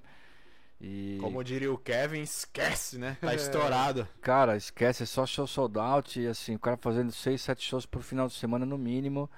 E 0.81 1.17
Como 1.21 1.43
diria 1.43 1.71
o 1.71 1.77
Kevin, 1.77 2.21
esquece, 2.21 2.97
né? 2.97 3.17
Tá 3.21 3.33
estourado. 3.33 4.07
cara, 4.21 4.57
esquece, 4.57 5.03
é 5.03 5.05
só 5.05 5.25
show 5.25 5.47
sold 5.47 5.79
out 5.79 6.19
e 6.19 6.27
assim, 6.27 6.55
o 6.55 6.59
cara 6.59 6.75
fazendo 6.75 7.11
6, 7.11 7.41
7 7.41 7.63
shows 7.63 7.85
por 7.85 8.01
final 8.01 8.27
de 8.27 8.33
semana 8.33 8.65
no 8.65 8.77
mínimo. 8.77 9.29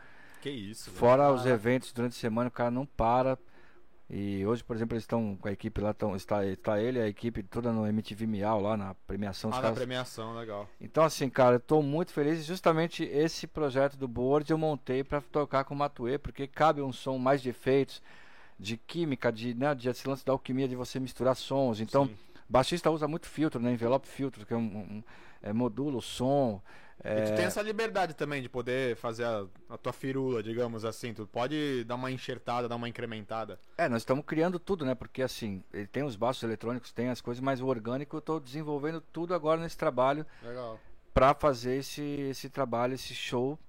Que 0.41 0.49
isso, 0.49 0.85
velho. 0.85 0.97
Fora 0.97 1.31
os 1.31 1.45
eventos 1.45 1.91
durante 1.91 2.13
a 2.13 2.19
semana, 2.19 2.47
o 2.47 2.51
cara 2.51 2.71
não 2.71 2.85
para. 2.85 3.37
E 4.07 4.45
hoje, 4.45 4.63
por 4.63 4.75
exemplo, 4.75 4.93
eles 4.93 5.03
estão 5.03 5.35
com 5.35 5.47
a 5.47 5.51
equipe 5.51 5.81
lá, 5.81 5.91
tão, 5.91 6.15
está, 6.15 6.45
está 6.45 6.79
ele 6.79 6.99
e 6.99 7.01
a 7.01 7.07
equipe 7.07 7.41
toda 7.41 7.71
no 7.71 7.87
MTV 7.87 8.27
Miau 8.27 8.61
lá 8.61 8.77
na 8.77 8.93
premiação. 9.07 9.49
Ah, 9.51 9.55
na 9.55 9.61
caras- 9.63 9.77
premiação, 9.79 10.35
legal. 10.35 10.69
Então, 10.79 11.03
assim, 11.03 11.27
cara, 11.27 11.55
eu 11.55 11.59
tô 11.59 11.81
muito 11.81 12.13
feliz. 12.13 12.45
Justamente 12.45 13.03
esse 13.03 13.47
projeto 13.47 13.97
do 13.97 14.07
board 14.07 14.51
eu 14.51 14.57
montei 14.59 15.03
pra 15.03 15.21
tocar 15.21 15.63
com 15.63 15.73
o 15.73 15.77
Matuê, 15.77 16.19
porque 16.19 16.45
cabe 16.45 16.81
um 16.83 16.93
som 16.93 17.17
mais 17.17 17.41
de 17.41 17.49
efeitos, 17.49 17.99
de 18.59 18.77
química, 18.77 19.31
de, 19.31 19.55
né, 19.55 19.73
de 19.73 19.89
esse 19.89 20.07
lance 20.07 20.23
da 20.23 20.31
alquimia 20.33 20.67
de 20.67 20.75
você 20.75 20.99
misturar 20.99 21.35
sons. 21.35 21.79
Então, 21.79 22.05
Sim. 22.05 22.15
baixista 22.47 22.91
usa 22.91 23.07
muito 23.07 23.25
filtro, 23.27 23.59
né? 23.59 23.73
Envelope 23.73 24.07
filtro, 24.07 24.45
que 24.45 24.53
é 24.53 24.57
um, 24.57 24.61
um- 24.61 25.03
é, 25.41 25.51
modula 25.51 25.97
o 25.97 26.01
som. 26.01 26.61
E 27.03 27.07
É, 27.07 27.21
tu 27.23 27.35
tem 27.35 27.45
essa 27.45 27.61
liberdade 27.61 28.13
também 28.13 28.41
de 28.41 28.49
poder 28.49 28.95
fazer 28.95 29.25
a, 29.25 29.45
a 29.69 29.77
tua 29.77 29.93
firula, 29.93 30.41
digamos 30.41 30.85
assim. 30.85 31.13
Tu 31.13 31.27
pode 31.27 31.83
dar 31.83 31.95
uma 31.95 32.09
enxertada, 32.09 32.67
dar 32.67 32.75
uma 32.75 32.89
incrementada. 32.89 33.59
é, 33.77 33.87
nós 33.89 34.01
estamos 34.01 34.25
criando 34.25 34.57
tudo, 34.57 34.85
né? 34.85 34.95
Porque 34.95 35.21
assim, 35.21 35.63
ele 35.73 35.87
tem 35.87 36.03
os 36.03 36.15
baixos 36.15 36.43
eletrônicos, 36.43 36.91
tem 36.91 37.09
as 37.09 37.21
coisas, 37.21 37.41
mas 37.43 37.61
o 37.61 37.67
orgânico 37.67 38.17
eu 38.17 38.21
tô 38.21 38.39
desenvolvendo 38.39 39.01
tudo 39.01 39.33
agora 39.35 39.59
nesse 39.61 39.77
trabalho 39.77 40.25
Legal. 40.41 40.79
pra 41.13 41.33
fazer 41.33 41.77
esse, 41.77 42.01
esse 42.01 42.49
trabalho, 42.49 42.93
esse 42.95 43.13
show. 43.13 43.59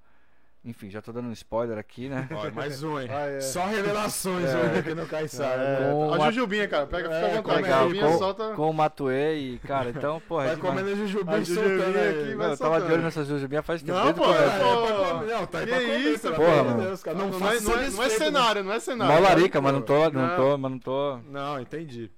Enfim, 0.67 0.91
já 0.91 1.01
tô 1.01 1.13
dando 1.13 1.29
um 1.29 1.33
spoiler 1.33 1.79
aqui, 1.79 2.09
né? 2.09 2.29
Ó, 2.35 2.51
mais 2.51 2.83
um, 2.83 2.99
hein? 3.01 3.09
Ah, 3.09 3.27
é. 3.29 3.41
Só 3.41 3.67
revelações 3.67 4.47
hoje 4.53 4.79
aqui 4.81 4.95
no 4.95 5.07
Caissara. 5.07 5.63
É, 5.63 5.81
né? 5.81 5.93
Com 5.93 6.15
a 6.25 6.31
Jujubinha, 6.33 6.67
cara. 6.67 6.87
Pega, 6.89 7.05
fica 7.09 7.15
É, 7.15 7.33
à 7.33 7.41
vontade. 7.41 7.63
legal, 7.63 7.79
A 7.79 7.83
Jujubinha 7.85 8.07
com, 8.13 8.19
solta. 8.19 8.53
com 8.55 8.71
o 8.71 8.75
Matuê 8.75 9.35
e, 9.37 9.59
cara, 9.61 9.91
então, 9.91 10.21
porra, 10.27 10.43
é 10.43 10.47
Vai 10.49 10.57
demais. 10.57 10.75
comendo 10.75 10.91
A 10.91 10.95
jujubim 11.07 11.45
Jujubinha 11.45 11.79
soltando 11.79 11.97
aqui 11.97 12.19
aí. 12.19 12.35
vai 12.35 12.47
Não, 12.47 12.53
eu 12.53 12.59
tava 12.59 12.81
de 12.81 12.93
olho 12.93 13.03
nessa 13.03 13.25
jujubinha 13.25 13.63
faz 13.63 13.83
tempo. 13.83 13.97
Não, 13.97 14.13
pô, 14.13 14.25
é, 14.25 14.29
É, 14.29 15.15
comer, 15.15 15.33
não, 15.35 15.47
tá 15.47 15.59
aí 15.61 15.67
Que 15.67 15.71
pra 15.73 15.83
isso, 15.99 16.21
pelo 16.23 16.35
porra, 16.35 16.49
amor 16.53 16.63
de 16.65 16.69
mano. 16.71 16.83
Deus, 16.83 17.03
cara. 17.05 17.17
Não, 17.17 17.29
Não, 17.29 17.39
não, 17.39 17.49
é, 17.49 17.61
não, 17.61 17.79
é, 17.79 17.91
não 17.91 18.03
é 18.03 18.09
cenário, 18.11 18.65
não 18.65 18.73
é 18.73 18.81
cenário. 18.81 19.15
Mó 19.15 19.21
larica, 19.21 19.61
mas 19.61 19.73
não 19.73 19.83
tô, 19.83 20.11
Não. 20.11 20.37
tô, 20.37 20.59
mas 20.59 20.71
não 20.73 20.79
tô. 20.81 21.19
Não, 21.31 21.61
entendi. 21.61 22.11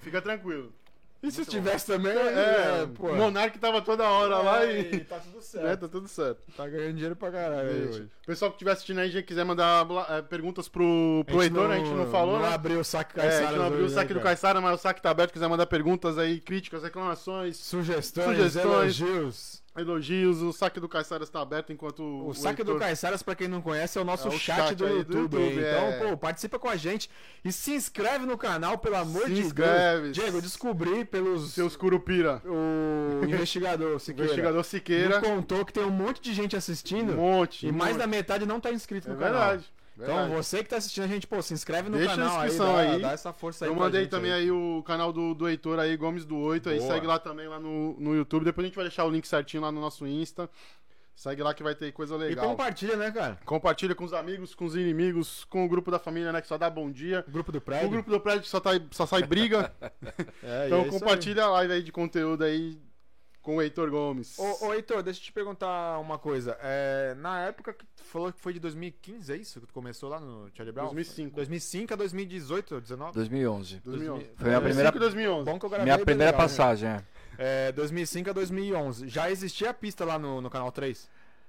Fica 0.00 0.20
tranquilo. 0.20 0.70
E 1.22 1.30
se 1.30 1.44
tivesse 1.44 1.86
também, 1.86 2.12
É, 2.12 2.82
é, 2.82 2.86
pô. 2.94 3.08
o 3.08 3.14
Monark 3.16 3.58
tava 3.58 3.82
toda 3.82 4.04
hora 4.08 4.38
lá 4.38 4.64
e. 4.64 5.00
Tá 5.00 5.18
tudo 5.18 5.42
certo. 5.42 5.80
tá 5.80 5.88
tudo 5.88 6.08
certo. 6.08 6.40
Tá 6.56 6.66
ganhando 6.66 6.94
dinheiro 6.94 7.14
pra 7.16 7.30
caralho 7.30 7.68
aí 7.68 7.88
hoje. 7.88 8.02
O 8.22 8.26
pessoal 8.26 8.50
que 8.50 8.54
estiver 8.56 8.72
assistindo 8.72 9.00
aí, 9.00 9.10
já 9.10 9.22
quiser 9.22 9.44
mandar 9.44 9.86
é, 10.08 10.22
perguntas 10.22 10.66
pro, 10.68 11.22
pro 11.26 11.42
Heitor, 11.42 11.70
a 11.70 11.76
gente 11.76 11.90
não 11.90 12.10
falou, 12.10 12.38
não 12.38 12.48
né? 12.48 12.54
abriu 12.54 12.80
o 12.80 12.84
saco 12.84 13.20
É, 13.20 13.26
a 13.26 13.42
gente 13.48 13.58
não 13.58 13.66
abriu 13.66 13.84
o 13.84 13.88
saque 13.90 14.14
né, 14.14 14.18
do? 14.20 14.22
Caissara, 14.22 14.60
mas 14.60 14.78
o 14.80 14.82
saque 14.82 15.02
tá 15.02 15.10
aberto. 15.10 15.32
Quiser 15.32 15.48
mandar 15.48 15.66
perguntas 15.66 16.16
aí, 16.16 16.40
críticas, 16.40 16.82
reclamações, 16.82 17.56
Sugestões, 17.58 18.36
Sugestões. 18.36 18.64
elogios. 19.00 19.59
Elogios. 19.76 20.42
O 20.42 20.52
saque 20.52 20.80
do 20.80 20.88
Caissara 20.88 21.22
está 21.24 21.40
aberto 21.40 21.72
enquanto 21.72 22.00
o, 22.02 22.28
O 22.28 22.34
saque 22.34 22.62
do 22.64 22.76
Caissaras, 22.76 23.22
pra 23.22 23.34
quem 23.34 23.48
não 23.48 23.60
conhece, 23.62 23.98
é 23.98 24.00
o 24.00 24.04
nosso 24.04 24.28
É 24.28 24.30
o 24.30 24.38
chat, 24.38 24.56
chat 24.56 24.74
do, 24.76 24.86
aí 24.86 24.92
do 24.92 24.96
YouTube. 25.18 25.36
YouTube, 25.36 25.58
hein? 25.58 25.64
é. 25.64 25.96
Então, 25.98 26.08
pô, 26.10 26.16
participa 26.16 26.58
com 26.58 26.68
a 26.68 26.76
gente 26.76 27.08
e 27.44 27.52
se 27.52 27.72
inscreve 27.72 28.26
no 28.26 28.36
canal, 28.36 28.78
pelo 28.78 28.96
amor 28.96 29.26
Se 29.26 29.34
de 29.34 29.40
inscreve. 29.42 30.02
Deus. 30.04 30.12
Diego, 30.16 30.36
eu 30.38 30.42
descobri 30.42 31.04
pelos. 31.04 31.52
Seus 31.52 31.76
Curupira. 31.76 32.42
O 32.44 33.24
investigador, 33.28 33.96
O 33.96 33.98
Siqueira. 34.00 34.24
investigador 34.32 34.64
Siqueira. 34.64 35.20
Me 35.20 35.26
contou 35.26 35.64
que 35.64 35.72
tem 35.72 35.84
um 35.84 35.90
monte 35.90 36.20
de 36.20 36.34
gente 36.34 36.56
assistindo 36.56 37.12
Um 37.12 37.16
monte. 37.16 37.66
e 37.66 37.70
um 37.70 37.72
mais 37.72 37.92
monte. 37.92 38.00
da 38.00 38.06
metade 38.06 38.46
não 38.46 38.60
tá 38.60 38.70
inscrito 38.72 39.08
É 39.08 39.12
no 39.12 39.18
canal. 39.18 39.40
verdade. 39.40 39.70
Então, 40.02 40.28
você 40.30 40.62
que 40.62 40.70
tá 40.70 40.76
assistindo 40.76 41.04
a 41.04 41.06
gente, 41.06 41.26
pô, 41.26 41.40
se 41.42 41.52
inscreve 41.54 41.88
no 41.88 41.96
Deixa 41.98 42.12
a 42.12 42.16
canal 42.16 42.38
aí, 42.40 42.46
inscrição 42.46 42.72
dá, 42.74 42.80
aí. 42.80 43.00
dá 43.02 43.12
essa 43.12 43.32
força 43.32 43.64
aí 43.64 43.70
Eu 43.70 43.74
mandei 43.74 44.06
também 44.06 44.32
aí 44.32 44.50
o 44.50 44.82
canal 44.86 45.12
do, 45.12 45.34
do 45.34 45.48
Heitor 45.48 45.78
aí, 45.78 45.96
Gomes 45.96 46.24
do 46.24 46.36
8, 46.36 46.68
aí 46.70 46.80
segue 46.80 47.06
lá 47.06 47.18
também 47.18 47.46
lá 47.48 47.58
no, 47.60 47.98
no 47.98 48.14
YouTube. 48.14 48.44
Depois 48.44 48.64
a 48.64 48.68
gente 48.68 48.76
vai 48.76 48.84
deixar 48.84 49.04
o 49.04 49.10
link 49.10 49.26
certinho 49.26 49.62
lá 49.62 49.70
no 49.70 49.80
nosso 49.80 50.06
Insta. 50.06 50.48
Segue 51.14 51.42
lá 51.42 51.52
que 51.52 51.62
vai 51.62 51.74
ter 51.74 51.92
coisa 51.92 52.14
E 52.14 52.18
legal. 52.18 52.48
compartilha, 52.48 52.96
né, 52.96 53.10
cara? 53.10 53.38
Compartilha 53.44 53.94
com 53.94 54.04
os 54.04 54.14
amigos, 54.14 54.54
com 54.54 54.64
os 54.64 54.74
inimigos, 54.74 55.44
com 55.44 55.66
o 55.66 55.68
grupo 55.68 55.90
da 55.90 55.98
família, 55.98 56.32
né? 56.32 56.40
Que 56.40 56.48
só 56.48 56.56
dá 56.56 56.70
bom 56.70 56.90
dia. 56.90 57.22
O 57.28 57.30
grupo 57.30 57.52
do 57.52 57.58
O 57.58 57.60
prédio. 57.60 57.90
grupo 57.90 58.08
do 58.10 58.18
prédio 58.20 58.42
que 58.42 58.48
só, 58.48 58.58
tá, 58.58 58.70
só 58.90 59.04
sai 59.04 59.22
briga. 59.24 59.70
É, 60.42 60.64
e 60.64 60.66
então 60.68 60.78
é 60.80 60.84
aí. 60.84 60.88
compartilha 60.90 61.44
a 61.44 61.50
live 61.50 61.72
aí 61.74 61.82
de 61.82 61.92
conteúdo 61.92 62.42
aí 62.42 62.78
com 63.42 63.56
o 63.56 63.62
Heitor 63.62 63.90
Gomes. 63.90 64.38
Ô, 64.38 64.66
ô 64.66 64.74
Heitor, 64.74 65.02
deixa 65.02 65.20
eu 65.20 65.24
te 65.24 65.32
perguntar 65.32 65.98
uma 65.98 66.18
coisa. 66.18 66.56
É, 66.60 67.14
na 67.18 67.40
época 67.40 67.72
que 67.72 67.84
tu 67.96 68.04
falou 68.04 68.32
que 68.32 68.40
foi 68.40 68.52
de 68.52 68.60
2015, 68.60 69.32
é 69.32 69.36
isso? 69.36 69.60
Que 69.60 69.66
tu 69.66 69.72
começou 69.72 70.08
lá 70.08 70.20
no 70.20 70.50
Charlie 70.54 70.72
Brown? 70.72 70.86
2005. 70.92 71.36
2005 71.36 71.92
a 71.94 71.96
2018 71.96 72.74
ou 72.74 72.80
19? 72.80 73.12
2011. 73.14 73.80
2011. 73.84 74.24
Foi 74.36 74.54
a 74.54 74.60
minha 74.60 74.60
2005 74.60 74.62
primeira- 74.62 74.96
e 74.96 74.98
2011. 75.00 75.44
Bom 75.44 75.58
que 75.58 75.64
eu 75.66 75.70
gravei 75.70 75.84
Minha 75.84 75.98
primeira 75.98 76.32
legal, 76.32 76.40
né? 76.40 76.48
passagem, 76.48 76.88
é. 76.88 77.04
É, 77.38 77.72
2005 77.72 78.30
a 78.30 78.32
2011. 78.32 79.08
Já 79.08 79.30
existia 79.30 79.70
a 79.70 79.74
pista 79.74 80.04
lá 80.04 80.18
no, 80.18 80.40
no 80.42 80.50
canal 80.50 80.70
3? 80.70 81.08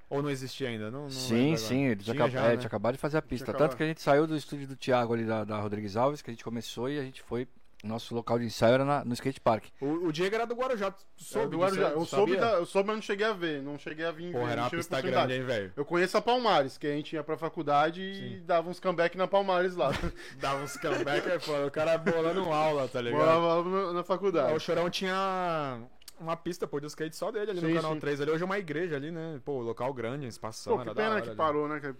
Ou 0.09 0.21
não 0.21 0.29
existia 0.29 0.67
ainda? 0.67 0.91
Não, 0.91 1.03
não 1.03 1.09
Sim, 1.09 1.55
sim, 1.55 1.85
eles 1.85 2.03
Tinha 2.03 2.13
acab... 2.15 2.29
já, 2.31 2.43
é, 2.45 2.49
né? 2.49 2.57
tinha 2.57 2.67
acabado 2.67 2.93
de 2.95 2.99
fazer 2.99 3.17
a 3.17 3.21
pista. 3.21 3.53
Tanto 3.53 3.77
que 3.77 3.83
a 3.83 3.85
gente 3.85 4.01
saiu 4.01 4.27
do 4.27 4.35
estúdio 4.35 4.67
do 4.67 4.75
Thiago 4.75 5.13
ali 5.13 5.23
da, 5.23 5.45
da 5.45 5.57
Rodrigues 5.59 5.95
Alves, 5.95 6.21
que 6.21 6.29
a 6.29 6.33
gente 6.33 6.43
começou 6.43 6.89
e 6.89 6.99
a 6.99 7.01
gente 7.01 7.21
foi. 7.21 7.47
Nosso 7.83 8.13
local 8.13 8.37
de 8.37 8.45
ensaio 8.45 8.75
era 8.75 8.85
na- 8.85 9.03
no 9.03 9.13
skate 9.13 9.39
park. 9.41 9.65
O, 9.81 10.07
o 10.07 10.11
Diego 10.11 10.35
era 10.35 10.45
do 10.45 10.53
Guarujá. 10.53 10.93
Soube 11.17 11.49
do 11.49 11.57
Guarujá. 11.59 11.87
aí? 11.87 11.93
Eu 11.93 12.05
soube, 12.05 12.35
da- 12.37 12.51
eu 12.53 12.65
soube, 12.65 12.87
mas 12.87 12.95
não 12.97 13.01
cheguei 13.01 13.25
a 13.25 13.33
ver. 13.33 13.61
Não 13.63 13.77
cheguei 13.79 14.05
a 14.05 14.11
vir. 14.11 14.31
Porra, 14.31 14.45
ver, 14.45 14.51
era 14.51 14.61
uma 14.61 14.69
pista 14.69 14.95
oportunidade. 14.95 15.27
grande, 15.33 15.41
hein, 15.41 15.47
velho? 15.47 15.73
Eu 15.75 15.83
conheço 15.83 16.15
a 16.15 16.21
Palmares, 16.21 16.77
que 16.77 16.85
a 16.85 16.91
gente 16.91 17.13
ia 17.15 17.23
pra 17.23 17.35
faculdade 17.37 18.01
e 18.01 18.39
dava 18.41 18.69
uns 18.69 18.79
comeback 18.79 19.17
na 19.17 19.27
Palmares 19.27 19.75
lá. 19.75 19.89
Dava 20.39 20.63
uns 20.63 20.77
comeback, 20.77 21.27
é 21.27 21.39
foda. 21.39 21.65
O 21.65 21.71
cara 21.71 21.97
bolando 21.97 22.41
aula, 22.51 22.87
tá 22.87 23.01
ligado? 23.01 23.19
Morava 23.19 23.63
na, 23.69 23.93
na 23.93 24.03
faculdade. 24.03 24.53
O 24.53 24.59
Chorão 24.59 24.87
tinha 24.89 25.81
uma 26.19 26.37
pista, 26.37 26.67
pô, 26.67 26.79
de 26.79 26.85
skate 26.85 27.15
só 27.15 27.31
dele 27.31 27.49
ali 27.49 27.61
Sim, 27.61 27.67
no 27.69 27.75
canal 27.75 27.93
sim. 27.95 27.99
3. 27.99 28.21
Ali 28.21 28.29
hoje 28.31 28.43
é 28.43 28.45
uma 28.45 28.59
igreja 28.59 28.95
ali, 28.95 29.09
né? 29.09 29.41
Pô, 29.43 29.59
local 29.61 29.91
grande, 29.91 30.27
espação. 30.27 30.73
Pô, 30.77 30.83
que 30.83 30.89
era 30.89 30.93
da 30.93 31.01
pena 31.01 31.13
hora 31.15 31.21
que 31.23 31.29
ali. 31.29 31.37
parou, 31.37 31.67
né? 31.67 31.79
Que 31.79 31.95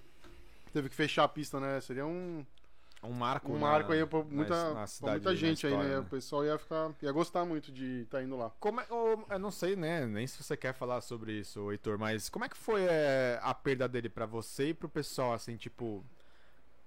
teve 0.72 0.90
que 0.90 0.96
fechar 0.96 1.24
a 1.24 1.28
pista, 1.28 1.60
né? 1.60 1.82
Seria 1.82 2.06
um. 2.06 2.46
Um 3.04 3.14
marco. 3.14 3.52
Um 3.52 3.56
na- 3.56 3.60
marco 3.60 3.92
aí 3.92 4.06
pra 4.06 4.20
na- 4.20 4.26
muita, 4.26 4.64
na 4.70 4.74
pra 4.76 4.88
cidade, 4.88 5.12
muita 5.16 5.30
na 5.32 5.36
gente 5.36 5.66
aí, 5.66 5.74
história, 5.74 5.96
né? 5.96 6.00
O 6.00 6.06
pessoal 6.06 6.46
ia 6.46 6.58
ficar. 6.60 6.92
ia 7.02 7.12
gostar 7.12 7.46
muito 7.46 7.72
de 7.72 8.02
estar 8.04 8.22
indo 8.22 8.38
lá. 8.38 8.52
Como 8.60 8.80
é, 8.80 8.86
ô, 8.92 9.24
eu 9.30 9.40
não 9.40 9.50
sei, 9.50 9.76
né? 9.76 10.06
Nem 10.06 10.28
se 10.28 10.42
você 10.44 10.56
quer 10.56 10.74
falar 10.74 11.02
sobre 11.02 11.34
isso, 11.34 11.72
Heitor, 11.72 11.98
mas 11.98 12.30
como 12.30 12.46
é 12.46 12.50
que 12.50 12.58
foi 12.58 12.84
é, 12.84 13.40
a 13.42 13.54
perda 13.56 13.88
dele 13.88 14.08
pra 14.08 14.26
você 14.28 14.70
e 14.70 14.74
pro 14.74 14.88
pessoal, 14.88 15.34
assim, 15.34 15.58
tipo. 15.58 16.06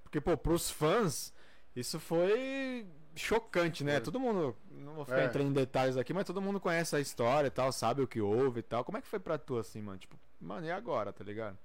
Porque, 0.05 0.21
pô, 0.21 0.37
pros 0.37 0.71
fãs, 0.71 1.33
isso 1.75 1.99
foi 1.99 2.87
chocante, 3.17 3.83
né? 3.83 3.95
Foi. 3.95 4.01
Todo 4.03 4.21
mundo. 4.21 4.57
Não 4.71 4.95
vou 4.95 5.05
ficar 5.05 5.23
É. 5.23 5.25
entrando 5.25 5.49
em 5.49 5.53
detalhes 5.53 5.97
aqui, 5.97 6.13
mas 6.13 6.25
todo 6.25 6.41
mundo 6.41 6.61
conhece 6.61 6.95
a 6.95 7.01
história 7.01 7.49
e 7.49 7.51
tal, 7.51 7.73
sabe 7.73 8.03
o 8.03 8.07
que 8.07 8.21
houve 8.21 8.61
e 8.61 8.63
tal. 8.63 8.85
Como 8.85 8.97
é 8.99 9.01
que 9.01 9.09
foi 9.09 9.19
pra 9.19 9.37
tu, 9.37 9.59
assim, 9.59 9.83
mano? 9.83 9.99
Tipo, 9.99 10.17
mano, 10.41 10.65
e 10.65 10.71
agora, 10.71 11.13
tá 11.13 11.25
ligado? 11.25 11.59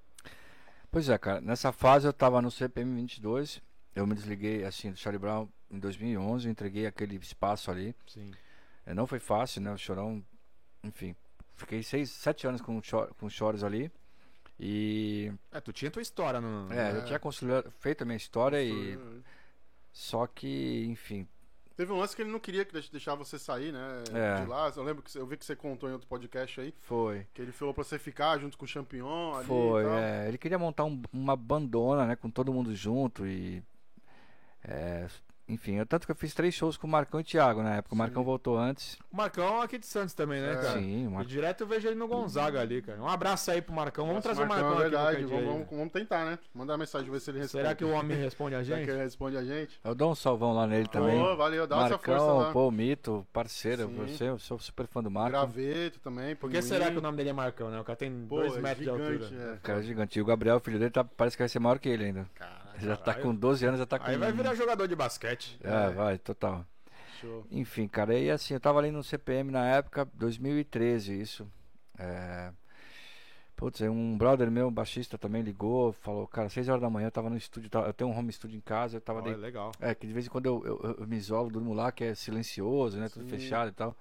Pois 0.92 1.08
é, 1.08 1.18
cara. 1.20 1.40
Nessa 1.40 1.72
fase 1.72 2.08
eu 2.08 2.14
tava 2.14 2.42
no 2.42 2.50
CPM 2.50 2.96
22. 2.96 3.62
Eu 4.00 4.08
me 4.08 4.16
desliguei, 4.16 4.64
assim, 4.64 4.92
do 4.92 4.98
Charlie 4.98 5.20
Brown 5.20 5.48
em 5.70 5.78
2011. 5.80 6.48
Entreguei 6.50 6.86
aquele 6.86 7.16
espaço 7.18 7.70
ali. 7.70 7.94
Sim. 8.08 8.32
É, 8.86 8.94
não 8.94 9.06
foi 9.06 9.20
fácil, 9.20 9.62
né? 9.62 9.72
O 9.72 9.78
Chorão, 9.78 10.24
enfim. 10.84 11.16
Fiquei 11.56 11.84
seis, 11.84 12.10
sete 12.10 12.48
anos 12.48 12.62
com, 12.62 12.78
o 12.78 12.82
Cho- 12.84 13.14
com 13.20 13.30
Chores 13.30 13.64
ali. 13.64 13.92
E. 14.60 15.32
É, 15.52 15.60
tu 15.62 15.72
tinha 15.74 15.92
tua 15.92 16.02
história 16.02 16.40
no. 16.42 16.72
É, 16.72 16.90
É. 16.90 16.96
já 16.96 17.02
tinha 17.04 17.20
construído, 17.20 17.72
feito 17.80 18.02
a 18.02 18.06
minha 18.06 18.18
história 18.18 18.62
e. 18.64 18.98
Só 19.92 20.28
que, 20.28 20.86
enfim. 20.90 21.28
Teve 21.76 21.94
um 21.94 21.98
lance 21.98 22.14
que 22.16 22.22
ele 22.22 22.32
não 22.32 22.40
queria 22.42 22.66
que 22.66 22.74
deix- 22.74 22.90
deixar 22.90 23.16
você 23.16 23.40
sair, 23.40 23.72
né? 23.72 24.04
É. 24.14 24.42
De 24.42 24.48
lá. 24.48 24.72
Eu 24.76 24.84
lembro 24.84 25.02
que 25.02 25.18
eu 25.18 25.26
vi 25.26 25.38
que 25.38 25.46
você 25.46 25.56
contou 25.56 25.90
em 25.90 25.94
outro 25.94 26.08
podcast 26.10 26.60
aí. 26.60 26.74
Foi. 26.82 27.26
Que 27.34 27.42
ele 27.42 27.54
falou 27.54 27.74
pra 27.74 27.84
você 27.86 27.98
ficar 27.98 28.38
junto 28.38 28.58
com 28.58 28.66
o 28.66 28.68
Champignon 28.68 29.34
ali. 29.36 29.46
Foi, 29.48 29.84
e 29.84 29.86
tal. 29.86 29.98
é, 29.98 30.28
ele 30.28 30.38
queria 30.38 30.60
montar 30.60 30.84
um- 30.84 31.02
uma 31.14 31.38
bandona, 31.38 32.06
né, 32.06 32.16
com 32.18 32.30
todo 32.30 32.52
mundo 32.54 32.76
junto 32.76 33.26
e 33.26 33.64
é, 34.64 35.08
enfim, 35.48 35.78
eu, 35.78 35.86
tanto 35.88 36.06
que 36.06 36.12
eu 36.12 36.16
fiz 36.16 36.32
três 36.36 36.54
shows 36.54 36.78
com 36.78 36.86
o 36.86 36.90
Marcão 36.92 37.20
e 37.20 37.24
o 37.24 37.26
Thiago 37.26 37.64
na 37.64 37.78
época. 37.78 37.96
O 37.96 37.98
Marcão 37.98 38.24
voltou 38.24 38.56
antes. 38.56 39.00
O 39.12 39.18
Marcão 39.18 39.60
é 39.62 39.66
aqui 39.66 39.80
de 39.80 39.86
Santos 39.88 40.14
também, 40.14 40.40
né, 40.40 40.52
É. 40.52 40.56
cara? 40.58 40.74
Sim, 40.80 41.08
o 41.08 41.10
E 41.10 41.14
Mar... 41.16 41.26
direto 41.26 41.62
eu 41.62 41.68
vejo 41.68 41.88
ele 41.88 41.96
no 41.96 42.08
Gonzaga 42.08 42.62
ali, 42.62 42.84
cara. 42.84 43.02
Um 43.02 43.08
abraço 43.08 43.50
aí 43.50 43.60
pro 43.60 43.74
Marcão. 43.74 44.06
Vamos 44.06 44.24
Nossa, 44.24 44.36
trazer 44.36 44.44
o 44.44 44.48
Marcão, 44.48 44.74
é 44.78 44.82
verdade. 44.84 45.24
Vamos, 45.26 45.40
aí, 45.40 45.46
vamos, 45.48 45.68
vamos 45.72 45.92
tentar, 45.92 46.24
né? 46.24 46.38
Mandar 46.54 46.78
mensagem, 46.78 47.10
ver 47.10 47.20
se 47.20 47.32
ele 47.32 47.40
responde. 47.40 47.64
Será 47.64 47.74
que 47.74 47.84
o 47.84 47.90
homem 47.90 48.16
responde 48.16 48.54
a 48.54 48.62
Será 48.64 48.78
gente? 48.78 48.86
que 48.86 48.92
ele 48.92 49.02
responde 49.02 49.38
a 49.38 49.44
gente? 49.44 49.80
eu 49.84 49.96
dou 49.96 50.12
um 50.12 50.16
salvão 50.16 50.54
lá 50.54 50.68
nele 50.68 50.88
também. 50.88 51.20
Pô, 51.20 51.36
valeu, 51.36 51.66
dá 51.66 51.78
essa 51.88 51.98
força 51.98 52.12
Marcão, 52.12 52.38
lá. 52.38 52.52
pô, 52.52 52.70
mito, 52.70 53.26
parceiro, 53.34 53.88
Sim. 53.88 53.96
você, 53.96 54.24
eu 54.26 54.38
sou 54.38 54.60
super 54.60 54.86
fã 54.86 55.02
do 55.02 55.10
Marco. 55.10 55.32
Graveto 55.32 56.00
também. 56.00 56.36
Por 56.36 56.52
que 56.52 56.62
será 56.62 56.92
que 56.92 56.98
o 57.00 57.02
nome 57.02 57.18
dele 57.18 57.30
é 57.30 57.34
Marcão, 57.34 57.72
né? 57.72 57.80
O 57.80 57.84
cara 57.84 57.96
tem 57.96 58.12
Pô, 58.28 58.36
dois 58.36 58.56
é 58.56 58.62
metros 58.62 58.86
de 58.86 58.92
gigante, 58.92 59.24
altura. 59.34 59.54
é. 59.56 59.58
Cara 59.64 59.82
gigante. 59.82 60.20
E 60.20 60.22
o 60.22 60.26
Gabriel, 60.26 60.58
o 60.58 60.60
filho 60.60 60.78
dele, 60.78 60.92
tá- 60.92 61.04
parece 61.04 61.36
que 61.36 61.42
vai 61.42 61.50
ser 61.50 61.58
maior 61.58 61.80
que 61.80 61.90
ele 61.90 62.06
ainda. 62.06 62.30
Caralho, 62.36 62.59
Já 62.80 62.96
tá 62.96 63.14
com 63.14 63.34
12 63.34 63.66
anos, 63.66 63.80
já 63.80 63.86
tá 63.86 64.00
com. 64.00 64.06
Aí 64.06 64.18
vai 64.18 64.32
virar 64.32 64.56
jogador 64.56 64.88
de 64.88 64.96
basquete. 64.96 65.60
É, 65.64 65.90
vai, 65.90 66.18
total. 66.18 66.66
show. 67.20 67.46
Enfim, 67.52 67.88
cara, 67.88 68.18
e 68.18 68.30
assim, 68.30 68.54
eu 68.54 68.60
tava 68.60 68.80
ali 68.80 68.92
no 68.92 69.04
CPM 69.04 69.52
na 69.52 69.66
época, 69.68 70.06
2013, 70.14 71.20
isso. 71.20 71.48
É... 71.98 72.52
Putz, 73.56 73.82
um 73.82 74.18
brother 74.18 74.50
meu, 74.50 74.70
um 74.70 74.72
baixista, 74.72 75.18
também 75.18 75.42
ligou, 75.42 75.92
falou, 75.92 76.26
cara, 76.26 76.48
6 76.48 76.70
horas 76.70 76.82
da 76.82 76.90
manhã 76.90 77.08
eu 77.08 77.12
tava 77.12 77.30
no 77.30 77.36
estúdio, 77.36 77.70
eu 77.86 77.92
tenho 77.92 78.10
um 78.10 78.18
home 78.18 78.32
studio 78.32 78.56
em 78.56 78.62
casa, 78.62 78.96
eu 78.96 79.02
tava 79.02 79.20
Olha, 79.20 79.34
dei- 79.34 79.42
legal. 79.42 79.74
É, 79.82 79.94
que 79.94 80.08
de 80.08 80.14
vez 80.14 80.28
em 80.28 80.30
quando 80.30 80.46
eu, 80.46 80.66
eu, 80.66 80.96
eu 81.00 81.06
me 81.06 81.18
isolo, 81.18 81.50
durmo 81.50 81.74
lá, 81.74 81.92
que 81.92 82.06
é 82.06 82.16
silencioso, 82.16 82.98
né? 82.98 83.10
Tudo 83.10 83.26
Sim. 83.26 83.32
fechado 83.32 83.68
e 83.70 83.74
tal. 83.74 83.94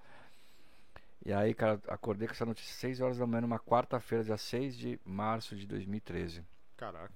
E 1.26 1.32
aí, 1.32 1.52
cara, 1.54 1.80
acordei 1.88 2.28
com 2.28 2.34
essa 2.34 2.46
notícia 2.46 2.72
6 2.76 3.00
horas 3.00 3.18
da 3.18 3.26
manhã, 3.26 3.40
numa 3.40 3.58
quarta-feira, 3.58 4.22
dia 4.22 4.38
6 4.38 4.76
de 4.76 5.00
março 5.04 5.56
de 5.56 5.66
2013. 5.66 6.44
Caraca. 6.76 7.12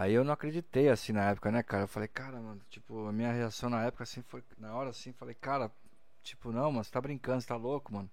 Aí 0.00 0.14
eu 0.14 0.24
não 0.24 0.32
acreditei 0.32 0.88
assim 0.88 1.12
na 1.12 1.28
época, 1.28 1.50
né, 1.50 1.62
cara? 1.62 1.82
Eu 1.82 1.88
falei, 1.88 2.08
cara, 2.08 2.40
mano, 2.40 2.58
tipo, 2.70 3.06
a 3.06 3.12
minha 3.12 3.30
reação 3.30 3.68
na 3.68 3.84
época 3.84 4.04
assim 4.04 4.22
foi, 4.22 4.42
na 4.56 4.74
hora 4.74 4.88
assim, 4.88 5.12
falei, 5.12 5.34
cara, 5.34 5.70
tipo, 6.22 6.50
não, 6.50 6.72
mano, 6.72 6.82
você 6.82 6.90
tá 6.90 6.98
brincando, 7.02 7.42
você 7.42 7.46
tá 7.46 7.56
louco, 7.56 7.92
mano. 7.92 8.10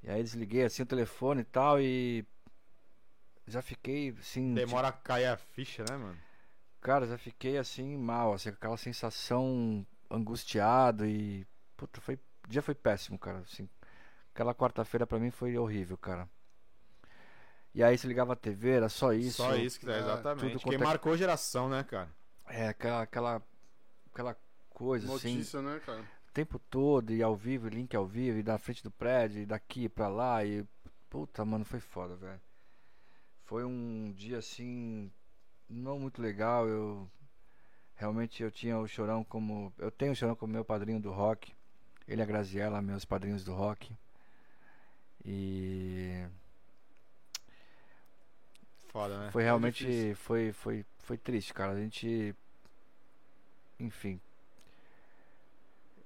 E 0.00 0.08
aí 0.08 0.22
desliguei 0.22 0.62
assim 0.62 0.84
o 0.84 0.86
telefone 0.86 1.40
e 1.40 1.44
tal 1.44 1.80
e 1.80 2.24
já 3.48 3.60
fiquei 3.60 4.14
assim, 4.20 4.54
Demora 4.54 4.86
a 4.86 4.92
cair 4.92 5.26
a 5.26 5.36
ficha, 5.36 5.82
né, 5.90 5.96
mano? 5.96 6.14
tipo, 6.14 6.80
cara, 6.80 7.04
já 7.04 7.18
fiquei 7.18 7.58
assim 7.58 7.96
mal, 7.96 8.32
assim, 8.32 8.50
com 8.50 8.56
aquela 8.58 8.76
sensação 8.76 9.84
angustiado 10.08 11.04
e 11.04 11.44
puta, 11.76 12.00
foi, 12.00 12.14
o 12.14 12.48
dia 12.48 12.62
foi 12.62 12.76
péssimo, 12.76 13.18
cara, 13.18 13.38
assim. 13.38 13.68
Aquela 14.32 14.54
quarta-feira 14.54 15.04
pra 15.04 15.18
mim 15.18 15.32
foi 15.32 15.58
horrível, 15.58 15.98
cara. 15.98 16.30
E 17.74 17.82
aí 17.82 17.96
se 17.96 18.06
ligava 18.06 18.34
a 18.34 18.36
TV, 18.36 18.70
era 18.70 18.88
só 18.88 19.12
isso. 19.12 19.38
Só 19.42 19.56
isso 19.56 19.80
que 19.80 19.88
é, 19.88 19.94
é, 19.94 19.98
exatamente. 19.98 20.40
tudo 20.40 20.58
Quem 20.60 20.72
quanto 20.72 20.82
é- 20.82 20.86
marcou 20.86 21.16
geração, 21.16 21.68
né, 21.68 21.82
cara? 21.82 22.10
É, 22.46 22.68
aquela 22.68 23.02
aquela 23.02 23.42
aquela 24.12 24.36
coisa 24.68 25.06
assim, 25.14 25.36
Notícia, 25.36 25.62
né, 25.62 25.80
cara? 25.84 26.00
o 26.00 26.32
tempo 26.32 26.58
todo, 26.58 27.12
e 27.12 27.22
ao 27.22 27.36
vivo, 27.36 27.68
e 27.68 27.70
link 27.70 27.94
ao 27.94 28.06
vivo, 28.06 28.38
e 28.38 28.42
da 28.42 28.58
frente 28.58 28.82
do 28.82 28.90
prédio, 28.90 29.42
e 29.42 29.46
daqui 29.46 29.88
pra 29.88 30.08
lá, 30.08 30.44
e. 30.44 30.66
Puta, 31.08 31.44
mano, 31.44 31.64
foi 31.64 31.78
foda, 31.80 32.16
velho. 32.16 32.40
Foi 33.44 33.64
um 33.64 34.12
dia 34.16 34.38
assim. 34.38 35.12
Não 35.68 35.98
muito 35.98 36.22
legal. 36.22 36.66
Eu. 36.66 37.10
Realmente 37.94 38.42
eu 38.42 38.50
tinha 38.50 38.78
o 38.78 38.88
Chorão 38.88 39.22
como. 39.24 39.72
Eu 39.78 39.90
tenho 39.90 40.12
o 40.12 40.16
Chorão 40.16 40.34
como 40.34 40.52
meu 40.52 40.64
padrinho 40.64 41.00
do 41.00 41.10
rock. 41.10 41.54
Ele 42.08 42.20
e 42.20 42.24
a 42.24 42.26
Graziella, 42.26 42.82
meus 42.82 43.04
padrinhos 43.04 43.44
do 43.44 43.52
rock. 43.54 43.94
E. 45.24 46.26
Foda, 48.92 49.18
né? 49.18 49.30
Foi 49.32 49.42
realmente. 49.42 50.14
Foi, 50.16 50.52
foi, 50.52 50.84
foi 50.98 51.16
triste, 51.16 51.54
cara. 51.54 51.72
A 51.72 51.76
gente. 51.80 52.34
Enfim. 53.80 54.20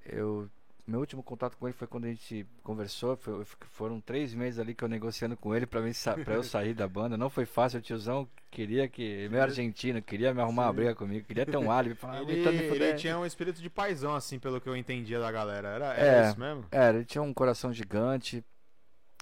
Eu. 0.05 0.49
Meu 0.87 1.01
último 1.01 1.21
contato 1.21 1.57
com 1.57 1.67
ele 1.67 1.73
foi 1.77 1.89
quando 1.89 2.05
a 2.05 2.09
gente 2.09 2.47
conversou. 2.63 3.17
foi- 3.17 3.45
foram 3.73 4.01
três 4.01 4.33
meses 4.33 4.61
ali 4.61 4.73
que 4.73 4.85
eu 4.85 4.89
negociando 4.89 5.37
com 5.37 5.53
ele 5.53 5.67
pra, 5.67 5.81
mim, 5.81 5.91
pra 6.25 6.35
eu 6.35 6.45
sair 6.45 6.75
da 6.75 6.87
banda. 6.87 7.17
Não 7.17 7.29
foi 7.29 7.45
fácil. 7.45 7.81
O 7.81 7.83
tiozão 7.83 8.29
queria 8.53 8.87
que. 8.89 9.29
Meu 9.29 9.43
argentino 9.43 10.01
queria 10.01 10.33
me 10.33 10.41
arrumar 10.41 10.67
uma 10.67 10.73
briga 10.73 10.95
comigo. 10.95 11.27
Queria 11.27 11.45
ter 11.45 11.57
um 11.57 11.73
álibi. 11.73 11.97
Falar, 11.97 12.23
Ele, 12.23 12.47
"Ah, 12.49 12.53
ele 12.53 12.69
fuder." 12.69 12.97
tinha 12.97 13.19
um 13.19 13.27
espírito 13.27 13.61
de 13.61 13.69
paizão, 13.69 14.15
assim, 14.15 14.39
pelo 14.39 14.61
que 14.61 14.69
eu 14.69 14.77
entendia 14.77 15.19
da 15.19 15.33
galera. 15.33 15.69
Era, 15.71 15.95
É. 15.97 16.07
era 16.07 16.29
isso 16.31 16.39
mesmo? 16.39 16.65
É, 16.71 16.89
ele 16.91 17.05
tinha 17.05 17.21
um 17.23 17.35
coração 17.35 17.73
gigante, 17.73 18.45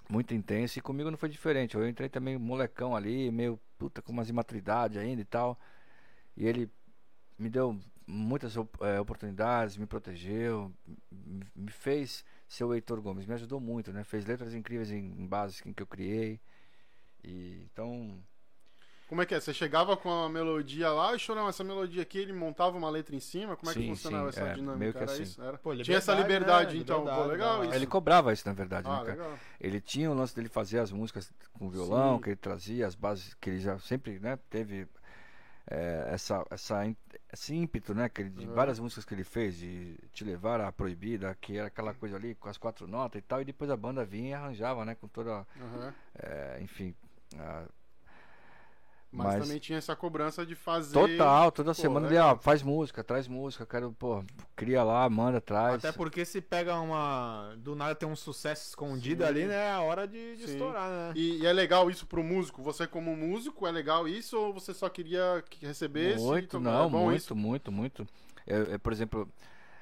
muito 0.08 0.34
intenso, 0.34 0.78
e 0.78 0.82
comigo 0.82 1.10
não 1.10 1.18
foi 1.18 1.28
diferente. 1.28 1.76
Eu 1.76 1.88
entrei 1.88 2.08
também 2.08 2.38
molecão 2.38 2.94
ali, 2.96 3.30
meio 3.30 3.58
puta 3.78 4.02
com 4.02 4.12
umas 4.12 4.28
imaturidade 4.28 4.98
ainda 4.98 5.22
e 5.22 5.24
tal. 5.24 5.58
E 6.36 6.46
ele 6.46 6.70
me 7.38 7.48
deu 7.48 7.78
muitas 8.06 8.56
eh, 8.56 9.00
oportunidades, 9.00 9.76
me 9.76 9.86
protegeu, 9.86 10.72
me 11.54 11.70
fez 11.70 12.24
ser 12.48 12.64
o 12.64 12.74
Heitor 12.74 13.00
Gomes, 13.00 13.26
me 13.26 13.34
ajudou 13.34 13.60
muito, 13.60 13.92
né? 13.92 14.04
Fez 14.04 14.26
letras 14.26 14.54
incríveis 14.54 14.90
em, 14.90 14.98
em 14.98 15.26
bases 15.26 15.60
que 15.60 15.82
eu 15.82 15.86
criei. 15.86 16.40
E 17.22 17.62
então, 17.72 18.22
Como 19.14 19.22
é 19.22 19.26
que 19.26 19.32
é? 19.36 19.38
Você 19.38 19.54
chegava 19.54 19.96
com 19.96 20.10
a 20.10 20.28
melodia 20.28 20.90
lá 20.90 21.14
e 21.14 21.20
chorava 21.20 21.48
essa 21.48 21.62
melodia 21.62 22.02
aqui, 22.02 22.18
ele 22.18 22.32
montava 22.32 22.76
uma 22.76 22.90
letra 22.90 23.14
em 23.14 23.20
cima? 23.20 23.54
Como 23.56 23.70
é 23.70 23.74
que 23.74 23.80
Sim, 23.80 23.88
funcionava 23.90 24.32
sim, 24.32 24.40
essa 24.40 24.48
é, 24.48 24.54
dinâmica? 24.54 24.76
meio 24.76 24.92
que 24.92 24.98
Era 24.98 25.12
assim. 25.12 25.22
isso? 25.22 25.40
Era? 25.40 25.56
Pô, 25.56 25.76
Tinha 25.76 25.98
essa 25.98 26.12
liberdade, 26.14 26.74
né? 26.74 26.80
então. 26.82 27.04
Pô, 27.04 27.10
Liberdade, 27.22 27.30
legal 27.30 27.58
da- 27.60 27.64
isso. 27.66 27.74
ele 27.76 27.86
cobrava 27.86 28.32
isso 28.32 28.48
na 28.48 28.54
verdade, 28.54 28.88
Ah, 28.88 28.90
né, 28.90 28.98
cara? 28.98 29.12
legal. 29.12 29.38
Ele 29.60 29.80
tinha 29.80 30.10
o 30.10 30.14
lance 30.14 30.34
dele 30.34 30.48
fazer 30.48 30.80
as 30.80 30.90
músicas 30.90 31.32
com 31.56 31.70
violão, 31.70 32.16
Sim. 32.16 32.22
que 32.22 32.30
ele 32.30 32.36
trazia, 32.36 32.88
as 32.88 32.96
bases 32.96 33.34
que 33.34 33.50
ele 33.50 33.60
já 33.60 33.78
sempre 33.78 34.18
né, 34.18 34.36
teve 34.50 34.88
é, 35.70 36.08
essa, 36.08 36.44
essa, 36.50 36.84
esse 37.32 37.54
ímpeto, 37.54 37.94
né? 37.94 38.08
Que 38.08 38.22
ele- 38.22 38.30
de 38.30 38.48
Uhum. 38.48 38.52
várias 38.52 38.80
músicas 38.80 39.04
que 39.04 39.14
ele 39.14 39.22
fez, 39.22 39.56
de 39.56 39.96
Te 40.12 40.24
Levar 40.24 40.60
à 40.60 40.72
Proibida, 40.72 41.38
que 41.40 41.56
era 41.56 41.68
aquela 41.68 41.94
coisa 41.94 42.16
ali 42.16 42.34
com 42.34 42.48
as 42.48 42.58
quatro 42.58 42.88
notas 42.88 43.20
e 43.20 43.22
tal, 43.22 43.40
e 43.40 43.44
depois 43.44 43.70
a 43.70 43.76
banda 43.76 44.04
vinha 44.04 44.30
e 44.30 44.34
arranjava, 44.34 44.84
né? 44.84 44.96
Com 44.96 45.06
toda. 45.06 45.46
Aham. 45.56 45.94
é, 46.18 46.58
enfim. 46.60 46.92
a- 47.38 47.64
Mas, 49.14 49.26
Mas- 49.34 49.42
também 49.46 49.60
tinha 49.60 49.78
essa 49.78 49.94
cobrança 49.94 50.44
de 50.44 50.56
fazer. 50.56 50.92
Total, 50.92 51.52
toda 51.52 51.70
Pô, 51.70 51.74
semana 51.80 52.06
ele, 52.06 52.14
legal. 52.16 52.34
ó, 52.34 52.38
faz 52.42 52.62
música, 52.64 53.04
traz 53.04 53.28
música, 53.28 53.64
quero, 53.64 53.92
pô, 53.92 54.24
cria 54.56 54.82
lá, 54.82 55.08
manda, 55.08 55.40
traz. 55.40 55.76
Até 55.76 55.92
porque 55.92 56.24
se 56.24 56.40
pega 56.40 56.80
uma. 56.80 57.54
Do 57.58 57.76
nada 57.76 57.94
tem 57.94 58.08
um 58.08 58.16
sucesso 58.16 58.68
escondido 58.68 59.22
Sim. 59.22 59.28
ali, 59.28 59.44
né? 59.46 59.54
É 59.54 59.70
a 59.70 59.80
hora 59.82 60.08
de, 60.08 60.34
de 60.36 60.44
estourar, 60.44 60.88
né? 60.90 61.12
E, 61.14 61.42
e 61.42 61.46
é 61.46 61.52
legal 61.52 61.88
isso 61.88 62.06
pro 62.08 62.24
músico? 62.24 62.60
Você, 62.64 62.88
como 62.88 63.16
músico, 63.16 63.66
é 63.68 63.70
legal 63.70 64.08
isso? 64.08 64.36
Ou 64.36 64.52
você 64.52 64.74
só 64.74 64.88
queria 64.88 65.44
que 65.48 65.64
recebesse? 65.64 66.24
Muito, 66.24 66.58
Então, 66.58 66.60
não, 66.60 66.86
é 66.86 66.90
bom 66.90 67.04
muito, 67.04 67.16
isso? 67.18 67.36
muito, 67.36 67.70
muito. 67.70 68.04
Eu- 68.44 68.64
eu, 68.64 68.80
por 68.80 68.92
exemplo, 68.92 69.28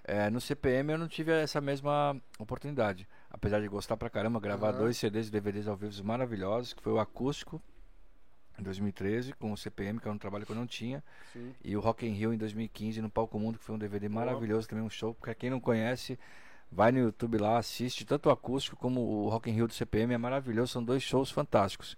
é, 0.05 0.29
no 0.29 0.43
CPM 0.43 0.93
eu 0.93 0.99
não 0.99 1.09
tive 1.09 1.33
essa 1.33 1.59
mesma 1.61 2.15
oportunidade. 2.39 3.09
Apesar 3.31 3.61
de 3.63 3.69
gostar 3.69 3.97
pra 3.97 4.11
caramba, 4.11 4.39
gravar 4.39 4.71
Aham. 4.71 4.79
dois 4.81 4.99
CDs 4.99 5.29
e 5.29 5.31
DVDs 5.31 5.67
ao 5.67 5.75
vivo 5.77 6.05
maravilhosos, 6.05 6.75
que 6.75 6.83
foi 6.83 6.93
o 6.93 6.99
Acústico 6.99 7.63
em 8.59 8.63
2013, 8.63 9.33
com 9.35 9.53
o 9.53 9.57
CPM, 9.57 9.99
que 9.99 10.07
era 10.07 10.15
um 10.15 10.19
trabalho 10.19 10.45
que 10.45 10.53
eu 10.53 10.57
não 10.57 10.67
tinha, 10.67 11.03
Sim. 11.33 11.55
e 11.65 11.77
o 11.77 11.81
Rock 11.81 12.07
in 12.07 12.13
Rio 12.13 12.33
em 12.33 12.39
2015 12.39 13.01
no 13.01 13.11
Palco 13.11 13.39
Mundo, 13.39 13.59
que 13.59 13.65
foi 13.65 13.75
um 13.75 13.79
DVD 13.79 14.09
maravilhoso, 14.09 14.69
também 14.69 14.85
um 14.85 14.91
show. 14.91 15.15
Pra 15.15 15.35
quem 15.35 15.51
não 15.51 15.61
conhece, 15.61 16.19
vai 16.71 16.93
no 16.93 16.99
YouTube 16.99 17.39
lá, 17.39 17.59
assiste 17.59 18.05
tanto 18.05 18.29
o 18.29 18.33
acústico 18.33 18.77
como 18.77 19.01
o 19.01 19.29
Rock 19.29 19.51
in 19.51 19.55
Rio 19.55 19.67
do 19.67 19.75
CPM, 19.75 20.15
é 20.15 20.19
maravilhoso, 20.19 20.73
são 20.73 20.85
dois 20.85 21.03
shows 21.03 21.31
fantásticos. 21.31 21.97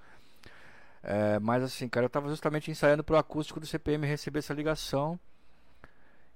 É, 1.02 1.38
mas 1.38 1.62
assim, 1.62 1.86
cara, 1.86 2.06
eu 2.06 2.10
tava 2.10 2.28
justamente 2.30 2.70
ensaiando 2.70 3.04
pro 3.04 3.18
acústico 3.18 3.60
do 3.60 3.66
CPM 3.66 4.06
receber 4.06 4.38
essa 4.38 4.54
ligação. 4.54 5.20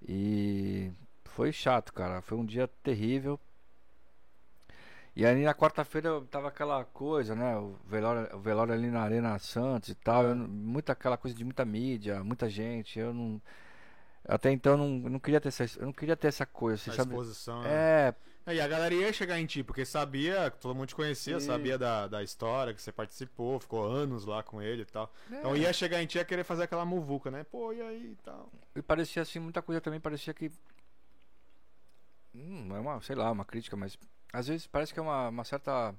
E 0.06 0.92
foi 1.24 1.52
chato, 1.52 1.92
cara. 1.92 2.20
Foi 2.20 2.36
um 2.36 2.44
dia 2.44 2.68
terrível. 2.82 3.40
E 5.18 5.26
aí 5.26 5.42
na 5.44 5.52
quarta-feira 5.52 6.22
tava 6.30 6.46
aquela 6.46 6.84
coisa, 6.84 7.34
né? 7.34 7.56
O 7.56 7.74
velório, 7.84 8.36
o 8.36 8.38
velório 8.38 8.72
ali 8.72 8.88
na 8.88 9.00
Arena 9.02 9.36
Santos 9.40 9.88
e 9.88 9.94
tal. 9.96 10.22
eu 10.22 10.36
muita 10.36 10.92
aquela 10.92 11.16
coisa 11.16 11.36
de 11.36 11.42
muita 11.42 11.64
mídia, 11.64 12.22
muita 12.22 12.48
gente. 12.48 13.00
Eu 13.00 13.12
não. 13.12 13.42
Até 14.28 14.52
então 14.52 14.76
não, 14.76 14.88
não 14.88 15.18
queria 15.18 15.40
ter 15.40 15.48
essa, 15.48 15.64
eu 15.80 15.86
não 15.86 15.92
queria 15.92 16.16
ter 16.16 16.28
essa 16.28 16.46
coisa, 16.46 16.80
você 16.80 16.90
A 16.90 16.92
sabe? 16.92 17.10
exposição. 17.10 17.62
né? 17.64 17.68
É, 17.68 18.14
É, 18.46 18.54
E 18.54 18.60
a 18.60 18.68
galera 18.68 18.94
ia 18.94 19.12
chegar 19.12 19.40
em 19.40 19.46
ti, 19.46 19.64
porque 19.64 19.84
sabia, 19.84 20.52
todo 20.52 20.72
mundo 20.72 20.86
te 20.86 20.94
conhecia, 20.94 21.40
Sim. 21.40 21.46
sabia 21.46 21.76
da, 21.76 22.06
da 22.06 22.22
história, 22.22 22.72
que 22.72 22.80
você 22.80 22.92
participou, 22.92 23.58
ficou 23.58 23.84
anos 23.90 24.24
lá 24.24 24.44
com 24.44 24.62
ele 24.62 24.82
e 24.82 24.86
tal. 24.86 25.12
Então 25.32 25.52
é. 25.56 25.58
ia 25.58 25.72
chegar 25.72 26.00
em 26.00 26.06
ti 26.06 26.18
e 26.18 26.20
ia 26.20 26.24
querer 26.24 26.44
fazer 26.44 26.62
aquela 26.62 26.84
muvuca, 26.84 27.28
né? 27.28 27.42
Pô, 27.42 27.72
e 27.72 27.82
aí 27.82 28.12
e 28.12 28.16
tal. 28.22 28.52
E 28.76 28.80
parecia 28.82 29.22
assim, 29.22 29.40
muita 29.40 29.62
coisa 29.62 29.80
também 29.80 29.98
parecia 29.98 30.32
que. 30.32 30.48
Hum, 32.32 32.68
é 32.76 32.78
uma, 32.78 33.00
sei 33.00 33.16
lá, 33.16 33.32
uma 33.32 33.44
crítica, 33.44 33.76
mas 33.76 33.98
às 34.32 34.46
vezes 34.48 34.66
parece 34.66 34.92
que 34.92 34.98
é 35.00 35.02
uma, 35.02 35.28
uma 35.28 35.44
certa. 35.44 35.94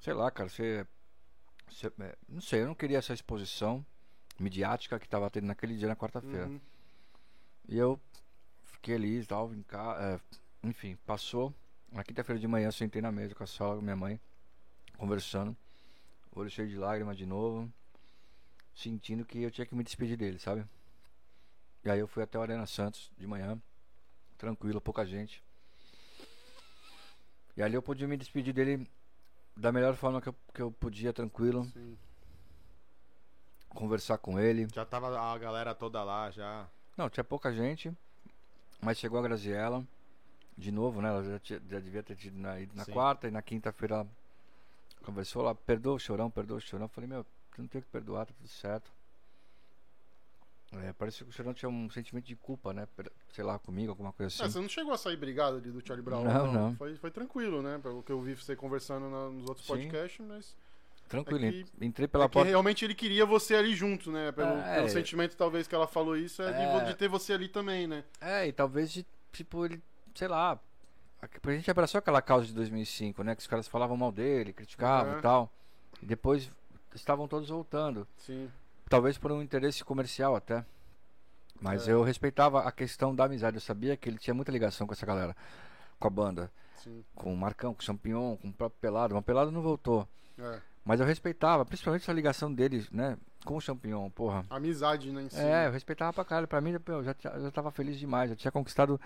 Sei 0.00 0.12
lá, 0.12 0.30
cara, 0.30 0.48
você. 0.48 0.86
você- 1.68 1.92
é, 2.00 2.16
não 2.28 2.40
sei, 2.40 2.62
eu 2.62 2.66
não 2.66 2.74
queria 2.74 2.98
essa 2.98 3.12
exposição 3.12 3.84
midiática 4.38 4.98
que 4.98 5.08
tava 5.08 5.28
tendo 5.30 5.46
naquele 5.46 5.76
dia 5.76 5.88
na 5.88 5.96
quarta-feira. 5.96 6.46
Uhum. 6.46 6.60
E 7.68 7.76
eu 7.76 8.00
fiquei 8.64 8.94
ali 8.94 9.20
e 9.20 9.26
tal, 9.26 9.52
em 9.52 9.62
casa. 9.62 10.20
enfim, 10.62 10.96
passou. 11.06 11.52
Na 11.90 12.04
quinta-feira 12.04 12.38
de 12.38 12.46
manhã 12.46 12.68
eu 12.68 12.72
sentei 12.72 13.00
na 13.02 13.10
mesa 13.10 13.34
com 13.34 13.42
a 13.42 13.46
sogra, 13.46 13.76
com 13.76 13.82
minha 13.82 13.96
mãe, 13.96 14.20
conversando. 14.96 15.56
Olho 16.34 16.50
cheio 16.50 16.68
de 16.68 16.76
lágrimas 16.76 17.16
de 17.16 17.26
novo. 17.26 17.70
Sentindo 18.74 19.24
que 19.24 19.42
eu 19.42 19.50
tinha 19.50 19.66
que 19.66 19.74
me 19.74 19.82
despedir 19.82 20.16
dele, 20.16 20.38
sabe? 20.38 20.64
E 21.84 21.90
aí 21.90 21.98
eu 21.98 22.06
fui 22.06 22.22
até 22.22 22.38
o 22.38 22.42
Arena 22.42 22.66
Santos 22.66 23.10
de 23.18 23.26
manhã. 23.26 23.60
Tranquilo, 24.36 24.80
pouca 24.80 25.04
gente. 25.04 25.42
E 27.58 27.62
ali 27.62 27.74
eu 27.74 27.82
pude 27.82 28.06
me 28.06 28.16
despedir 28.16 28.54
dele 28.54 28.88
da 29.56 29.72
melhor 29.72 29.96
forma 29.96 30.22
que 30.22 30.28
eu, 30.28 30.34
que 30.54 30.62
eu 30.62 30.70
podia, 30.70 31.12
tranquilo. 31.12 31.64
Sim. 31.64 31.98
Conversar 33.70 34.16
com 34.18 34.38
ele. 34.38 34.68
Já 34.72 34.84
tava 34.84 35.18
a 35.20 35.36
galera 35.36 35.74
toda 35.74 36.04
lá, 36.04 36.30
já. 36.30 36.68
Não, 36.96 37.10
tinha 37.10 37.24
pouca 37.24 37.52
gente, 37.52 37.92
mas 38.80 38.96
chegou 38.96 39.18
a 39.18 39.22
Graziella 39.22 39.84
de 40.56 40.70
novo, 40.70 41.02
né? 41.02 41.08
Ela 41.08 41.24
já, 41.24 41.38
tinha- 41.40 41.60
já 41.68 41.80
devia 41.80 42.00
ter 42.04 42.14
tido 42.14 42.38
na, 42.38 42.60
ido 42.60 42.76
na 42.76 42.84
Sim. 42.84 42.92
quarta 42.92 43.26
e 43.26 43.30
na 43.32 43.42
quinta-feira 43.42 43.96
ela 43.96 44.08
conversou 45.04 45.42
lá, 45.42 45.52
perdoa 45.52 45.94
o 45.94 45.98
chorão, 45.98 46.30
perdoa 46.30 46.58
o 46.58 46.60
chorão. 46.60 46.84
Eu 46.84 46.90
falei, 46.90 47.10
meu, 47.10 47.24
tu 47.24 47.60
não 47.60 47.66
tem 47.66 47.82
que 47.82 47.88
perdoar, 47.88 48.26
tá 48.26 48.32
tudo 48.36 48.48
certo. 48.48 48.88
É, 50.70 50.92
parecia 50.92 51.24
que 51.24 51.30
o 51.30 51.34
chorão 51.34 51.54
tinha 51.54 51.68
um 51.68 51.88
sentimento 51.88 52.26
de 52.26 52.36
culpa, 52.36 52.74
né? 52.74 52.86
Sei 53.32 53.42
lá, 53.42 53.58
comigo, 53.58 53.90
alguma 53.90 54.12
coisa 54.12 54.34
Ah, 54.42 54.44
assim. 54.46 54.52
você 54.52 54.60
não 54.60 54.68
chegou 54.68 54.92
a 54.92 54.98
sair 54.98 55.16
brigado 55.16 55.56
ali 55.56 55.70
do 55.70 55.80
Charlie 55.86 56.04
Brown? 56.04 56.24
Não, 56.24 56.52
não. 56.52 56.76
Foi, 56.76 56.94
foi 56.96 57.10
tranquilo, 57.10 57.62
né? 57.62 57.78
Pelo 57.82 58.02
que 58.02 58.12
eu 58.12 58.20
vi 58.20 58.34
você 58.34 58.54
conversando 58.54 59.08
na- 59.08 59.30
nos 59.30 59.48
outros 59.48 59.66
Sim. 59.66 59.72
podcasts, 59.72 60.24
mas. 60.26 60.54
Tranquilo, 61.08 61.46
é 61.46 61.50
que- 61.52 61.64
entrei 61.80 62.06
pela 62.06 62.24
é 62.26 62.28
porta. 62.28 62.50
realmente 62.50 62.84
ele 62.84 62.94
queria 62.94 63.24
você 63.24 63.54
ali 63.54 63.74
junto, 63.74 64.12
né? 64.12 64.30
Pelo, 64.30 64.50
É. 64.58 64.74
pelo 64.74 64.88
sentimento, 64.90 65.34
talvez, 65.38 65.66
que 65.66 65.74
ela 65.74 65.86
falou 65.86 66.14
isso, 66.14 66.42
é, 66.42 66.52
de 66.52 66.60
É. 66.60 66.84
de, 66.84 66.94
ter 66.94 67.08
você 67.08 67.32
ali 67.32 67.48
também, 67.48 67.86
né? 67.86 68.04
É, 68.20 68.46
e 68.46 68.52
talvez 68.52 68.92
de, 68.92 69.06
tipo, 69.32 69.64
ele, 69.64 69.82
sei 70.14 70.28
lá, 70.28 70.60
a, 71.22 71.26
a 71.26 71.50
gente 71.54 71.70
abraçou 71.70 71.98
aquela 71.98 72.20
causa 72.20 72.44
de 72.46 72.52
2005, 72.52 73.22
né? 73.24 73.34
Que 73.34 73.40
os 73.40 73.46
caras 73.46 73.66
falavam 73.66 73.96
mal 73.96 74.12
dele, 74.12 74.52
criticavam 74.52 75.14
Uhum. 75.14 75.18
e 75.18 75.22
tal. 75.22 75.50
E 76.02 76.04
depois 76.04 76.52
estavam 76.94 77.26
todos 77.26 77.48
voltando. 77.48 78.06
Sim. 78.18 78.50
Talvez 78.88 79.18
por 79.18 79.30
um 79.32 79.42
interesse 79.42 79.84
comercial 79.84 80.34
até. 80.34 80.64
Mas 81.60 81.88
É. 81.88 81.92
eu 81.92 82.02
respeitava 82.02 82.60
a 82.62 82.72
questão 82.72 83.14
da 83.14 83.24
amizade. 83.24 83.56
Eu 83.56 83.60
sabia 83.60 83.96
que 83.96 84.08
ele 84.08 84.18
tinha 84.18 84.32
muita 84.34 84.52
ligação 84.52 84.86
com 84.86 84.92
essa 84.92 85.04
galera, 85.04 85.36
com 85.98 86.06
a 86.06 86.10
banda, 86.10 86.50
Sim. 86.76 87.04
com 87.14 87.32
o 87.32 87.36
Marcão, 87.36 87.74
com 87.74 87.80
o 87.80 87.84
Champignon, 87.84 88.36
com 88.36 88.48
o 88.48 88.52
próprio 88.52 88.80
Pelado. 88.80 89.14
Mas 89.14 89.22
o 89.22 89.24
Pelado 89.26 89.50
não 89.50 89.60
voltou. 89.60 90.08
É. 90.38 90.60
Mas 90.84 91.00
eu 91.00 91.06
respeitava, 91.06 91.66
principalmente 91.66 92.02
essa 92.02 92.12
ligação 92.12 92.52
dele, 92.52 92.86
né? 92.90 93.18
Com 93.44 93.56
o 93.56 93.60
Champignon, 93.60 94.08
porra. 94.10 94.44
Amizade, 94.48 95.10
né? 95.12 95.22
Em 95.24 95.28
si. 95.28 95.38
É, 95.38 95.66
eu 95.66 95.72
respeitava 95.72 96.12
pra 96.12 96.24
caralho. 96.24 96.48
Pra 96.48 96.60
mim, 96.60 96.74
eu 96.86 97.04
já, 97.04 97.14
já 97.20 97.50
tava 97.50 97.70
feliz 97.70 97.98
demais. 97.98 98.30
Eu 98.30 98.36
tinha 98.36 98.50
conquistado, 98.52 98.98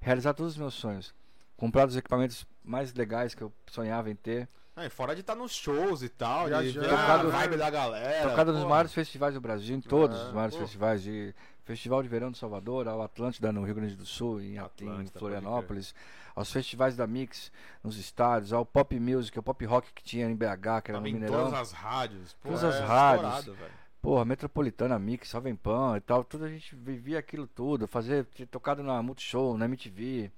realizado 0.00 0.36
todos 0.36 0.54
os 0.54 0.58
meus 0.58 0.74
sonhos. 0.74 1.14
Comprado 1.56 1.90
os 1.90 1.96
equipamentos 1.96 2.46
mais 2.64 2.92
legais 2.94 3.34
que 3.34 3.42
eu 3.42 3.52
sonhava 3.68 4.10
em 4.10 4.16
ter. 4.16 4.48
É, 4.80 4.88
fora 4.88 5.14
de 5.14 5.22
estar 5.22 5.34
nos 5.34 5.52
shows 5.52 6.02
e 6.02 6.08
tal, 6.08 6.44
de 6.44 6.50
Viajando, 6.50 6.80
ver 6.80 6.94
a 6.94 6.98
Tocado- 6.98 7.30
vibe 7.30 7.56
da 7.56 7.70
galera. 7.70 8.30
Tocado 8.30 8.52
nos 8.52 8.64
maiores 8.64 8.92
festivais 8.92 9.34
do 9.34 9.40
Brasil, 9.40 9.76
em 9.76 9.80
todos 9.80 10.18
É, 10.18 10.24
os 10.24 10.32
maiores 10.32 10.54
pô. 10.54 10.60
festivais 10.62 11.02
de 11.02 11.34
Festival 11.64 12.02
de 12.02 12.08
Verão 12.08 12.30
de 12.30 12.38
Salvador, 12.38 12.86
ao 12.88 13.02
Atlântida 13.02 13.52
no 13.52 13.62
Rio 13.64 13.74
Grande 13.74 13.94
do 13.96 14.06
Sul, 14.06 14.40
em, 14.40 14.58
At- 14.58 14.80
em 14.80 14.88
Atlântida, 14.88 15.18
Florianópolis, 15.18 15.94
aos 16.34 16.50
festivais 16.52 16.96
da 16.96 17.06
Mix 17.06 17.50
nos 17.82 17.98
estádios, 17.98 18.52
ao 18.52 18.64
Pop 18.64 18.98
Music, 18.98 19.36
ao 19.36 19.42
Pop 19.42 19.62
Rock 19.66 19.92
que 19.92 20.02
tinha 20.02 20.26
em 20.30 20.34
BH, 20.36 20.80
que 20.82 20.90
era 20.90 20.98
Tava 20.98 21.00
no 21.00 21.02
Mineirão. 21.12 21.44
todas 21.46 21.54
as 21.60 21.72
rádios. 21.72 22.32
Pô, 22.42 22.48
Todas 22.50 22.62
é 22.62 22.68
as 22.68 22.88
rádios. 22.88 23.38
estourado, 23.38 23.54
velho. 23.54 23.72
Porra, 24.00 24.24
Metropolitana, 24.24 24.98
Mix, 24.98 25.28
Jovem 25.30 25.56
Pan 25.56 25.96
e 25.96 26.00
tal, 26.00 26.22
tudo 26.24 26.44
a 26.44 26.48
gente 26.48 26.74
vivia 26.76 27.18
aquilo 27.18 27.46
tudo, 27.48 27.86
fazer, 27.88 28.24
tocado 28.50 28.82
na 28.82 29.02
Multishow, 29.02 29.58
na 29.58 29.64
MTV, 29.66 30.30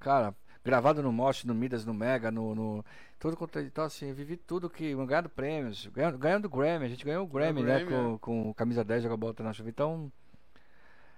cara, 0.00 0.34
gravado 0.66 1.02
no 1.02 1.12
Mosh, 1.12 1.44
no 1.44 1.54
Midas, 1.54 1.86
no 1.86 1.94
Mega, 1.94 2.30
no, 2.30 2.54
no 2.54 2.84
tudo 3.18 3.36
quanto, 3.36 3.58
então 3.60 3.84
assim, 3.84 4.12
vivi 4.12 4.36
tudo 4.36 4.68
que, 4.68 4.94
ganhando 5.06 5.28
prêmios, 5.30 5.86
ganhando, 5.86 6.18
ganhando 6.18 6.48
Grammy, 6.50 6.84
a 6.84 6.88
gente 6.88 7.04
ganhou 7.04 7.24
o 7.24 7.26
Grammy, 7.26 7.62
né, 7.62 7.82
Grammy, 7.82 8.18
com, 8.18 8.44
com 8.44 8.54
camisa 8.54 8.84
10 8.84 9.04
joga 9.04 9.16
bola 9.16 9.34
na 9.38 9.52
chuva, 9.52 9.70
então, 9.70 10.12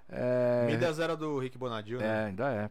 é, 0.08 0.66
Midas 0.66 0.98
era 0.98 1.16
do 1.16 1.38
Rick 1.38 1.58
Bonadil, 1.58 2.00
é, 2.00 2.02
né? 2.02 2.24
ainda 2.26 2.50
é. 2.50 2.70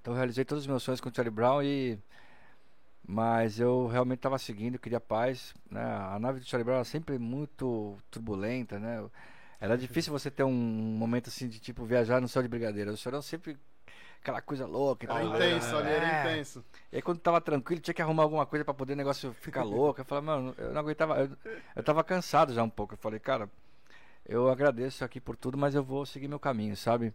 Então 0.00 0.14
realizei 0.14 0.44
todos 0.44 0.64
os 0.64 0.68
meus 0.68 0.82
sonhos 0.82 1.00
com 1.00 1.08
o 1.08 1.14
Charlie 1.14 1.34
Brown 1.34 1.62
e. 1.62 1.98
Mas 3.06 3.58
eu 3.58 3.88
realmente 3.88 4.18
estava 4.18 4.38
seguindo, 4.38 4.78
queria 4.78 5.00
paz. 5.00 5.54
Né? 5.70 5.82
A 5.82 6.18
nave 6.18 6.38
do 6.40 6.46
Charlie 6.46 6.64
Brown 6.64 6.76
era 6.76 6.84
sempre 6.84 7.18
muito 7.18 7.96
turbulenta, 8.10 8.78
né? 8.78 9.04
Era 9.60 9.76
difícil 9.76 10.12
você 10.12 10.30
ter 10.30 10.44
um 10.44 10.52
momento 10.52 11.28
assim 11.28 11.48
de 11.48 11.60
tipo 11.60 11.84
viajar 11.84 12.20
no 12.20 12.28
céu 12.28 12.42
de 12.42 12.48
brigadeiro. 12.48 12.92
O 12.92 12.96
chorão 12.96 13.20
sempre 13.20 13.56
aquela 14.22 14.40
coisa 14.40 14.66
louca. 14.66 15.04
e 15.04 15.10
Era 15.10 15.18
tal. 15.20 15.34
intenso 15.36 15.76
ali, 15.76 15.90
era 15.90 16.06
É. 16.06 16.20
intenso. 16.32 16.64
E 16.90 16.96
aí 16.96 17.02
quando 17.02 17.18
tava 17.18 17.40
tranquilo, 17.40 17.82
tinha 17.82 17.92
que 17.92 18.00
arrumar 18.00 18.22
alguma 18.22 18.46
coisa 18.46 18.64
pra 18.64 18.72
poder 18.72 18.94
o 18.94 18.96
negócio 18.96 19.32
ficar 19.34 19.64
louco. 19.64 20.00
Eu 20.00 20.04
falei, 20.04 20.24
mano, 20.24 20.54
eu 20.56 20.72
não 20.72 20.80
aguentava. 20.80 21.18
Eu, 21.20 21.30
eu 21.76 21.82
tava 21.82 22.02
cansado 22.04 22.54
já 22.54 22.62
um 22.62 22.70
pouco. 22.70 22.94
Eu 22.94 22.98
falei, 22.98 23.18
cara, 23.18 23.50
eu 24.26 24.48
agradeço 24.48 25.04
aqui 25.04 25.20
por 25.20 25.36
tudo, 25.36 25.58
mas 25.58 25.74
eu 25.74 25.82
vou 25.82 26.06
seguir 26.06 26.28
meu 26.28 26.38
caminho, 26.40 26.76
sabe? 26.76 27.12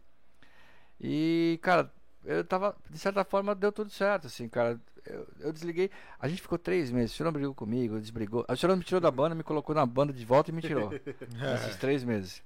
E, 0.99 1.59
cara, 1.61 1.91
eu 2.25 2.43
tava. 2.43 2.75
De 2.89 2.97
certa 2.99 3.23
forma 3.23 3.55
deu 3.55 3.71
tudo 3.71 3.89
certo, 3.89 4.27
assim, 4.27 4.49
cara. 4.49 4.79
Eu, 5.05 5.25
eu 5.39 5.53
desliguei. 5.53 5.89
A 6.19 6.27
gente 6.27 6.41
ficou 6.41 6.57
três 6.57 6.91
meses. 6.91 7.13
O 7.13 7.15
senhor 7.17 7.31
brigou 7.31 7.55
comigo, 7.55 7.97
desbrigou. 7.99 8.45
O 8.49 8.55
senhor 8.57 8.75
me 8.75 8.83
tirou 8.83 8.99
da 8.99 9.09
banda, 9.09 9.33
me 9.33 9.43
colocou 9.43 9.73
na 9.73 9.85
banda 9.85 10.11
de 10.11 10.25
volta 10.25 10.51
e 10.51 10.53
me 10.53 10.61
tirou. 10.61 10.91
Esses 11.55 11.77
três 11.77 12.03
meses. 12.03 12.43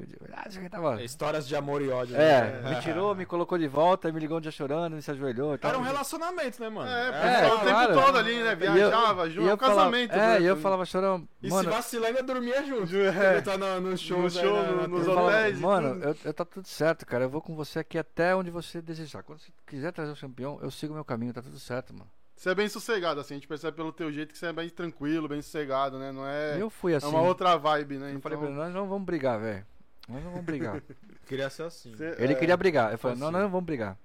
Isso 0.00 0.58
aqui 0.58 0.68
tava. 0.68 1.02
Histórias 1.02 1.46
de 1.46 1.54
amor 1.56 1.80
e 1.82 1.88
ódio. 1.88 2.16
É, 2.16 2.60
né? 2.62 2.70
me 2.74 2.80
tirou, 2.82 3.14
me 3.14 3.24
colocou 3.24 3.56
de 3.58 3.68
volta, 3.68 4.10
me 4.12 4.18
ligou 4.20 4.38
um 4.38 4.40
dia 4.40 4.50
chorando, 4.50 4.94
me 4.94 5.02
se 5.02 5.10
ajoelhou. 5.10 5.58
Era 5.60 5.78
um 5.78 5.82
relacionamento, 5.82 6.60
né, 6.60 6.68
mano? 6.68 6.90
É, 6.90 7.10
pô, 7.10 7.16
É, 7.26 7.46
o 7.46 7.58
tempo 7.58 7.70
claro. 7.70 7.94
todo 7.94 8.18
ali, 8.18 8.42
né? 8.42 8.54
Viajava 8.54 9.30
junto, 9.30 9.52
um 9.52 9.56
falava- 9.56 9.76
casamento. 9.80 10.12
É, 10.12 10.16
né? 10.16 10.40
e 10.40 10.44
eu 10.46 10.56
falava, 10.56 10.84
chorão, 10.84 11.28
E 11.42 11.48
mano, 11.48 11.68
se 11.70 11.76
vacilar, 11.76 12.08
ainda 12.08 12.22
dormia 12.22 12.64
junto. 12.64 12.94
É. 12.96 13.40
Tá 13.40 13.56
no, 13.58 13.80
nos. 13.80 14.08
No 14.10 14.30
show, 14.30 14.56
na- 14.62 14.62
no- 14.70 14.76
na 14.82 14.88
nos 14.88 14.98
eu 15.00 15.04
TV. 15.04 15.14
falava, 15.14 15.36
hotéis 15.38 15.58
mano, 15.60 16.02
eu, 16.04 16.16
eu 16.24 16.34
tá 16.34 16.44
tudo 16.44 16.66
certo, 16.66 17.06
cara. 17.06 17.24
Eu 17.24 17.30
vou 17.30 17.40
com 17.40 17.54
você 17.54 17.78
aqui 17.80 17.98
até 17.98 18.34
onde 18.34 18.50
você 18.50 18.80
desejar. 18.82 19.22
Quando 19.22 19.38
você 19.40 19.50
quiser 19.66 19.92
trazer 19.92 20.12
o 20.12 20.16
campeão, 20.16 20.58
eu 20.62 20.70
sigo 20.70 20.94
meu 20.94 21.04
caminho, 21.04 21.32
tá 21.32 21.42
tudo 21.42 21.58
certo, 21.58 21.92
mano. 21.92 22.10
Você 22.36 22.50
é 22.50 22.54
bem 22.54 22.68
sossegado, 22.68 23.20
assim, 23.20 23.34
a 23.34 23.36
gente 23.36 23.46
percebe 23.46 23.76
pelo 23.76 23.92
teu 23.92 24.10
jeito 24.12 24.32
que 24.32 24.38
você 24.38 24.46
é 24.46 24.52
bem 24.52 24.68
tranquilo, 24.68 25.28
bem 25.28 25.40
sossegado, 25.40 25.98
né? 25.98 26.10
Não 26.10 26.26
é. 26.26 26.60
eu 26.60 26.68
fui 26.68 26.92
assim. 26.94 27.06
é 27.06 27.08
uma 27.08 27.22
outra 27.22 27.56
vibe, 27.56 27.96
né? 27.98 28.12
Eu 28.12 28.20
falei 28.20 28.36
Então, 28.36 28.38
pra 28.38 28.48
ele, 28.48 28.56
nós 28.56 28.74
não 28.74 28.88
vamos 28.88 29.06
brigar, 29.06 29.38
velho. 29.40 29.64
Nós 30.08 30.22
não 30.22 30.30
vamos 30.30 30.44
brigar. 30.46 30.82
Queria 31.26 31.48
ser 31.50 31.62
assim. 31.64 31.94
você- 31.94 32.14
ele 32.18 32.32
é, 32.34 32.36
queria 32.36 32.56
brigar. 32.56 32.92
Eu 32.92 32.98
falei, 32.98 33.16
não, 33.16 33.26
assim. 33.28 33.32
nós 33.32 33.42
não 33.42 33.50
vamos 33.50 33.64
brigar. 33.64 33.96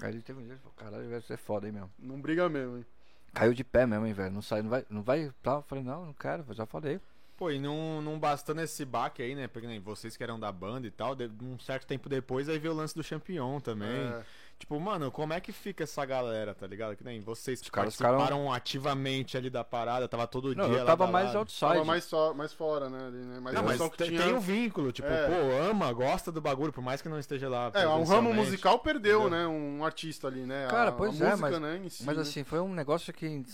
Aí 0.00 0.10
ele 0.10 0.22
teve 0.22 0.40
um 0.40 0.44
dia 0.44 0.54
e 0.54 0.58
falou, 0.58 0.74
caralho, 0.76 1.08
velho, 1.08 1.22
você 1.22 1.34
é 1.34 1.36
foda, 1.36 1.66
hein, 1.66 1.72
meu. 1.72 1.90
Não 1.98 2.20
briga 2.20 2.48
mesmo, 2.48 2.76
hein? 2.78 2.86
Caiu 3.34 3.52
de 3.54 3.64
pé 3.64 3.86
mesmo, 3.86 4.06
hein, 4.06 4.12
velho. 4.12 4.32
Não 4.32 4.42
sai, 4.42 4.62
não 4.62 4.70
vai, 4.70 4.86
não 4.88 5.02
vai, 5.02 5.32
tá? 5.42 5.54
Eu 5.54 5.62
falei, 5.62 5.82
não, 5.84 6.06
não 6.06 6.12
quero, 6.12 6.44
já 6.54 6.66
falei. 6.66 7.00
Pô, 7.36 7.50
e 7.50 7.58
não, 7.58 8.02
não 8.02 8.18
bastando 8.18 8.60
esse 8.60 8.84
baque 8.84 9.22
aí, 9.22 9.34
né? 9.34 9.46
Porque 9.48 9.66
nem 9.66 9.78
vocês 9.80 10.16
que 10.16 10.22
eram 10.22 10.38
da 10.40 10.50
banda 10.52 10.86
e 10.86 10.90
tal, 10.90 11.14
de- 11.14 11.30
um 11.42 11.58
certo 11.58 11.86
tempo 11.86 12.08
depois 12.08 12.48
aí 12.48 12.58
veio 12.58 12.74
o 12.74 12.76
lance 12.76 12.94
do 12.94 13.02
Champion 13.02 13.60
também. 13.60 13.88
É, 13.88 14.22
Tipo, 14.58 14.78
mano, 14.80 15.12
como 15.12 15.32
é 15.32 15.40
que 15.40 15.52
fica 15.52 15.84
essa 15.84 16.04
galera, 16.04 16.52
tá 16.52 16.66
ligado? 16.66 16.96
Que 16.96 17.04
nem 17.04 17.20
vocês 17.20 17.60
que 17.60 17.66
Os 17.66 17.70
caras 17.70 17.96
participaram 17.96 18.52
ativamente 18.52 19.36
ali 19.36 19.48
da 19.48 19.62
parada, 19.62 20.08
tava 20.08 20.26
todo 20.26 20.52
Não, 20.54 20.64
dia 20.68 20.78
eu 20.78 20.80
lá 20.80 20.84
tava 20.84 21.06
mais 21.06 21.26
lado. 21.28 21.38
outside. 21.38 21.60
tava 21.72 21.84
mais, 21.84 22.02
só, 22.04 22.34
mais 22.34 22.52
fora, 22.52 22.90
né? 22.90 23.06
Ali, 23.06 23.18
né? 23.18 23.38
Mas, 23.40 23.54
Não, 23.54 23.62
o 23.62 23.64
mas 23.66 23.78
tem, 23.96 24.08
tinha... 24.08 24.20
tem 24.24 24.34
um 24.34 24.40
vínculo, 24.40 24.90
tipo, 24.90 25.06
É. 25.06 25.26
pô, 25.28 25.70
ama, 25.70 25.92
gosta 25.92 26.32
do 26.32 26.40
bagulho, 26.40 26.72
por 26.72 26.82
mais 26.82 27.00
que 27.00 27.08
não 27.08 27.20
esteja 27.20 27.48
lá. 27.48 27.70
É, 27.72 27.86
um 27.86 28.02
ramo 28.02 28.34
musical 28.34 28.80
perdeu, 28.80 29.20
Entendeu? 29.28 29.38
né? 29.38 29.46
Um 29.46 29.84
artista 29.84 30.26
ali, 30.26 30.40
né? 30.44 30.66
Cara, 30.68 30.90
a, 30.90 30.92
pois 30.92 31.22
a 31.22 31.26
é, 31.26 31.30
música, 31.30 31.50
mas- 31.50 31.60
né? 31.60 31.80
Em 31.84 31.88
si, 31.88 32.04
Mas 32.04 32.16
né? 32.16 32.22
assim, 32.22 32.42
foi 32.42 32.58
um 32.58 32.74
negócio 32.74 33.12
que 33.12 33.44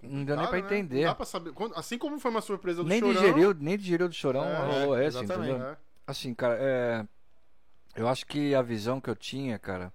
não 0.00 0.24
deu 0.24 0.36
nem 0.36 0.46
pra 0.46 0.58
né? 0.60 0.64
entender. 0.64 1.00
Não 1.00 1.08
dá 1.08 1.14
pra 1.16 1.26
saber. 1.26 1.52
Assim 1.74 1.98
como 1.98 2.20
foi 2.20 2.30
uma 2.30 2.40
surpresa 2.40 2.80
do 2.84 2.88
nem 2.88 3.00
Chorão... 3.00 3.12
digeriu, 3.14 3.54
nem 3.58 3.76
digeriu 3.76 4.08
do 4.08 4.14
chorão, 4.14 4.44
É, 4.44 4.56
rolou 4.56 4.96
é, 4.98 5.06
exatamente. 5.06 5.50
entendeu? 5.50 5.66
É. 5.66 5.76
Assim, 6.06 6.32
cara, 6.32 6.56
é. 6.60 7.04
Eu 7.96 8.06
acho 8.08 8.24
que 8.24 8.54
a 8.54 8.62
visão 8.62 9.00
que 9.00 9.10
eu 9.10 9.16
tinha, 9.16 9.58
cara, 9.58 9.92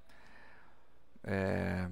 é. 1.31 1.89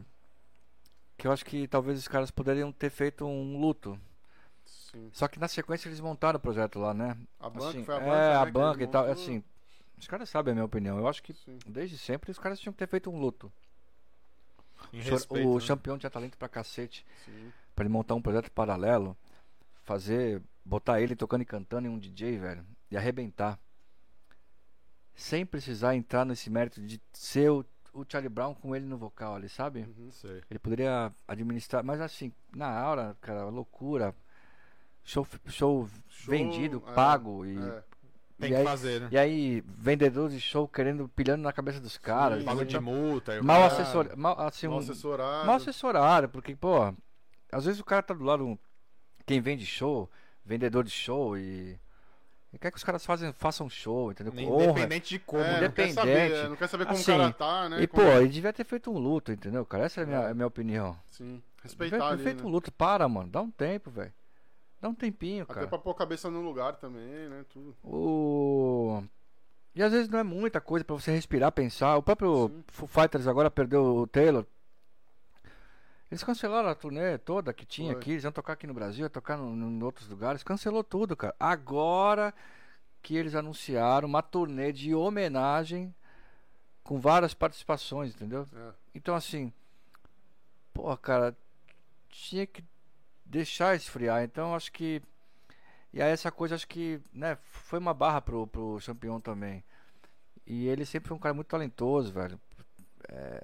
Que 1.17 1.27
eu 1.27 1.31
acho 1.31 1.43
que 1.45 1.67
talvez 1.67 1.97
os 1.97 2.07
caras 2.07 2.29
poderiam 2.31 2.71
ter 2.71 2.89
feito 2.89 3.25
um 3.25 3.59
luto. 3.59 3.99
Sim. 4.65 5.09
Só 5.13 5.27
que 5.27 5.39
na 5.39 5.47
sequência 5.47 5.87
eles 5.89 5.99
montaram 5.99 6.37
o 6.37 6.41
projeto 6.41 6.79
lá, 6.79 6.93
né? 6.93 7.17
A 7.39 7.49
banca 7.49 7.69
Assim, 7.69 7.83
foi 7.83 7.95
a 7.95 7.97
é, 7.97 8.01
banca. 8.01 8.15
né, 8.17 8.35
a 8.35 8.45
que 8.45 8.51
banca 8.51 8.83
e 8.83 8.87
tal. 8.87 9.07
montou. 9.07 9.21
Assim, 9.23 9.43
os 9.97 10.07
caras 10.07 10.29
sabem 10.29 10.51
a 10.51 10.55
minha 10.55 10.65
opinião. 10.65 10.97
Eu 10.97 11.07
acho 11.07 11.23
que 11.23 11.33
Sim. 11.33 11.57
desde 11.67 11.97
sempre 11.97 12.29
os 12.31 12.37
caras 12.39 12.59
tinham 12.59 12.71
que 12.73 12.79
ter 12.79 12.87
feito 12.87 13.09
um 13.09 13.19
luto. 13.19 13.51
Em 14.93 14.99
O 14.99 15.03
respeito, 15.03 15.49
o 15.49 15.57
né? 15.59 15.65
campeão 15.67 15.97
tinha 15.97 16.09
talento 16.09 16.37
pra 16.37 16.47
cacete. 16.47 17.05
Sim. 17.25 17.51
Pra 17.75 17.83
ele 17.83 17.91
montar 17.93 18.13
um 18.15 18.21
projeto 18.21 18.51
paralelo, 18.51 19.17
fazer, 19.83 20.41
botar 20.63 21.01
ele 21.01 21.15
tocando 21.15 21.41
e 21.41 21.45
cantando 21.45 21.87
em 21.87 21.91
um 21.91 21.97
DJ, 21.97 22.37
velho, 22.37 22.65
e 22.91 22.95
arrebentar. 22.97 23.59
Sem 25.15 25.45
precisar 25.45 25.95
entrar 25.95 26.25
nesse 26.25 26.47
mérito 26.49 26.79
de 26.79 27.01
ser 27.11 27.49
o, 27.49 27.65
o 28.01 28.05
Charlie 28.07 28.29
Brown 28.29 28.53
com 28.53 28.75
ele 28.75 28.85
no 28.85 28.97
vocal 28.97 29.35
ali, 29.35 29.49
sabe? 29.49 29.81
Uhum. 29.81 30.09
Sei. 30.11 30.41
Ele 30.49 30.59
poderia 30.59 31.11
administrar, 31.27 31.83
mas 31.83 31.99
assim, 32.01 32.31
na 32.55 32.87
hora, 32.87 33.15
cara, 33.21 33.45
loucura. 33.45 34.13
Show, 35.03 35.25
show, 35.47 35.87
Show, 36.09 36.31
vendido, 36.31 36.83
é, 36.87 36.93
pago 36.93 37.45
e, 37.45 37.57
É. 37.57 37.83
Tem 38.39 38.49
e 38.49 38.51
que 38.51 38.55
aí, 38.59 38.63
fazer, 38.65 39.01
né? 39.01 39.07
e 39.11 39.17
aí 39.17 39.63
vendedor 39.65 40.29
de 40.29 40.39
show 40.39 40.67
querendo 40.67 41.07
pilhando 41.09 41.41
na 41.41 41.51
cabeça 41.51 41.79
dos 41.79 41.97
caras. 41.97 42.43
Pago 42.43 42.63
de 42.65 42.79
multa. 42.79 43.39
o 43.39 43.43
mal 43.43 43.61
cara- 43.61 43.73
assessor, 43.73 44.17
mal 44.17 44.39
assim, 44.41 44.67
Mal 44.67 44.77
assessorado. 44.79 45.47
mal 45.47 45.55
assessorado, 45.55 46.29
porque 46.29 46.55
pô, 46.55 46.93
às 47.51 47.65
vezes 47.65 47.79
o 47.79 47.85
cara 47.85 48.03
tá 48.03 48.13
do 48.13 48.23
lado 48.23 48.59
quem 49.25 49.41
vende 49.41 49.65
show, 49.65 50.07
vendedor 50.45 50.83
de 50.83 50.91
show 50.91 51.35
e 51.35 51.79
quer 52.57 52.71
que 52.71 52.77
os 52.77 52.83
caras 52.83 53.05
fazem, 53.05 53.33
façam 53.33 53.69
show, 53.69 54.11
entendeu? 54.11 54.31
Com 54.31 54.41
honra. 54.53 54.63
Independente 54.71 55.09
de 55.09 55.19
como. 55.19 55.43
É, 55.43 55.59
né? 55.59 55.61
não 55.67 55.71
quer 55.71 55.89
saber, 55.91 56.11
independente. 56.11 56.45
é, 56.45 56.49
não 56.49 56.55
quer 56.55 56.67
saber 56.67 56.85
como 56.85 56.97
Assim, 56.97 57.11
o 57.11 57.17
cara 57.17 57.33
tá, 57.33 57.69
né? 57.69 57.81
E 57.81 57.87
pô, 57.87 58.01
ele 58.01 58.29
devia 58.29 58.53
ter 58.53 58.63
feito 58.63 58.89
um 58.91 58.97
luto, 58.97 59.31
entendeu, 59.31 59.65
cara? 59.65 59.85
Essa 59.85 60.01
é 60.01 60.03
a 60.03 60.07
minha, 60.07 60.19
É. 60.19 60.31
a 60.31 60.33
minha 60.33 60.47
opinião. 60.47 60.97
Sim. 61.07 61.23
Devia 61.25 61.43
Respeitar 61.63 61.97
ter 61.97 62.03
ali, 62.13 62.23
feito 62.23 62.43
né? 62.43 62.49
um 62.49 62.51
luto, 62.51 62.71
para, 62.71 63.07
mano, 63.09 63.29
dá 63.29 63.41
um 63.41 63.51
tempo, 63.51 63.89
velho. 63.91 64.13
Dá 64.79 64.87
um 64.89 64.95
tempinho, 64.95 65.43
Até 65.43 65.53
cara. 65.55 65.67
pra 65.67 65.77
pôr 65.79 65.91
a 65.91 65.95
cabeça 65.95 66.29
no 66.29 66.39
lugar 66.41 66.75
também, 66.77 67.27
né? 67.29 67.43
Tudo. 67.49 67.75
O... 67.83 69.03
E 69.75 69.83
às 69.83 69.91
vezes 69.91 70.07
não 70.07 70.19
é 70.19 70.23
muita 70.23 70.61
coisa 70.61 70.85
pra 70.85 70.95
você 70.95 71.11
respirar, 71.11 71.51
pensar. 71.51 71.97
O 71.97 72.03
próprio 72.03 72.47
Sim. 72.49 72.63
Foo 72.67 72.87
Fighters 72.87 73.27
agora 73.27 73.51
perdeu 73.51 73.83
o 73.83 74.07
Taylor. 74.07 74.45
Eles 76.09 76.23
cancelaram 76.23 76.69
a 76.69 76.75
turnê 76.75 77.17
toda 77.17 77.53
que 77.53 77.65
tinha 77.65 77.91
Foi. 77.91 78.01
aqui. 78.01 78.11
Eles 78.11 78.23
iam 78.23 78.31
tocar 78.31 78.53
aqui 78.53 78.65
no 78.65 78.73
Brasil, 78.73 79.05
ia 79.05 79.09
tocar 79.09 79.37
em 79.37 79.83
outros 79.83 80.07
lugares. 80.07 80.43
Cancelou 80.43 80.83
tudo, 80.83 81.15
cara. 81.15 81.35
Agora 81.39 82.33
que 83.01 83.15
eles 83.15 83.35
anunciaram 83.35 84.07
uma 84.07 84.21
turnê 84.21 84.71
de 84.71 84.95
homenagem 84.95 85.93
com 86.83 86.99
várias 86.99 87.33
participações, 87.33 88.15
entendeu? 88.15 88.47
É. 88.53 88.73
Então 88.95 89.15
assim, 89.15 89.51
pô, 90.73 90.95
cara, 90.97 91.35
tinha 92.09 92.47
que 92.47 92.63
deixar 93.25 93.75
esfriar. 93.75 94.23
Então 94.23 94.55
acho 94.55 94.71
que 94.71 95.01
e 95.93 96.01
aí 96.01 96.11
essa 96.11 96.31
coisa 96.31 96.55
acho 96.55 96.67
que, 96.67 97.01
né, 97.13 97.37
foi 97.41 97.79
uma 97.79 97.93
barra 97.93 98.21
pro 98.21 98.47
pro 98.47 98.79
campeão 98.85 99.19
também. 99.19 99.63
E 100.45 100.67
ele 100.67 100.85
sempre 100.85 101.09
foi 101.09 101.17
um 101.17 101.19
cara 101.19 101.33
muito 101.33 101.47
talentoso, 101.47 102.13
velho. 102.13 102.39
É, 103.09 103.41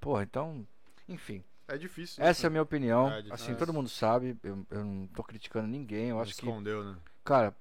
porra, 0.00 0.22
então, 0.22 0.66
enfim, 1.08 1.44
É 1.70 1.78
difícil. 1.78 2.22
né, 2.22 2.28
essa 2.30 2.46
é 2.46 2.48
a 2.48 2.50
minha 2.50 2.62
opinião. 2.62 3.10
É 3.10 3.22
assim, 3.30 3.54
todo 3.54 3.72
mundo 3.72 3.88
sabe, 3.88 4.36
eu, 4.42 4.66
eu 4.70 4.84
não 4.84 5.06
tô 5.08 5.22
criticando 5.22 5.68
ninguém, 5.68 6.08
eu 6.08 6.20
acho 6.20 6.34
que 6.34 6.46
Escondeu, 6.46 6.82
né? 6.84 6.96
Cara, 7.24 7.54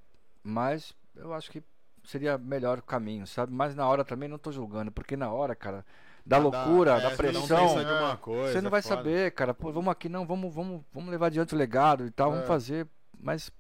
mas 0.44 0.94
eu 1.16 1.34
acho 1.34 1.52
que 1.52 1.64
seria 2.04 2.38
melhor 2.38 2.80
o 2.80 2.84
caminho, 2.84 3.28
sabe? 3.28 3.54
Mas 3.54 3.76
na 3.76 3.88
hora 3.88 4.04
também 4.04 4.28
não 4.28 4.38
tô 4.40 4.52
julgando, 4.52 4.92
porque 4.92 5.16
na 5.16 5.32
hora, 5.32 5.56
cara, 5.56 5.86
da 6.26 6.38
Ah, 6.38 6.40
loucura, 6.40 6.92
é, 6.98 7.02
da 7.02 7.10
você 7.12 7.18
pressão, 7.18 7.42
Não 7.42 7.68
pensa 7.76 7.86
de 7.86 7.92
uma 7.92 8.18
coisa, 8.18 8.54
você 8.54 8.62
não 8.62 8.70
vai 8.72 8.82
foda. 8.82 8.96
saber, 8.96 9.32
cara. 9.32 9.54
Pô, 9.54 9.72
vamos 9.72 9.92
aqui 9.92 10.10
não, 10.10 10.26
vamos, 10.26 10.54
vamos, 10.54 10.84
vamos 10.94 11.10
levar 11.10 11.28
adiante 11.28 11.54
o 11.54 11.58
legado 11.58 12.06
e 12.06 12.12
tal, 12.12 12.30
É. 12.30 12.34
vamos 12.34 12.48
fazer, 12.48 12.88
mas 13.20 13.52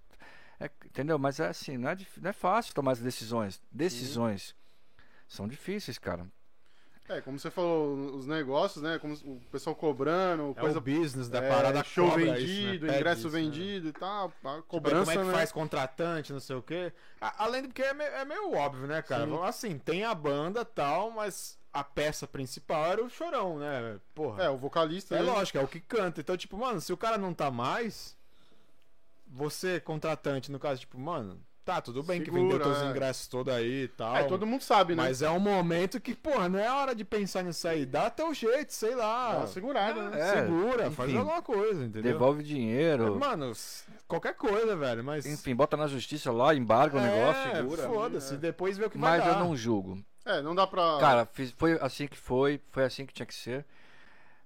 é, 0.60 0.70
entendeu? 0.86 1.18
Mas 1.20 1.40
é 1.40 1.48
assim, 1.48 1.78
não 1.78 1.90
é, 1.90 1.98
não 2.20 2.30
é 2.30 2.34
fácil 2.34 2.74
tomar 2.74 2.92
as 2.94 3.00
decisões. 3.00 3.62
Decisões 3.72 4.56
são 5.28 5.48
difíceis, 5.48 5.98
cara. 5.98 6.26
É, 7.10 7.22
como 7.22 7.40
você 7.40 7.50
falou, 7.50 7.96
os 8.16 8.28
negócios, 8.28 8.84
né? 8.84 9.00
Como 9.00 9.16
o 9.16 9.42
pessoal 9.52 9.76
cobrando, 9.76 10.54
É 10.56 10.62
coisa. 10.62 10.78
o 10.78 10.82
business 10.82 11.28
da 11.28 11.40
é, 11.44 11.50
parada 11.50 11.84
show 11.84 12.08
cobra 12.08 12.22
isso, 12.22 12.32
né? 12.32 12.38
vendido, 12.40 12.86
Pede 12.86 12.98
ingresso 13.00 13.20
isso, 13.28 13.30
né? 13.36 13.42
vendido 13.42 13.88
e 13.90 13.92
tal. 13.94 14.26
A 14.44 14.56
Tipo, 14.56 14.64
cobrança, 14.68 15.00
como 15.06 15.12
é 15.12 15.24
que 15.24 15.28
né? 15.32 15.34
faz 15.34 15.52
contratante, 15.52 16.32
não 16.32 16.40
sei 16.40 16.56
o 16.56 16.62
quê. 16.62 16.94
Além 17.20 17.64
do 17.64 17.70
que 17.74 17.82
é 17.82 17.94
meio, 17.96 18.10
é 18.12 18.24
meio 18.26 18.54
óbvio, 18.54 18.86
né, 18.88 19.02
cara? 19.02 19.26
Sim. 19.26 19.40
Assim, 19.44 19.78
tem 19.80 20.04
a 20.04 20.14
banda 20.14 20.64
tal, 20.64 21.10
mas 21.10 21.58
a 21.74 21.84
peça 21.84 22.28
principal 22.28 22.86
era 22.86 23.04
o 23.04 23.10
chorão, 23.10 23.58
né? 23.58 24.00
Porra. 24.14 24.44
É, 24.44 24.50
o 24.50 24.58
vocalista. 24.58 25.16
É 25.16 25.20
né? 25.24 25.32
lógico, 25.32 25.58
é 25.58 25.62
o 25.64 25.68
que 25.68 25.80
canta. 25.80 26.22
Então, 26.22 26.38
tipo, 26.38 26.58
mano, 26.58 26.80
se 26.80 26.94
o 26.94 26.98
cara 26.98 27.18
não 27.18 27.34
tá 27.34 27.50
mais, 27.50 28.16
você, 29.28 29.80
contratante, 29.80 30.52
no 30.52 30.60
caso, 30.60 30.82
tipo, 30.82 31.00
mano, 31.00 31.40
tá, 31.70 31.82
tudo 31.82 32.02
bem 32.02 32.22
que 32.24 32.32
vendeu 32.32 32.58
Segura, 32.58 32.64
teus 32.64 32.82
é. 32.82 32.90
ingressos 32.90 33.28
todo 33.28 33.52
aí 33.52 33.84
e 33.84 33.88
tal. 33.90 34.16
É, 34.18 34.24
todo 34.24 34.46
mundo 34.48 34.62
sabe, 34.62 34.96
né? 34.96 35.04
Mas 35.04 35.22
é 35.22 35.30
um 35.30 35.40
momento 35.40 36.00
que, 36.02 36.16
porra, 36.16 36.50
não 36.50 36.58
é 36.58 36.72
hora 36.72 36.96
de 36.96 37.06
pensar 37.06 37.44
nisso 37.44 37.68
aí. 37.68 37.86
Dá 37.86 38.10
teu 38.10 38.34
jeito, 38.34 38.74
sei 38.74 38.92
Dá 38.92 38.96
lá. 38.96 39.38
uma 39.38 39.48
segurada, 39.48 40.10
né? 40.10 40.20
É, 40.20 40.42
Segura, 40.44 40.90
faz 40.92 41.10
enfim, 41.10 41.20
alguma 41.20 41.42
coisa, 41.42 41.84
entendeu? 41.84 42.12
Devolve 42.14 42.42
É, 42.42 42.44
dinheiro. 42.44 43.20
Mano, 43.20 43.52
s- 43.52 43.84
qualquer 44.08 44.34
coisa, 44.34 44.76
velho, 44.76 45.04
mas. 45.04 45.26
Enfim, 45.26 45.56
bota 45.56 45.78
na 45.78 45.86
justiça 45.88 46.32
lá, 46.32 46.56
embarga 46.56 46.98
o 46.98 47.02
negócio, 47.02 47.52
é, 47.52 47.56
segura. 47.58 47.84
Foda-se, 47.84 48.34
É. 48.34 48.38
depois 48.38 48.78
vê 48.78 48.86
o 48.86 48.90
que 48.90 48.98
vai 48.98 49.20
Mas 49.20 49.28
eu 49.28 49.36
não 49.36 49.56
julgo. 49.56 50.04
É, 50.26 50.42
não 50.42 50.56
dá 50.56 50.66
pra. 50.66 50.98
Cara, 51.00 51.30
foi 51.56 51.78
assim 51.82 52.08
que 52.08 52.18
foi, 52.18 52.60
foi 52.72 52.84
assim 52.84 53.06
que 53.06 53.14
tinha 53.14 53.26
que 53.26 53.34
ser. 53.36 53.66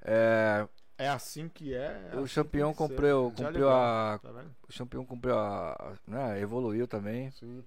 É, 0.02 0.68
É 1.04 1.10
assim 1.10 1.50
que 1.50 1.74
é. 1.74 2.10
é 2.14 2.16
o 2.16 2.24
assim 2.24 2.36
campeão 2.36 2.72
que 2.72 2.78
que 2.78 2.84
ser, 2.84 2.90
cumpriu, 2.90 3.30
né? 3.30 3.36
Já 3.38 3.46
cumpriu 3.46 3.70
a, 3.70 4.20
Tá 4.22 4.30
o 4.70 4.78
campeão 4.78 5.06
cumpriu 5.06 5.38
a, 5.38 5.94
né, 6.08 6.40
evoluiu 6.40 6.88
também 6.88 7.30
Sim. 7.32 7.64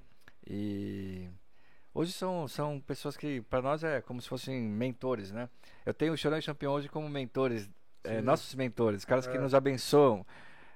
e 0.46 1.28
hoje 1.92 2.12
são, 2.12 2.48
são 2.48 2.80
pessoas 2.80 3.16
que 3.16 3.40
para 3.42 3.60
nós 3.60 3.84
é 3.84 4.00
como 4.00 4.20
se 4.22 4.28
fossem 4.28 4.62
mentores, 4.62 5.32
né? 5.32 5.48
Eu 5.84 5.92
tenho 5.92 6.12
o 6.12 6.16
Chorão 6.16 6.38
e 6.38 6.40
o 6.40 6.44
Campeão 6.44 6.72
hoje 6.72 6.88
como 6.88 7.08
mentores, 7.08 7.68
é, 8.04 8.20
nossos 8.22 8.54
mentores, 8.54 9.04
caras 9.04 9.26
que 9.26 9.36
É. 9.36 9.40
nos 9.40 9.54
abençoam 9.54 10.24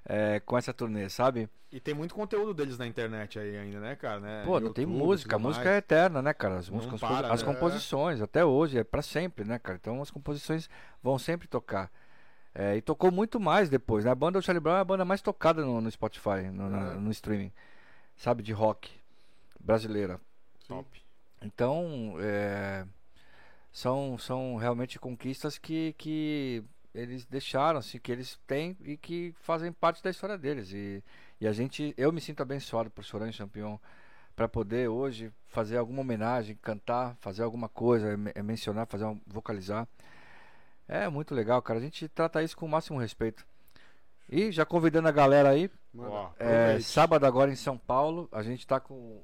é, 0.04 0.40
com 0.40 0.56
essa 0.58 0.72
turnê, 0.72 1.08
sabe? 1.08 1.48
E 1.72 1.78
tem 1.78 1.94
muito 1.94 2.14
conteúdo 2.14 2.52
deles 2.52 2.76
na 2.76 2.86
internet 2.86 3.38
aí 3.38 3.56
ainda, 3.56 3.78
né, 3.78 3.94
cara? 3.94 4.18
Né? 4.18 4.42
Pô, 4.44 4.58
não 4.58 4.72
tem 4.72 4.82
YouTube, 4.84 4.98
música, 4.98 5.36
a 5.36 5.38
música 5.38 5.64
mais. 5.66 5.76
é 5.76 5.78
eterna, 5.78 6.20
né, 6.20 6.34
cara? 6.34 6.56
As 6.56 6.68
músicas, 6.68 7.00
para, 7.00 7.32
as 7.32 7.42
né? 7.42 7.52
composições, 7.52 8.20
até 8.20 8.44
hoje, 8.44 8.78
é 8.78 8.84
pra 8.84 9.02
sempre, 9.02 9.44
né, 9.44 9.58
cara? 9.58 9.78
Então 9.80 10.02
as 10.02 10.10
composições 10.10 10.68
vão 11.02 11.18
sempre 11.18 11.46
tocar. 11.46 11.90
É, 12.54 12.76
e 12.76 12.82
tocou 12.82 13.12
muito 13.12 13.38
mais 13.38 13.68
depois, 13.68 14.04
né? 14.04 14.10
A 14.10 14.14
banda 14.14 14.38
do 14.40 14.44
Charlie 14.44 14.60
Brown 14.60 14.76
é 14.76 14.80
a 14.80 14.84
banda 14.84 15.04
mais 15.04 15.22
tocada 15.22 15.64
no, 15.64 15.80
no 15.80 15.90
Spotify, 15.90 16.50
no, 16.52 16.66
É. 16.76 16.94
no 16.94 17.10
streaming, 17.10 17.52
sabe? 18.16 18.42
De 18.42 18.52
rock 18.52 18.90
brasileira. 19.60 20.20
Sim. 20.66 20.84
Então, 21.42 22.14
é, 22.20 22.84
são, 23.72 24.18
são 24.18 24.56
realmente 24.56 24.98
conquistas 24.98 25.58
que, 25.58 25.94
que 25.96 26.62
eles 26.94 27.24
deixaram, 27.24 27.78
assim, 27.78 27.98
que 27.98 28.10
eles 28.10 28.38
têm 28.46 28.76
e 28.84 28.96
que 28.96 29.32
fazem 29.40 29.72
parte 29.72 30.02
da 30.02 30.10
história 30.10 30.36
deles. 30.36 30.72
E, 30.72 31.02
e 31.40 31.46
a 31.46 31.52
gente, 31.52 31.94
eu 31.96 32.12
me 32.12 32.20
sinto 32.20 32.42
abençoado 32.42 32.90
por 32.90 33.04
e 33.04 33.32
Champion 33.32 33.78
para 34.34 34.48
poder 34.48 34.88
hoje 34.88 35.32
fazer 35.46 35.76
alguma 35.76 36.00
homenagem, 36.00 36.58
cantar, 36.60 37.14
fazer 37.20 37.42
alguma 37.42 37.68
coisa, 37.68 38.16
me- 38.16 38.32
mencionar, 38.42 38.86
fazer 38.86 39.04
um, 39.04 39.20
vocalizar. 39.26 39.86
É 40.92 41.08
muito 41.08 41.34
legal, 41.34 41.62
cara. 41.62 41.78
A 41.78 41.82
gente 41.82 42.08
trata 42.08 42.42
isso 42.42 42.56
com 42.56 42.66
o 42.66 42.68
máximo 42.68 42.98
respeito. 42.98 43.46
E 44.28 44.50
já 44.50 44.64
convidando 44.64 45.06
a 45.08 45.12
galera 45.12 45.50
aí, 45.50 45.70
Manda. 45.92 46.10
Ó, 46.10 46.30
é, 46.38 46.78
sábado 46.80 47.26
agora 47.26 47.50
em 47.50 47.56
São 47.56 47.76
Paulo, 47.76 48.28
a 48.30 48.42
gente 48.42 48.66
tá 48.66 48.78
com 48.78 49.20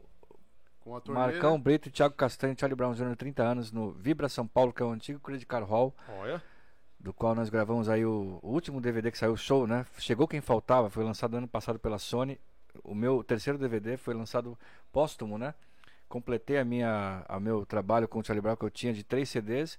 Com 0.80 1.00
Marcão? 1.12 1.60
Brito, 1.60 1.90
Thiago 1.90 2.14
Castanho, 2.14 2.56
Charlie 2.58 2.76
Brown 2.76 2.92
Jr., 2.92 3.16
30 3.16 3.42
anos, 3.42 3.72
no 3.72 3.92
Vibra 3.92 4.28
São 4.28 4.46
Paulo, 4.46 4.72
que 4.72 4.82
é 4.82 4.86
o 4.86 4.90
antigo 4.90 5.20
Credit 5.20 5.46
Card 5.46 5.68
Hall, 5.68 5.94
Olha. 6.20 6.42
do 6.98 7.12
qual 7.12 7.34
nós 7.34 7.48
gravamos 7.48 7.88
aí 7.88 8.04
o, 8.04 8.40
o 8.42 8.50
último 8.50 8.80
DVD 8.80 9.12
que 9.12 9.18
saiu, 9.18 9.32
o 9.32 9.36
show, 9.36 9.66
né? 9.66 9.86
Chegou 9.98 10.26
Quem 10.26 10.40
Faltava, 10.40 10.90
foi 10.90 11.04
lançado 11.04 11.36
ano 11.36 11.48
passado 11.48 11.78
pela 11.78 11.98
Sony. 11.98 12.38
O 12.82 12.94
meu 12.94 13.22
terceiro 13.22 13.58
DVD 13.58 13.96
foi 13.96 14.12
lançado 14.12 14.58
póstumo, 14.92 15.38
né? 15.38 15.54
Completei 16.08 16.58
a 16.58 16.64
minha, 16.64 17.24
a 17.28 17.38
meu 17.38 17.64
trabalho 17.64 18.08
com 18.08 18.18
o 18.18 18.24
Charlie 18.24 18.42
Brown, 18.42 18.56
que 18.56 18.64
eu 18.64 18.70
tinha 18.70 18.92
de 18.92 19.04
três 19.04 19.28
CDs, 19.28 19.78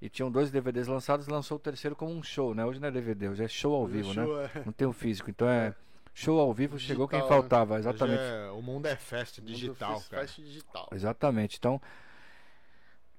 e 0.00 0.08
tinham 0.08 0.30
dois 0.30 0.50
DVDs 0.50 0.86
lançados, 0.86 1.26
lançou 1.28 1.56
o 1.56 1.60
terceiro 1.60 1.94
como 1.96 2.12
um 2.12 2.22
show, 2.22 2.54
né? 2.54 2.64
Hoje 2.64 2.80
não 2.80 2.88
é 2.88 2.90
DVD, 2.90 3.28
hoje 3.28 3.44
é 3.44 3.48
show 3.48 3.74
ao 3.74 3.86
vivo, 3.86 4.08
né? 4.14 4.24
Show, 4.24 4.40
é. 4.42 4.50
Não 4.64 4.72
tem 4.72 4.86
o 4.86 4.92
físico, 4.92 5.28
então 5.30 5.48
é 5.48 5.74
show 6.14 6.38
ao 6.40 6.52
vivo, 6.52 6.78
chegou 6.78 7.06
quem 7.08 7.18
Digital, 7.18 7.36
né? 7.38 7.42
faltava, 7.48 7.78
exatamente. 7.78 8.20
Hoje 8.20 8.30
é- 8.32 8.50
o 8.50 8.62
mundo 8.62 8.86
é 8.86 8.96
festa 8.96 9.40
digital, 9.42 9.94
Mundo 9.94 10.04
cara. 10.10 10.22
Fest 10.26 10.36
digital. 10.40 10.88
Exatamente. 10.92 11.56
Então, 11.58 11.80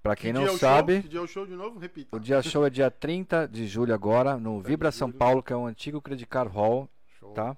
pra 0.01 0.15
quem 0.15 0.31
Que 0.33 0.39
não 0.39 0.45
é 0.45 0.57
sabe, 0.57 0.93
Show? 0.93 1.01
Que 1.03 1.09
dia 1.09 1.19
é 1.19 1.23
o 1.23 1.27
show 1.27 1.45
de 1.45 1.55
novo? 1.55 1.79
Repita. 1.79 2.15
o 2.15 2.19
dia 2.19 2.41
show 2.41 2.65
é 2.65 2.69
dia 2.69 2.89
30 2.89 3.47
de 3.47 3.67
julho 3.67 3.93
agora, 3.93 4.37
no 4.37 4.61
Vibra 4.61 4.91
São. 4.91 5.11
Paulo, 5.11 5.43
que 5.43 5.51
é 5.53 5.55
o 5.55 5.65
antigo 5.65 6.01
Credit 6.01 6.27
Card 6.27 6.53
Hall, 6.53 6.89
Show. 7.19 7.31
tá? 7.33 7.55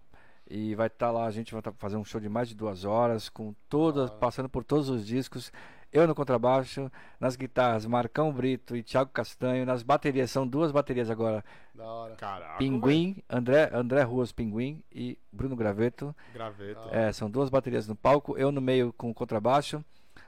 E 0.50 0.76
vai 0.76 0.88
estar 0.88 1.12
lá, 1.12 1.26
a 1.28 1.32
gente 1.32 1.54
vai 1.54 1.62
tá 1.62 1.72
fazer 1.72 1.96
um 1.96 2.04
show 2.04 2.20
de 2.20 2.28
mais 2.28 2.50
de 2.50 2.56
duas 2.56 2.84
horas, 2.84 3.30
com 3.30 3.54
todas, 3.70 4.10
Ah. 4.10 4.14
passando 4.16 4.50
por 4.50 4.64
todos 4.66 4.90
os 4.90 5.06
discos. 5.06 5.52
Eu 5.92 6.08
no 6.08 6.16
contrabaixo, 6.16 6.90
nas 7.20 7.36
guitarras 7.36 7.86
Marcão 7.86 8.32
Brito 8.32 8.76
e 8.76 8.84
Thiago 8.84 9.12
Castanho, 9.12 9.66
nas 9.66 9.84
baterias, 9.84 10.32
são 10.32 10.48
duas 10.48 10.72
baterias 10.72 11.10
agora, 11.10 11.44
Da 11.76 11.86
hora. 11.86 12.16
Caraca. 12.16 12.58
Pinguim, 12.58 13.22
André, 13.30 13.70
André 13.74 14.02
Ruas 14.04 14.32
Pinguim 14.32 14.82
e 14.92 15.18
Bruno 15.32 15.56
Graveto. 15.56 16.16
velho. 16.34 16.34
Graveta. 16.34 16.90
É, 16.92 17.12
são 17.12 17.30
duas 17.30 17.50
baterias 17.50 17.88
no 17.88 17.96
palco, 17.96 18.38
eu 18.38 18.52
no 18.52 18.62
meio 18.62 18.94
com 18.94 19.10
o 19.10 19.14
contrabaixo, 19.14 19.84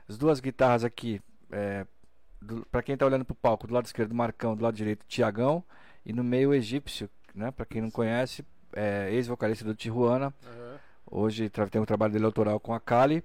as 0.08 0.18
duas 0.18 0.40
guitarras 0.40 0.84
aqui, 0.84 1.22
é, 1.52 1.86
para 2.72 2.84
quem 2.84 2.98
tá 2.98 3.06
olhando 3.06 3.24
pro 3.24 3.36
palco, 3.36 3.66
do 3.66 3.74
lado 3.74 3.86
esquerdo 3.86 4.14
Marcão, 4.14 4.56
do 4.56 4.64
lado 4.64 4.76
direito 4.76 5.06
Tiagão 5.08 5.64
e 6.06 6.12
no 6.12 6.24
meio 6.24 6.50
o 6.50 6.54
Egípcio, 6.54 7.10
né? 7.34 7.52
Para 7.52 7.66
quem 7.66 7.82
não 7.82 7.90
conhece, 7.90 8.46
é, 8.74 9.10
ex-vocalista 9.14 9.64
do 9.64 9.74
Tijuana, 9.74 10.34
Aham. 10.46 10.80
hoje 11.10 11.50
tem 11.72 11.82
um 11.82 11.86
trabalho 11.86 12.12
dele 12.12 12.26
autoral 12.26 12.60
com 12.60 12.74
a 12.74 12.80
Kali 12.82 13.24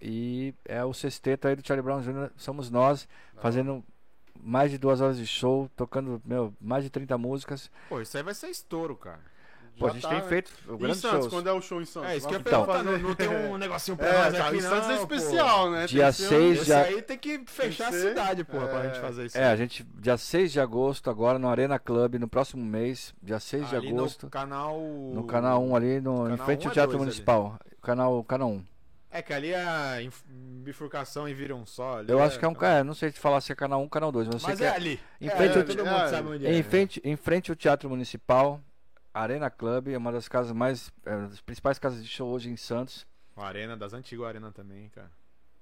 e 0.00 0.54
é 0.64 0.84
o 0.84 0.92
sexteto 0.92 1.46
aí 1.48 1.56
do 1.56 1.66
Charlie 1.66 1.84
Brown 1.84 2.00
Jr. 2.00 2.30
Somos 2.36 2.70
nós 2.70 3.06
fazendo 3.40 3.84
mais 4.42 4.70
de 4.70 4.78
duas 4.78 5.00
horas 5.00 5.18
de 5.18 5.26
show, 5.26 5.70
tocando 5.76 6.20
meu 6.24 6.52
mais 6.60 6.82
de 6.84 6.90
30 6.90 7.18
músicas. 7.18 7.70
Pô, 7.88 8.00
isso 8.00 8.16
aí 8.16 8.22
vai 8.22 8.34
ser 8.34 8.48
estouro, 8.48 8.96
cara. 8.96 9.20
Pô, 9.78 9.86
a 9.86 9.90
gente 9.90 10.02
tá, 10.02 10.08
tem 10.10 10.18
né? 10.20 10.28
feito 10.28 10.50
em 10.68 10.76
grandes 10.76 11.00
Santos, 11.00 11.18
shows. 11.20 11.32
quando 11.32 11.46
é 11.48 11.52
o 11.52 11.60
show 11.62 11.80
em 11.80 11.86
Santos? 11.86 12.10
É, 12.10 12.16
isso 12.16 12.28
que 12.28 12.34
eu 12.34 12.38
ia 12.38 12.40
Então. 12.46 12.66
perguntar. 12.66 12.82
Não, 12.82 12.98
não 12.98 13.14
tem 13.14 13.28
um 13.28 13.56
negocinho 13.58 13.96
pra 13.96 14.06
É, 14.08 14.24
nós 14.24 14.36
tá, 14.36 14.48
aqui, 14.48 14.56
em 14.56 14.60
Santos 14.60 14.88
não, 14.88 14.94
é 14.94 14.96
pô. 15.06 15.14
especial, 15.14 15.70
né? 15.70 15.86
Dia 15.86 16.02
Tem 16.04 16.12
que 16.12 16.18
ser 16.18 16.24
um- 16.24 16.28
seis 16.28 16.58
Esse 16.58 16.68
já- 16.68 16.82
aí 16.82 17.02
tem 17.02 17.16
que 17.18 17.38
fechar 17.46 17.90
Tem 17.90 17.98
a 17.98 18.02
cidade, 18.08 18.44
porra, 18.44 18.66
pra 18.68 18.80
É. 18.80 18.88
gente 18.88 19.00
fazer 19.00 19.26
isso. 19.26 19.38
É, 19.38 19.44
aí. 19.44 19.52
a 19.52 19.56
gente, 19.56 19.82
dia 19.94 20.18
6 20.18 20.52
de 20.52 20.60
agosto, 20.60 21.08
agora 21.08 21.38
no 21.38 21.48
Arena 21.48 21.78
Club, 21.78 22.16
no 22.16 22.28
próximo 22.28 22.62
mês, 22.62 23.14
dia 23.22 23.40
6 23.40 23.70
de 23.70 23.76
Ali 23.76 23.88
agosto, 23.88 24.24
no 24.26 24.30
canal... 24.30 24.78
no 24.78 25.24
canal 25.24 25.62
1 25.64 25.76
ali, 25.76 26.00
no, 26.00 26.26
em 26.26 26.30
Canal 26.32 26.46
frente 26.46 26.62
1 26.66 26.68
ao 26.68 26.70
é 26.72 26.74
Teatro 26.74 26.98
Municipal. 26.98 27.58
Canal, 27.80 28.24
canal 28.24 28.50
1. 28.50 28.62
É 29.10 29.20
que 29.22 29.32
ali 29.32 29.50
é 29.50 29.60
a 29.62 29.96
bifurcação 30.62 31.28
e 31.28 31.34
vira 31.34 31.54
um 31.54 31.66
só. 31.66 31.98
ali 31.98 32.10
Eu 32.12 32.22
acho 32.22 32.38
que 32.38 32.44
é 32.44 32.48
um. 32.48 32.54
É, 32.62 32.82
não 32.84 32.94
sei 32.94 33.10
te 33.10 33.18
falar 33.18 33.40
se 33.40 33.50
é 33.50 33.54
canal 33.54 33.80
1 33.80 33.82
ou 33.82 33.88
canal 33.88 34.12
2, 34.12 34.28
mas 34.28 34.40
sei 34.42 34.50
Mas 34.50 34.58
que 34.60 34.64
é 34.64 34.68
é. 34.68 34.74
ali. 34.74 35.00
Em 35.20 35.28
É, 35.28 35.30
frente 35.36 35.56
é, 35.56 35.60
ao- 35.60 35.64
todo 35.66 35.78
mundo 35.84 35.88
é, 35.96 36.08
sabe 36.08 36.28
onde 36.28 36.46
é. 36.46 36.54
Em 36.56 36.62
frente, 36.62 37.00
em 37.04 37.16
frente 37.16 37.50
ao 37.50 37.56
Teatro 37.56 37.90
Municipal, 37.90 38.60
Arena 39.12 39.50
Club, 39.50 39.88
é 39.88 39.98
uma 39.98 40.12
das 40.12 40.28
casas 40.28 40.52
mais. 40.52 40.92
É, 41.04 41.16
das 41.26 41.40
principais 41.40 41.78
casas 41.78 42.02
de 42.02 42.08
show 42.08 42.28
hoje 42.30 42.50
em 42.50 42.56
Santos. 42.56 43.04
O 43.34 43.42
Arena, 43.42 43.76
das 43.76 43.92
antigas 43.92 44.26
Arena 44.26 44.52
também, 44.52 44.88
cara. 44.90 45.10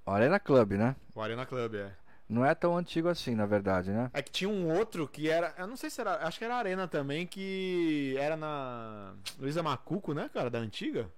O 0.05 0.11
Arena 0.11 0.39
Club, 0.39 0.73
né? 0.73 0.95
O 1.15 1.21
Arena 1.21 1.47
Club, 1.47 1.75
é. 1.75 1.93
Não 2.29 2.45
é 2.45 2.55
tão 2.55 2.77
antigo 2.77 3.09
assim, 3.09 3.35
na 3.35 3.47
verdade, 3.47 3.91
né? 3.91 4.11
É 4.13 4.21
que 4.21 4.31
tinha 4.31 4.51
um 4.51 4.71
outro 4.77 5.09
que 5.09 5.31
era. 5.31 5.55
Eu 5.57 5.67
não 5.67 5.77
sei 5.77 5.89
se 5.89 5.99
era. 6.03 6.27
Acho 6.27 6.39
que 6.39 6.45
era 6.45 6.57
Arena 6.57 6.87
também, 6.87 7.27
que 7.27 8.15
era 8.19 8.37
na. 8.37 9.15
Luísa 9.39 9.63
Macuco, 9.63 10.13
né, 10.13 10.29
cara? 10.35 10.51
Da 10.51 10.59
antiga. 10.59 11.09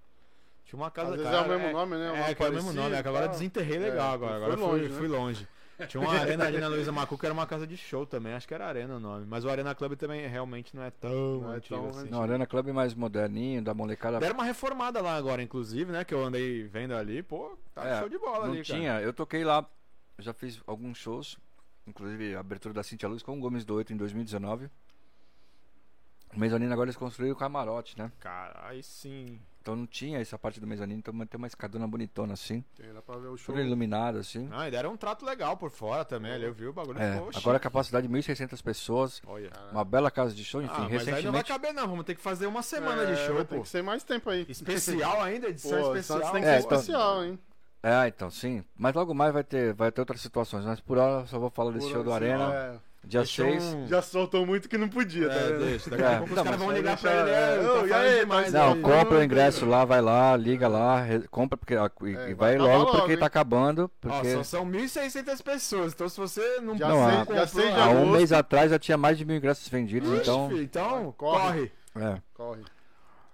Tinha 0.71 0.81
uma 0.81 0.91
casa. 0.91 1.11
Às 1.11 1.17
vezes 1.17 1.33
cara, 1.33 1.43
é 1.43 1.57
o 1.57 1.59
mesmo 1.59 1.73
nome, 1.73 1.97
né? 1.97 2.13
Um 2.13 2.15
É, 2.15 2.33
que 2.33 2.43
é 2.45 2.49
o 2.49 2.53
mesmo 2.53 2.73
nome. 2.73 2.95
É 2.95 2.99
agora 2.99 3.27
desenterrei 3.27 3.77
É, 3.77 3.81
legal 3.81 4.15
agora. 4.15 4.37
Agora 4.37 4.57
fui 4.57 4.61
longe, 4.65 4.83
longe, 4.83 4.89
né? 4.89 4.99
fui 4.99 5.09
longe. 5.09 5.49
Tinha 5.89 6.01
uma 6.01 6.13
arena 6.13 6.45
ali 6.47 6.59
na 6.59 6.69
Luísa 6.69 6.93
Macuco 6.93 7.19
que 7.19 7.27
era 7.27 7.33
uma 7.33 7.47
casa 7.47 7.67
de 7.67 7.77
show 7.77 8.07
também. 8.07 8.35
Acho 8.35 8.47
que 8.47 8.55
era 8.55 8.67
Arena 8.67 8.95
o 8.95 9.01
nome. 9.01 9.27
Mas 9.27 9.45
o 9.45 9.49
Arena 9.51 9.75
Club 9.75 9.97
também 9.97 10.29
realmente 10.29 10.77
não 10.77 10.85
é 10.85 10.91
tão 10.93 11.41
Não 11.41 11.53
é 11.53 11.57
antigo 11.57 11.75
tão 11.81 11.89
assim. 11.89 12.09
Não, 12.09 12.23
Arena 12.23 12.47
Club 12.47 12.69
é 12.69 12.73
mais 12.73 12.95
moderninho, 12.95 13.63
da 13.63 13.75
molecada. 13.75 14.21
Deram 14.21 14.35
uma 14.35 14.45
reformada 14.45 15.01
lá 15.01 15.17
agora, 15.17 15.43
inclusive, 15.43 15.91
né? 15.91 16.05
Que 16.05 16.15
eu 16.15 16.23
andei 16.25 16.63
vendo 16.69 16.95
ali. 16.95 17.21
Pô, 17.23 17.59
tá 17.75 17.85
É, 17.85 17.99
show 17.99 18.09
de 18.09 18.19
bola 18.19 18.47
Não 18.47 18.53
ali, 18.53 18.63
cara. 18.63 18.79
tinha, 18.79 19.01
eu 19.01 19.13
toquei 19.13 19.43
lá, 19.43 19.67
já 20.21 20.33
fiz 20.33 20.61
alguns 20.69 20.99
shows, 20.99 21.37
inclusive 21.85 22.37
a 22.37 22.41
abertura 22.41 22.75
da 22.75 22.83
Cintia 22.85 23.09
Luz 23.09 23.23
com 23.25 23.37
o 23.37 23.41
Gomes 23.41 23.65
do 23.65 23.75
Oito 23.75 23.93
em 23.93 23.97
2019. 23.97 24.71
O 26.35 26.39
mezanino 26.39 26.73
agora 26.73 26.87
eles 26.89 26.97
construíram 26.97 27.35
o 27.35 27.39
camarote, 27.39 27.99
né? 27.99 28.11
Cara, 28.21 28.61
aí 28.69 28.83
sim. 28.83 29.41
Então 29.63 29.77
não 29.77 29.87
tinha 29.87 30.19
essa 30.19 30.39
parte 30.39 30.59
do 30.59 30.67
mezanino, 30.67 30.99
então 31.01 31.13
tem 31.27 31.37
uma 31.37 31.47
escadona 31.47 31.87
bonitona 31.87 32.33
assim, 32.33 32.65
Tem, 32.75 32.91
dá 32.95 33.03
pra 33.03 33.17
ver 33.19 33.29
o 33.29 33.37
show. 33.37 33.55
tudo 33.55 33.63
iluminado 33.63 34.17
assim. 34.17 34.49
Ah, 34.51 34.67
e 34.67 34.71
deram 34.71 34.93
um 34.93 34.97
trato 34.97 35.23
legal 35.23 35.55
por 35.55 35.71
fora 35.71 36.03
também 36.03 36.33
ali. 36.33 36.45
Eu 36.45 36.55
vi 36.55 36.67
o 36.67 36.73
bagulho 36.73 36.99
É, 36.99 37.17
ficou 37.17 37.31
agora 37.37 37.57
a 37.59 37.61
capacidade 37.61 38.09
de 38.09 38.13
1.600 38.15 38.63
pessoas, 38.63 39.21
Olha. 39.27 39.51
uma 39.71 39.85
bela 39.85 40.11
casa 40.11 40.35
de 40.35 40.43
show, 40.45 40.63
enfim, 40.63 40.73
ah, 40.75 40.89
mas 40.91 40.91
aí 40.91 40.93
não 40.93 41.05
vai 41.05 41.15
recentemente. 41.43 41.49
caber 41.49 41.75
não, 41.75 41.87
vamos 41.89 42.07
ter 42.07 42.15
que 42.15 42.23
fazer 42.23 42.47
uma 42.47 42.63
semana 42.63 43.03
É, 43.03 43.13
de 43.13 43.17
show, 43.27 43.37
pô. 43.37 43.45
ter 43.45 43.61
que 43.61 43.69
ser 43.69 43.83
mais 43.83 44.03
tempo 44.03 44.31
aí. 44.31 44.47
Especial 44.49 45.21
ainda, 45.23 45.49
edição 45.49 45.79
Pô, 45.79 45.95
especial. 45.95 46.33
Tem 46.33 46.41
que 46.43 46.49
É, 46.49 46.59
ser 46.61 46.65
então- 46.67 46.79
especial, 46.79 47.25
hein? 47.25 47.39
É, 47.83 48.09
então 48.09 48.31
sim. 48.31 48.65
Mas 48.77 48.95
logo 48.95 49.13
mais 49.15 49.33
vai 49.33 49.45
ter, 49.45 49.75
vai 49.75 49.93
ter 49.93 50.01
outras 50.01 50.23
situações, 50.23 50.65
mas 50.65 50.81
por 50.81 50.97
hora 50.97 51.23
eu 51.23 51.27
só 51.27 51.39
vou 51.39 51.51
falar 51.51 51.73
desse 51.73 51.87
Por 51.87 51.93
show 51.95 52.05
do 52.05 52.13
Arena, 52.15 52.53
é. 52.55 52.79
Dia 53.05 53.21
Deixa 53.21 53.43
6. 53.45 53.65
um- 53.65 53.87
Já 53.89 54.03
soltou 54.03 54.45
muito 54.47 54.69
que 54.69 54.77
não 54.79 54.89
podia, 54.89 55.29
tá 55.29 55.35
É, 55.35 55.47
vendo? 55.49 55.65
deixa, 55.65 55.91
daqui 55.91 56.03
É, 56.03 56.07
a 56.07 56.11
pouco 56.19 56.31
os 56.31 56.37
não, 56.37 56.45
caras 56.45 56.59
vão 56.61 56.71
ligar 56.73 56.97
pra 56.99 57.11
ele, 57.13 57.31
é, 57.31 57.33
é, 57.35 57.81
tá 57.81 57.87
e 57.87 57.93
aí, 57.93 58.21
demais 58.21 58.53
Não, 58.53 58.73
aí. 58.75 58.81
compra 58.81 59.09
o 59.11 59.15
não, 59.19 59.23
ingresso 59.25 59.65
não. 59.65 59.73
lá, 59.73 59.85
vai 59.85 60.01
lá, 60.01 60.37
liga 60.37 60.69
lá, 60.69 61.01
re- 61.01 61.27
compra 61.29 61.57
porque 61.57 61.75
e, 61.75 61.77
É, 61.79 62.31
e 62.31 62.35
vai 62.35 62.35
vai 62.35 62.59
logo 62.59 62.85
logo, 62.85 62.91
porque 62.99 63.13
hein? 63.13 63.19
tá 63.19 63.27
acabando, 63.27 63.85
Ó, 63.85 64.09
porque 64.09 64.31
são, 64.33 64.45
são 64.45 64.65
1.600 64.67 65.41
pessoas, 65.43 65.93
então 65.93 66.09
se 66.09 66.17
você 66.19 66.61
não, 66.61 66.77
Já 66.77 66.89
Não, 66.89 66.97
sei, 66.97 67.05
a- 67.05 67.11
já 67.13 67.25
comprou 67.27 67.47
sei 67.49 67.69
ainda- 67.69 67.85
há 67.85 67.89
um 67.91 68.11
mês 68.11 68.33
atrás 68.33 68.71
já 68.71 68.79
tinha 68.79 68.97
mais 68.97 69.17
de 69.19 69.25
mil 69.25 69.37
ingressos 69.37 69.69
vendidos, 69.69 70.09
Ixi, 70.11 70.21
então, 70.23 70.49
filho, 70.49 70.63
então 70.63 71.15
Corre. 71.17 71.73
corre. 71.95 72.05
é. 72.07 72.19
Corre. 72.35 72.61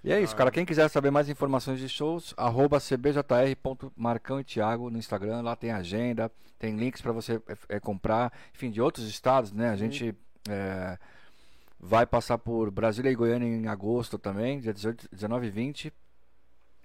E 0.06 0.12
é 0.12 0.20
isso, 0.20 0.36
cara. 0.36 0.52
Quem 0.52 0.64
quiser 0.64 0.88
saber 0.88 1.10
mais 1.10 1.28
informações 1.28 1.80
de 1.80 1.88
shows, 1.88 2.32
arroba 2.36 2.78
cbjr.marcão 2.78 4.38
e 4.38 4.44
Thiago 4.44 4.88
no 4.88 4.98
Instagram. 4.98 5.42
Lá 5.42 5.56
tem 5.56 5.72
agenda, 5.72 6.30
tem 6.60 6.76
links 6.76 7.00
para 7.00 7.10
você 7.10 7.42
é, 7.48 7.76
é, 7.76 7.80
comprar. 7.80 8.32
Enfim, 8.54 8.70
de 8.70 8.80
outros 8.80 9.08
estados, 9.08 9.50
né? 9.50 9.68
A 9.68 9.74
gente 9.74 10.14
é, 10.48 10.96
vai 11.80 12.06
passar 12.06 12.38
por 12.38 12.70
Brasília 12.70 13.10
e 13.10 13.16
Goiânia 13.16 13.48
em 13.48 13.66
agosto 13.66 14.16
também, 14.16 14.60
dia 14.60 14.72
18, 14.72 15.08
19 15.10 15.48
e 15.48 15.50
20. 15.50 15.92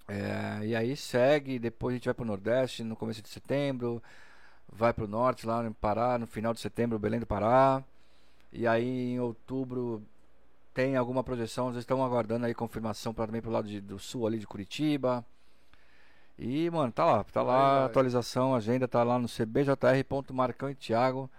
É, 0.08 0.66
e 0.66 0.74
aí 0.74 0.96
segue, 0.96 1.60
depois 1.60 1.92
a 1.92 1.96
gente 1.98 2.06
vai 2.06 2.14
pro 2.14 2.24
Nordeste 2.24 2.82
no 2.82 2.96
começo 2.96 3.22
de 3.22 3.28
setembro, 3.28 4.02
vai 4.66 4.92
pro 4.92 5.06
Norte 5.06 5.46
lá 5.46 5.62
no 5.62 5.72
Pará, 5.72 6.18
no 6.18 6.26
final 6.26 6.52
de 6.52 6.58
setembro, 6.58 6.98
Belém 6.98 7.20
do 7.20 7.26
Pará. 7.26 7.84
E 8.52 8.66
aí 8.66 9.12
em 9.12 9.20
outubro 9.20 10.02
tem 10.74 10.96
alguma 10.96 11.22
projeção, 11.22 11.68
eles 11.68 11.78
estão 11.80 12.04
aguardando 12.04 12.46
aí 12.46 12.54
confirmação 12.54 13.12
para 13.12 13.26
também 13.26 13.42
pro 13.42 13.50
lado 13.50 13.68
de- 13.68 13.80
do 13.80 13.98
sul 13.98 14.26
ali 14.26 14.38
de 14.38 14.46
Curitiba. 14.46 15.24
E, 16.38 16.68
mano, 16.70 16.90
tá 16.92 17.04
lá, 17.04 17.24
tá 17.24 17.42
lá, 17.42 17.56
Vai, 17.70 17.76
vai. 17.80 17.86
atualização, 17.86 18.54
agenda 18.54 18.88
tá 18.88 19.02
lá 19.02 19.18
no 19.18 19.28
cbjr.marcão 19.28 20.70
e 20.70 20.74
Thiago. 20.74 21.30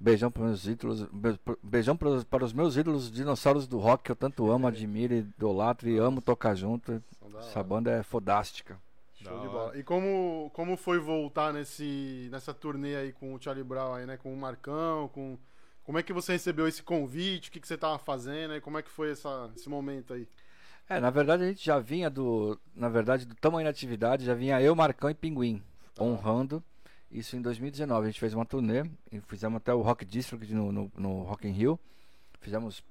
Beijão 0.00 0.30
para 0.30 0.42
meus 0.42 0.66
ídolos, 0.66 1.02
be- 1.12 1.38
beijão 1.62 1.96
pros- 1.96 2.24
para 2.24 2.44
os 2.44 2.52
meus 2.52 2.76
ídolos 2.76 3.10
dinossauros 3.10 3.66
do 3.66 3.78
rock 3.78 4.04
que 4.04 4.10
eu 4.12 4.16
tanto 4.16 4.50
amo, 4.50 4.66
admiro, 4.66 5.14
idolatro 5.14 5.88
e 5.88 5.96
amo 5.98 6.20
tocar 6.20 6.54
junto. 6.54 7.02
Essa 7.38 7.62
banda 7.62 7.90
é 7.90 8.02
fodástica. 8.02 8.76
Show 9.14 9.40
de 9.40 9.48
bola. 9.48 9.78
E 9.78 9.82
como, 9.82 10.50
como 10.52 10.76
foi 10.76 10.98
voltar 10.98 11.52
nesse, 11.52 12.28
nessa 12.30 12.52
turnê 12.52 12.96
aí 12.96 13.12
com 13.12 13.32
o 13.34 13.40
Charlie 13.40 13.64
Brown 13.64 13.94
aí, 13.94 14.04
né? 14.04 14.16
Com 14.16 14.34
o 14.34 14.36
Marcão, 14.36 15.08
com... 15.08 15.38
Como 15.84 15.98
é 15.98 16.02
que 16.02 16.12
você 16.12 16.32
recebeu 16.32 16.66
esse 16.66 16.82
convite? 16.82 17.48
O 17.48 17.52
que, 17.52 17.60
que 17.60 17.68
você 17.68 17.76
tava 17.76 17.98
fazendo 17.98 18.52
aí? 18.52 18.60
Como 18.60 18.78
é 18.78 18.82
que 18.82 18.90
foi 18.90 19.10
essa, 19.10 19.50
esse 19.54 19.68
momento 19.68 20.14
aí? 20.14 20.26
É, 20.88 20.98
na 20.98 21.10
verdade 21.10 21.44
a 21.44 21.48
gente 21.48 21.64
já 21.64 21.78
vinha 21.78 22.10
do, 22.10 22.58
na 22.74 22.88
verdade, 22.88 23.24
do 23.24 23.34
tamanho 23.34 23.64
da 23.64 23.70
atividade, 23.70 24.24
já 24.24 24.34
vinha 24.34 24.60
eu, 24.60 24.74
Marcão 24.74 25.08
e 25.08 25.14
Pinguim, 25.14 25.62
honrando. 25.98 26.62
Isso 27.10 27.36
em 27.36 27.42
2019, 27.42 28.02
a 28.02 28.10
gente 28.10 28.20
fez 28.20 28.34
uma 28.34 28.44
turnê, 28.44 28.84
e 29.12 29.20
fizemos 29.20 29.58
até 29.58 29.72
o 29.72 29.82
Rock 29.82 30.04
District 30.04 30.52
no, 30.52 30.72
no, 30.72 30.92
no 30.96 31.22
Rock 31.22 31.46
in 31.46 31.52
Rio. 31.52 31.78
Fizemos 32.40 32.82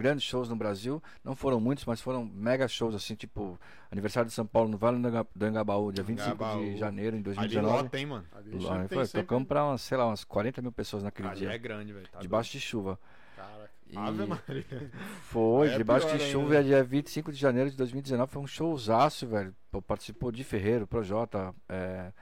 grandes 0.00 0.24
shows 0.24 0.48
no 0.48 0.56
Brasil, 0.56 1.02
não 1.22 1.36
foram 1.36 1.60
muitos, 1.60 1.84
mas 1.84 2.00
foram 2.00 2.24
mega 2.24 2.66
shows 2.66 2.94
assim, 2.94 3.14
tipo 3.14 3.58
aniversário 3.90 4.28
de 4.28 4.34
São 4.34 4.46
Paulo 4.46 4.68
no 4.70 4.78
Vale 4.78 4.98
do 4.98 5.08
Enga- 5.08 5.26
do 5.36 5.46
Engabaú, 5.46 5.92
dia 5.92 6.02
25 6.02 6.34
Engabaú. 6.34 6.60
de 6.60 6.76
janeiro 6.78 7.16
em 7.16 7.18
Ali 7.18 7.24
2019. 7.24 7.82
lota, 7.82 7.98
hein, 7.98 8.06
mano. 8.06 8.24
Ali 8.32 8.58
Lá, 8.58 8.88
foi, 8.88 9.04
sempre- 9.06 9.22
tocamos 9.22 9.46
pra 9.48 9.64
umas, 9.64 9.80
sei 9.82 9.98
lá, 9.98 10.06
umas 10.06 10.24
40 10.24 10.62
mil 10.62 10.72
pessoas 10.72 11.02
naquele 11.02 11.28
Ali 11.28 11.38
dia, 11.40 11.50
é 11.52 11.58
grande, 11.58 11.92
velho. 11.92 12.08
Tá 12.08 12.18
debaixo 12.20 12.50
de 12.52 12.60
chuva. 12.60 12.98
Cara, 13.36 13.70
E- 13.88 13.94
doido. 13.94 14.08
Ave 14.08 14.26
Maria. 14.26 14.90
Foi, 15.22 15.68
é 15.68 15.76
debaixo 15.76 16.06
de 16.06 16.12
ainda. 16.14 16.24
chuva, 16.26 16.62
dia 16.64 16.82
25 16.82 17.30
de 17.30 17.38
janeiro 17.38 17.70
de 17.70 17.76
2019, 17.76 18.32
foi 18.32 18.40
um 18.42 18.46
showzaço, 18.46 19.26
velho. 19.26 19.54
Participou 19.86 20.32
de 20.32 20.42
Ferreiro, 20.44 20.86
Projota, 20.86 21.54
é, 21.68 22.12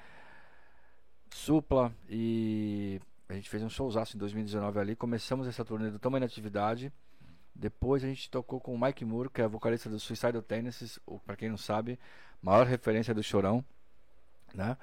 Supla 1.30 1.92
e 2.08 3.00
a 3.28 3.34
gente 3.34 3.48
fez 3.50 3.62
um 3.62 3.68
showzaço 3.68 4.16
em 4.16 4.18
2019 4.18 4.78
ali. 4.80 4.96
Começamos 4.96 5.46
essa 5.46 5.64
turnê 5.64 5.90
do 5.90 5.98
Tamanho 5.98 6.20
da 6.20 6.26
Atividade. 6.26 6.92
Depois 7.58 8.04
a 8.04 8.06
gente 8.06 8.30
tocou 8.30 8.60
com 8.60 8.72
o 8.72 8.80
Mike 8.80 9.04
Moore, 9.04 9.28
que 9.30 9.42
é 9.42 9.48
vocalista 9.48 9.90
do 9.90 9.98
Suicidal 9.98 10.40
Tendencies, 10.40 10.98
o- 11.04 11.18
pra 11.18 11.34
quem 11.36 11.48
não 11.48 11.58
sabe, 11.58 11.98
maior 12.40 12.64
referência 12.66 13.12
do 13.12 13.22
Chorão, 13.22 13.64
né? 14.54 14.76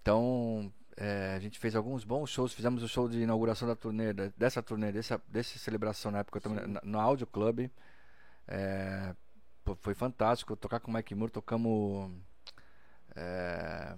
Então, 0.00 0.72
é, 0.96 1.34
a 1.36 1.38
gente 1.40 1.58
fez 1.58 1.76
alguns 1.76 2.02
bons 2.02 2.30
shows, 2.30 2.54
fizemos 2.54 2.82
o 2.82 2.88
show 2.88 3.06
de 3.06 3.20
inauguração 3.20 3.68
da 3.68 3.76
turnê, 3.76 4.14
dessa 4.14 4.62
turnê, 4.62 4.90
dessa, 4.90 5.20
dessa 5.28 5.58
celebração 5.58 6.10
na 6.10 6.20
época, 6.20 6.40
também, 6.40 6.66
na- 6.66 6.80
no 6.82 6.98
Audio 6.98 7.26
Club. 7.26 7.68
É, 8.48 9.14
foi 9.80 9.94
fantástico 9.94 10.56
tocar 10.56 10.80
com 10.80 10.90
o 10.90 10.94
Mike 10.94 11.14
Moore, 11.14 11.30
tocamos 11.32 12.10
é, 13.14 13.94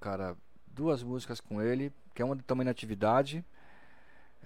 cara, 0.00 0.36
duas 0.66 1.02
músicas 1.02 1.40
com 1.40 1.62
ele, 1.62 1.92
que 2.12 2.20
é 2.22 2.24
uma 2.24 2.36
também 2.36 2.64
na 2.64 2.70
atividade. 2.72 3.44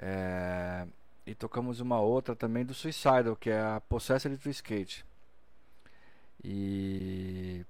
é, 0.01 0.87
e 1.29 1.35
tocamos 1.35 1.79
uma 1.81 2.01
outra 2.01 2.35
também 2.35 2.65
do 2.65 2.73
Suicidal, 2.73 3.37
que 3.37 3.51
é 3.51 3.61
a 3.61 3.83
Possessed 3.87 4.35
to 4.39 4.49
Skate. 4.49 5.05
E 6.43 7.65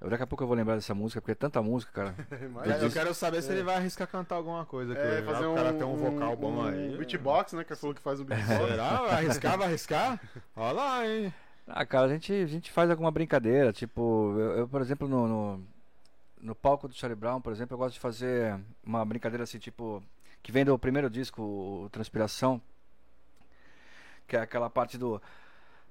Eu, 0.00 0.08
daqui 0.08 0.22
a 0.22 0.26
pouco 0.26 0.44
eu 0.44 0.46
vou 0.46 0.56
lembrar 0.56 0.76
dessa 0.76 0.94
música, 0.94 1.20
porque 1.20 1.32
é 1.32 1.34
tanta 1.34 1.60
música, 1.60 1.90
cara. 1.92 2.14
Mas- 2.52 2.78
Eu 2.80 2.90
quero 2.92 3.12
saber 3.14 3.42
se 3.42 3.50
ele 3.50 3.64
vai 3.64 3.76
arriscar 3.76 4.06
cantar 4.06 4.36
alguma 4.36 4.64
coisa. 4.64 4.94
É, 4.96 5.22
fazer 5.22 5.46
o 5.46 5.52
um, 5.52 5.54
cara 5.56 5.72
tem 5.72 5.84
um 5.84 5.96
vocal 5.96 6.36
bom 6.36 6.52
um 6.52 6.62
aí. 6.62 6.96
Beatbox, 6.96 7.54
né? 7.54 7.64
Que 7.64 7.72
ele 7.72 7.80
falou 7.80 7.94
que 7.96 8.00
faz 8.00 8.20
um 8.20 8.24
beatbox. 8.24 8.58
Será? 8.70 9.02
Vai 9.02 9.24
arriscar? 9.24 9.58
Vai 9.58 9.66
arriscar? 9.66 10.20
Olha 10.54 10.72
lá, 10.72 11.06
hein? 11.06 11.34
Ah, 11.66 11.84
cara, 11.84 12.06
a 12.06 12.08
gente, 12.08 12.32
a 12.32 12.46
gente 12.46 12.70
faz 12.70 12.88
alguma 12.90 13.10
brincadeira. 13.10 13.72
Tipo, 13.72 14.36
eu, 14.38 14.50
eu, 14.58 14.68
por 14.68 14.80
exemplo, 14.80 15.08
no, 15.08 15.26
no, 15.26 15.64
no 16.40 16.54
palco 16.54 16.86
do 16.86 16.94
Charlie 16.94 17.18
Brown, 17.18 17.40
por 17.40 17.52
exemplo, 17.52 17.74
eu 17.74 17.78
gosto 17.78 17.94
de 17.94 18.00
fazer 18.00 18.56
uma 18.84 19.04
brincadeira 19.04 19.42
assim, 19.42 19.58
tipo, 19.58 20.00
que 20.42 20.52
vem 20.52 20.64
do 20.64 20.78
primeiro 20.78 21.10
disco, 21.10 21.88
Transpiração, 21.92 22.60
que 24.26 24.36
é 24.36 24.40
aquela 24.40 24.70
parte 24.70 24.96
do 24.98 25.20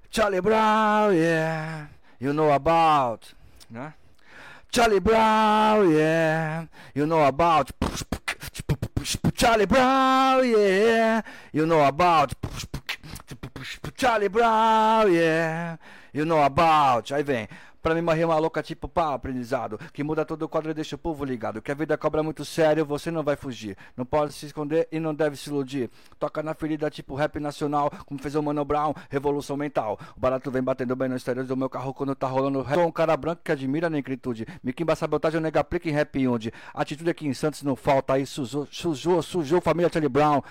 Charlie 0.09 0.41
Brown, 0.41 1.11
yeah, 1.13 1.89
you 2.19 2.33
know 2.33 2.51
about, 2.51 3.35
né? 3.69 3.93
Charlie 4.71 4.99
Brown, 4.99 5.91
yeah, 5.91 6.67
you 6.93 7.05
know 7.05 7.23
about. 7.25 7.71
Charlie 9.35 9.65
Brown, 9.65 10.43
yeah, 10.43 11.23
you 11.53 11.65
know 11.65 11.83
about. 11.83 12.33
Charlie 13.95 14.29
Brown, 14.29 15.11
yeah, 15.11 15.77
you 16.13 16.25
know 16.25 16.43
about. 16.43 17.13
Aí 17.13 17.23
vem. 17.23 17.47
Pra 17.87 17.95
mim, 17.95 18.01
uma 18.01 18.13
rima 18.13 18.37
louca, 18.37 18.61
tipo 18.61 18.85
pá, 18.89 19.13
aprendizado. 19.13 19.79
Que 19.93 20.03
muda 20.03 20.25
todo 20.25 20.41
o 20.41 20.49
quadro 20.49 20.71
e 20.71 20.73
deixa 20.73 20.97
o 20.97 20.99
povo 20.99 21.23
ligado. 21.23 21.61
Que 21.61 21.71
a 21.71 21.73
vida 21.73 21.97
cobra 21.97 22.21
muito 22.21 22.43
sério, 22.43 22.85
você 22.85 23.09
não 23.09 23.23
vai 23.23 23.37
fugir. 23.37 23.77
Não 23.95 24.05
pode 24.05 24.33
se 24.33 24.45
esconder 24.45 24.89
e 24.91 24.99
não 24.99 25.15
deve 25.15 25.37
se 25.37 25.49
iludir. 25.49 25.89
Toca 26.19 26.43
na 26.43 26.53
ferida, 26.53 26.89
tipo 26.89 27.15
rap 27.15 27.39
nacional. 27.39 27.89
Como 28.05 28.19
fez 28.19 28.35
o 28.35 28.43
Mano 28.43 28.65
Brown, 28.65 28.93
revolução 29.09 29.55
mental. 29.55 29.97
O 30.17 30.19
barato 30.19 30.51
vem 30.51 30.61
batendo 30.61 30.97
bem 30.97 31.07
no 31.07 31.15
exterior 31.15 31.45
do 31.45 31.55
meu 31.55 31.69
carro 31.69 31.93
quando 31.93 32.13
tá 32.13 32.27
rolando 32.27 32.61
rap. 32.61 32.75
Sou 32.75 32.85
um 32.85 32.91
cara 32.91 33.15
branco 33.15 33.41
que 33.41 33.53
admira 33.53 33.87
a 33.87 33.89
negritude. 33.89 34.45
Miquimba 34.61 34.93
sabotagem, 34.93 35.37
eu 35.37 35.41
nega 35.41 35.61
aplica 35.61 35.87
em 35.87 35.93
rap 35.93 36.27
onde. 36.27 36.51
Atitude 36.73 37.09
aqui 37.09 37.25
em 37.25 37.33
Santos 37.33 37.63
não 37.63 37.77
falta. 37.77 38.15
Aí 38.15 38.25
sujou, 38.25 38.67
sujou, 38.69 39.21
sujou 39.21 39.61
família 39.61 39.89
Charlie 39.89 40.09
Brown. 40.09 40.41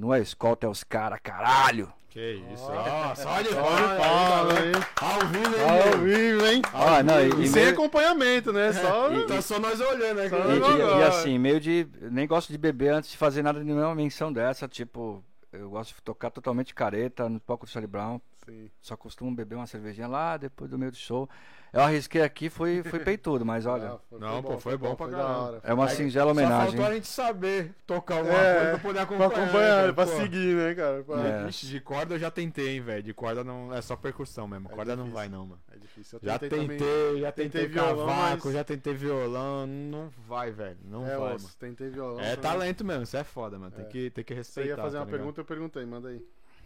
Não 0.00 0.14
é 0.14 0.20
escolta, 0.20 0.66
é 0.66 0.70
os 0.70 0.82
cara, 0.82 1.18
caralho. 1.18 1.92
Que 2.08 2.42
isso, 2.52 2.64
de 2.64 3.24
Olha 3.26 3.50
o 3.50 3.96
Paulo 4.00 4.50
aí. 4.50 4.72
Ao 5.00 5.28
vivo, 5.28 5.56
hein? 5.56 5.62
Ao 5.62 5.98
meu? 5.98 5.98
vivo, 6.04 6.46
hein? 6.46 6.62
Ah, 6.74 7.02
não, 7.02 7.20
e, 7.20 7.26
E 7.42 7.44
e 7.44 7.48
sem 7.48 7.62
meio- 7.62 7.74
acompanhamento, 7.74 8.52
né? 8.52 8.72
Só. 8.72 9.12
e- 9.12 9.26
Tá 9.26 9.42
só 9.42 9.60
nós 9.60 9.78
olhando 9.80 10.18
aqui. 10.20 10.30
Só 10.30 10.36
E, 10.36 10.58
e- 10.58 10.98
e 10.98 11.02
assim, 11.04 11.38
meio 11.38 11.60
de. 11.60 11.86
Nem 12.00 12.26
gosto 12.26 12.50
de 12.50 12.58
beber 12.58 12.94
antes 12.94 13.10
de 13.10 13.16
fazer 13.18 13.42
nada 13.42 13.60
de 13.60 13.64
nenhuma 13.66 13.94
menção 13.94 14.32
dessa. 14.32 14.66
Tipo, 14.66 15.22
eu 15.52 15.68
gosto 15.70 15.94
de 15.94 16.02
tocar 16.02 16.30
totalmente 16.30 16.74
careta 16.74 17.28
no 17.28 17.38
palco 17.38 17.66
do 17.66 17.70
Charlie 17.70 17.86
Brown. 17.90 18.18
Sim. 18.50 18.70
Só 18.80 18.96
costumo 18.96 19.34
beber 19.34 19.54
uma 19.54 19.66
cervejinha 19.66 20.08
lá 20.08 20.36
depois 20.36 20.70
do 20.70 20.78
meio 20.78 20.90
do 20.90 20.96
show. 20.96 21.28
Eu 21.72 21.82
arrisquei 21.82 22.20
aqui, 22.22 22.50
foi, 22.50 22.82
foi 22.82 22.98
peitudo, 23.16 23.46
mas 23.46 23.64
olha. 23.64 23.92
Ah, 23.92 23.98
foi- 24.08 24.18
Não, 24.18 24.42
pô, 24.42 24.58
foi 24.58 24.76
bom 24.76 24.96
pra 24.96 25.06
da 25.06 25.16
caramba. 25.18 25.38
hora. 25.38 25.60
É 25.62 25.72
uma 25.72 25.86
Aí, 25.86 25.94
singela 25.94 26.26
Só 26.26 26.40
homenagem. 26.40 26.66
faltou 26.76 26.84
a 26.90 26.94
gente 26.94 27.06
saber 27.06 27.72
tocar 27.86 28.16
alguma 28.16 28.34
É, 28.36 28.54
coisa 28.54 28.70
pra 28.70 28.78
poder 28.80 28.92
Pra 28.94 29.02
acompanhar. 29.04 29.44
acompanhar, 29.44 29.76
cara, 29.80 29.92
pra 29.94 30.06
seguir, 30.08 30.56
né, 30.56 30.74
cara? 30.74 31.04
Pra- 31.04 31.28
É. 31.44 31.48
Ixi, 31.48 31.66
de 31.68 31.80
corda 31.80 32.14
eu 32.16 32.18
já 32.18 32.28
tentei, 32.28 32.70
hein, 32.70 32.80
velho. 32.80 33.02
De 33.04 33.14
corda 33.14 33.44
não 33.44 33.72
é 33.72 33.80
só 33.80 33.94
percussão 33.94 34.48
mesmo. 34.48 34.68
É 34.68 34.74
corda 34.74 34.96
não 34.96 35.04
difícil. 35.04 35.14
vai, 35.14 35.28
não, 35.28 35.46
mano. 35.46 35.60
É 35.72 35.78
difícil. 35.78 36.18
Eu 36.20 36.28
Já 36.28 36.38
tentei 36.40 36.58
tentei, 36.58 36.78
também. 36.78 37.20
já 37.20 37.32
tentei, 37.32 37.60
tentei 37.62 37.68
violão, 37.68 38.06
cavaco, 38.08 38.42
mas- 38.46 38.54
já 38.54 38.64
tentei 38.64 38.94
violão. 38.94 39.66
Não 39.68 40.10
vai, 40.26 40.50
velho. 40.50 40.78
Não 40.84 41.06
é, 41.06 41.16
vai, 41.16 41.34
osso, 41.36 41.44
mano. 41.44 41.56
tentei 41.60 41.88
violão. 41.88 42.18
É 42.20 42.34
também. 42.34 42.50
talento 42.50 42.84
mesmo, 42.84 43.04
isso 43.04 43.16
é 43.16 43.22
foda, 43.22 43.56
mano. 43.60 43.70
Tem, 43.70 43.84
É. 43.84 43.88
que, 43.88 44.10
tem 44.10 44.24
que 44.24 44.34
Você 44.34 44.38
respeitar. 44.38 44.68
ia 44.70 44.76
fazer 44.76 44.96
uma 44.96 45.04
tá 45.04 45.12
ligado? 45.12 45.18
pergunta, 45.20 45.40
eu 45.40 45.44
perguntei, 45.44 45.86
manda 45.86 46.08
aí. 46.08 46.20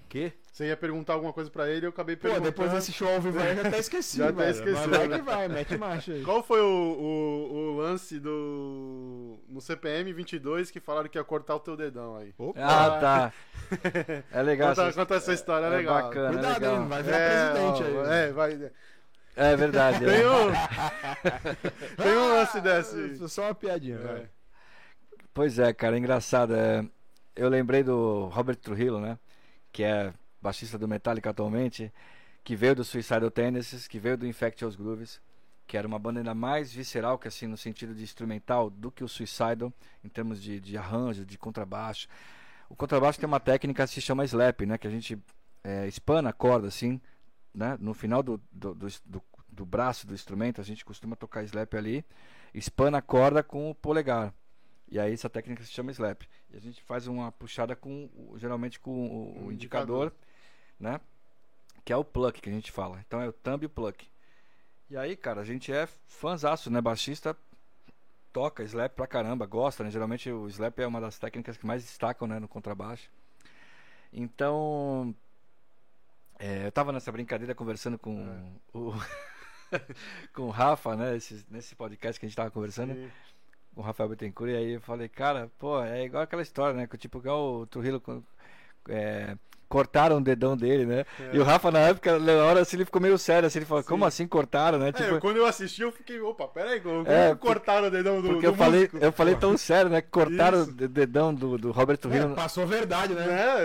Que? 0.08 0.32
Você 0.52 0.66
ia 0.68 0.76
perguntar 0.76 1.14
alguma 1.14 1.32
coisa 1.32 1.50
pra 1.50 1.68
ele, 1.68 1.86
eu 1.86 1.90
acabei 1.90 2.14
Pô, 2.14 2.22
perguntando. 2.22 2.48
depois 2.48 2.70
desse 2.70 2.92
show 2.92 3.08
ao 3.12 3.20
vivo 3.20 3.40
aí 3.40 3.48
eu 3.48 3.56
já 3.62 3.68
até 3.68 3.78
esqueci, 3.80 4.18
Já 4.18 4.28
até 4.28 4.50
esqueceu, 4.50 4.74
Mas 4.88 4.96
vai 4.98 5.08
né? 5.08 5.16
que 5.18 5.22
vai, 5.24 5.48
mete 5.48 5.76
marcha 5.76 6.12
aí. 6.12 6.22
Qual 6.22 6.42
foi 6.44 6.60
o, 6.60 6.64
o, 6.64 7.54
o 7.54 7.76
lance 7.78 8.20
do. 8.20 9.40
No 9.48 9.60
CPM 9.60 10.12
22 10.12 10.70
que 10.70 10.78
falaram 10.78 11.08
que 11.08 11.18
ia 11.18 11.24
cortar 11.24 11.56
o 11.56 11.60
teu 11.60 11.76
dedão 11.76 12.14
aí? 12.16 12.32
Opa, 12.38 12.60
Ah, 12.60 13.00
tá. 13.00 13.32
É 14.30 14.42
legal. 14.42 14.68
Conta, 14.68 14.82
essa- 14.88 14.92
conta 15.00 15.14
essa 15.16 15.32
história, 15.32 15.66
é 15.66 15.72
é 15.72 15.76
legal. 15.78 16.02
bacana, 16.02 16.28
é 16.28 16.32
Cuidado, 16.34 16.54
legal. 16.60 16.76
hein, 16.82 16.88
vai 16.88 17.02
virar 17.02 17.16
É, 17.18 17.50
presidente 17.50 17.82
ó, 17.82 18.00
aí. 18.04 18.18
É, 18.28 18.32
vai. 18.32 18.70
É 19.36 19.56
verdade. 19.56 19.98
Tem 20.04 20.20
é. 20.22 20.28
um, 20.30 20.52
tem 21.96 22.16
um 22.16 22.28
lance 22.28 22.58
Ah, 22.58 22.60
desse. 22.60 23.28
Só 23.28 23.42
uma 23.42 23.54
piadinha, 23.56 23.96
É. 23.96 23.98
vai. 23.98 24.28
Pois 25.32 25.58
é, 25.58 25.72
cara, 25.72 25.96
é 25.96 25.98
engraçado. 25.98 26.54
é, 26.54 26.86
Eu 27.34 27.48
lembrei 27.48 27.82
do 27.82 28.26
Robert 28.28 28.56
Trujillo, 28.56 29.00
né? 29.00 29.18
Que 29.74 29.82
é 29.82 30.14
baixista 30.40 30.78
do 30.78 30.86
Metallica 30.86 31.30
atualmente, 31.30 31.92
que 32.44 32.54
veio 32.54 32.76
do 32.76 32.84
Suicidal 32.84 33.30
Tendencies, 33.30 33.88
que 33.88 33.98
veio 33.98 34.16
do 34.16 34.26
Infectious 34.26 34.76
Grooves, 34.76 35.20
que 35.66 35.76
era 35.76 35.88
uma 35.88 35.98
banda 35.98 36.20
ainda 36.20 36.34
mais 36.34 36.72
visceral, 36.72 37.18
que 37.18 37.26
assim, 37.26 37.46
no 37.48 37.56
sentido 37.56 37.92
de 37.94 38.02
instrumental, 38.04 38.70
do 38.70 38.92
que 38.92 39.02
o 39.02 39.08
Suicidal, 39.08 39.72
em 40.04 40.08
termos 40.08 40.40
de, 40.40 40.60
de 40.60 40.76
arranjo, 40.78 41.24
de 41.24 41.36
contrabaixo. 41.36 42.06
O 42.68 42.76
contrabaixo 42.76 43.18
tem 43.18 43.26
uma 43.26 43.40
técnica 43.40 43.84
que 43.84 43.92
se 43.92 44.00
chama 44.00 44.24
slap, 44.24 44.60
né? 44.62 44.78
Que 44.78 44.86
a 44.86 44.90
gente 44.90 45.18
é, 45.64 45.88
espana 45.88 46.30
a 46.30 46.32
corda, 46.32 46.68
assim, 46.68 47.00
né? 47.52 47.76
No 47.80 47.94
final 47.94 48.22
do, 48.22 48.40
do, 48.52 48.74
do, 48.74 48.86
do- 49.04 49.22
do 49.48 49.64
braço 49.66 50.06
do 50.06 50.14
instrumento, 50.14 50.60
a 50.60 50.64
gente 50.64 50.84
costuma 50.84 51.16
tocar 51.16 51.42
slap 51.44 51.74
ali, 51.74 52.04
espana 52.52 52.98
a 52.98 53.02
corda 53.02 53.42
com 53.42 53.70
o 53.70 53.74
polegar. 53.74 54.32
E 54.88 54.98
aí 54.98 55.12
essa 55.12 55.30
técnica 55.30 55.62
se 55.64 55.70
chama 55.72 55.90
slap. 55.90 56.22
E 56.50 56.56
a 56.56 56.60
gente 56.60 56.82
faz 56.82 57.06
uma 57.06 57.32
puxada 57.32 57.74
com, 57.74 58.08
geralmente 58.36 58.78
com 58.78 58.90
o, 58.90 59.38
o 59.44 59.46
Um 59.46 59.52
indicador, 59.52 60.12
né? 60.78 61.00
Que 61.84 61.92
é 61.92 61.96
o 61.96 62.04
pluck 62.04 62.40
que 62.40 62.48
a 62.48 62.52
gente 62.52 62.70
fala. 62.70 63.02
Então 63.06 63.20
é 63.20 63.28
o 63.28 63.32
thumb 63.32 63.62
e 63.62 63.66
o 63.66 63.70
pluck. 63.70 64.06
E 64.90 64.96
aí, 64.96 65.16
cara, 65.16 65.40
a 65.40 65.44
gente 65.44 65.72
é 65.72 65.86
fãzaço, 66.06 66.70
né? 66.70 66.80
Baixista 66.80 67.36
toca 68.32 68.62
slap 68.64 68.92
pra 68.94 69.06
caramba, 69.06 69.46
gosta, 69.46 69.82
né? 69.84 69.90
Geralmente 69.90 70.30
o 70.30 70.46
slap 70.48 70.78
é 70.80 70.86
uma 70.86 71.00
das 71.00 71.18
técnicas 71.18 71.56
que 71.56 71.66
mais 71.66 71.82
destacam, 71.82 72.26
né? 72.28 72.38
No 72.38 72.48
contrabaixo. 72.48 73.10
Então, 74.12 75.14
é, 76.38 76.66
eu 76.66 76.72
tava 76.72 76.92
nessa 76.92 77.10
brincadeira 77.10 77.54
conversando 77.54 77.98
com 77.98 78.58
o 78.72 78.92
com 80.32 80.42
o 80.42 80.50
Rafa, 80.50 80.94
né? 80.96 81.16
Esse- 81.16 81.44
nesse 81.50 81.74
podcast 81.74 82.18
que 82.20 82.26
a 82.26 82.28
gente 82.28 82.36
tava 82.36 82.50
conversando 82.50 82.94
Sim. 82.94 83.10
Com 83.74 83.80
o 83.80 83.84
Rafael 83.84 84.08
Bittencourt, 84.08 84.50
e 84.52 84.56
aí 84.56 84.72
eu 84.74 84.80
falei, 84.80 85.08
cara, 85.08 85.50
pô, 85.58 85.82
é 85.82 86.04
igual 86.04 86.22
aquela 86.22 86.42
história, 86.42 86.74
né? 86.76 86.86
Que 86.86 86.96
tipo, 86.96 87.18
igual 87.18 87.60
o 87.60 87.66
Trujillo 87.66 88.02
é, 88.88 89.36
cortaram 89.68 90.18
o 90.18 90.20
dedão 90.20 90.56
dele, 90.56 90.86
né? 90.86 91.04
E 91.32 91.38
o 91.38 91.42
Rafa, 91.44 91.70
na 91.70 91.80
época, 91.80 92.18
na 92.18 92.32
hora 92.44 92.60
assim, 92.60 92.76
ele 92.76 92.84
ficou 92.84 93.00
meio 93.00 93.18
sério, 93.18 93.46
assim, 93.46 93.58
ele 93.58 93.66
falou, 93.66 93.82
como 93.84 94.04
assim 94.04 94.26
cortaram, 94.26 94.78
né? 94.78 94.88
É, 94.88 94.92
Tipo, 94.92 95.14
eu- 95.14 95.20
quando 95.20 95.36
eu 95.38 95.46
assisti, 95.46 95.82
eu 95.82 95.90
fiquei, 95.92 96.20
opa, 96.20 96.46
peraí, 96.48 96.80
como 96.80 97.06
É, 97.08 97.34
cortaram 97.34 97.88
o 97.88 97.90
dedão 97.90 98.20
do, 98.22 98.28
porque 98.28 98.46
do 98.46 98.52
eu 98.52 98.54
falei, 98.54 98.80
músico? 98.82 98.98
eu 98.98 99.12
falei 99.12 99.34
tão 99.36 99.56
sério, 99.56 99.90
né? 99.90 100.00
Que 100.00 100.08
cortaram 100.08 100.60
Isso. 100.60 100.70
o 100.70 100.74
de- 100.74 100.88
dedão 100.88 101.34
do, 101.34 101.58
do 101.58 101.72
Robert 101.72 101.98
Trujillo. 101.98 102.32
É, 102.32 102.36
passou 102.36 102.66
verdade, 102.66 103.14
né? 103.14 103.24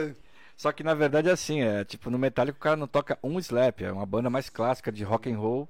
É, 0.10 0.14
Só 0.58 0.72
que 0.72 0.84
na 0.84 0.94
verdade 0.94 1.30
é 1.30 1.32
assim, 1.32 1.62
é 1.62 1.86
tipo, 1.86 2.10
no 2.10 2.18
Metallica 2.18 2.58
o 2.58 2.62
cara 2.62 2.76
não 2.76 2.88
toca 2.88 3.18
um 3.24 3.40
slap, 3.40 3.82
é 3.82 3.92
uma 3.92 4.06
banda 4.06 4.30
mais 4.30 4.50
clássica 4.50 4.92
de 4.92 5.04
rock 5.04 5.32
and 5.32 5.38
roll, 5.38 5.70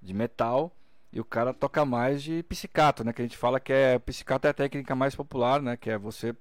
de 0.00 0.14
metal, 0.14 0.70
e 1.12 1.20
o 1.20 1.24
cara 1.24 1.54
toca 1.54 1.84
mais 1.84 2.22
de 2.22 2.42
psicato, 2.44 3.04
né? 3.04 3.12
Que 3.12 3.22
a 3.22 3.24
gente 3.24 3.36
fala 3.36 3.60
que 3.60 3.72
é 3.72 3.98
psicato 3.98 4.46
é 4.46 4.50
a 4.50 4.54
técnica 4.54 4.94
mais 4.94 5.14
popular, 5.14 5.60
né? 5.62 5.76
Que 5.76 5.90
é 5.90 5.98
você 5.98 6.34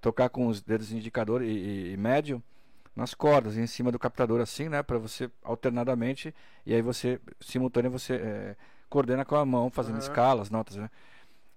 tocar 0.00 0.28
com 0.28 0.46
os 0.48 0.62
dedos 0.62 0.92
indicador 0.92 1.42
e, 1.42 1.48
e- 1.48 1.92
e 1.92 1.96
médio 1.96 2.42
nas 2.96 3.14
cordas, 3.14 3.56
em 3.56 3.66
cima 3.66 3.90
do 3.92 3.98
captador 3.98 4.40
assim, 4.40 4.68
né? 4.68 4.82
Para 4.82 4.98
você 4.98 5.30
alternadamente 5.42 6.34
e 6.66 6.74
aí 6.74 6.82
você 6.82 7.20
simultâneo 7.40 7.90
você 7.90 8.14
é, 8.14 8.56
coordena 8.88 9.24
com 9.24 9.36
a 9.36 9.44
mão 9.44 9.70
fazendo 9.70 9.96
Aham. 9.96 10.00
escalas, 10.00 10.50
notas, 10.50 10.76
né? 10.76 10.90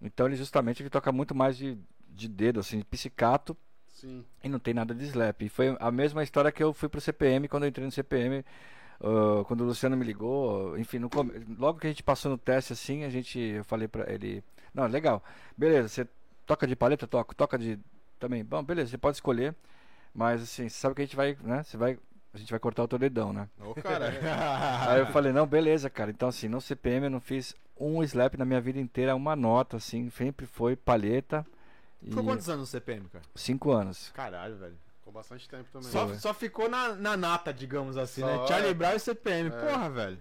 Então 0.02 0.28
ele 0.28 0.36
justamente 0.36 0.82
ele 0.84 0.90
toca 0.90 1.12
muito 1.12 1.36
mais 1.36 1.58
de, 1.58 1.78
de 2.10 2.28
dedo 2.28 2.60
assim, 2.60 2.80
de 2.80 2.86
psicato 2.86 3.58
sim. 3.88 4.26
e 4.44 4.50
não 4.50 4.60
tem 4.60 4.74
nada 4.74 4.94
de 4.94 5.04
slap. 5.06 5.42
E 5.44 5.50
foi 5.50 5.76
a 5.80 5.92
mesma 5.92 6.24
história 6.24 6.52
que 6.52 6.64
eu 6.64 6.74
fui 6.74 6.90
pro 6.90 7.02
CPM 7.02 7.48
quando 7.48 7.64
eu 7.64 7.70
entrei 7.70 7.86
no 7.86 7.92
CPM. 7.92 8.46
Ah, 9.02 9.44
quando 9.46 9.62
o 9.62 9.66
Luciano 9.66 9.96
me 9.96 10.06
ligou, 10.06 10.78
enfim, 10.78 11.00
no 11.00 11.10
logo 11.58 11.80
que 11.80 11.88
a 11.88 11.90
gente 11.90 12.04
passou 12.04 12.32
no 12.32 12.38
teste 12.38 12.74
assim, 12.74 13.04
a 13.04 13.10
gente, 13.10 13.40
eu 13.40 13.64
falei 13.64 13.88
pra 13.88 14.12
ele, 14.12 14.44
não, 14.74 14.86
legal, 14.88 15.24
beleza, 15.56 15.88
você 15.88 16.08
toca 16.46 16.66
de 16.66 16.76
paleta, 16.76 17.08
toca, 17.08 17.36
toca 17.36 17.58
de 17.58 17.80
também, 18.20 18.44
bom, 18.44 18.64
beleza, 18.64 18.92
você 18.92 18.98
pode 18.98 19.18
escolher, 19.18 19.56
mas 20.14 20.42
assim, 20.42 20.70
você 20.70 20.78
sabe 20.78 20.96
que 20.96 21.02
a 21.02 21.06
gente 21.06 21.16
vai, 21.16 21.38
né, 21.44 21.64
você 21.64 21.78
vai, 21.78 21.98
a 22.34 22.38
gente 22.38 22.50
vai 22.50 22.60
cortar 22.60 22.84
o 22.84 22.88
teu 22.88 23.00
dedão, 23.00 23.32
né? 23.32 23.48
Ô, 23.60 23.74
cara. 23.76 24.12
Aí 24.90 25.00
eu 25.00 25.08
falei, 25.08 25.32
não, 25.32 25.46
beleza, 25.46 25.90
cara, 25.90 26.10
então 26.12 26.30
assim, 26.30 26.48
no 26.48 26.60
CPM 26.60 27.06
eu 27.06 27.12
não 27.12 27.20
fiz 27.22 27.56
um 27.80 28.02
slap 28.04 28.36
na 28.36 28.46
minha 28.46 28.60
vida 28.60 28.80
inteira, 28.80 29.16
uma 29.16 29.36
nota, 29.36 29.78
assim, 29.78 30.10
sempre 30.10 30.46
foi 30.46 30.76
palheta 30.76 31.46
e 32.02 32.10
Ficou 32.10 32.24
quantos 32.24 32.48
anos 32.50 32.62
no 32.62 32.68
CPM, 32.68 33.08
cara? 33.10 33.24
cinco 33.36 33.72
anos. 33.72 34.12
Caralho, 34.14 34.56
velho. 34.58 34.78
Ficou 35.08 35.14
bastante 35.14 35.48
tempo 35.48 35.70
também. 35.72 35.90
Só, 35.90 36.14
só 36.16 36.34
ficou 36.34 36.68
na, 36.68 36.94
na 36.94 37.16
nata, 37.16 37.54
digamos 37.54 37.96
assim, 37.98 38.20
Só, 38.20 38.28
né? 38.28 38.44
é. 38.44 38.48
Charlie 38.48 38.74
Brown 38.74 38.94
e 38.94 39.00
CPM. 39.00 39.50
É. 39.50 39.52
Porra, 39.52 39.90
velho. 39.90 40.18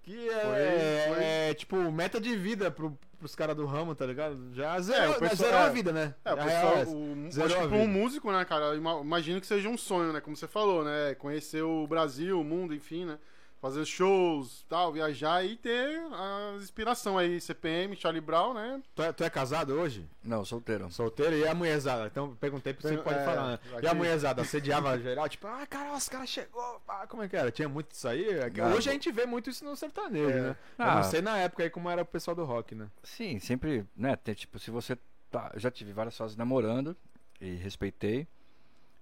Que 0.00 0.28
é, 0.28 0.40
Foi- 0.40 1.14
foi- 1.14 1.24
é, 1.24 1.54
tipo 1.54 1.76
meta 1.90 2.20
de 2.20 2.36
vida 2.36 2.70
pro, 2.70 2.96
pros 3.18 3.34
caras 3.34 3.56
do 3.56 3.66
ramo, 3.66 3.96
tá 3.96 4.06
ligado? 4.06 4.54
Já 4.54 4.78
zerou, 4.80 5.16
o 5.16 5.18
pessoal- 5.18 5.36
zerou 5.50 5.60
a 5.64 5.66
é. 5.66 5.70
vida, 5.70 5.92
né? 5.92 6.14
É, 6.24 6.32
o 6.32 6.36
pessoal, 6.36 6.76
é 6.76 6.84
o, 6.84 7.30
Zerou 7.32 7.46
acho 7.48 7.62
que 7.62 7.68
pra 7.68 7.76
um 7.78 7.88
músico, 7.88 8.30
né, 8.32 8.44
cara, 8.44 8.76
imagino 8.76 9.40
que 9.40 9.46
seja 9.46 9.68
um 9.68 9.76
sonho, 9.76 10.12
né, 10.12 10.20
como 10.20 10.36
você 10.36 10.46
falou, 10.46 10.84
né, 10.84 11.14
conhecer 11.16 11.62
o 11.62 11.86
Brasil, 11.86 12.40
o 12.40 12.44
mundo, 12.44 12.74
enfim, 12.74 13.04
né, 13.04 13.18
fazer 13.62 13.84
shows, 13.86 14.66
tal, 14.68 14.92
viajar 14.92 15.44
e 15.46 15.56
ter 15.56 16.00
a 16.12 16.56
inspiração 16.56 17.16
aí, 17.16 17.40
CPM, 17.40 17.94
Charlie 17.94 18.20
Brown, 18.20 18.52
né? 18.54 18.82
Tu 18.92 19.02
é, 19.02 19.12
tu 19.12 19.22
é 19.22 19.30
casado 19.30 19.72
hoje? 19.74 20.04
Não, 20.22 20.44
solteiro. 20.44 20.90
Solteiro 20.90 21.36
e 21.36 21.46
a 21.46 21.54
mulherzada? 21.54 22.06
Então 22.08 22.34
perguntei 22.40 22.74
pra 22.74 22.82
você 22.82 22.96
Per- 22.96 23.04
pode 23.04 23.20
é, 23.20 23.24
falar, 23.24 23.46
né? 23.52 23.58
E 23.72 23.76
aqui- 23.76 23.86
a 23.86 23.94
mulherzada 23.94 24.42
assediava 24.42 24.98
geral, 25.00 25.28
tipo, 25.28 25.46
ah, 25.46 25.64
cara, 25.64 25.94
os 25.96 26.08
caras 26.08 26.28
chegou, 26.28 26.80
pá, 26.84 27.06
como 27.06 27.22
é 27.22 27.28
que 27.28 27.36
era? 27.36 27.52
Tinha 27.52 27.68
muito 27.68 27.92
isso 27.92 28.08
aí? 28.08 28.28
É 28.30 28.50
que 28.50 28.60
Não. 28.60 28.72
Hoje 28.74 28.90
a 28.90 28.92
gente 28.92 29.12
vê 29.12 29.26
muito 29.26 29.48
isso 29.48 29.64
no 29.64 29.76
sertanejo, 29.76 30.28
É. 30.30 30.40
né? 30.42 30.56
Eu 30.78 30.84
Ah. 30.84 30.94
não 30.96 31.02
sei 31.04 31.22
na 31.22 31.38
época 31.38 31.62
aí 31.62 31.70
como 31.70 31.88
era 31.88 32.02
o 32.02 32.06
pessoal 32.06 32.34
do 32.34 32.44
rock, 32.44 32.74
né? 32.74 32.88
Sim, 33.04 33.38
sempre, 33.38 33.86
né? 33.96 34.16
Tem, 34.16 34.34
tipo, 34.34 34.58
se 34.58 34.72
você 34.72 34.98
tá. 35.30 35.52
eu 35.54 35.60
Já 35.60 35.70
tive 35.70 35.92
várias 35.92 36.16
fases 36.16 36.36
namorando 36.36 36.96
e 37.40 37.54
respeitei. 37.54 38.26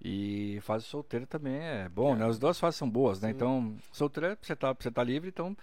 E 0.03 0.59
fase 0.61 0.85
solteira 0.85 1.27
também 1.27 1.59
é 1.59 1.87
bom, 1.87 2.15
né? 2.15 2.25
As 2.25 2.39
duas 2.39 2.59
fases 2.59 2.77
são 2.77 2.89
boas, 2.89 3.21
né? 3.21 3.29
Sim. 3.29 3.35
Então, 3.35 3.75
solteira, 3.91 4.37
você 4.41 4.55
tá, 4.55 4.73
você 4.73 4.89
tá 4.89 5.03
livre, 5.03 5.29
então, 5.29 5.55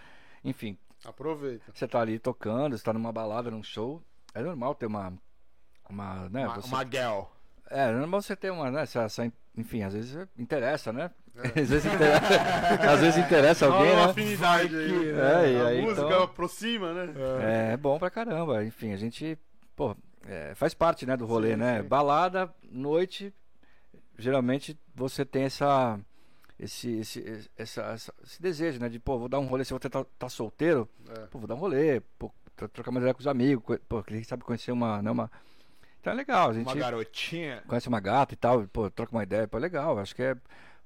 enfim, 0.44 0.78
Aproveita. 1.04 1.64
você 1.74 1.88
tá 1.88 2.00
ali 2.00 2.18
tocando, 2.20 2.76
você 2.78 2.84
tá 2.84 2.92
numa 2.92 3.10
balada, 3.12 3.50
num 3.50 3.62
show. 3.64 4.00
É 4.32 4.40
normal 4.42 4.74
ter 4.76 4.86
uma. 4.86 5.12
Uma, 5.90 6.28
né? 6.28 6.46
uma, 6.46 6.54
você- 6.54 6.68
uma 6.68 6.84
girl. 6.84 7.22
É, 7.70 7.88
é 7.88 7.92
normal 7.92 8.22
você 8.22 8.36
ter 8.36 8.50
uma, 8.52 8.70
né? 8.70 8.82
Essa, 8.82 9.02
essa- 9.02 9.32
enfim, 9.56 9.82
às 9.82 9.92
vezes 9.94 10.28
interessa, 10.38 10.92
né? 10.92 11.10
É. 11.34 11.40
às, 11.60 11.68
vezes 11.68 11.86
interessa, 11.92 12.90
às 12.92 13.00
vezes 13.00 13.24
interessa 13.24 13.66
alguém, 13.66 13.92
uma 13.92 14.04
né? 14.06 14.10
afinidade 14.10 14.76
aí. 14.76 15.08
É, 15.10 15.52
e 15.52 15.56
a 15.60 15.66
aí, 15.68 15.82
música 15.82 16.06
então- 16.06 16.22
aproxima, 16.22 16.92
né? 16.92 17.12
É, 17.42 17.72
é 17.72 17.76
bom 17.76 17.98
pra 17.98 18.10
caramba. 18.10 18.62
Enfim, 18.64 18.92
a 18.92 18.96
gente, 18.96 19.36
pô, 19.74 19.96
é, 20.26 20.54
faz 20.54 20.74
parte, 20.74 21.06
né, 21.06 21.16
do 21.16 21.26
rolê, 21.26 21.52
Sim, 21.52 21.56
né? 21.56 21.82
sim. 21.82 21.88
Balada, 21.88 22.52
noite, 22.70 23.32
geralmente 24.18 24.78
você 24.94 25.24
tem 25.24 25.44
essa 25.44 25.98
esse 26.58 26.90
esse, 26.98 27.50
essa, 27.56 27.82
essa- 27.82 28.14
esse 28.24 28.42
desejo, 28.42 28.80
né, 28.80 28.88
de 28.88 28.98
pô, 28.98 29.18
vou 29.18 29.28
dar 29.28 29.38
um 29.38 29.46
rolê, 29.46 29.64
se 29.64 29.72
você 29.72 29.88
tá, 29.88 30.04
tá 30.18 30.28
solteiro, 30.28 30.88
É. 31.08 31.26
pô, 31.26 31.38
vou 31.38 31.46
dar 31.48 31.54
um 31.54 31.58
rolê, 31.58 32.00
pô, 32.18 32.32
tro- 32.56 32.68
trocar 32.68 32.90
uma 32.90 32.98
ideia 33.00 33.14
com 33.14 33.20
os 33.20 33.26
amigos, 33.28 33.78
pô, 33.88 34.02
quem 34.02 34.22
sabe 34.24 34.42
conhecer 34.44 34.72
uma, 34.72 35.00
né, 35.00 35.10
uma 35.10 35.30
Então 36.00 36.12
é 36.12 36.16
legal, 36.16 36.50
a 36.50 36.52
gente 36.52 36.66
Uma 36.66 36.74
garotinha. 36.74 37.62
conhece 37.66 37.88
uma 37.88 38.00
gata 38.00 38.34
e 38.34 38.36
tal, 38.36 38.66
pô, 38.68 38.90
troca 38.90 39.12
uma 39.12 39.22
ideia, 39.22 39.46
pô, 39.46 39.56
é 39.56 39.60
legal, 39.60 39.98
acho 39.98 40.14
que 40.14 40.22
é 40.22 40.36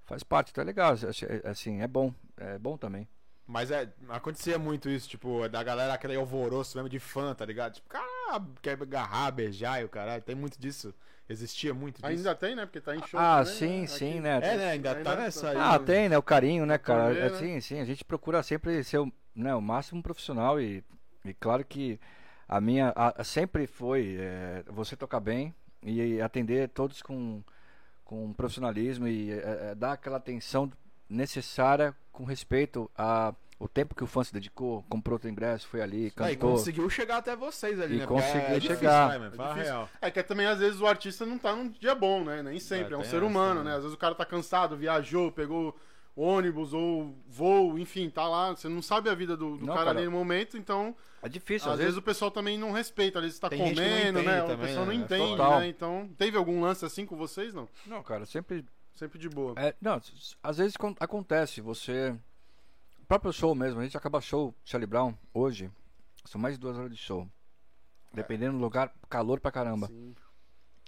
faz 0.05 0.23
parte, 0.23 0.51
então 0.51 0.61
é 0.63 0.65
legal, 0.67 0.95
é- 0.95 1.49
assim, 1.49 1.81
é 1.81 1.89
bom, 1.89 2.13
é 2.37 2.59
bom 2.59 2.77
também. 2.77 3.09
Mas 3.47 3.71
é, 3.71 3.91
acontecia 4.09 4.59
muito 4.59 4.89
isso, 4.91 5.09
tipo, 5.09 5.49
da 5.49 5.63
galera 5.63 5.95
aquele 5.95 6.17
alvoroço 6.17 6.77
mesmo 6.77 6.89
de 6.89 6.99
fã, 6.99 7.35
tá 7.35 7.45
ligado? 7.45 7.75
Tipo, 7.75 7.89
cara, 7.89 8.43
quer 8.63 8.81
agarrar, 8.81 9.31
beijar 9.33 9.81
e 9.81 9.85
o 9.85 9.89
caralho. 9.89 10.23
Tem 10.23 10.35
muito 10.35 10.59
disso. 10.61 10.95
Existia 11.29 11.73
muito 11.73 11.97
disso. 11.97 12.07
Ainda 12.07 12.35
tem, 12.35 12.55
né? 12.55 12.67
Porque 12.67 12.81
tá 12.81 12.95
em 12.95 13.07
show. 13.07 13.19
Ah, 13.19 13.39
também, 13.45 13.55
sim, 13.55 13.81
né? 13.83 13.87
sim, 13.87 14.11
Aqui. 14.11 14.21
né? 14.21 14.37
É, 14.37 14.57
né? 14.57 14.71
Ainda, 14.71 14.91
Ainda 14.97 15.11
tá 15.11 15.17
nessa 15.17 15.51
aí. 15.51 15.57
Ah, 15.59 15.79
tem, 15.79 16.09
né? 16.09 16.19
O 16.19 16.23
carinho, 16.23 16.67
né, 16.67 16.77
cara? 16.79 17.13
ver, 17.13 17.19
É, 17.27 17.31
né? 17.31 17.39
sim, 17.39 17.61
sim. 17.61 17.81
A 17.81 17.85
gente 17.85 18.05
procura 18.05 18.43
sempre 18.43 18.83
ser 18.85 18.99
o, 18.99 19.11
né, 19.35 19.55
o 19.55 19.61
máximo 19.63 20.03
profissional 20.03 20.61
e, 20.61 20.85
e 21.25 21.33
claro 21.35 21.65
que 21.65 21.99
a 22.49 22.61
minha 22.61 22.93
a- 22.95 23.25
sempre 23.25 23.67
foi 23.67 24.17
é, 24.19 24.63
você 24.67 24.95
tocar 24.97 25.21
bem 25.21 25.55
e 25.83 26.21
atender 26.21 26.69
todos 26.69 27.01
com, 27.01 27.43
com 28.05 28.33
profissionalismo 28.35 29.07
e 29.09 29.31
é, 29.33 29.71
é, 29.71 29.75
dar 29.75 29.93
aquela 29.93 30.17
atenção 30.19 30.71
necessária 31.09 31.95
com 32.13 32.25
respeito 32.25 32.91
a 32.97 33.35
o 33.65 33.69
tempo 33.69 33.95
que 33.95 34.03
o 34.03 34.07
fã 34.07 34.25
se 34.25 34.33
dedicou, 34.33 34.83
comprou 34.89 35.21
o 35.23 35.29
ingresso, 35.29 35.69
foi 35.69 35.81
ali, 35.81 36.11
cantou. 36.11 36.53
conseguiu 36.53 36.91
chegar 36.91 37.19
até 37.19 37.37
vocês 37.37 37.81
ali, 37.81 37.95
E 37.95 37.99
né? 38.01 38.07
Conseguiu 38.07 38.41
é 38.57 38.61
chegar. 38.61 39.19
né? 39.21 39.27
É 39.27 39.27
a 39.27 39.31
difícil. 39.49 39.63
real. 39.73 39.89
É 40.01 40.11
que 40.11 40.23
também 40.23 40.47
às 40.47 40.59
vezes 40.59 40.81
o 40.81 40.87
artista 40.87 41.25
não 41.25 41.39
tá 41.39 41.55
num 41.55 41.69
dia 41.69 41.95
bom, 41.95 42.25
né? 42.25 42.43
Nem 42.43 42.59
sempre. 42.59 42.95
É, 42.95 42.97
É, 42.97 42.99
um 42.99 43.05
ser 43.05 43.17
essa, 43.17 43.25
humano, 43.25 43.63
né? 43.63 43.71
né? 43.71 43.77
Às 43.77 43.83
vezes 43.83 43.95
o 43.95 43.99
cara 43.99 44.15
tá 44.15 44.25
cansado, 44.27 44.77
viajou, 44.77 45.31
pegou 45.31 45.77
ônibus 46.17 46.75
ou 46.75 47.15
voo, 47.29 47.79
enfim, 47.79 48.11
tá 48.11 48.27
lá. 48.29 48.51
Você 48.51 48.69
não 48.69 48.83
sabe 48.83 49.09
a 49.09 49.15
vida 49.15 49.37
do, 49.37 49.57
do 49.57 49.65
Não, 49.67 49.75
cara, 49.75 49.87
cara. 49.87 49.99
ali 50.01 50.07
no 50.07 50.13
momento, 50.13 50.59
então 50.59 50.95
É 51.23 51.29
difícil, 51.29 51.71
às 51.71 51.79
vezes 51.79 51.97
o 51.97 52.03
pessoal 52.03 52.31
também 52.31 52.59
não 52.59 52.73
respeita. 52.73 53.19
Às 53.21 53.25
vezes 53.25 53.39
tá 53.39 53.49
comendo, 53.49 53.71
entende 53.81 54.27
né? 54.27 54.41
também, 54.43 54.55
o 54.57 54.59
pessoal 54.59 54.87
não 54.87 54.93
né? 54.93 54.99
entende, 54.99 55.37
Total. 55.37 55.61
né? 55.61 55.69
Então, 55.69 56.11
teve 56.19 56.37
algum 56.37 56.61
lance 56.61 56.85
assim 56.85 57.07
com 57.07 57.17
vocês? 57.17 57.55
Não. 57.55 57.69
Não, 57.87 58.03
cara, 58.03 58.27
sempre 58.27 58.65
Sempre 58.95 59.19
de 59.19 59.27
boa. 59.27 59.55
É, 59.57 59.75
não, 59.81 59.99
às 60.43 60.59
vezes 60.59 60.77
con- 60.77 60.95
acontece, 61.01 61.63
você. 61.63 62.15
O 63.03 63.07
próprio 63.07 63.33
show 63.33 63.55
mesmo, 63.55 63.81
a 63.81 63.85
gente 63.85 63.97
acaba 63.97 64.21
show, 64.21 64.55
Charlie 64.65 64.87
Brown, 64.87 65.15
hoje, 65.35 65.71
são 66.25 66.41
mais 66.41 66.55
de 66.55 66.61
duas 66.61 66.77
horas 66.79 66.91
de 66.91 66.97
show. 66.97 67.29
Dependendo 68.13 68.57
do 68.59 68.63
lugar, 68.63 68.93
calor 69.09 69.41
pra 69.41 69.51
caramba. 69.51 69.87
Sim. 69.89 70.15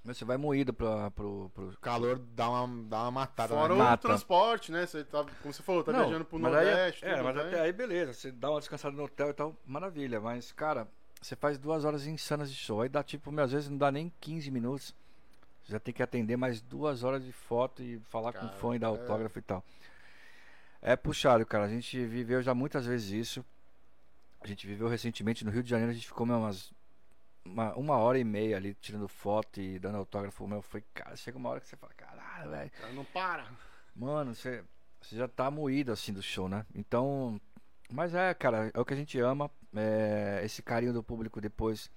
Você 0.04 0.22
vai 0.24 0.36
moído 0.36 0.72
pra, 0.74 1.10
pro, 1.12 1.50
pro- 1.54 1.76
calor 1.80 2.18
dá 2.18 2.50
uma, 2.50 2.84
dá 2.84 3.02
uma 3.04 3.10
matada. 3.10 3.54
Fora 3.54 3.74
né? 3.74 3.80
o 3.80 3.84
Mata. 3.84 4.06
transporte, 4.08 4.70
né? 4.70 4.84
Você 4.84 5.02
tá, 5.02 5.24
como 5.42 5.52
você 5.54 5.62
falou, 5.62 5.82
tá 5.82 5.92
Não, 5.92 6.00
viajando 6.00 6.26
pro 6.26 6.38
mas 6.38 6.54
aí- 6.54 6.66
Nordeste. 6.66 7.04
é, 7.06 7.12
tudo, 7.14 7.24
mas 7.24 7.36
né? 7.36 7.42
até 7.42 7.60
aí 7.60 7.72
beleza, 7.72 8.12
você 8.12 8.30
dá 8.30 8.50
uma 8.50 8.60
descansada 8.60 8.94
no 8.94 9.04
hotel 9.04 9.30
e 9.30 9.32
tal, 9.32 9.56
maravilha. 9.64 10.20
Mas, 10.20 10.52
cara, 10.52 10.86
você 11.22 11.34
faz 11.34 11.56
duas 11.58 11.86
horas 11.86 12.06
insanas 12.06 12.50
de 12.50 12.56
show. 12.56 12.82
Aí 12.82 12.88
dá 12.90 13.02
tipo, 13.02 13.32
meu, 13.32 13.44
às 13.44 13.52
vezes 13.52 13.70
não 13.70 13.78
dá 13.78 13.90
nem 13.90 14.12
15 14.20 14.50
minutos. 14.50 14.94
Você 15.62 15.72
já 15.72 15.80
tem 15.80 15.94
que 15.94 16.02
atender 16.02 16.36
mais 16.36 16.60
duas 16.60 17.02
horas 17.02 17.24
de 17.24 17.32
foto 17.32 17.82
e 17.82 17.98
falar 18.10 18.34
com 18.34 18.40
Cara, 18.40 18.52
o 18.54 18.58
fã 18.58 18.76
e 18.76 18.78
dar 18.78 18.88
é. 18.88 18.90
autógrafo 18.90 19.38
e 19.38 19.42
tal. 19.42 19.64
É 20.84 20.94
puxado, 20.94 21.44
cara. 21.46 21.64
A 21.64 21.68
gente 21.68 22.04
viveu 22.04 22.42
já 22.42 22.54
muitas 22.54 22.86
vezes 22.86 23.10
isso. 23.10 23.44
A 24.40 24.46
gente 24.46 24.66
viveu 24.66 24.86
recentemente 24.86 25.44
no 25.44 25.50
Rio 25.50 25.62
de 25.62 25.70
Janeiro, 25.70 25.90
a 25.90 25.94
gente 25.94 26.06
ficou 26.06 26.26
umas 26.26 26.70
uma, 27.44 27.74
uma 27.74 27.96
hora 27.96 28.18
e 28.18 28.24
meia 28.24 28.56
ali 28.56 28.74
tirando 28.74 29.06
foto 29.08 29.60
e 29.60 29.78
dando 29.78 29.96
autógrafo. 29.96 30.46
Meu, 30.46 30.62
foi, 30.62 30.82
cara, 30.94 31.16
chega 31.16 31.36
uma 31.36 31.50
hora 31.50 31.60
que 31.60 31.68
você 31.68 31.76
fala, 31.76 31.92
caralho, 31.94 32.50
velho. 32.50 32.70
Não 32.94 33.04
para. 33.04 33.46
Mano, 33.96 34.34
você, 34.34 34.62
você 35.00 35.16
já 35.16 35.26
tá 35.26 35.50
moído 35.50 35.90
assim 35.90 36.12
do 36.12 36.22
show, 36.22 36.48
né? 36.48 36.66
Então. 36.74 37.40
Mas 37.90 38.14
é, 38.14 38.32
cara, 38.34 38.70
é 38.74 38.80
o 38.80 38.84
que 38.84 38.94
a 38.94 38.96
gente 38.96 39.18
ama. 39.18 39.50
É, 39.74 40.40
esse 40.44 40.62
carinho 40.62 40.92
do 40.92 41.02
público 41.02 41.40
depois. 41.40 41.90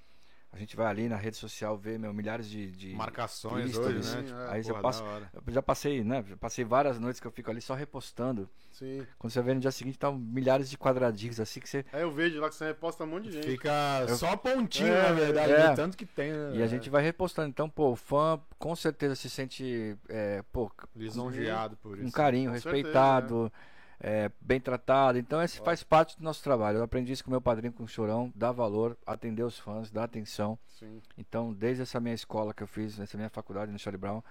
A 0.57 0.59
gente 0.59 0.75
vai 0.75 0.87
ali 0.87 1.07
na 1.07 1.15
rede 1.17 1.37
social 1.37 1.77
ver, 1.77 1.99
meu, 1.99 2.11
milhares 2.11 2.49
de. 2.49 2.71
de 2.71 2.95
Marcações 2.95 3.69
stories, 3.69 4.07
hoje, 4.07 4.15
né? 4.15 4.21
sim, 4.21 4.27
Tipo, 4.27 4.39
é. 4.39 4.49
Aí 4.49 4.63
porra, 4.63 4.81
da 4.81 5.03
hora. 5.03 5.31
Eu 5.45 5.53
já 5.53 5.61
passei, 5.61 6.03
né? 6.03 6.25
já 6.27 6.35
Passei 6.35 6.65
várias 6.65 6.99
noites 6.99 7.19
que 7.21 7.27
eu 7.27 7.31
fico 7.31 7.51
ali 7.51 7.61
só 7.61 7.75
repostando. 7.75 8.49
Sim. 8.71 9.05
Quando 9.19 9.31
você 9.31 9.41
vê 9.43 9.53
no 9.53 9.59
dia 9.59 9.69
seguinte, 9.69 9.99
tá 9.99 10.11
milhares 10.11 10.67
de 10.67 10.75
quadradinhos 10.75 11.39
assim 11.39 11.59
que 11.59 11.69
você. 11.69 11.85
Aí 11.93 12.01
eu 12.01 12.11
vejo 12.11 12.39
lá 12.41 12.49
que 12.49 12.55
você 12.55 12.65
reposta 12.65 13.03
um 13.03 13.07
monte 13.07 13.25
de 13.25 13.33
gente. 13.33 13.45
Fica 13.51 14.05
Eu- 14.07 14.15
só 14.15 14.35
pontinho, 14.35 14.87
É, 14.87 15.03
na 15.03 15.11
verdade, 15.11 15.51
é. 15.51 15.69
de 15.69 15.75
tanto 15.75 15.95
que 15.95 16.05
tem, 16.07 16.31
né? 16.31 16.55
E 16.55 16.63
a 16.63 16.67
gente 16.67 16.89
vai 16.89 17.03
repostando. 17.03 17.49
Então, 17.49 17.69
pô, 17.69 17.91
o 17.91 17.95
fã 17.95 18.39
com 18.57 18.75
certeza 18.75 19.13
se 19.15 19.29
sente, 19.29 19.95
é, 20.09 20.43
pô, 20.51 20.71
Lisonjeado 20.95 21.77
por 21.77 21.95
com 21.97 22.03
isso. 22.03 22.11
carinho, 22.13 22.49
Com 22.49 22.53
respeitado, 22.55 23.51
é, 23.99 24.31
bem 24.39 24.59
tratado. 24.59 25.17
Então, 25.17 25.41
esse 25.41 25.59
faz 25.61 25.83
parte 25.83 26.17
do 26.17 26.23
nosso 26.23 26.43
trabalho. 26.43 26.77
Eu 26.79 26.83
aprendi 26.83 27.11
isso 27.13 27.23
com 27.23 27.31
meu 27.31 27.41
padrinho, 27.41 27.73
com 27.73 27.83
o 27.83 27.87
Chorão, 27.87 28.31
dar 28.35 28.51
valor, 28.51 28.97
atender 29.05 29.43
os 29.43 29.57
fãs, 29.57 29.89
dar 29.91 30.03
atenção. 30.03 30.57
Sim. 30.67 31.01
Então, 31.17 31.53
desde 31.53 31.81
essa 31.83 31.99
minha 31.99 32.13
escola 32.15 32.53
que 32.53 32.63
eu 32.63 32.67
fiz, 32.67 32.97
nessa 32.97 33.17
minha 33.17 33.29
faculdade 33.29 33.71
no 33.71 33.79
Charlie 33.79 33.99
Brown, 33.99 34.21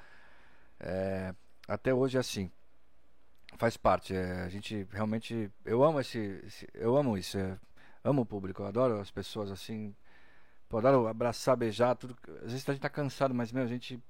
é, 0.78 1.34
até 1.66 1.92
hoje 1.92 2.16
é 2.16 2.20
assim. 2.20 2.50
Faz 3.58 3.76
parte. 3.76 4.14
é, 4.14 4.42
a 4.42 4.48
gente 4.48 4.86
realmente. 4.92 5.50
Eu 5.64 5.82
amo 5.82 6.00
esse. 6.00 6.18
esse- 6.46 6.68
eu 6.74 6.96
amo 6.96 7.16
isso. 7.16 7.38
é, 7.38 7.58
amo 8.04 8.22
o 8.22 8.26
público. 8.26 8.62
Eu 8.62 8.66
adoro 8.66 9.00
as 9.00 9.10
pessoas 9.10 9.50
assim. 9.50 9.94
Pô, 10.68 10.78
adoro 10.78 11.06
abraçar, 11.06 11.56
beijar, 11.56 11.94
tudo. 11.94 12.16
Às 12.44 12.52
vezes 12.52 12.68
a 12.68 12.72
gente 12.72 12.82
tá 12.82 12.90
cansado, 12.90 13.34
mas, 13.34 13.52
meu, 13.52 13.62
a 13.62 13.66
gente. 13.66 14.00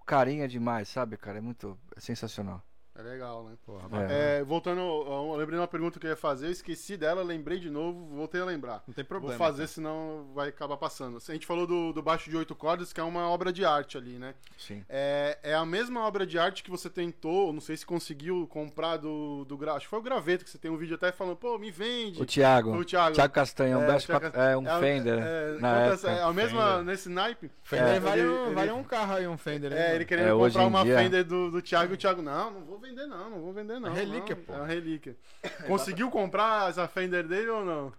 O 0.00 0.04
carinho 0.04 0.42
é 0.42 0.48
demais, 0.48 0.88
sabe, 0.88 1.16
cara? 1.16 1.38
É 1.38 1.40
muito. 1.40 1.78
É 1.96 2.00
sensacional. 2.00 2.62
É 2.98 3.02
legal, 3.02 3.44
né? 3.44 3.52
Porra, 3.64 3.88
É. 4.10 4.40
É, 4.40 4.44
voltando, 4.44 4.80
eu 4.80 5.30
lembrei 5.36 5.56
de 5.56 5.60
uma 5.62 5.68
pergunta 5.68 5.98
que 5.98 6.06
eu 6.06 6.10
ia 6.10 6.16
fazer, 6.16 6.48
eu 6.48 6.50
esqueci 6.50 6.96
dela, 6.96 7.22
lembrei 7.22 7.58
de 7.58 7.70
novo, 7.70 8.04
voltei 8.16 8.40
a 8.40 8.44
lembrar. 8.44 8.82
Não 8.86 8.92
tem 8.92 9.04
problema. 9.04 9.36
Vou 9.38 9.46
fazer, 9.46 9.62
cara. 9.62 9.68
senão 9.68 10.26
vai 10.34 10.48
acabar 10.48 10.76
passando. 10.76 11.16
A 11.16 11.32
gente 11.32 11.46
falou 11.46 11.66
do, 11.66 11.92
do 11.92 12.02
baixo 12.02 12.28
de 12.28 12.36
oito 12.36 12.54
cordas, 12.54 12.92
que 12.92 13.00
é 13.00 13.02
uma 13.02 13.30
obra 13.30 13.52
de 13.52 13.64
arte 13.64 13.96
ali, 13.96 14.18
né? 14.18 14.34
Sim. 14.58 14.84
É, 14.88 15.38
é 15.42 15.54
a 15.54 15.64
mesma 15.64 16.04
obra 16.06 16.26
de 16.26 16.38
arte 16.38 16.62
que 16.62 16.70
você 16.70 16.90
tentou, 16.90 17.52
não 17.52 17.60
sei 17.60 17.76
se 17.76 17.86
conseguiu 17.86 18.46
comprar 18.48 18.96
do, 18.98 19.44
do 19.46 19.56
Gra- 19.56 19.74
Acho 19.74 19.86
que 19.86 19.90
foi 19.90 19.98
o 20.00 20.02
Graveto, 20.02 20.44
que 20.44 20.50
você 20.50 20.58
tem 20.58 20.70
um 20.70 20.76
vídeo 20.76 20.96
até 20.96 21.10
falando, 21.12 21.36
pô, 21.36 21.56
me 21.58 21.70
vende. 21.70 22.20
O 22.20 22.26
Thiago. 22.26 22.76
O 22.76 22.84
Thiago. 22.84 23.14
Thiago 23.14 23.32
Castanho, 23.32 23.78
um 23.78 23.82
É, 23.82 23.86
beijo 23.86 24.06
Thiago 24.06 24.30
pra- 24.30 24.44
é 24.50 24.56
um 24.56 24.68
É, 24.68 24.80
Fender. 24.80 25.18
É, 25.20 25.58
na 25.60 25.78
época. 25.84 26.10
é 26.10 26.22
a 26.22 26.32
mesma 26.32 26.70
Fender. 26.72 26.84
nesse 26.84 27.08
naipe. 27.08 27.50
Fender 27.62 27.86
É, 27.96 28.00
vale, 28.00 28.20
ele- 28.20 28.28
um, 28.28 28.46
ele- 28.46 28.54
vale 28.54 28.70
um 28.72 28.82
carro 28.84 29.14
aí, 29.14 29.26
um 29.28 29.38
Fender. 29.38 29.70
né, 29.70 29.92
É, 29.92 29.94
ele 29.94 30.04
querendo 30.04 30.28
É, 30.28 30.32
comprar 30.32 30.66
uma 30.66 30.82
dia- 30.84 30.98
Fender 30.98 31.24
do, 31.24 31.50
do 31.52 31.62
Thiago 31.62 31.92
e 31.92 31.94
o 31.94 31.96
Thiago, 31.96 32.20
não, 32.20 32.50
não 32.50 32.60
vou 32.62 32.79
vender 32.80 33.06
não, 33.06 33.30
não 33.30 33.40
vou 33.40 33.52
vender 33.52 33.78
não. 33.78 33.88
É 33.88 33.92
relíquia, 33.94 34.34
não, 34.36 34.42
pô. 34.44 34.52
É 34.54 34.56
uma 34.56 34.66
relíquia. 34.66 35.16
Conseguiu 35.66 36.10
comprar 36.10 36.70
essa 36.70 36.88
Fender 36.88 37.26
dele 37.26 37.48
ou 37.50 37.64
não? 37.64 37.92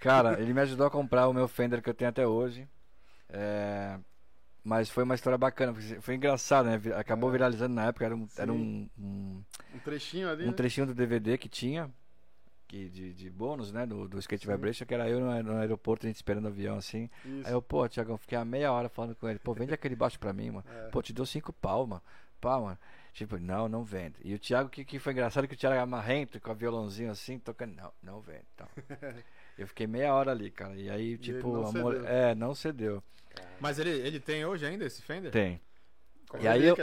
Cara, 0.00 0.40
ele 0.40 0.52
me 0.52 0.60
ajudou 0.60 0.86
a 0.86 0.90
comprar 0.90 1.28
o 1.28 1.32
meu 1.32 1.48
Fender 1.48 1.82
que 1.82 1.88
eu 1.88 1.94
tenho 1.94 2.10
até 2.10 2.26
hoje. 2.26 2.68
É, 3.28 3.98
Mas 4.62 4.88
foi 4.90 5.02
uma 5.04 5.14
história 5.14 5.36
bacana, 5.38 5.72
porque 5.72 6.00
foi 6.00 6.14
engraçado, 6.14 6.66
né? 6.66 6.80
Acabou 6.96 7.28
É. 7.30 7.32
viralizando 7.32 7.74
na 7.74 7.86
época, 7.86 8.04
era 8.04 8.14
um, 8.16 8.28
era 8.36 8.52
um, 8.52 8.88
um, 8.98 9.42
Um 9.74 9.78
trechinho 9.78 10.30
ali. 10.30 10.44
um 10.44 10.48
né? 10.48 10.52
trechinho 10.52 10.86
do 10.86 10.94
DVD 10.94 11.36
que 11.38 11.48
tinha, 11.48 11.90
que 12.68 12.88
de, 12.88 13.12
de 13.14 13.30
bônus, 13.30 13.72
né? 13.72 13.86
Do, 13.86 14.08
do 14.08 14.18
Skate 14.18 14.44
Sim. 14.46 14.52
Vibration, 14.52 14.86
que 14.86 14.94
era 14.94 15.08
eu 15.08 15.20
no, 15.20 15.30
aer- 15.30 15.44
no 15.44 15.56
aeroporto, 15.56 16.06
a 16.06 16.08
gente 16.08 16.16
esperando 16.16 16.44
o 16.46 16.48
avião 16.48 16.76
assim. 16.76 17.08
Isso. 17.24 17.46
Aí 17.46 17.52
eu, 17.52 17.60
pô, 17.62 17.86
Tiagão, 17.88 18.16
fiquei 18.18 18.36
a 18.38 18.44
meia 18.44 18.72
hora 18.72 18.88
falando 18.88 19.14
com 19.16 19.28
ele, 19.28 19.38
pô, 19.38 19.52
vende 19.54 19.72
aquele 19.74 19.96
baixo 19.96 20.18
pra 20.18 20.32
mim, 20.32 20.50
mano. 20.50 20.64
É. 20.68 20.88
Pô, 20.88 21.02
te 21.02 21.12
dou 21.12 21.24
cinco 21.26 21.52
pau, 21.52 21.86
mano. 21.86 22.02
Pá, 22.40 22.58
mano. 22.60 22.78
Tipo, 23.14 23.38
não, 23.38 23.68
não 23.68 23.84
vende. 23.84 24.16
E 24.24 24.34
o 24.34 24.38
Thiago, 24.40 24.68
que, 24.68 24.84
que 24.84 24.98
foi 24.98 25.12
engraçado 25.12 25.46
que 25.46 25.54
o 25.54 25.56
Thiago 25.56 25.76
era 25.76 25.86
marrento, 25.86 26.40
com 26.40 26.50
a 26.50 26.54
violãozinho 26.54 27.12
assim, 27.12 27.38
tocando, 27.38 27.76
não, 27.76 27.92
não 28.02 28.20
vende. 28.20 28.42
Então. 28.54 28.68
Eu 29.56 29.68
fiquei 29.68 29.86
meia 29.86 30.12
hora 30.12 30.32
ali, 30.32 30.50
cara. 30.50 30.74
E 30.74 30.90
aí, 30.90 31.16
tipo, 31.16 31.52
não 31.52 31.68
amor. 31.68 31.94
cedeu. 31.94 32.08
É, 32.08 32.34
não 32.34 32.54
cedeu. 32.56 33.02
Mas 33.60 33.78
ele, 33.78 33.90
ele 33.90 34.18
tem 34.18 34.44
hoje 34.44 34.66
ainda 34.66 34.84
esse 34.84 35.00
Fender? 35.00 35.30
Tem. 35.30 35.60
E 36.40 36.48
aí 36.48 36.64
eu-. 36.64 36.76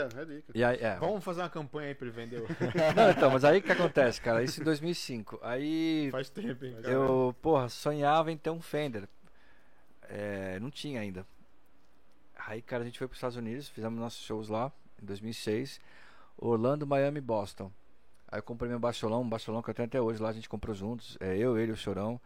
E 0.54 0.64
aí, 0.64 0.78
é. 0.80 0.96
Vamos 0.96 1.22
fazer 1.22 1.42
uma 1.42 1.50
campanha 1.50 1.88
aí 1.88 1.94
pra 1.94 2.06
ele 2.06 2.16
vender. 2.16 2.40
o- 2.40 2.46
Não, 2.96 3.10
então, 3.10 3.30
mas 3.30 3.44
aí 3.44 3.58
o 3.58 3.62
que 3.62 3.70
acontece, 3.70 4.18
cara? 4.18 4.42
Isso 4.42 4.62
em 4.62 4.64
2005. 4.64 5.38
Aí 5.42 6.08
Faz 6.10 6.30
tempo, 6.30 6.64
hein? 6.64 6.74
cara? 6.80 6.88
eu, 6.94 7.36
porra, 7.42 7.68
sonhava 7.68 8.32
em 8.32 8.38
ter 8.38 8.48
um 8.48 8.62
Fender. 8.62 9.06
É, 10.08 10.58
não 10.60 10.70
tinha 10.70 10.98
ainda. 11.02 11.26
Aí, 12.46 12.62
cara, 12.62 12.82
a 12.82 12.86
gente 12.86 12.98
foi 12.98 13.06
para 13.06 13.12
os 13.12 13.18
Estados 13.18 13.36
Unidos, 13.36 13.68
fizemos 13.68 14.00
nossos 14.00 14.24
shows 14.24 14.48
lá 14.48 14.72
em 15.02 15.04
2006. 15.04 15.78
Orlando, 16.36 16.86
Miami, 16.86 17.18
e 17.18 17.20
Boston. 17.20 17.70
Aí 18.28 18.38
eu 18.38 18.42
comprei 18.42 18.68
meu 18.70 18.78
baixolão, 18.80 19.22
um 19.22 19.28
baixolão 19.28 19.62
que 19.62 19.70
eu 19.70 19.74
tenho 19.74 19.86
até 19.86 20.00
hoje 20.00 20.20
lá, 20.22 20.30
a 20.30 20.32
gente 20.32 20.48
comprou 20.48 20.74
juntos. 20.74 21.16
É, 21.20 21.36
eu, 21.36 21.58
ele 21.58 21.70
e 21.70 21.74
o 21.74 21.76
Chorão. 21.76 22.20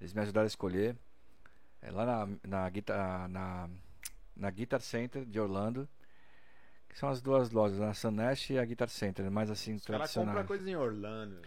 Eles 0.00 0.12
me 0.12 0.20
ajudaram 0.20 0.44
a 0.44 0.48
escolher. 0.48 0.96
É, 1.80 1.90
lá 1.90 2.04
na, 2.04 2.28
na, 2.46 2.68
guitar, 2.68 3.28
na, 3.28 3.68
na 4.36 4.50
Guitar 4.50 4.80
Center 4.80 5.24
de 5.24 5.38
Orlando. 5.40 5.88
Que 6.88 6.98
são 6.98 7.08
as 7.08 7.22
duas 7.22 7.50
lojas, 7.50 7.80
a 7.80 7.94
Sunash 7.94 8.50
e 8.50 8.58
a 8.58 8.64
Guitar 8.64 8.88
Center, 8.88 9.30
mais 9.30 9.50
assim, 9.50 9.74
Os 9.76 9.82
tradicionais. 9.82 10.30
compram 10.30 10.46
coisa 10.46 10.68
em 10.68 10.76
Orlando. 10.76 11.40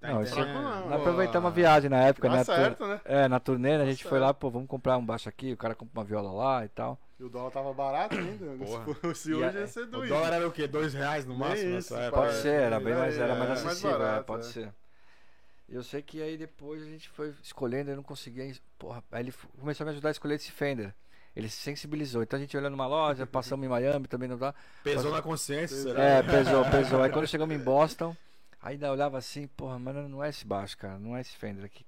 Tá 0.00 0.12
Não, 0.12 0.22
isso 0.22 0.38
é- 0.40 0.52
não, 0.54 0.88
Nós 0.88 1.00
aproveitamos 1.00 1.48
a 1.50 1.54
viagem 1.54 1.90
na 1.90 1.98
época, 2.02 2.28
Tá 2.28 2.34
né? 2.34 2.40
a 2.40 2.44
certo, 2.44 2.86
né? 2.86 3.00
É, 3.04 3.28
na 3.28 3.38
turnê, 3.38 3.70
né, 3.70 3.76
a 3.76 3.78
Tá 3.80 3.90
gente 3.90 4.02
foi 4.04 4.10
certo. 4.12 4.22
lá, 4.22 4.34
pô, 4.34 4.50
vamos 4.50 4.68
comprar 4.68 4.96
um 4.96 5.04
baixo 5.04 5.28
aqui, 5.28 5.52
o 5.52 5.56
cara 5.56 5.74
compra 5.74 6.00
uma 6.00 6.04
viola 6.04 6.32
lá 6.32 6.64
e 6.64 6.68
tal. 6.68 6.98
E 7.18 7.24
o 7.24 7.28
dólar 7.28 7.50
tava 7.50 7.72
barato 7.74 8.16
ainda. 8.16 8.46
Porra. 8.64 9.14
Se 9.14 9.34
hoje 9.34 9.58
ia 9.58 9.66
ser 9.66 9.80
O 9.82 9.86
doido. 9.86 10.08
dólar 10.08 10.32
era 10.34 10.46
o 10.46 10.52
quê? 10.52 10.68
Dois 10.68 10.94
reais 10.94 11.24
no 11.26 11.36
máximo 11.36 11.76
isso, 11.78 11.92
nessa 11.94 12.04
época? 12.04 12.22
Pode 12.22 12.36
É, 12.36 12.40
ser, 12.42 12.60
era 12.60 12.78
bem 12.80 12.92
é, 12.92 12.96
mais, 12.96 13.18
era 13.18 13.34
é, 13.34 13.38
mais 13.38 13.48
mais 13.50 13.66
acessível, 13.66 13.96
é, 13.96 13.98
barato, 13.98 14.24
pode 14.24 14.46
é. 14.46 14.50
ser. 14.50 14.74
E 15.68 15.74
Eu 15.74 15.82
sei 15.82 16.00
que 16.00 16.22
aí 16.22 16.36
depois 16.36 16.82
a 16.82 16.86
gente 16.86 17.08
foi 17.08 17.34
escolhendo, 17.42 17.90
eu 17.90 17.96
não 17.96 18.02
conseguia. 18.02 18.50
Porra, 18.78 19.02
aí 19.10 19.24
ele 19.24 19.34
começou 19.58 19.84
a 19.84 19.86
me 19.86 19.92
ajudar 19.92 20.08
a 20.08 20.12
escolher 20.12 20.36
esse 20.36 20.50
Fender. 20.52 20.94
Ele 21.36 21.48
se 21.48 21.56
sensibilizou. 21.56 22.22
Então 22.22 22.36
a 22.36 22.40
gente 22.40 22.56
olhando 22.56 22.72
numa 22.72 22.86
loja, 22.86 23.26
passamos 23.28 23.66
em 23.66 23.68
Miami, 23.68 24.06
também 24.06 24.28
não 24.28 24.38
dá. 24.38 24.54
Pesou 24.82 25.10
na 25.12 25.20
consciência, 25.20 25.76
será? 25.76 26.02
É, 26.02 26.22
pesou, 26.22 26.64
pesou. 26.70 27.02
Aí 27.02 27.10
quando 27.10 27.26
chegamos 27.26 27.54
em 27.54 27.58
Boston, 27.58 28.16
ainda 28.62 28.90
olhava 28.90 29.18
assim, 29.18 29.46
porra, 29.48 29.78
mas 29.78 29.94
não 30.08 30.22
é 30.24 30.30
esse 30.30 30.46
baixo, 30.46 30.78
cara, 30.78 30.98
não 30.98 31.16
é 31.16 31.20
esse 31.20 31.36
Fender 31.36 31.64
aqui. 31.64 31.84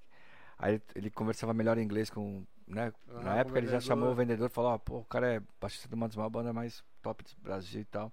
Aí 0.59 0.73
ele, 0.75 0.83
ele 0.95 1.09
conversava 1.09 1.53
melhor 1.53 1.77
em 1.77 1.81
inglês 1.83 2.09
com, 2.09 2.43
né? 2.71 2.93
Ah, 3.09 3.19
Na 3.21 3.35
época 3.37 3.57
ele 3.59 3.67
já 3.67 3.79
chamou 3.79 4.09
o 4.11 4.15
vendedor 4.15 4.47
e 4.47 4.49
falou, 4.49 4.71
ó, 4.71 4.77
pô, 4.77 4.97
o 4.99 5.05
cara 5.05 5.35
é 5.35 5.41
baixista 5.59 5.87
de 5.87 5.95
uma 5.95 6.07
das 6.07 6.15
maiores 6.15 6.31
bandas 6.33 6.53
mais 6.53 6.83
top 7.01 7.23
do 7.23 7.29
Brasil 7.41 7.81
e 7.81 7.85
tal. 7.85 8.11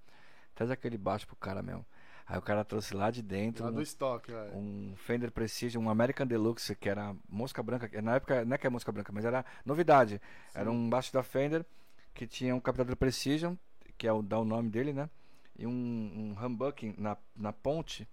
Traz 0.55 0.71
aquele 0.71 0.99
baixo 0.99 1.27
pro 1.27 1.37
cara 1.37 1.63
mesmo. 1.63 1.85
Aí 2.27 2.37
o 2.37 2.43
cara 2.43 2.63
trouxe 2.63 2.93
lá 2.95 3.11
de 3.11 3.23
dentro 3.23 3.65
Lá 3.65 3.71
um, 3.71 3.75
do 3.75 3.81
estoque, 3.81 4.31
velho. 4.31 4.55
um 4.55 4.93
Fender 4.97 5.31
Precision, 5.33 5.83
um 5.83 5.89
American 5.89 6.27
Deluxe, 6.27 6.75
que 6.75 6.89
era 6.89 7.17
mosca 7.29 7.63
branca. 7.63 7.89
Na 8.03 8.17
época, 8.17 8.45
não 8.45 8.55
é 8.55 8.59
que 8.59 8.67
é 8.67 8.71
mosca 8.71 8.93
branca, 8.93 9.11
mas 9.13 9.25
era 9.25 9.45
novidade. 9.65 10.21
Era 10.55 10.71
um 10.71 10.91
baixo 10.91 11.11
da 11.13 11.23
Fender 11.23 11.65
que 12.13 12.27
tinha 12.27 12.55
um 12.55 12.61
captador 12.61 12.97
Precision, 12.97 13.55
que 13.97 14.07
é 14.07 14.13
o, 14.13 14.21
dá 14.21 14.39
o 14.39 14.45
nome 14.45 14.69
dele, 14.69 14.93
né? 14.93 15.09
E 15.59 15.67
um, 15.67 15.71
um 15.71 16.45
humbucking 16.45 16.95
na, 16.99 17.17
na 17.35 17.53
ponte, 17.53 18.07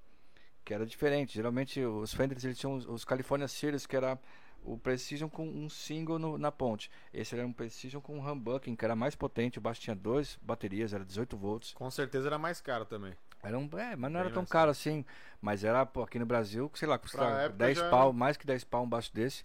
que 0.64 0.74
era 0.74 0.86
diferente. 0.86 1.34
Geralmente 1.34 1.82
os 1.84 2.14
Fenders 2.14 2.44
eles 2.46 2.58
tinham 2.58 2.76
os, 2.76 2.88
os 2.88 3.04
California 3.04 3.48
Series, 3.50 3.86
que 3.86 3.98
era 3.98 4.18
o 4.66 4.78
Precision 4.78 5.30
com 5.30 5.48
um 5.48 5.70
single 5.70 6.18
no- 6.20 6.38
na 6.38 6.52
ponte. 6.52 6.90
Esse 7.14 7.36
era 7.36 7.46
um 7.46 7.54
Precision 7.54 8.02
com 8.02 8.18
um 8.18 8.28
humbucking, 8.32 8.76
que 8.76 8.84
era 8.84 8.96
mais 8.96 9.16
potente. 9.16 9.60
O 9.60 9.62
baixo 9.62 9.82
tinha 9.82 9.96
duas 9.96 10.38
baterias, 10.42 10.94
era 10.94 11.06
18 11.06 11.38
volts. 11.38 11.74
Com 11.74 11.90
certeza 11.92 12.28
era 12.28 12.38
mais 12.38 12.60
caro 12.60 12.86
também. 12.86 13.14
Era 13.44 13.58
um, 13.60 13.70
é, 13.78 13.96
mas 13.96 14.12
não 14.12 14.20
era 14.20 14.30
Bem 14.30 14.34
tão 14.34 14.46
caro 14.46 14.72
assim. 14.72 15.06
Mas 15.40 15.64
era, 15.64 15.86
pô, 15.86 16.02
aqui 16.02 16.18
no 16.18 16.26
Brasil, 16.26 16.70
sei 16.74 16.88
lá, 16.88 16.98
custa 16.98 17.18
Pra 17.20 17.42
época 17.44 17.58
10 17.60 17.78
já- 17.78 17.90
pau, 17.90 18.12
mais 18.12 18.36
que 18.38 18.46
10 18.48 18.64
pau 18.64 18.84
um 18.84 18.90
baixo 18.90 19.14
desse. 19.14 19.44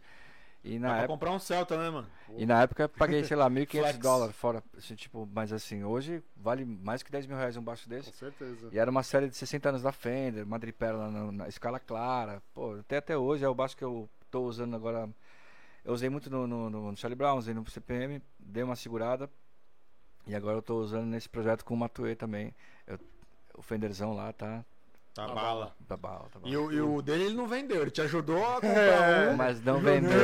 E 0.63 0.79
na, 0.79 0.91
época, 0.99 1.09
comprar 1.09 1.31
um 1.33 1.39
Celta, 1.39 1.77
né, 1.79 1.89
mano? 1.89 2.07
e 2.37 2.45
na 2.45 2.61
época 2.63 2.83
eu 2.83 2.89
paguei, 2.91 3.25
sei 3.25 3.35
lá, 3.35 3.49
1.500 3.49 3.81
Flex. 3.81 3.99
dólares 3.99 4.37
fora. 4.37 4.63
Assim, 4.77 4.95
tipo, 4.95 5.27
mas 5.33 5.55
assim, 5.55 5.83
hoje 5.85 6.23
vale 6.37 6.67
mais 6.67 7.03
que 7.03 7.11
10 7.11 7.27
mil 7.27 7.35
reais 7.37 7.57
um 7.57 7.63
baixo 7.63 7.89
desse. 7.89 8.11
Com 8.11 8.17
certeza. 8.19 8.69
E 8.71 8.79
era 8.79 8.91
uma 8.91 9.03
série 9.03 9.29
de 9.31 9.37
60 9.37 9.71
anos 9.71 9.81
da 9.83 9.91
Fender, 9.91 10.45
Madrepérola 10.47 11.11
na, 11.11 11.33
na 11.33 11.49
escala 11.49 11.81
clara. 11.81 12.43
Pô, 12.53 12.75
até 12.75 12.99
até 12.99 13.17
hoje 13.17 13.43
é 13.43 13.49
o 13.49 13.55
baixo 13.55 13.75
que 13.75 13.85
eu 13.85 14.07
tô 14.31 14.43
usando 14.45 14.75
agora. 14.77 15.09
Eu 15.85 15.93
usei 15.95 16.09
muito 16.11 16.31
no, 16.31 16.47
no, 16.47 16.71
no 16.71 16.97
Charlie 16.97 17.17
Brown, 17.17 17.39
usei 17.39 17.55
no 17.55 17.69
CPM, 17.69 18.23
dei 18.39 18.63
uma 18.63 18.77
segurada. 18.77 19.31
E 20.27 20.35
agora 20.35 20.59
eu 20.59 20.63
tô 20.63 20.81
usando 20.81 21.07
nesse 21.07 21.29
projeto 21.29 21.65
com 21.65 21.75
o 21.75 21.77
Matue 21.77 22.15
também. 22.15 22.55
Eu- 22.87 22.99
o 23.55 23.63
Fenderzão 23.63 24.15
lá 24.15 24.33
tá, 24.33 24.65
Tá 25.13 25.27
Tá 25.27 25.35
bala. 25.35 25.75
tá 25.89 25.97
bala, 25.97 26.29
tá 26.33 26.39
bala. 26.39 26.53
E 26.53 26.57
o, 26.57 26.73
e 26.73 26.81
o 26.81 27.03
dele 27.03 27.25
ele 27.25 27.35
não 27.35 27.49
vendeu, 27.49 27.83
ele 27.83 27.91
te 27.91 28.01
ajudou 28.01 28.39
a 28.47 28.55
comprar 28.61 28.71
É. 29.27 29.31
um. 29.31 29.37
Mas 29.37 29.63
não 29.65 29.81
vendeu. 29.81 30.11
Não 30.11 30.19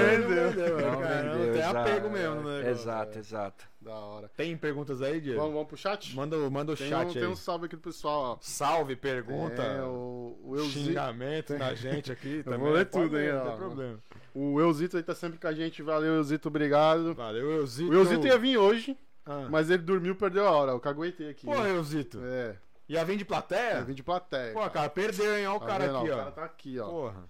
vendeu, 0.50 0.80
Não 0.80 1.00
cara. 1.00 1.34
vendeu, 1.36 1.52
Tem 1.52 1.62
apego 1.62 2.10
mesmo 2.10 2.34
negócio. 2.36 2.68
Exato, 2.68 3.18
exato. 3.18 3.64
Da 3.80 3.94
hora. 3.94 4.30
Tem 4.36 4.56
perguntas 4.56 5.02
aí, 5.02 5.20
Diego? 5.20 5.38
Vamos, 5.40 5.54
vamos 5.54 5.68
pro 5.68 5.76
chat? 5.76 6.14
Manda, 6.14 6.36
o- 6.38 6.50
manda 6.50 6.72
o 6.72 6.76
Tem, 6.76 6.88
chat 6.88 7.04
um, 7.06 7.08
aí. 7.08 7.14
tem 7.14 7.26
um 7.26 7.36
salve 7.36 7.66
aqui 7.66 7.76
do 7.76 7.82
pessoal, 7.82 8.22
ó. 8.22 8.38
Salve, 8.40 8.96
pergunta. 8.96 9.60
É, 9.62 9.82
o, 9.82 10.38
o 10.44 10.56
Elzito. 10.56 10.86
Xingamento 10.86 11.58
na 11.58 11.74
gente 11.74 12.10
aqui 12.12 12.42
também. 12.44 12.58
vou 12.60 12.70
ler 12.70 12.86
tudo, 12.86 13.18
hein, 13.18 13.32
Não 13.32 13.44
tem 13.46 13.56
problema. 13.56 13.98
O 14.34 14.60
Elzito 14.60 14.96
aí 14.96 15.02
tá 15.02 15.14
sempre 15.14 15.38
com 15.38 15.46
a 15.48 15.52
gente. 15.52 15.82
Valeu, 15.82 16.16
Elzito, 16.16 16.48
obrigado. 16.48 17.12
Valeu, 17.14 17.50
Eusito. 17.52 17.90
O 17.90 17.94
Elzito 17.94 18.26
ia 18.26 18.38
vir 18.38 18.56
hoje, 18.56 18.96
Ah. 19.24 19.46
mas 19.50 19.68
ele 19.70 19.82
dormiu, 19.82 20.14
perdeu 20.16 20.46
a 20.46 20.50
hora. 20.52 20.72
Eu 20.72 20.80
caguetei 20.80 21.30
aqui. 21.30 21.46
Pô, 21.46 21.54
Eusito. 21.54 22.20
É, 22.24 22.56
Ia 22.88 23.04
vir 23.04 23.16
de 23.16 23.24
plateia? 23.24 23.74
ia 23.78 23.84
vir 23.84 23.94
de 23.94 24.02
plateia. 24.02 24.52
Pô, 24.52 24.70
cara, 24.70 24.88
perdeu, 24.88 25.36
hein? 25.36 25.46
Olha 25.46 25.56
o 25.56 25.60
Tá 25.60 25.66
cara 25.66 25.86
vendo, 25.86 25.96
aqui, 25.98 26.10
O 26.10 26.14
ó. 26.14 26.16
cara 26.18 26.30
tá 26.32 26.44
aqui, 26.44 26.78
ó. 26.80 26.88
Porra. 26.88 27.24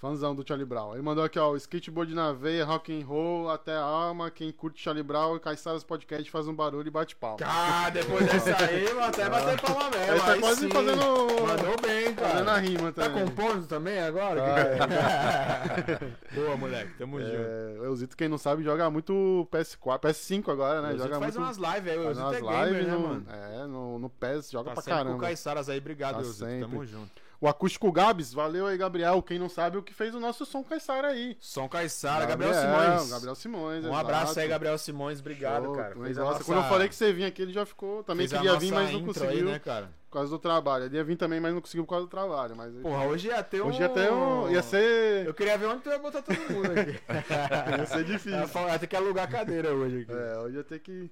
Fãzão 0.00 0.32
do 0.32 0.46
Charlie 0.46 0.64
Brown. 0.64 0.92
Ele 0.94 1.02
mandou 1.02 1.24
aqui, 1.24 1.40
ó, 1.40 1.56
skateboard 1.56 2.14
na 2.14 2.32
veia, 2.32 2.64
rock 2.64 2.92
and 2.96 3.04
roll, 3.04 3.50
até 3.50 3.72
a 3.74 3.80
alma. 3.82 4.30
Quem 4.30 4.52
curte 4.52 4.80
Charlie 4.80 5.02
Brown 5.02 5.34
e 5.34 5.40
Caissaras 5.40 5.82
Podcast 5.82 6.30
faz 6.30 6.46
um 6.46 6.54
barulho 6.54 6.86
e 6.86 6.90
bate 6.90 7.16
palma. 7.16 7.38
Ah, 7.44 7.90
depois 7.90 8.24
dessa 8.30 8.56
aí, 8.64 8.86
vou 8.86 9.02
até 9.02 9.28
bater 9.28 9.60
palma 9.60 9.90
mesmo. 9.90 10.12
Ele 10.12 10.20
tá 10.20 10.32
aí 10.34 10.40
quase 10.40 10.60
sim. 10.60 10.70
fazendo, 10.70 11.00
Mandou 11.00 11.80
bem, 11.82 12.14
cara. 12.14 12.28
fazendo 12.30 12.48
a 12.50 12.58
rima 12.58 12.92
Tá 12.92 13.02
também. 13.06 13.24
compondo 13.26 13.66
também 13.66 13.98
agora? 13.98 14.40
Boa, 16.32 16.56
moleque. 16.56 16.92
Tamo 16.96 17.20
junto. 17.20 17.32
É, 17.34 17.76
o 17.80 17.84
Elzito, 17.86 18.16
quem 18.16 18.28
não 18.28 18.38
sabe, 18.38 18.62
joga 18.62 18.88
muito 18.90 19.48
PS4, 19.50 19.98
PS5 20.00 20.48
agora, 20.52 20.80
né? 20.80 20.92
O 20.94 20.98
joga 20.98 21.18
faz 21.18 21.36
muito. 21.36 21.58
umas 21.58 21.74
lives 21.74 21.92
aí, 21.92 21.98
o 21.98 22.02
umas 22.12 22.18
é 22.36 22.40
gamer, 22.40 22.86
né, 22.86 22.92
no, 22.92 23.00
mano? 23.00 23.26
É, 23.28 23.66
no, 23.66 23.98
no 23.98 24.08
PES, 24.08 24.50
joga 24.52 24.68
Tá 24.70 24.74
pra 24.74 24.82
sempre 24.82 24.94
com 24.98 25.00
o 25.02 25.06
caramba. 25.06 25.22
Caiçaras 25.24 25.68
aí, 25.68 25.78
obrigado, 25.78 26.14
Tá 26.14 26.20
Eusito. 26.20 26.44
sempre. 26.46 26.60
Tamo 26.60 26.86
junto. 26.86 27.27
O 27.40 27.46
Acústico 27.46 27.92
Gabs, 27.92 28.32
valeu 28.34 28.66
aí, 28.66 28.76
Gabriel. 28.76 29.22
Quem 29.22 29.38
não 29.38 29.48
sabe 29.48 29.76
o 29.78 29.82
que 29.82 29.94
fez 29.94 30.12
o 30.12 30.18
nosso 30.18 30.44
som 30.44 30.64
Caissara 30.64 31.08
aí. 31.08 31.36
Som 31.38 31.68
Caiçara, 31.68 32.26
Gabriel, 32.26 32.52
Simões. 32.52 33.10
Gabriel 33.10 33.34
Simões. 33.36 33.84
Um 33.84 33.94
abraço 33.94 34.24
exato. 34.32 34.40
aí, 34.40 34.48
Gabriel 34.48 34.76
Simões. 34.76 35.20
Obrigado, 35.20 35.66
Show, 35.66 35.74
cara. 35.76 35.94
tu 35.94 36.02
Fez 36.02 36.18
a 36.18 36.22
gosta. 36.22 36.38
nossa- 36.40 36.44
Quando 36.44 36.64
eu 36.64 36.68
falei 36.68 36.88
que 36.88 36.96
você 36.96 37.12
vinha 37.12 37.28
aqui, 37.28 37.42
ele 37.42 37.52
já 37.52 37.64
ficou. 37.64 38.02
Também 38.02 38.26
fez 38.26 38.40
queria 38.40 38.58
vir, 38.58 38.70
nossa 38.72 38.82
mas 38.82 38.92
não 38.92 39.04
conseguiu 39.06 39.30
Aí, 39.30 39.42
né, 39.44 39.58
cara? 39.60 39.92
por 40.10 40.14
causa 40.14 40.30
do 40.30 40.38
trabalho. 40.40 40.86
Ele 40.86 40.96
ia 40.96 41.04
vir 41.04 41.16
também, 41.16 41.38
mas 41.38 41.54
não 41.54 41.60
conseguiu 41.60 41.84
por 41.84 41.90
causa 41.90 42.06
do 42.06 42.10
trabalho. 42.10 42.56
Mas 42.56 42.74
Porra, 42.74 43.04
hoje 43.06 43.28
ia 43.28 43.40
ter 43.44 43.62
um... 43.62 43.68
hoje 43.68 43.80
ia 43.82 43.88
ter 43.88 44.10
um. 44.12 44.50
Ia 44.50 44.62
ser. 44.62 45.26
Eu 45.26 45.32
queria 45.34 45.56
ver 45.56 45.66
onde 45.66 45.82
tu 45.82 45.90
ia 45.90 45.98
botar 46.00 46.22
todo 46.22 46.36
mundo 46.52 46.72
aqui. 46.72 46.98
ia 47.78 47.86
ser 47.86 48.04
difícil. 48.04 48.32
Ia 48.68 48.78
ter 48.80 48.86
que 48.88 48.96
alugar 48.96 49.26
a 49.26 49.28
cadeira 49.28 49.72
hoje 49.72 50.00
aqui. 50.00 50.12
É, 50.12 50.38
hoje 50.38 50.56
ia 50.56 50.64
ter 50.64 50.80
que. 50.80 51.08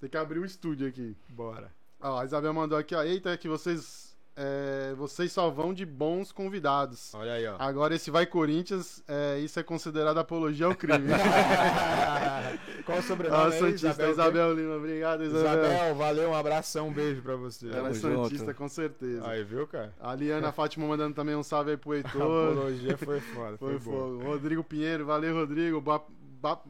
Ter 0.00 0.08
que 0.08 0.16
abrir 0.16 0.40
o 0.40 0.44
estúdio 0.44 0.88
aqui. 0.88 1.16
Bora. 1.28 1.70
Ó, 2.02 2.18
a 2.18 2.24
Isabel 2.24 2.52
mandou 2.52 2.76
aqui, 2.76 2.92
ó. 2.94 3.04
Eita, 3.04 3.36
que 3.36 3.46
vocês. 3.46 4.09
É, 4.42 4.94
vocês 4.96 5.30
só 5.30 5.50
vão 5.50 5.74
de 5.74 5.84
bons 5.84 6.32
convidados. 6.32 7.12
Olha 7.14 7.32
aí, 7.34 7.46
ó. 7.46 7.56
Agora, 7.58 7.94
esse 7.94 8.10
vai 8.10 8.24
Corinthians, 8.24 9.02
é, 9.06 9.38
isso 9.38 9.60
é 9.60 9.62
considerado 9.62 10.16
apologia 10.16 10.64
ao 10.64 10.74
crime. 10.74 11.08
Qual 12.86 12.98
o 12.98 13.02
sobrenome 13.02 13.52
aí, 13.52 13.58
Santista 13.58 14.08
Isabel, 14.08 14.54
Lima. 14.54 14.76
Obrigado, 14.76 15.24
Isabel. 15.24 15.64
Isabel, 15.64 15.94
valeu, 15.94 16.30
um 16.30 16.34
abração, 16.34 16.88
um 16.88 16.92
beijo 16.92 17.20
pra 17.22 17.36
você. 17.36 17.68
Ela 17.68 17.90
é 17.90 17.94
Santista, 17.94 18.46
junto. 18.46 18.54
com 18.56 18.68
certeza. 18.68 19.28
Aí, 19.28 19.44
viu, 19.44 19.66
cara? 19.66 19.92
A 20.00 20.14
Liana 20.14 20.52
Fátima 20.52 20.86
mandando 20.86 21.14
também 21.14 21.36
um 21.36 21.42
salve 21.42 21.72
aí 21.72 21.76
pro 21.76 21.92
A 21.92 21.96
Heitor. 22.00 22.52
apologia 22.52 22.96
foi 22.96 23.20
foda. 23.20 23.58
Foi 23.58 23.78
Foi, 23.78 23.92
boa. 23.92 24.08
fogo. 24.18 24.24
Rodrigo 24.24 24.64
Pinheiro, 24.64 25.04
valeu, 25.04 25.34
Rodrigo. 25.34 25.80
Ba- 25.80 26.02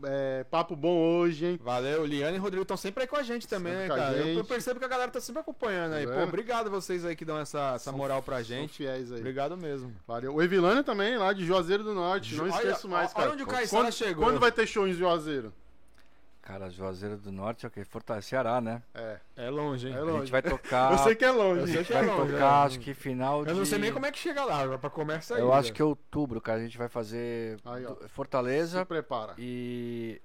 é, 0.04 0.44
papo 0.50 0.74
bom 0.74 0.96
hoje, 0.96 1.46
hein? 1.46 1.60
Valeu, 1.62 2.04
Liane 2.04 2.36
e 2.36 2.40
Rodrigo 2.40 2.62
estão 2.62 2.76
sempre 2.76 3.02
aí 3.02 3.08
com 3.08 3.16
a 3.16 3.22
gente 3.22 3.46
também, 3.46 3.72
Sempre 3.72 3.88
né, 3.88 3.96
cara? 3.96 4.16
Eu- 4.16 4.38
Eu, 4.38 4.44
percebo 4.44 4.78
que 4.78 4.84
a 4.84 4.88
galera 4.88 5.10
tá 5.10 5.20
sempre 5.20 5.40
acompanhando 5.40 5.94
aí. 5.94 6.06
Tá 6.06 6.12
Pô, 6.14 6.22
obrigado 6.22 6.70
vocês 6.70 7.04
aí 7.04 7.14
que 7.14 7.24
dão 7.24 7.38
essa, 7.38 7.74
essa 7.74 7.84
São- 7.90 7.96
moral 7.96 8.22
pra 8.22 8.36
São 8.36 8.44
gente. 8.44 8.74
fiéis 8.78 9.12
aí. 9.12 9.18
Obrigado 9.18 9.56
mesmo. 9.56 9.94
Valeu. 10.06 10.34
O 10.34 10.42
Evilânio 10.42 10.82
também, 10.84 11.16
lá 11.16 11.32
de 11.32 11.44
Juazeiro 11.44 11.82
do 11.84 11.94
Norte. 11.94 12.34
Não 12.34 12.44
Olha- 12.44 12.52
esqueço 12.54 12.88
mais, 12.88 13.10
olha 13.10 13.14
cara. 13.14 13.30
onde 13.32 13.42
o 13.42 13.46
Caissara 13.46 13.84
quando, 13.84 13.92
chegou. 13.94 14.24
Quando 14.24 14.40
vai 14.40 14.50
ter 14.52 14.66
show 14.66 14.86
em 14.88 14.92
Juazeiro? 14.92 15.52
Cara, 16.50 16.68
Juazeiro 16.68 17.16
do 17.16 17.30
Norte 17.30 17.64
é 17.64 17.68
o 17.68 17.70
que? 17.70 17.84
Fortaleza, 17.84 18.26
Ceará, 18.26 18.60
né? 18.60 18.82
É. 18.92 19.20
É 19.36 19.50
longe, 19.50 19.86
hein? 19.86 19.94
É 19.94 19.98
A 19.98 20.02
longe. 20.02 20.18
gente 20.20 20.32
vai 20.32 20.42
tocar. 20.42 20.90
Eu 20.92 20.98
sei 20.98 21.14
que 21.14 21.24
é 21.24 21.28
Eu 21.28 21.36
longe. 21.36 21.72
sei 21.72 21.84
que 21.84 21.92
é 21.92 22.02
vai 22.02 22.06
longe, 22.16 22.32
tocar, 22.32 22.62
é. 22.64 22.66
acho 22.66 22.80
que 22.80 22.92
final 22.92 23.44
de. 23.44 23.50
Eu 23.50 23.56
não 23.56 23.64
sei 23.64 23.78
nem 23.78 23.92
como 23.92 24.04
é 24.06 24.10
que 24.10 24.18
chega 24.18 24.44
lá, 24.44 24.66
vai 24.66 24.76
pra 24.76 24.90
começar 24.90 25.36
aí. 25.36 25.40
Eu 25.40 25.52
acho 25.52 25.72
que 25.72 25.80
é 25.80 25.84
outubro, 25.84 26.40
cara. 26.40 26.58
A 26.58 26.62
gente 26.62 26.76
vai 26.76 26.88
fazer 26.88 27.56
Aí, 27.64 27.86
ó. 27.86 27.90
do- 27.94 28.02
Se 28.02 28.08
Fortaleza 28.08 28.84
prepara. 28.84 29.34
e 29.38 30.20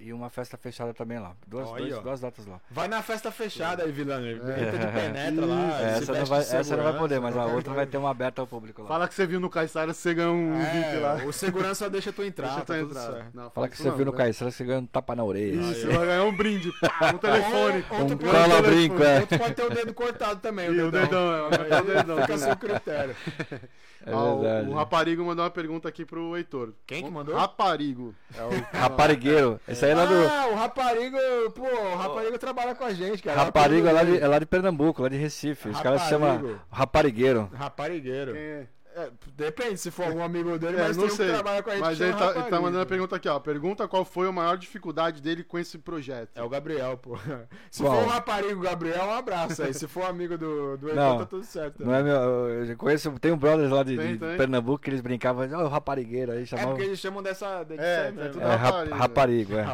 e 0.00 0.12
uma 0.12 0.30
festa 0.30 0.56
fechada 0.56 0.94
também 0.94 1.18
lá. 1.18 1.32
Duas, 1.46 1.68
Olha, 1.68 1.86
dois- 1.88 2.02
duas 2.02 2.20
datas 2.20 2.46
lá. 2.46 2.60
Vai 2.70 2.86
na 2.86 3.02
festa 3.02 3.32
fechada 3.32 3.82
aí, 3.82 3.90
Vilano. 3.90 4.26
Entra 4.28 4.78
de 4.78 4.86
penetra 4.92 5.44
lá. 5.46 5.80
É, 5.82 5.98
essa, 5.98 6.12
não 6.12 6.24
vai, 6.24 6.40
essa 6.40 6.76
não 6.76 6.84
vai 6.84 6.96
poder, 6.98 7.20
mas 7.20 7.36
a 7.36 7.44
outra 7.46 7.74
vai 7.74 7.84
ter 7.86 7.96
uma 7.98 8.10
aberta 8.10 8.40
ao 8.40 8.46
público 8.46 8.82
lá. 8.82 8.88
Fala 8.88 9.08
que 9.08 9.14
você 9.14 9.26
viu 9.26 9.40
no 9.40 9.50
Caissara, 9.50 9.92
você 9.92 10.14
ganha 10.14 10.30
um 10.30 10.54
É, 10.60 10.98
lá. 11.00 11.14
O 11.24 11.32
segurança 11.32 11.90
deixa 11.90 12.12
tu 12.12 12.22
entrar, 12.22 12.46
Deixa 12.64 12.74
eu 12.80 12.88
tá 12.88 13.00
certo. 13.00 13.26
Não, 13.34 13.50
Fala 13.50 13.68
que 13.68 13.76
você 13.76 13.88
não, 13.88 13.96
viu 13.96 14.06
no 14.06 14.12
né? 14.12 14.18
Caissara, 14.18 14.50
você 14.52 14.64
ganha 14.64 14.78
um 14.78 14.86
tapa 14.86 15.16
na 15.16 15.24
orelha. 15.24 15.60
Isso, 15.60 15.88
vai 15.90 16.06
ganhar 16.06 16.24
um 16.24 16.36
brinde. 16.36 16.70
pá, 16.80 17.12
Um 17.14 17.18
telefone. 17.18 17.84
Ou- 17.90 17.98
outro 18.00 18.14
Um 18.14 18.18
pode- 18.18 18.30
cola-brinco, 18.48 19.02
é. 19.02 19.20
Outro 19.20 19.38
pode 19.38 19.54
ter 19.54 19.62
o 19.64 19.70
dedo 19.70 19.94
cortado 19.94 20.40
também. 20.40 20.70
E 20.70 20.80
o 20.80 20.90
dedão, 20.92 21.32
é, 21.34 21.42
o 21.42 21.50
dedão. 21.84 22.20
Fica 22.20 22.34
a 22.34 22.38
seu 22.38 22.56
critério. 22.56 23.16
É 24.06 24.12
Ah, 24.12 24.16
o- 24.22 24.40
verdade. 24.40 24.68
o 24.70 24.74
Raparigo 24.74 25.24
mandou 25.24 25.44
uma 25.44 25.50
pergunta 25.50 25.88
aqui 25.88 26.04
pro 26.04 26.36
Heitor. 26.36 26.72
Quem 26.86 27.02
que 27.04 27.10
mandou? 27.10 27.34
Raparigo. 27.34 28.14
É 28.36 28.42
o 28.42 28.76
Raparigueiro. 28.78 29.60
Esse 29.68 29.84
aí 29.84 29.90
é 29.90 29.94
lá 29.94 30.04
do. 30.06 30.14
Ah, 30.14 30.48
o 30.52 30.54
Raparigo, 30.54 31.16
pô, 31.54 31.62
o 31.62 31.96
Raparigo 31.96 32.38
trabalha 32.38 32.74
com 32.74 32.84
a 32.84 32.92
gente, 32.92 33.22
cara. 33.22 33.36
Raparigo 33.36 33.86
é 33.86 33.92
lá, 33.92 34.04
de, 34.04 34.18
é 34.18 34.26
lá 34.28 34.38
de 34.38 34.46
Pernambuco, 34.46 35.02
lá 35.02 35.08
de 35.08 35.16
Recife. 35.16 35.68
Os 35.68 35.80
caras 35.80 36.02
se 36.02 36.08
chamam. 36.10 36.58
Raparigueiro. 36.70 37.50
Raparigueiro. 37.54 38.32
Quem 38.32 38.40
é? 38.42 38.66
É, 38.98 39.10
depende 39.36 39.76
se 39.78 39.90
for 39.90 40.06
algum 40.06 40.22
amigo 40.22 40.58
dele, 40.58 40.76
É, 40.76 40.88
mas 40.88 40.96
não 40.96 41.04
tem 41.04 41.12
um 41.12 41.16
sei. 41.16 41.26
que 41.26 41.32
trabalha 41.32 41.62
com 41.62 41.70
a 41.70 41.74
gente 41.74 41.82
Mas 41.84 42.00
ele 42.00 42.12
tá, 42.12 42.16
ele 42.24 42.32
tá 42.34 42.40
Raparigo. 42.40 42.62
mandando 42.62 42.82
a 42.82 42.86
pergunta 42.86 43.16
aqui, 43.16 43.28
ó. 43.28 43.38
Pergunta 43.38 43.86
qual 43.86 44.04
foi 44.04 44.28
a 44.28 44.32
maior 44.32 44.56
dificuldade 44.56 45.22
dele 45.22 45.44
com 45.44 45.58
esse 45.58 45.78
projeto. 45.78 46.30
É 46.34 46.42
o 46.42 46.48
Gabriel, 46.48 46.96
pô. 46.96 47.16
Se 47.70 47.82
Qual? 47.82 47.94
for 47.94 48.04
o 48.04 48.08
raparigo 48.08 48.60
Gabriel, 48.60 49.04
um 49.04 49.12
abraço 49.12 49.62
aí. 49.62 49.72
Se 49.72 49.86
for 49.86 50.04
amigo 50.04 50.36
do, 50.36 50.76
do 50.78 50.94
Não. 50.94 51.18
tá 51.18 51.26
tudo 51.26 51.44
certo. 51.44 51.84
Não 51.84 51.94
é 51.94 52.02
meu. 52.02 52.14
Eu 52.16 52.76
conheço, 52.76 53.10
tem 53.20 53.30
um 53.30 53.36
brother 53.36 53.72
lá 53.72 53.82
de, 53.82 53.96
Tem, 53.96 54.14
de 54.14 54.18
tem. 54.18 54.36
Pernambuco 54.36 54.78
que 54.82 54.90
eles 54.90 55.00
brincavam, 55.00 55.48
ó, 55.52 55.64
o 55.64 55.68
raparigueiro 55.68 56.32
aí 56.32 56.42
É 56.42 56.46
chamavam. 56.46 56.70
porque 56.72 56.84
eles 56.86 56.98
chamam 56.98 57.22
dessa. 57.22 57.62
desse 57.64 57.82
É, 57.82 58.06
aí 58.06 58.12
mesmo. 58.12 58.32
tudo 58.32 58.42
É, 58.42 58.56
rap- 58.56 58.60
raparigo, 58.88 58.94
raparigo, 58.96 59.52
é. 59.54 59.60
É, 59.60 59.62
mas 59.62 59.68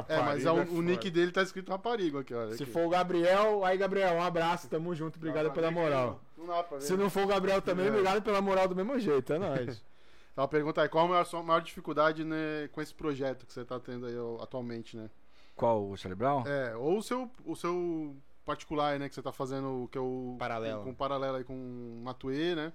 Raparigo 0.44 0.48
é 0.48 0.52
o, 0.52 0.58
é 0.58 0.66
o 0.78 0.82
nick 0.82 1.10
dele 1.10 1.30
tá 1.32 1.42
escrito 1.42 1.70
Raparigo 1.70 2.18
aqui, 2.18 2.34
olha. 2.34 2.54
Se 2.56 2.62
aqui. 2.64 2.72
for 2.72 2.84
o 2.84 2.88
Gabriel, 2.90 3.64
aí 3.64 3.78
Gabriel, 3.78 4.14
um 4.14 4.22
abraço, 4.22 4.68
tamo 4.68 4.94
junto, 4.94 5.16
obrigado 5.16 5.50
pela 5.52 5.70
moral. 5.70 6.20
Não 6.46 6.54
dá 6.54 6.62
pra 6.62 6.78
ver. 6.78 6.84
Se 6.84 6.96
não 6.96 7.08
for 7.10 7.24
o 7.24 7.26
Gabriel 7.26 7.60
também, 7.62 7.86
É. 7.86 7.90
obrigado 7.90 8.22
pela 8.22 8.40
moral 8.40 8.68
do 8.68 8.74
mesmo 8.76 8.98
jeito, 8.98 9.32
é 9.32 9.38
nóis. 9.38 9.82
Então 10.34 10.44
a 10.44 10.48
pergunta 10.48 10.82
é: 10.82 10.88
qual 10.88 11.04
a 11.04 11.08
maior, 11.08 11.24
sua 11.26 11.44
maior 11.44 11.60
dificuldade 11.62 12.24
né, 12.24 12.68
com 12.72 12.80
esse 12.82 12.92
projeto 12.92 13.46
que 13.46 13.52
você 13.52 13.64
tá 13.64 13.78
tendo 13.78 14.06
aí 14.06 14.14
atualmente, 14.42 14.96
né? 14.96 15.08
Qual? 15.54 15.88
O 15.88 15.96
Charlie 15.96 16.18
Brown? 16.18 16.42
É, 16.44 16.74
ou 16.74 16.98
o 16.98 17.02
seu, 17.04 17.30
o 17.44 17.54
seu 17.54 18.16
particular, 18.44 18.98
né, 18.98 19.08
que 19.08 19.14
você 19.14 19.22
tá 19.22 19.30
fazendo, 19.30 19.88
que 19.92 19.96
é 19.96 20.00
o. 20.00 20.34
Paralelo. 20.36 20.78
Com, 20.80 20.84
com 20.86 20.94
paralelo 20.94 21.36
aí 21.36 21.44
com 21.44 21.54
o 21.54 22.02
Matue, 22.02 22.56
né? 22.56 22.72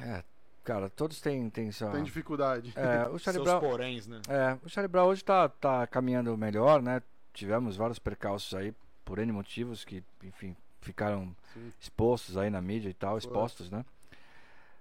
É, 0.00 0.24
cara, 0.64 0.90
todos 0.90 1.20
têm, 1.20 1.48
têm 1.48 1.70
sua. 1.70 1.92
Tem 1.92 2.02
dificuldade. 2.02 2.72
É, 2.74 3.08
o 3.08 3.20
Charlie 3.20 3.44
Brown. 3.44 3.60
poréns, 3.60 4.08
né? 4.08 4.20
É, 4.28 4.58
o 4.64 4.68
Charlie 4.68 4.90
Brown 4.90 5.06
hoje 5.06 5.22
tá, 5.22 5.48
tá 5.48 5.86
caminhando 5.86 6.36
melhor, 6.36 6.82
né? 6.82 7.00
Tivemos 7.32 7.76
vários 7.76 8.00
percalços 8.00 8.52
aí, 8.54 8.74
por 9.04 9.20
N 9.20 9.30
motivos, 9.30 9.84
que, 9.84 10.02
enfim, 10.24 10.56
ficaram 10.80 11.34
Sim. 11.52 11.72
expostos 11.80 12.36
aí 12.36 12.50
na 12.50 12.60
mídia 12.60 12.88
e 12.88 12.94
tal, 12.94 13.18
expostos, 13.18 13.70
né? 13.70 13.84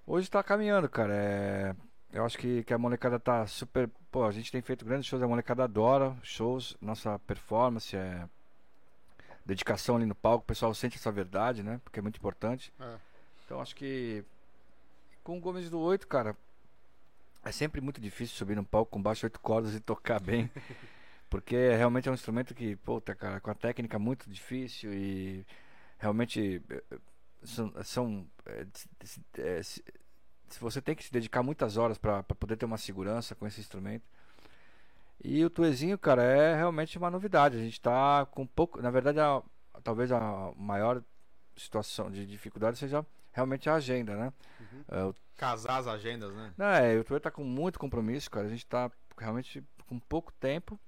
Hoje 0.05 0.29
tá 0.29 0.41
caminhando, 0.41 0.87
cara. 0.87 1.13
É, 1.13 1.75
eu 2.13 2.25
acho 2.25 2.37
que, 2.37 2.63
que 2.63 2.73
a 2.73 2.77
molecada 2.77 3.19
tá 3.19 3.45
super. 3.45 3.89
Pô, 4.11 4.23
a 4.23 4.31
gente 4.31 4.51
tem 4.51 4.61
feito 4.61 4.85
grandes 4.85 5.07
shows, 5.07 5.21
a 5.21 5.27
molecada 5.27 5.63
adora 5.63 6.15
shows, 6.23 6.77
nossa 6.81 7.19
performance, 7.19 7.95
é. 7.95 8.27
Dedicação 9.45 9.95
ali 9.95 10.05
no 10.05 10.15
palco, 10.15 10.43
o 10.43 10.47
pessoal 10.47 10.73
sente 10.73 10.97
essa 10.97 11.11
verdade, 11.11 11.63
né? 11.63 11.79
Porque 11.83 11.99
é 11.99 12.01
muito 12.01 12.17
importante. 12.17 12.73
É. 12.79 12.95
Então 13.45 13.61
acho 13.61 13.75
que 13.75 14.23
com 15.23 15.37
o 15.37 15.41
Gomes 15.41 15.69
do 15.69 15.79
8, 15.79 16.05
cara, 16.07 16.35
é 17.43 17.51
sempre 17.51 17.79
muito 17.79 17.99
difícil 18.01 18.35
subir 18.35 18.55
no 18.55 18.63
palco 18.63 18.91
com 18.91 19.01
baixo 19.01 19.25
oito 19.25 19.39
cordas 19.39 19.73
e 19.73 19.79
tocar 19.79 20.19
bem. 20.19 20.49
Porque 21.29 21.55
realmente 21.75 22.07
é 22.07 22.11
um 22.11 22.13
instrumento 22.13 22.55
que, 22.55 22.75
puta, 22.77 23.13
cara, 23.13 23.39
com 23.39 23.51
a 23.51 23.53
técnica 23.53 23.99
muito 23.99 24.29
difícil 24.29 24.93
e 24.93 25.45
realmente 25.97 26.61
eh, 26.69 26.83
são. 27.43 27.73
são 27.83 28.27
eh, 28.45 28.65
se- 28.73 28.89
se- 29.03 29.21
eh, 29.37 29.63
se- 29.63 29.83
se 30.49 30.59
você 30.59 30.81
tem 30.81 30.95
que 30.95 31.03
se 31.03 31.11
dedicar 31.11 31.43
muitas 31.43 31.75
horas 31.77 31.97
para 31.97 32.23
poder 32.23 32.55
ter 32.55 32.65
uma 32.65 32.77
segurança 32.77 33.35
com 33.35 33.45
esse 33.45 33.59
instrumento. 33.59 34.03
E 35.23 35.43
o 35.43 35.49
Tuezinho, 35.49 35.97
cara, 35.97 36.23
é 36.23 36.55
realmente 36.55 36.97
uma 36.97 37.09
novidade. 37.09 37.57
A 37.57 37.59
gente 37.61 37.81
tá 37.81 38.25
com 38.27 38.45
pouco. 38.45 38.81
Na 38.81 38.91
verdade, 38.91 39.19
a- 39.19 39.41
talvez 39.83 40.11
a 40.11 40.53
maior 40.55 41.01
situação 41.55 42.11
de 42.11 42.25
dificuldade 42.25 42.77
seja 42.77 43.05
realmente 43.33 43.69
a 43.69 43.75
agenda, 43.75 44.15
né? 44.15 44.33
É, 44.89 45.03
o 45.03 45.15
Casar 45.35 45.77
as 45.79 45.87
agendas, 45.87 46.33
né? 46.33 46.51
não, 46.57 46.65
é, 46.65 46.95
o 46.97 47.03
Twitter 47.03 47.21
tá 47.21 47.31
com 47.31 47.43
muito 47.43 47.77
compromisso, 47.79 48.29
cara. 48.31 48.47
A 48.47 48.49
gente 48.49 48.65
tá 48.65 48.89
realmente 49.17 49.63
com 49.87 49.99
pouco 49.99 50.31
tempo, 50.39 50.79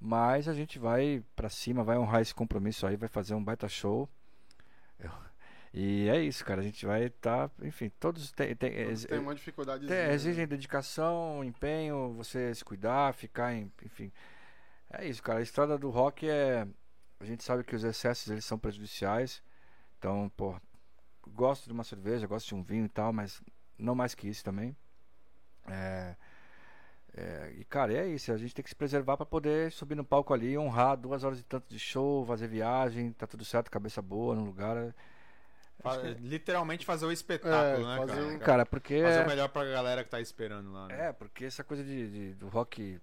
mas 0.00 0.48
a 0.48 0.54
gente 0.54 0.78
vai 0.78 1.22
pra 1.36 1.48
cima, 1.50 1.84
vai 1.84 1.98
honrar 1.98 2.22
esse 2.22 2.34
compromisso 2.34 2.86
aí, 2.86 2.96
vai 2.96 3.08
fazer 3.08 3.34
um 3.34 3.42
baita 3.44 3.68
show. 3.68 4.08
Eu- 5.00 5.30
E 5.72 6.08
é 6.08 6.20
isso, 6.20 6.44
cara. 6.44 6.60
A 6.60 6.64
gente 6.64 6.84
vai 6.84 7.04
estar, 7.04 7.48
enfim, 7.62 7.90
todos 8.00 8.32
têm, 8.32 8.48
ex- 8.72 9.04
Tem 9.04 9.18
uma 9.20 9.34
dificuldade. 9.34 9.86
tem- 9.86 10.10
exigem 10.10 10.46
dedicação, 10.46 11.44
empenho, 11.44 12.12
você 12.14 12.52
se 12.54 12.64
cuidar, 12.64 13.14
ficar 13.14 13.54
em, 13.54 13.72
enfim. 13.84 14.10
É 14.90 15.06
isso, 15.06 15.22
cara. 15.22 15.38
A 15.38 15.42
estrada 15.42 15.78
do 15.78 15.88
rock 15.90 16.28
é 16.28 16.66
a 17.20 17.24
gente 17.24 17.44
sabe 17.44 17.62
que 17.62 17.76
os 17.76 17.84
excessos 17.84 18.28
eles 18.30 18.44
são 18.44 18.58
prejudiciais. 18.58 19.42
Então, 19.98 20.28
pô, 20.36 20.58
gosto 21.28 21.66
de 21.66 21.72
uma 21.72 21.84
cerveja, 21.84 22.26
gosto 22.26 22.48
de 22.48 22.54
um 22.56 22.62
vinho 22.62 22.86
e 22.86 22.88
tal, 22.88 23.12
mas 23.12 23.40
não 23.78 23.94
mais 23.94 24.14
que 24.14 24.26
isso 24.28 24.42
também. 24.42 24.74
É, 25.68 26.16
é, 27.16 27.52
e 27.58 27.64
cara, 27.64 27.92
é 27.92 28.06
isso. 28.06 28.32
A 28.32 28.36
gente 28.36 28.54
tem 28.54 28.62
que 28.62 28.68
se 28.70 28.76
preservar 28.76 29.16
para 29.16 29.26
poder 29.26 29.70
subir 29.72 29.94
no 29.94 30.04
palco 30.04 30.32
ali, 30.32 30.56
honrar 30.56 30.96
duas 30.96 31.24
horas 31.24 31.40
e 31.40 31.42
tanto 31.44 31.68
de 31.68 31.78
show, 31.78 32.24
fazer 32.24 32.46
viagem, 32.48 33.12
tá 33.12 33.26
tudo 33.26 33.44
certo, 33.44 33.70
cabeça 33.70 34.00
boa 34.00 34.34
no 34.34 34.44
lugar. 34.44 34.76
é- 34.76 34.92
que- 35.82 36.20
Literalmente 36.20 36.84
fazer 36.84 37.06
o 37.06 37.12
espetáculo, 37.12 37.86
É, 37.86 37.90
né, 37.92 37.96
fazer 38.06 38.12
cara? 38.20 38.26
um- 38.26 38.38
Cara, 38.38 38.66
porque 38.66 39.02
Fazer 39.02 39.20
é- 39.20 39.24
o 39.24 39.28
melhor 39.28 39.48
pra 39.48 39.64
galera 39.64 40.04
que 40.04 40.10
tá 40.10 40.20
esperando 40.20 40.70
lá, 40.72 40.86
né? 40.88 41.08
É, 41.08 41.12
porque 41.12 41.46
essa 41.46 41.64
coisa 41.64 41.82
de, 41.82 42.10
de- 42.10 42.34
do 42.34 42.48
rock, 42.48 43.00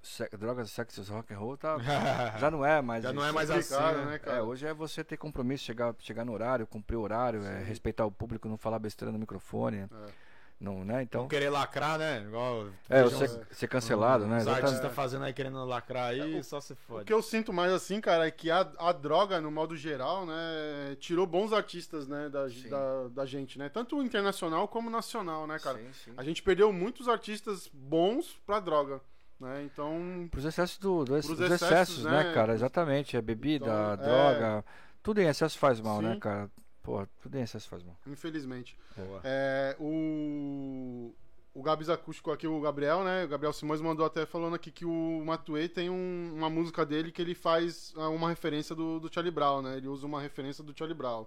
se- 0.00 0.28
drogas, 0.38 0.70
sexo, 0.70 1.02
rock 1.12 1.34
and 1.34 1.38
roll, 1.38 1.56
tá, 1.56 1.76
já 2.38 2.50
não 2.50 2.64
é 2.64 2.80
mais. 2.80 3.02
Já 3.02 3.12
não 3.12 3.24
é 3.24 3.32
mais 3.32 3.50
assim, 3.50 3.74
complicado, 3.74 3.96
né? 4.04 4.10
né, 4.12 4.18
cara? 4.20 4.36
É, 4.38 4.42
hoje 4.42 4.64
é 4.64 4.72
você 4.72 5.02
ter 5.02 5.16
compromisso, 5.16 5.64
chegar, 5.64 5.92
chegar 5.98 6.24
no 6.24 6.32
horário, 6.32 6.66
cumprir 6.68 6.96
o 6.96 7.00
horário, 7.02 7.42
é, 7.44 7.64
respeitar 7.64 8.06
o 8.06 8.12
público, 8.12 8.48
não 8.48 8.56
falar 8.56 8.78
besteira 8.78 9.10
no 9.10 9.18
microfone. 9.18 9.78
É. 9.78 10.29
Não, 10.60 10.84
né? 10.84 11.02
Então. 11.02 11.22
Não 11.22 11.28
querer 11.28 11.48
lacrar, 11.48 11.98
né? 11.98 12.20
Igual 12.22 12.68
É, 12.88 13.02
você 13.02 13.26
ser 13.50 13.66
cancelado, 13.66 14.26
né? 14.26 14.38
Os 14.40 14.46
artistas 14.46 14.92
fazendo 14.92 15.24
aí 15.24 15.32
querendo 15.32 15.64
lacrar 15.64 16.10
aí, 16.10 16.44
só 16.44 16.60
se 16.60 16.74
O 16.74 16.76
fode. 16.76 17.04
que 17.06 17.12
eu 17.14 17.22
sinto 17.22 17.50
mais 17.50 17.72
assim, 17.72 17.98
cara, 17.98 18.26
é 18.26 18.30
que 18.30 18.50
a, 18.50 18.70
a 18.78 18.92
droga, 18.92 19.40
no 19.40 19.50
modo 19.50 19.74
geral, 19.74 20.26
né, 20.26 20.96
tirou 21.00 21.26
bons 21.26 21.54
artistas, 21.54 22.06
né, 22.06 22.28
da, 22.28 22.46
da, 22.46 23.08
da 23.08 23.24
gente, 23.24 23.58
né? 23.58 23.70
Tanto 23.70 24.02
internacional 24.02 24.68
como 24.68 24.90
nacional, 24.90 25.46
né, 25.46 25.58
cara? 25.58 25.78
Sim, 25.78 25.92
sim. 26.04 26.12
A 26.18 26.22
gente 26.22 26.42
perdeu 26.42 26.70
muitos 26.70 27.08
artistas 27.08 27.66
bons 27.72 28.38
pra 28.44 28.60
droga, 28.60 29.00
né? 29.40 29.62
Então, 29.64 30.28
Pros 30.30 30.44
excessos 30.44 30.76
do, 30.76 31.04
do- 31.06 31.12
Pros 31.14 31.26
dos 31.26 31.40
excessos, 31.40 31.68
excessos, 31.70 32.04
né, 32.04 32.24
né? 32.24 32.34
cara? 32.34 32.52
Exatamente. 32.52 33.16
É 33.16 33.22
bebida, 33.22 33.64
Então, 33.64 33.92
é. 33.92 33.96
droga. 33.96 34.64
Tudo 35.02 35.22
em 35.22 35.26
excesso 35.26 35.58
faz 35.58 35.80
mal, 35.80 36.02
né, 36.02 36.12
Sim. 36.12 36.20
cara? 36.20 36.50
Pô, 36.90 37.06
tudo 37.22 37.36
em 37.38 37.42
excesso 37.42 37.68
faz 37.68 37.82
mal. 37.82 37.96
infelizmente. 38.06 38.76
Boa. 38.96 39.20
É, 39.22 39.76
o, 39.78 41.14
o 41.54 41.62
Gabs 41.62 41.88
Acústico 41.88 42.30
aqui, 42.32 42.46
o 42.46 42.60
Gabriel, 42.60 43.04
né? 43.04 43.24
O 43.24 43.28
Gabriel 43.28 43.52
Simões 43.52 43.80
mandou 43.80 44.04
até 44.04 44.26
falando 44.26 44.54
aqui 44.54 44.70
que 44.72 44.84
o 44.84 45.22
Matuei 45.24 45.68
tem 45.68 45.88
um- 45.90 46.32
uma 46.34 46.50
música 46.50 46.84
dele 46.84 47.12
que 47.12 47.22
ele 47.22 47.34
faz 47.34 47.92
ah, 47.96 48.08
uma 48.08 48.28
referência 48.28 48.74
do, 48.74 48.98
do 48.98 49.12
Charlie 49.12 49.30
Brown, 49.32 49.62
né? 49.62 49.76
Ele 49.76 49.88
usa 49.88 50.06
uma 50.06 50.20
referência 50.20 50.64
do 50.64 50.76
Charlie 50.76 50.96
Brown. 50.96 51.26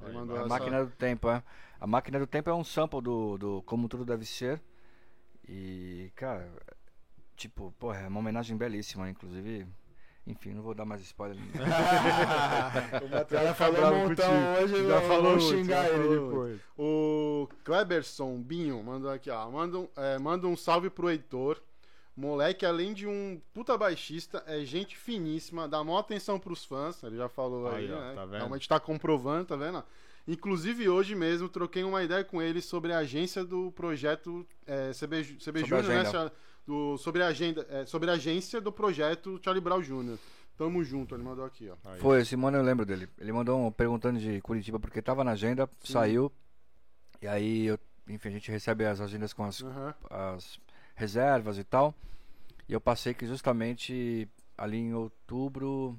Aí, 0.00 0.16
A 0.16 0.20
essa- 0.36 0.46
máquina 0.48 0.84
do 0.84 0.90
tempo, 0.92 1.28
é. 1.30 1.42
A 1.80 1.86
máquina 1.86 2.18
do 2.18 2.26
tempo 2.26 2.50
é 2.50 2.54
um 2.54 2.64
sample 2.64 3.00
do, 3.00 3.38
do 3.38 3.62
Como 3.62 3.88
Tudo 3.88 4.04
Deve 4.04 4.24
Ser. 4.26 4.60
E, 5.48 6.12
cara, 6.14 6.52
tipo, 7.36 7.72
pô, 7.78 7.94
é 7.94 8.06
uma 8.08 8.20
homenagem 8.20 8.56
belíssima, 8.56 9.08
inclusive. 9.08 9.66
Enfim, 10.28 10.52
não 10.52 10.62
vou 10.62 10.74
dar 10.74 10.84
mais 10.84 11.00
spoiler. 11.00 11.38
o 11.40 13.26
cara 13.26 13.54
falou 13.54 13.92
um 13.92 14.08
montão 14.08 14.26
contigo. 14.26 14.62
hoje, 14.62 14.86
Já 14.86 14.88
já 14.88 15.00
falou 15.00 15.22
vou 15.22 15.32
muito, 15.32 15.56
xingar 15.56 15.82
já 15.84 15.88
ele 15.88 16.02
falou 16.04 16.28
depois. 16.28 16.60
O 16.76 17.48
Kleberson 17.64 18.38
Binho 18.42 18.82
mandou 18.82 19.10
aqui, 19.10 19.30
ó. 19.30 19.50
Manda 19.50 19.78
um, 19.78 19.88
é, 19.96 20.18
manda 20.18 20.46
um 20.46 20.56
salve 20.56 20.90
pro 20.90 21.08
Heitor. 21.08 21.60
Moleque, 22.14 22.66
além 22.66 22.92
de 22.92 23.06
um 23.06 23.40
puta 23.54 23.78
baixista, 23.78 24.42
é 24.46 24.64
gente 24.64 24.98
finíssima, 24.98 25.68
dá 25.68 25.82
maior 25.82 26.00
atenção 26.00 26.38
pros 26.38 26.64
fãs. 26.64 27.02
Ele 27.04 27.16
já 27.16 27.28
falou 27.28 27.68
aí, 27.68 27.86
Aí, 27.86 27.92
ó, 27.92 28.00
né? 28.00 28.14
tá 28.14 28.24
vendo? 28.26 28.36
Realmente 28.38 28.68
tá 28.68 28.78
comprovando, 28.78 29.46
tá 29.46 29.56
vendo? 29.56 29.82
Inclusive, 30.26 30.88
hoje 30.90 31.14
mesmo, 31.14 31.48
troquei 31.48 31.84
uma 31.84 32.02
ideia 32.02 32.22
com 32.22 32.42
ele 32.42 32.60
sobre 32.60 32.92
a 32.92 32.98
agência 32.98 33.44
do 33.44 33.72
projeto 33.72 34.46
é, 34.66 34.90
CB, 34.92 35.38
CB 35.42 35.64
Júnior, 35.64 35.84
né? 35.84 36.30
Do, 36.68 36.98
sobre, 36.98 37.22
a 37.22 37.28
agenda, 37.28 37.66
é, 37.70 37.86
sobre 37.86 38.10
a 38.10 38.12
agência 38.12 38.60
do 38.60 38.70
projeto 38.70 39.40
Charlie 39.42 39.58
Brown 39.62 39.80
Jr. 39.80 40.18
Tamo 40.54 40.84
junto, 40.84 41.14
ele 41.14 41.22
mandou 41.22 41.46
aqui, 41.46 41.66
ó. 41.70 41.76
Aí. 41.88 41.98
Foi, 41.98 42.20
esse 42.20 42.36
mano 42.36 42.58
eu 42.58 42.62
lembro 42.62 42.84
dele. 42.84 43.08
Ele 43.16 43.32
mandou 43.32 43.58
um 43.58 43.72
perguntando 43.72 44.20
de 44.20 44.38
Curitiba 44.42 44.78
porque 44.78 45.00
tava 45.00 45.24
na 45.24 45.30
agenda, 45.30 45.66
saiu. 45.82 46.30
E 47.22 47.26
aí, 47.26 47.64
eu, 47.64 47.78
enfim, 48.06 48.28
a 48.28 48.32
gente 48.32 48.50
recebe 48.50 48.84
as 48.84 49.00
agendas 49.00 49.32
com 49.32 49.44
as, 49.44 49.62
Aham. 49.62 49.94
as 50.10 50.60
reservas 50.94 51.56
e 51.56 51.64
tal. 51.64 51.94
E 52.68 52.74
eu 52.74 52.80
passei 52.82 53.14
que 53.14 53.26
justamente 53.26 54.28
ali 54.58 54.76
em 54.76 54.92
outubro, 54.92 55.98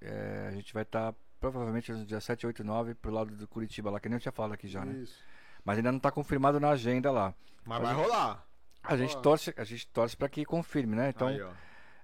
é, 0.00 0.46
a 0.48 0.52
gente 0.52 0.72
vai 0.72 0.84
estar 0.84 1.12
provavelmente 1.40 1.90
no 1.90 2.06
dia 2.06 2.20
7, 2.20 2.46
8 2.46 2.62
e 2.62 2.64
9 2.64 2.94
pro 2.94 3.10
lado 3.10 3.34
do 3.34 3.48
Curitiba 3.48 3.90
lá, 3.90 3.98
que 3.98 4.08
nem 4.08 4.14
eu 4.14 4.20
tinha 4.20 4.30
falado 4.30 4.52
aqui 4.52 4.68
já, 4.68 4.84
né? 4.84 4.92
Isso. 5.02 5.18
Mas 5.64 5.78
ainda 5.78 5.90
não 5.90 5.98
tá 5.98 6.12
confirmado 6.12 6.60
na 6.60 6.70
agenda 6.70 7.10
lá. 7.10 7.34
Mas 7.64 7.82
vai 7.82 7.94
rolar. 7.94 8.46
A 8.82 8.96
gente 8.96 9.16
torce, 9.18 9.54
a 9.56 9.64
gente 9.64 9.86
torce 9.88 10.16
para 10.16 10.28
que 10.28 10.44
confirme, 10.44 10.96
né? 10.96 11.08
Então, 11.10 11.28
Aí, 11.28 11.40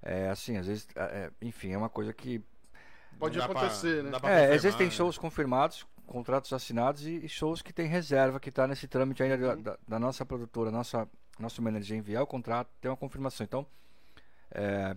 é 0.03 0.29
assim, 0.31 0.57
às 0.57 0.67
vezes, 0.67 0.87
é, 0.95 1.01
é, 1.03 1.31
enfim, 1.43 1.73
é 1.73 1.79
uma 1.79 1.89
coisa 1.89 2.13
que 2.13 2.41
Pode 3.19 3.37
pra- 3.37 3.47
acontecer, 3.47 4.03
né? 4.05 4.11
pra 4.11 4.19
É, 4.19 4.21
confirmar, 4.35 4.55
existem 4.55 4.87
né? 4.87 4.93
shows 4.93 5.19
confirmados, 5.19 5.87
contratos 6.07 6.53
assinados 6.53 7.05
e, 7.05 7.25
e 7.25 7.29
shows 7.29 7.61
que 7.63 7.73
tem 7.73 7.87
reserva, 7.89 8.39
que 8.39 8.49
está 8.49 8.67
nesse 8.67 8.87
trâmite 8.87 9.23
ainda 9.23 9.37
da, 9.37 9.55
da- 9.57 9.79
da 9.89 9.99
nossa 9.99 10.25
produtora, 10.25 10.71
nossa, 10.71 11.09
nosso 11.39 11.61
manager 11.61 11.97
enviar 11.99 12.23
o 12.23 12.27
contrato, 12.27 12.69
tem 12.81 12.89
uma 12.91 12.97
confirmação. 12.97 13.45
Então, 13.45 13.67
é, 14.53 14.97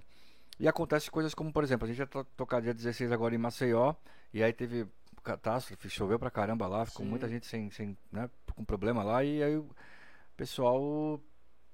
e 0.59 0.67
acontece 0.67 1.09
coisas 1.09 1.33
como, 1.33 1.51
por 1.51 1.63
exemplo, 1.63 1.85
a 1.85 1.87
gente 1.87 1.97
vai 1.97 2.07
to- 2.07 2.23
tocar 2.37 2.61
dia 2.61 2.73
16 2.75 3.11
agora 3.11 3.33
em 3.33 3.39
Maceió, 3.39 3.95
e 4.31 4.43
aí 4.43 4.53
teve 4.53 4.85
catástrofe, 5.23 5.89
choveu 5.89 6.19
pra 6.19 6.29
caramba 6.29 6.67
lá, 6.67 6.85
ficou 6.85 7.03
Sim. 7.03 7.09
muita 7.09 7.27
gente 7.27 7.47
sem, 7.47 7.71
sem 7.71 7.97
né, 8.11 8.29
com 8.55 8.63
problema 8.63 9.03
lá, 9.03 9.23
e 9.23 9.41
aí 9.41 9.57
o 9.57 9.67
pessoal 10.37 11.19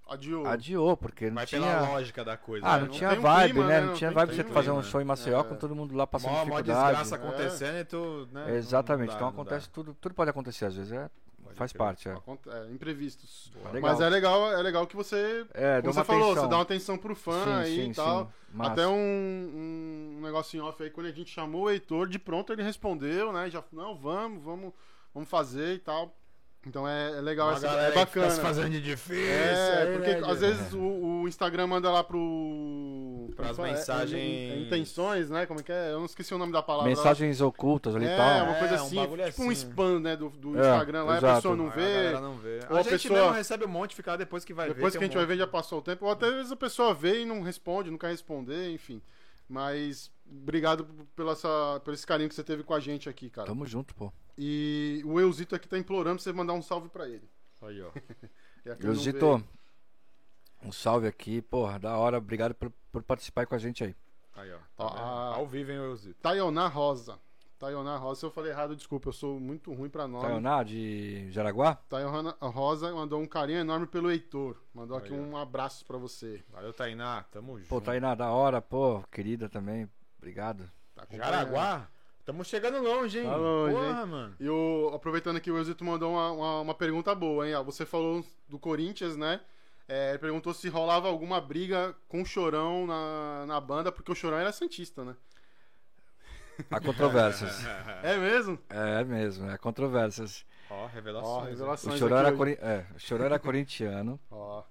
Adiou. 0.09 0.45
adiou, 0.47 0.95
porque 0.97 1.27
não 1.27 1.35
Vai 1.35 1.45
tinha... 1.45 1.61
pela 1.61 1.81
lógica 1.89 2.23
da 2.25 2.37
coisa. 2.37 2.65
Ah, 2.65 2.73
né? 2.73 2.79
não, 2.79 2.87
não 2.87 2.93
tinha 2.93 3.15
vibe, 3.15 3.51
clima, 3.53 3.67
né? 3.67 3.73
né? 3.75 3.79
Não 3.81 3.87
Não 3.87 3.93
tinha 3.95 4.11
vibe 4.11 4.29
você 4.35 4.43
clima, 4.43 4.53
fazer 4.53 4.71
um 4.71 4.77
né? 4.77 4.83
show 4.83 5.01
em 5.01 5.05
Maceió 5.05 5.39
É. 5.41 5.43
com 5.43 5.55
todo 5.55 5.75
mundo 5.75 5.95
lá 5.95 6.07
passando 6.07 6.31
Mó, 6.31 6.37
mó 6.45 6.59
dificuldade. 6.61 6.97
desgraça 6.97 7.15
acontecendo 7.15 7.77
e 7.77 7.85
tu, 7.85 8.27
né? 8.31 8.55
Exatamente, 8.55 9.07
não 9.09 9.13
dá, 9.13 9.15
então 9.17 9.27
acontece 9.27 9.69
tudo, 9.69 9.93
tudo 9.99 10.15
pode 10.15 10.29
acontecer 10.29 10.65
às 10.65 10.75
vezes, 10.75 10.91
é, 10.91 11.09
Pode 11.43 11.55
faz 11.57 11.71
crer. 11.71 11.77
parte, 11.79 12.09
é. 12.09 12.11
É, 12.13 12.71
imprevistos. 12.71 13.51
Legal. 13.73 13.91
Mas 13.91 14.01
é 14.01 14.09
legal, 14.09 14.51
é 14.51 14.61
legal 14.61 14.85
que 14.87 14.95
você, 14.95 15.45
É, 15.53 15.81
como 15.81 15.93
você 15.93 16.03
falou, 16.03 16.23
atenção. 16.31 16.43
você 16.43 16.49
dá 16.49 16.55
uma 16.57 16.61
atenção 16.63 16.97
pro 16.97 17.15
fã 17.15 17.43
Sim, 17.43 17.51
aí 17.53 17.75
sim, 17.75 17.89
e 17.91 17.93
tal. 17.93 18.25
sim. 18.25 18.31
Até 18.59 18.87
um, 18.87 18.93
um 18.93 20.19
negocinho 20.21 20.65
off 20.65 20.81
aí, 20.81 20.89
quando 20.89 21.07
a 21.07 21.11
gente 21.11 21.29
chamou 21.29 21.63
o 21.63 21.69
Heitor, 21.69 22.07
de 22.07 22.17
pronto 22.19 22.51
ele 22.51 22.63
respondeu, 22.63 23.31
né? 23.31 23.49
Já, 23.49 23.63
não, 23.71 23.95
vamos, 23.95 24.43
vamos, 24.43 24.73
vamos 25.13 25.29
fazer 25.29 25.75
e 25.75 25.79
tal. 25.79 26.16
Então 26.67 26.87
é, 26.87 27.17
é 27.17 27.21
legal, 27.21 27.51
essa, 27.51 27.65
galera 27.67 27.87
é 27.87 27.91
que 27.91 27.95
bacana. 27.99 28.25
Tá 28.27 28.31
se 28.33 28.41
fazendo 28.41 28.69
de 28.71 28.81
difícil. 28.81 29.25
É, 29.25 29.81
aí, 29.83 29.93
porque 29.93 30.11
né, 30.15 30.17
às 30.29 30.39
Diego? 30.39 30.55
vezes 30.55 30.73
o, 30.73 30.79
o 31.23 31.27
Instagram 31.27 31.67
manda 31.67 31.89
lá 31.89 32.03
pro. 32.03 33.29
Pras 33.35 33.55
como 33.55 33.67
é? 33.67 33.71
É, 33.71 33.73
mensagens- 33.73 34.13
é, 34.51 34.53
é 34.55 34.59
intenções, 34.61 35.29
né? 35.29 35.45
Como 35.45 35.59
é 35.59 35.63
que 35.63 35.71
é? 35.71 35.91
Eu 35.91 35.99
não 35.99 36.05
esqueci 36.05 36.33
o 36.33 36.37
nome 36.37 36.51
da 36.51 36.61
palavra. 36.61 36.89
Mensagens 36.89 37.39
ocultas 37.41 37.95
ali 37.95 38.05
e 38.05 38.09
É, 38.09 38.17
tal. 38.17 38.45
uma 38.45 38.55
coisa 38.55 38.75
É, 38.75 38.81
um 38.81 38.85
assim, 38.85 38.95
tipo 39.31 39.43
um 39.43 39.49
assim. 39.49 39.51
spam, 39.53 39.99
né, 39.99 40.15
do, 40.15 40.29
do 40.29 40.57
É, 40.57 40.59
Instagram 40.61 41.03
lá, 41.03 41.11
e 41.11 41.15
a 41.15 41.17
exato. 41.17 41.35
pessoa 41.35 41.55
não 41.55 41.67
a 41.67 41.71
vê. 41.71 41.81
galera 41.81 42.21
não 42.21 42.37
vê. 42.37 42.59
Ou 42.69 42.75
a 42.77 42.79
a 42.79 42.83
gente 42.83 42.91
pessoa- 43.03 43.19
mesmo 43.19 43.33
recebe 43.33 43.65
um 43.65 43.69
monte, 43.69 43.95
ficar 43.95 44.17
depois 44.17 44.43
que 44.43 44.53
vai 44.53 44.67
ver. 44.67 44.73
Depois 44.75 44.93
que 44.93 44.97
a 44.97 44.99
tem 44.99 45.07
gente 45.07 45.15
um 45.17 45.19
vai 45.19 45.27
ver, 45.27 45.37
já 45.37 45.47
passou 45.47 45.79
o 45.79 45.81
tempo. 45.81 46.05
Ou 46.05 46.11
até 46.11 46.27
às 46.27 46.33
vezes 46.33 46.51
a 46.51 46.55
pessoa 46.55 46.93
vê 46.93 47.21
e 47.21 47.25
não 47.25 47.41
responde, 47.41 47.89
não 47.91 47.97
quer 47.97 48.09
responder, 48.09 48.71
enfim. 48.71 49.01
Mas 49.49 50.11
obrigado 50.29 50.85
pela 51.15 51.31
essa, 51.31 51.79
por 51.83 51.93
esse 51.93 52.05
carinho 52.05 52.27
que 52.29 52.35
você 52.35 52.43
teve 52.43 52.63
com 52.63 52.73
a 52.73 52.79
gente 52.79 53.07
aqui, 53.07 53.29
cara. 53.29 53.47
Tamo 53.47 53.65
junto, 53.65 53.95
pô. 53.95 54.11
E 54.37 55.01
o 55.05 55.19
Eusito 55.19 55.55
aqui 55.55 55.67
tá 55.67 55.77
implorando 55.77 56.17
pra 56.17 56.23
você 56.23 56.31
mandar 56.33 56.53
um 56.53 56.61
salve 56.61 56.89
pra 56.89 57.07
ele. 57.07 57.27
Aí, 57.61 57.81
ó. 57.81 57.89
Eusito, 58.81 59.43
um 60.63 60.71
salve 60.71 61.07
aqui, 61.07 61.41
porra, 61.41 61.79
da 61.79 61.97
hora, 61.97 62.17
obrigado 62.17 62.53
por, 62.53 62.71
por 62.91 63.01
participar 63.03 63.41
aí 63.41 63.47
com 63.47 63.55
a 63.55 63.59
gente 63.59 63.83
aí. 63.83 63.95
Aí, 64.35 64.51
ó. 64.53 64.57
Tá 64.75 64.87
vendo? 64.87 64.99
a- 64.99 65.35
Ao 65.35 65.47
vivo, 65.47 65.71
hein, 65.71 65.77
Eusito? 65.77 66.19
Tayoná 66.21 66.67
Rosa. 66.67 67.17
Tayoná 67.57 67.97
Rosa, 67.97 68.19
se 68.19 68.25
eu 68.27 68.29
falei 68.29 68.51
errado, 68.51 68.75
desculpa, 68.75 69.09
eu 69.09 69.13
sou 69.13 69.39
muito 69.39 69.73
ruim 69.73 69.89
pra 69.89 70.07
nome. 70.07 70.23
Tayoná, 70.23 70.61
de 70.61 71.31
Jaraguá? 71.31 71.73
Tayoná 71.89 72.35
Rosa 72.39 72.93
mandou 72.93 73.19
um 73.19 73.25
carinho 73.25 73.57
enorme 73.59 73.87
pelo 73.87 74.11
Heitor. 74.11 74.61
Mandou 74.71 74.95
aqui 74.95 75.11
Aí, 75.11 75.19
ó. 75.19 75.23
um 75.23 75.35
abraço 75.35 75.83
pra 75.83 75.97
você. 75.97 76.43
Valeu, 76.51 76.71
Tainá. 76.71 77.23
Tamo 77.31 77.57
junto. 77.57 77.67
Pô, 77.69 77.81
Tainá, 77.81 78.13
da 78.13 78.29
hora, 78.29 78.61
pô, 78.61 79.01
querida 79.11 79.49
também, 79.49 79.89
obrigado. 80.19 80.69
Tá 80.93 81.01
acompanhando. 81.01 81.25
Jaraguá? 81.25 81.87
Tamo 82.27 82.43
chegando 82.43 82.81
longe, 82.83 83.19
hein? 83.19 83.23
Tá 83.23 83.37
longe, 83.37 83.73
Porra, 83.73 84.05
mano. 84.05 84.35
E 84.37 84.49
o, 84.49 84.91
aproveitando 84.93 85.37
aqui, 85.37 85.49
o 85.49 85.55
Eusito 85.55 85.85
mandou 85.85 86.11
uma, 86.11 86.29
uma, 86.33 86.59
uma 86.59 86.75
pergunta 86.75 87.15
boa, 87.15 87.47
hein? 87.47 87.55
Ó, 87.55 87.63
Você 87.63 87.85
falou 87.85 88.21
do 88.49 88.59
Corinthians, 88.59 89.15
né? 89.15 89.39
É, 89.87 90.09
ele 90.09 90.19
perguntou 90.19 90.53
se 90.53 90.67
rolava 90.67 91.07
alguma 91.07 91.39
briga 91.39 91.95
com 92.09 92.21
o 92.21 92.25
Chorão 92.25 92.85
na, 92.85 93.45
na 93.45 93.61
banda, 93.61 93.93
porque 93.93 94.11
o 94.11 94.15
Chorão 94.15 94.37
era 94.37 94.51
Santista, 94.51 95.05
né? 95.05 95.15
Há 96.69 96.81
controvérsias. 96.81 97.63
É 98.03 98.17
mesmo? 98.17 98.59
é 98.69 99.03
mesmo, 99.05 99.49
é 99.49 99.57
controvérsias. 99.57 100.45
Ó, 100.69 100.85
revelações. 100.87 101.31
Ó, 101.31 101.39
hein? 101.39 101.45
O 101.45 101.49
revelações 101.51 101.97
Chorão, 101.97 102.17
era, 102.17 102.27
hoje. 102.27 102.37
cori- 102.37 102.57
é, 102.61 102.85
o 102.93 102.99
Chorão 102.99 103.25
era 103.25 103.39
corintiano, 103.39 104.19
Ó, 104.29 104.63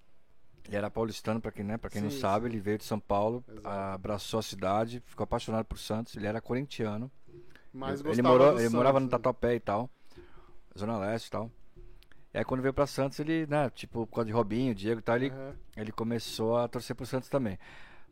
ele 0.67 0.77
era 0.77 0.91
paulistano, 0.91 1.41
pra 1.41 1.51
quem, 1.51 1.65
né, 1.65 1.79
pra 1.79 1.89
quem 1.89 2.03
não 2.03 2.11
Sim, 2.11 2.21
sabe, 2.21 2.49
ele 2.49 2.61
veio 2.61 2.77
de 2.77 2.85
São 2.85 3.01
Paulo, 3.01 3.43
Exato. 3.49 3.69
abraçou 3.69 4.41
a 4.41 4.43
cidade, 4.43 5.03
ficou 5.07 5.25
apaixonado 5.25 5.65
por 5.65 5.79
Santos, 5.79 6.15
ele 6.17 6.27
era 6.27 6.41
corintiano. 6.43 7.11
Mas 7.77 8.01
ele 8.01 8.09
gostava 8.09 8.29
morou, 8.29 8.59
ele 8.59 8.69
morava 8.71 8.99
no 8.99 9.07
né? 9.07 9.11
Tatuapé 9.11 9.55
e 9.55 9.61
tal, 9.61 9.91
Zona 10.77 10.99
Leste 10.99 11.27
e 11.27 11.31
tal. 11.31 11.51
E 12.35 12.39
aí 12.39 12.45
quando 12.45 12.61
veio 12.61 12.75
pra 12.75 12.87
Santos, 12.87 13.19
ele, 13.19 13.47
né, 13.47 13.71
tipo, 13.71 14.07
por 14.07 14.17
causa 14.17 14.27
de 14.27 14.33
Robinho, 14.33 14.75
Diego 14.75 15.01
e 15.01 15.03
tal, 15.03 15.17
ele, 15.17 15.31
Aham. 15.31 15.55
ele 15.77 15.93
começou 15.93 16.57
a 16.57 16.69
torcer 16.69 16.95
pro 16.95 17.07
Santos 17.07 17.29
também. 17.29 17.59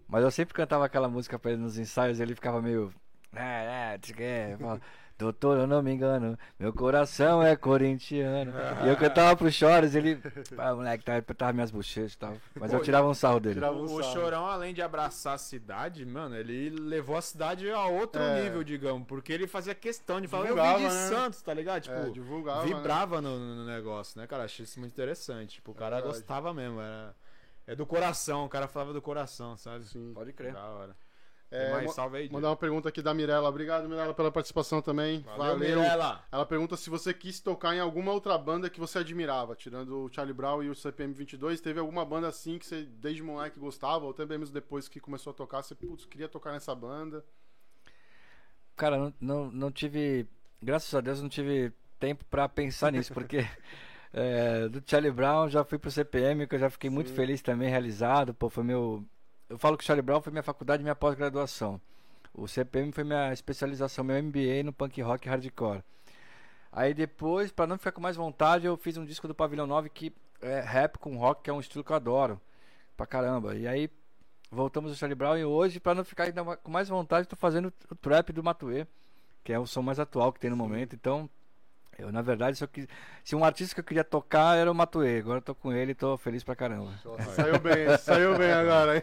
Mas 0.08 0.22
eu 0.22 0.30
sempre 0.30 0.54
cantava 0.54 0.84
aquela 0.84 1.08
música 1.08 1.38
pra 1.38 1.52
ele 1.52 1.60
nos 1.60 1.78
ensaios 1.78 2.18
e 2.18 2.22
ele 2.22 2.34
ficava 2.34 2.60
meio. 2.60 2.92
É, 3.36 3.94
é, 3.94 3.98
tu 3.98 4.14
quer? 4.14 4.52
Eu 4.52 4.58
falava, 4.58 4.80
Doutor, 5.16 5.58
eu 5.58 5.66
não 5.68 5.80
me 5.80 5.92
engano, 5.92 6.36
meu 6.58 6.72
coração 6.72 7.40
é 7.40 7.54
corintiano. 7.54 8.52
E 8.84 8.88
eu 8.88 8.96
cantava 8.96 9.36
pro 9.36 9.50
Chores, 9.50 9.94
ele. 9.94 10.20
Ah, 10.58 10.74
moleque, 10.74 11.04
tá, 11.04 11.16
apertava 11.16 11.52
minhas 11.52 11.70
bochechas 11.70 12.14
e 12.14 12.18
tal. 12.18 12.36
Mas 12.58 12.72
eu 12.72 12.80
Pô, 12.80 12.84
tirava 12.84 13.06
um 13.08 13.14
sarro 13.14 13.38
dele. 13.38 13.64
um 13.64 13.82
O 13.84 14.02
sarro. 14.02 14.12
Chorão, 14.12 14.44
além 14.46 14.74
de 14.74 14.82
abraçar 14.82 15.34
a 15.34 15.38
cidade, 15.38 16.04
mano, 16.04 16.34
ele 16.34 16.68
levou 16.70 17.16
a 17.16 17.22
cidade 17.22 17.70
a 17.70 17.84
outro 17.86 18.20
É. 18.20 18.42
nível, 18.42 18.64
digamos. 18.64 19.06
Porque 19.06 19.32
ele 19.32 19.46
fazia 19.46 19.72
questão 19.72 20.20
de 20.20 20.26
falar, 20.26 20.46
eu 20.48 20.56
Divulgava, 20.56 20.78
vim 20.78 20.88
de 20.88 20.94
né? 20.94 21.08
Santos, 21.08 21.42
tá 21.42 21.54
ligado? 21.54 21.82
Tipo, 21.82 21.94
É, 21.94 22.10
divulgava, 22.10 22.66
né? 22.66 22.74
vibrava 22.74 23.20
no, 23.20 23.38
no 23.38 23.64
negócio, 23.66 24.20
né, 24.20 24.26
cara? 24.26 24.42
Achei 24.42 24.64
isso 24.64 24.80
muito 24.80 24.92
interessante. 24.94 25.54
Tipo, 25.54 25.70
o 25.70 25.74
cara 25.74 25.96
verdade. 25.96 26.12
gostava 26.18 26.52
mesmo. 26.52 26.80
Era... 26.80 27.14
É 27.68 27.76
do 27.76 27.86
coração, 27.86 28.44
o 28.44 28.48
cara 28.48 28.66
falava 28.66 28.92
do 28.92 29.00
coração, 29.00 29.56
sabe? 29.56 29.84
Sim. 29.84 30.10
Pode 30.12 30.32
crer. 30.32 30.52
Da 30.54 30.64
hora. 30.66 30.96
É, 31.54 31.66
Tem 31.66 31.72
mais 31.72 31.94
salve 31.94 32.18
aí. 32.18 32.28
Mandar 32.28 32.48
uma 32.48 32.56
pergunta 32.56 32.88
aqui 32.88 33.00
da 33.00 33.14
Mirella. 33.14 33.48
Obrigado, 33.48 33.88
Mirella, 33.88 34.12
pela 34.12 34.32
participação 34.32 34.82
também. 34.82 35.20
Valeu, 35.20 35.56
Mirella. 35.56 36.24
Ela 36.32 36.44
pergunta 36.44 36.76
se 36.76 36.90
você 36.90 37.14
quis 37.14 37.38
tocar 37.38 37.76
em 37.76 37.78
alguma 37.78 38.10
outra 38.10 38.36
banda 38.36 38.68
que 38.68 38.80
você 38.80 38.98
admirava, 38.98 39.54
tirando 39.54 40.04
o 40.04 40.12
Charlie 40.12 40.34
Brown 40.34 40.64
e 40.64 40.68
o 40.68 40.74
CPM 40.74 41.14
22. 41.14 41.60
Teve 41.60 41.78
alguma 41.78 42.04
banda 42.04 42.26
assim 42.26 42.58
que 42.58 42.66
você 42.66 42.82
desde 42.82 43.22
moleque 43.22 43.60
gostava, 43.60 44.04
ou 44.04 44.10
até 44.10 44.26
mesmo 44.26 44.52
depois 44.52 44.88
que 44.88 44.98
começou 44.98 45.30
a 45.30 45.34
tocar, 45.34 45.62
você 45.62 45.76
putz, 45.76 46.04
queria 46.06 46.28
tocar 46.28 46.50
nessa 46.50 46.74
banda? 46.74 47.24
Cara, 48.76 48.98
não, 48.98 49.14
não, 49.20 49.50
não 49.50 49.70
tive. 49.70 50.26
Graças 50.60 50.92
a 50.92 51.00
Deus 51.00 51.22
não 51.22 51.28
tive 51.28 51.72
tempo 52.00 52.24
pra 52.24 52.48
pensar 52.48 52.90
nisso, 52.90 53.12
porque 53.14 53.46
é, 54.12 54.68
do 54.68 54.82
Charlie 54.84 55.12
Brown 55.12 55.48
já 55.48 55.64
fui 55.64 55.78
pro 55.78 55.90
CPM, 55.90 56.46
que 56.46 56.54
eu 56.54 56.58
já 56.58 56.68
fiquei 56.68 56.90
muito 56.90 57.10
Sim. 57.10 57.16
feliz 57.16 57.42
também, 57.42 57.70
realizado. 57.70 58.34
Pô, 58.34 58.50
foi 58.50 58.64
meu. 58.64 59.04
Eu 59.54 59.58
falo 59.58 59.78
que 59.78 59.84
o 59.84 59.86
Charlie 59.86 60.02
Brown 60.02 60.20
foi 60.20 60.32
minha 60.32 60.42
faculdade 60.42 60.80
e 60.80 60.82
minha 60.82 60.96
pós-graduação. 60.96 61.80
O 62.34 62.48
CPM 62.48 62.90
foi 62.90 63.04
minha 63.04 63.32
especialização, 63.32 64.02
meu 64.02 64.20
MBA 64.20 64.64
no 64.64 64.72
punk 64.72 65.00
rock 65.00 65.28
e 65.28 65.30
hardcore. 65.30 65.80
Aí 66.72 66.92
depois, 66.92 67.52
pra 67.52 67.64
não 67.64 67.78
ficar 67.78 67.92
com 67.92 68.00
mais 68.00 68.16
vontade, 68.16 68.66
eu 68.66 68.76
fiz 68.76 68.96
um 68.96 69.04
disco 69.04 69.28
do 69.28 69.34
Pavilhão 69.34 69.64
9 69.64 69.90
que 69.90 70.12
é 70.42 70.58
rap 70.58 70.98
com 70.98 71.16
rock, 71.16 71.44
que 71.44 71.50
é 71.50 71.52
um 71.52 71.60
estilo 71.60 71.84
que 71.84 71.92
eu 71.92 71.94
adoro. 71.94 72.40
Pra 72.96 73.06
caramba. 73.06 73.54
E 73.54 73.68
aí 73.68 73.88
voltamos 74.50 74.90
ao 74.90 74.96
Charlie 74.96 75.14
Brown 75.14 75.38
e 75.38 75.44
hoje, 75.44 75.78
pra 75.78 75.94
não 75.94 76.04
ficar 76.04 76.32
com 76.60 76.72
mais 76.72 76.88
vontade, 76.88 77.28
tô 77.28 77.36
fazendo 77.36 77.72
o 77.88 77.94
trap 77.94 78.32
do 78.32 78.42
Matuê, 78.42 78.88
que 79.44 79.52
é 79.52 79.58
o 79.60 79.68
som 79.68 79.82
mais 79.82 80.00
atual 80.00 80.32
que 80.32 80.40
tem 80.40 80.50
no 80.50 80.56
momento. 80.56 80.96
Então, 80.96 81.30
eu 81.98 82.12
na 82.12 82.22
verdade, 82.22 82.56
se, 82.58 82.64
eu 82.64 82.68
quis- 82.68 82.86
se 83.24 83.34
um 83.36 83.44
artista 83.44 83.74
que 83.74 83.80
eu 83.80 83.84
queria 83.84 84.04
tocar 84.04 84.56
era 84.56 84.70
o 84.70 84.74
Matuê, 84.74 85.18
agora 85.18 85.38
eu 85.38 85.42
tô 85.42 85.54
com 85.54 85.72
ele 85.72 85.92
e 85.92 85.94
tô 85.94 86.16
feliz 86.16 86.42
pra 86.44 86.54
caramba. 86.56 86.90
Saiu 87.34 87.58
bem, 87.58 87.96
saiu 87.98 88.36
bem 88.38 88.52
agora, 88.52 88.96
hein? 88.96 89.02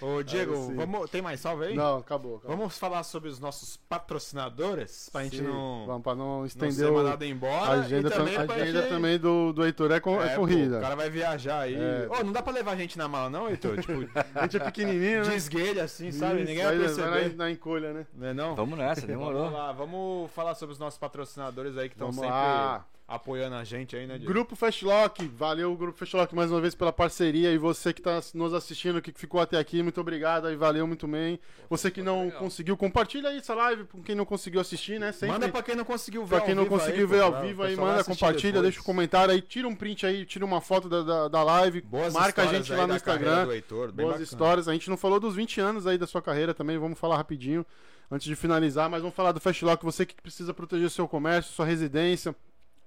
Ô, 0.00 0.22
Diego, 0.22 0.72
vamos... 0.74 1.10
tem 1.10 1.20
mais 1.22 1.40
salve 1.40 1.66
aí? 1.66 1.74
Não, 1.74 1.98
acabou. 1.98 2.36
acabou. 2.36 2.56
Vamos 2.56 2.78
falar 2.78 3.02
sobre 3.02 3.28
os 3.28 3.38
nossos 3.40 3.76
patrocinadores? 3.76 5.08
Pra 5.12 5.24
gente 5.24 5.38
Sim, 5.38 5.44
não, 5.44 5.86
Vamos 5.86 6.02
pra 6.02 6.14
não 6.14 6.22
não 6.40 6.46
estender 6.46 6.72
ser 6.72 6.86
o- 6.86 6.94
mandado 6.94 7.24
embora. 7.24 7.72
a 7.72 7.80
agenda, 7.80 8.08
e 8.08 8.10
também 8.12 8.34
tam- 8.34 8.40
a 8.54 8.54
agenda 8.58 8.80
gente- 8.82 8.88
também 8.88 9.18
do, 9.18 9.52
do 9.52 9.64
Heitor 9.64 9.90
é, 9.90 10.00
co- 10.00 10.22
é 10.22 10.26
É, 10.26 10.34
pô, 10.34 10.40
corrida. 10.42 10.78
o 10.78 10.80
cara 10.80 10.94
vai 10.96 11.10
viajar 11.10 11.60
aí. 11.60 11.74
É. 11.74 12.08
Ô, 12.10 12.22
não 12.24 12.32
dá 12.32 12.42
pra 12.42 12.52
levar 12.52 12.72
a 12.72 12.76
gente 12.76 12.96
na 12.96 13.08
mala, 13.08 13.28
não, 13.30 13.48
Heitor? 13.48 13.78
Tipo, 13.80 13.92
A 14.34 14.42
gente 14.42 14.56
é 14.56 14.60
pequenininho, 14.60 15.22
de 15.22 15.30
né? 15.30 15.36
esguelha 15.36 15.84
assim, 15.84 16.10
sabe? 16.12 16.36
Isso, 16.42 16.44
Ninguém 16.48 16.64
vai 16.64 16.76
vai- 16.76 16.86
perceber. 16.86 17.10
vai 17.10 17.28
na, 17.28 17.34
na 17.36 17.50
encolha, 17.50 17.92
né? 17.92 18.06
Não 18.14 18.26
é 18.28 18.34
não? 18.34 18.54
Vamos 18.54 18.78
nessa, 18.78 19.00
Vamos 19.06 19.06
demorou. 19.18 19.50
lá, 19.50 19.72
vamos 19.72 20.30
falar 20.32 20.54
sobre 20.54 20.72
os 20.72 20.78
nossos 20.78 20.98
patrocinadores 20.98 21.76
aí 21.76 21.88
que 21.88 21.96
estão 22.10 22.12
Vamos 22.12 22.20
sempre 22.20 22.30
lá. 22.30 22.86
apoiando 23.08 23.56
a 23.56 23.64
gente 23.64 23.94
aí, 23.94 24.06
né, 24.06 24.16
Diego? 24.16 24.32
Grupo 24.32 24.56
Fastlock, 24.56 25.26
valeu 25.28 25.76
Grupo 25.76 25.98
Fastlock 25.98 26.34
mais 26.34 26.50
uma 26.50 26.60
vez 26.62 26.74
pela 26.74 26.90
parceria 26.92 27.52
e 27.52 27.58
você 27.58 27.92
que 27.92 28.00
está 28.00 28.20
nos 28.34 28.54
assistindo, 28.54 29.02
que 29.02 29.12
ficou 29.12 29.38
até 29.38 29.58
aqui, 29.58 29.82
muito 29.82 30.00
obrigado 30.00 30.50
e 30.50 30.56
valeu 30.56 30.86
muito 30.86 31.06
bem. 31.06 31.38
Você 31.68 31.90
que 31.90 32.00
não 32.02 32.24
legal. 32.24 32.38
conseguiu, 32.38 32.74
compartilha 32.76 33.28
aí 33.28 33.36
essa 33.38 33.54
live 33.54 33.84
com 33.84 34.02
quem 34.02 34.14
não 34.14 34.24
conseguiu 34.24 34.60
assistir, 34.62 34.98
né? 34.98 35.12
Sempre. 35.12 35.28
Manda 35.28 35.48
pra 35.50 35.62
quem 35.62 35.76
não 35.76 35.84
conseguiu 35.84 36.22
ver 36.22 36.28
Pra 36.30 36.38
ao 36.38 36.44
quem 36.46 36.54
não 36.54 36.62
vivo 36.64 36.78
conseguiu 36.78 37.00
aí, 37.00 37.06
ver 37.06 37.20
ao 37.22 37.40
vivo 37.42 37.62
aí, 37.62 37.76
manda, 37.76 38.02
compartilha, 38.04 38.52
depois. 38.52 38.62
deixa 38.62 38.80
um 38.80 38.84
comentário 38.84 39.34
aí, 39.34 39.42
tira 39.42 39.68
um 39.68 39.74
print 39.74 40.06
aí, 40.06 40.24
tira 40.24 40.44
uma 40.46 40.60
foto 40.62 40.88
da, 40.88 41.02
da, 41.02 41.28
da 41.28 41.42
live, 41.42 41.82
Boas 41.82 42.14
marca 42.14 42.42
a 42.42 42.46
gente 42.46 42.72
aí 42.72 42.78
lá 42.78 42.86
no 42.86 42.96
Instagram. 42.96 43.46
Heitor, 43.52 43.92
Boas 43.92 44.06
bacana. 44.08 44.24
histórias. 44.24 44.68
A 44.68 44.72
gente 44.72 44.88
não 44.88 44.96
falou 44.96 45.20
dos 45.20 45.34
20 45.36 45.60
anos 45.60 45.86
aí 45.86 45.98
da 45.98 46.06
sua 46.06 46.22
carreira 46.22 46.54
também, 46.54 46.78
vamos 46.78 46.98
falar 46.98 47.16
rapidinho 47.16 47.66
antes 48.10 48.26
de 48.26 48.36
finalizar, 48.36 48.88
mas 48.90 49.00
vamos 49.00 49.16
falar 49.16 49.32
do 49.32 49.40
Fastlock, 49.40 49.84
você 49.84 50.04
que 50.04 50.20
precisa 50.20 50.52
proteger 50.52 50.90
seu 50.90 51.08
comércio, 51.08 51.52
sua 51.52 51.66
residência, 51.66 52.34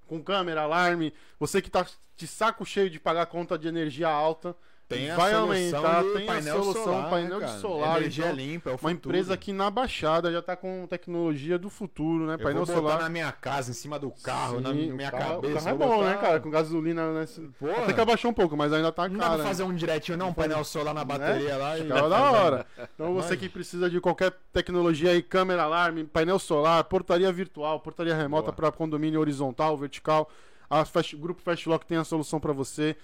com 0.06 0.22
câmera, 0.22 0.62
alarme, 0.62 1.12
você 1.38 1.60
que 1.60 1.70
tá 1.70 1.86
de 2.16 2.26
saco 2.26 2.64
cheio 2.64 2.88
de 2.88 2.98
pagar 2.98 3.26
conta 3.26 3.58
de 3.58 3.68
energia 3.68 4.08
alta, 4.08 4.56
Tem 4.88 5.10
a 5.10 5.16
vai 5.16 5.32
solução 5.32 5.84
aumentar, 5.84 6.02
tem 6.16 6.28
a 6.30 6.42
solução, 6.42 6.84
solar, 6.84 7.10
painel 7.10 7.30
né, 7.40 7.46
de 7.46 7.50
cara? 7.50 7.58
solar, 7.58 7.96
Energia 7.98 8.24
então, 8.26 8.36
limpa, 8.36 8.70
é 8.70 8.72
o 8.72 8.74
uma 8.74 8.78
futuro. 8.78 8.94
empresa 8.94 9.34
aqui 9.34 9.52
na 9.52 9.68
Baixada 9.68 10.30
já 10.30 10.40
tá 10.40 10.54
com 10.54 10.86
tecnologia 10.88 11.58
do 11.58 11.68
futuro, 11.68 12.24
né? 12.24 12.34
Eu 12.34 12.38
painel 12.38 12.64
vou 12.64 12.76
botar 12.76 12.88
solar. 12.88 13.02
na 13.02 13.08
minha 13.08 13.32
casa, 13.32 13.72
em 13.72 13.74
cima 13.74 13.98
do 13.98 14.12
carro, 14.12 14.60
na 14.60 14.70
Sim, 14.72 14.92
minha 14.92 15.08
o 15.08 15.10
carro, 15.10 15.34
cabeça. 15.42 15.52
O 15.52 15.54
carro 15.64 15.68
é 15.68 15.74
bom, 15.74 15.96
botar- 15.96 16.10
né, 16.10 16.16
cara? 16.18 16.40
Com 16.40 16.50
gasolina, 16.50 17.12
né? 17.12 17.26
Porra. 17.58 17.82
Até 17.82 17.92
que 17.94 18.00
abaixou 18.00 18.30
um 18.30 18.34
pouco, 18.34 18.56
mas 18.56 18.72
ainda 18.72 18.92
tá 18.92 19.08
Não 19.08 19.16
dá 19.18 19.24
caro. 19.24 19.34
pra 19.34 19.42
né? 19.42 19.48
fazer 19.50 19.62
um 19.64 19.74
direitinho, 19.74 20.16
não, 20.16 20.28
um 20.28 20.32
painel 20.34 20.62
solar 20.62 20.94
na 20.94 21.04
bateria 21.04 21.56
lá 21.56 21.76
e. 21.76 21.82
Ficava 21.82 22.08
da 22.08 22.30
hora. 22.30 22.66
Então 22.94 23.12
você 23.12 23.36
que 23.36 23.48
precisa 23.48 23.90
de 23.90 24.00
qualquer 24.00 24.32
tecnologia 24.52 25.10
aí, 25.10 25.20
câmera, 25.20 25.64
alarme, 25.64 26.04
painel 26.04 26.38
solar, 26.38 26.84
portaria 26.84 27.32
virtual, 27.32 27.80
portaria 27.80 28.14
remota 28.14 28.52
para 28.52 28.70
condomínio 28.70 29.18
horizontal, 29.18 29.76
vertical, 29.76 30.30
a 30.70 30.84
Fast, 30.84 31.14
o 31.16 31.18
grupo 31.18 31.42
Fastlock 31.42 31.84
tem 31.86 31.98
a 31.98 32.04
solução 32.04 32.38
para 32.38 32.52
você. 32.52 32.96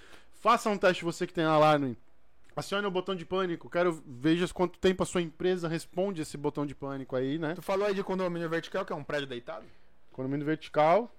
Faça 0.43 0.69
um 0.69 0.77
teste 0.77 1.05
você 1.05 1.25
que 1.25 1.33
tem 1.33 1.45
alarme. 1.45 1.97
Acione 2.53 2.85
o 2.85 2.91
botão 2.91 3.15
de 3.15 3.25
pânico. 3.25 3.69
Quero 3.69 4.03
veja 4.05 4.45
quanto 4.53 4.77
tempo 4.77 5.01
a 5.01 5.05
sua 5.05 5.21
empresa 5.21 5.69
responde 5.69 6.21
esse 6.21 6.35
botão 6.35 6.65
de 6.65 6.75
pânico 6.75 7.15
aí, 7.15 7.39
né? 7.39 7.55
Tu 7.55 7.61
falou 7.61 7.87
aí 7.87 7.95
de 7.95 8.03
condomínio 8.03 8.49
vertical, 8.49 8.83
que 8.83 8.91
é 8.91 8.95
um 8.95 9.05
prédio 9.05 9.25
deitado? 9.25 9.63
Condomínio 10.11 10.45
vertical. 10.45 11.09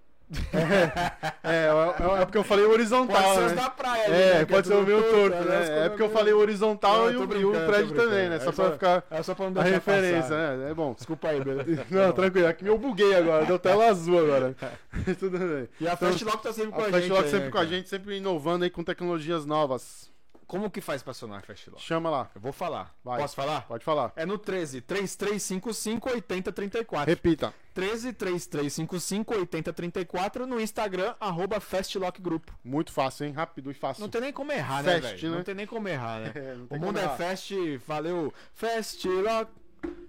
É, 1.43 1.67
é, 1.67 2.23
é 2.23 2.25
porque 2.25 2.39
eu 2.39 2.45
falei 2.45 2.65
horizontal, 2.65 3.23
Pode 3.23 3.35
ser 3.35 3.45
os 3.45 3.53
né? 3.53 3.63
da 3.63 3.71
praia, 3.71 4.03
É, 4.07 4.35
né, 4.39 4.45
que 4.45 4.53
pode 4.53 4.67
ser 4.67 4.75
o 4.75 4.83
meu 4.83 5.03
torto, 5.03 5.15
torto, 5.37 5.49
né? 5.49 5.61
os 5.63 5.69
É 5.69 5.89
porque 5.89 6.03
eu 6.03 6.11
falei 6.11 6.33
horizontal 6.33 7.11
e, 7.11 7.17
o, 7.17 7.21
e 7.21 7.23
o 7.23 7.27
brincando. 7.27 7.95
também, 7.95 8.29
né? 8.31 8.37
É 8.37 8.41
Só 8.41 8.53
só- 8.53 8.65
pra 8.65 8.73
ficar 8.73 9.05
É 9.11 9.23
só 9.23 9.35
pra 9.35 9.51
não 9.51 9.61
a 9.61 9.65
referência, 9.65 10.23
passar. 10.23 10.57
né? 10.57 10.71
É 10.71 10.75
bom. 10.75 10.95
Desculpa 10.95 11.29
aí, 11.29 11.41
beleza? 11.45 11.85
Não, 11.91 12.13
tranquilo. 12.13 12.49
Aqui 12.49 12.67
eu 12.67 12.79
buguei 12.79 13.15
agora, 13.15 13.45
deu 13.45 13.59
tela 13.59 13.87
azul 13.87 14.19
agora. 14.19 14.57
Tudo 15.19 15.39
bem. 15.39 15.69
E 15.81 15.87
a 15.87 15.97
Fastlock 15.97 16.43
tá 16.43 16.53
sempre 16.53 16.73
com 16.73 16.81
a, 16.81 16.85
A 16.85 16.91
gente. 16.91 17.01
Fastlock 17.01 17.25
aí, 17.25 17.31
sempre 17.31 17.45
né, 17.47 17.51
com 17.53 17.59
a 17.59 17.65
gente, 17.67 17.89
sempre 17.89 18.17
inovando 18.17 18.65
aí 18.65 18.71
com 18.71 18.83
tecnologias 18.83 19.45
novas. 19.47 20.11
Como 20.55 20.71
que 20.71 20.81
faz 20.81 21.03
pra 21.03 21.11
acionar 21.11 21.41
a 21.41 21.43
Fastlock? 21.43 21.83
Chama 21.83 22.09
lá, 22.09 22.31
Eu 22.33 22.41
vou 22.41 22.53
falar. 22.53 22.95
Vai. 23.03 23.21
Posso 23.21 23.35
falar? 23.35 23.63
pode 23.67 23.85
falar. 23.85 24.13
É 24.15 24.25
no 24.25 24.39
13 24.39 24.81
3355 24.83 26.11
8034. 26.11 27.11
Repita. 27.11 27.53
13 27.75 28.13
3355 28.13 29.35
8034 29.35 30.47
no 30.47 30.61
Instagram, 30.61 31.17
arroba 31.19 31.59
Fastlock 31.59 32.23
Grupo. 32.23 32.57
Muito 32.63 32.93
fácil, 32.93 33.27
hein? 33.27 33.33
Rápido 33.33 33.69
e 33.69 33.75
fácil. 33.75 34.03
Não 34.03 34.09
tem 34.09 34.21
nem 34.21 34.33
como 34.33 34.53
errar, 34.53 34.85
né, 34.85 35.01
Fast, 35.01 35.17
velho? 35.17 35.31
né? 35.33 35.37
Não 35.39 35.45
tem 35.45 35.55
nem 35.57 35.67
como 35.67 35.89
errar, 35.89 36.21
né? 36.21 36.33
É, 36.45 36.57
o 36.71 36.79
mundo 36.79 37.01
é 37.01 37.03
errar. 37.03 37.17
fast, 37.17 37.77
valeu. 37.79 38.33
Fastlock. 38.53 39.51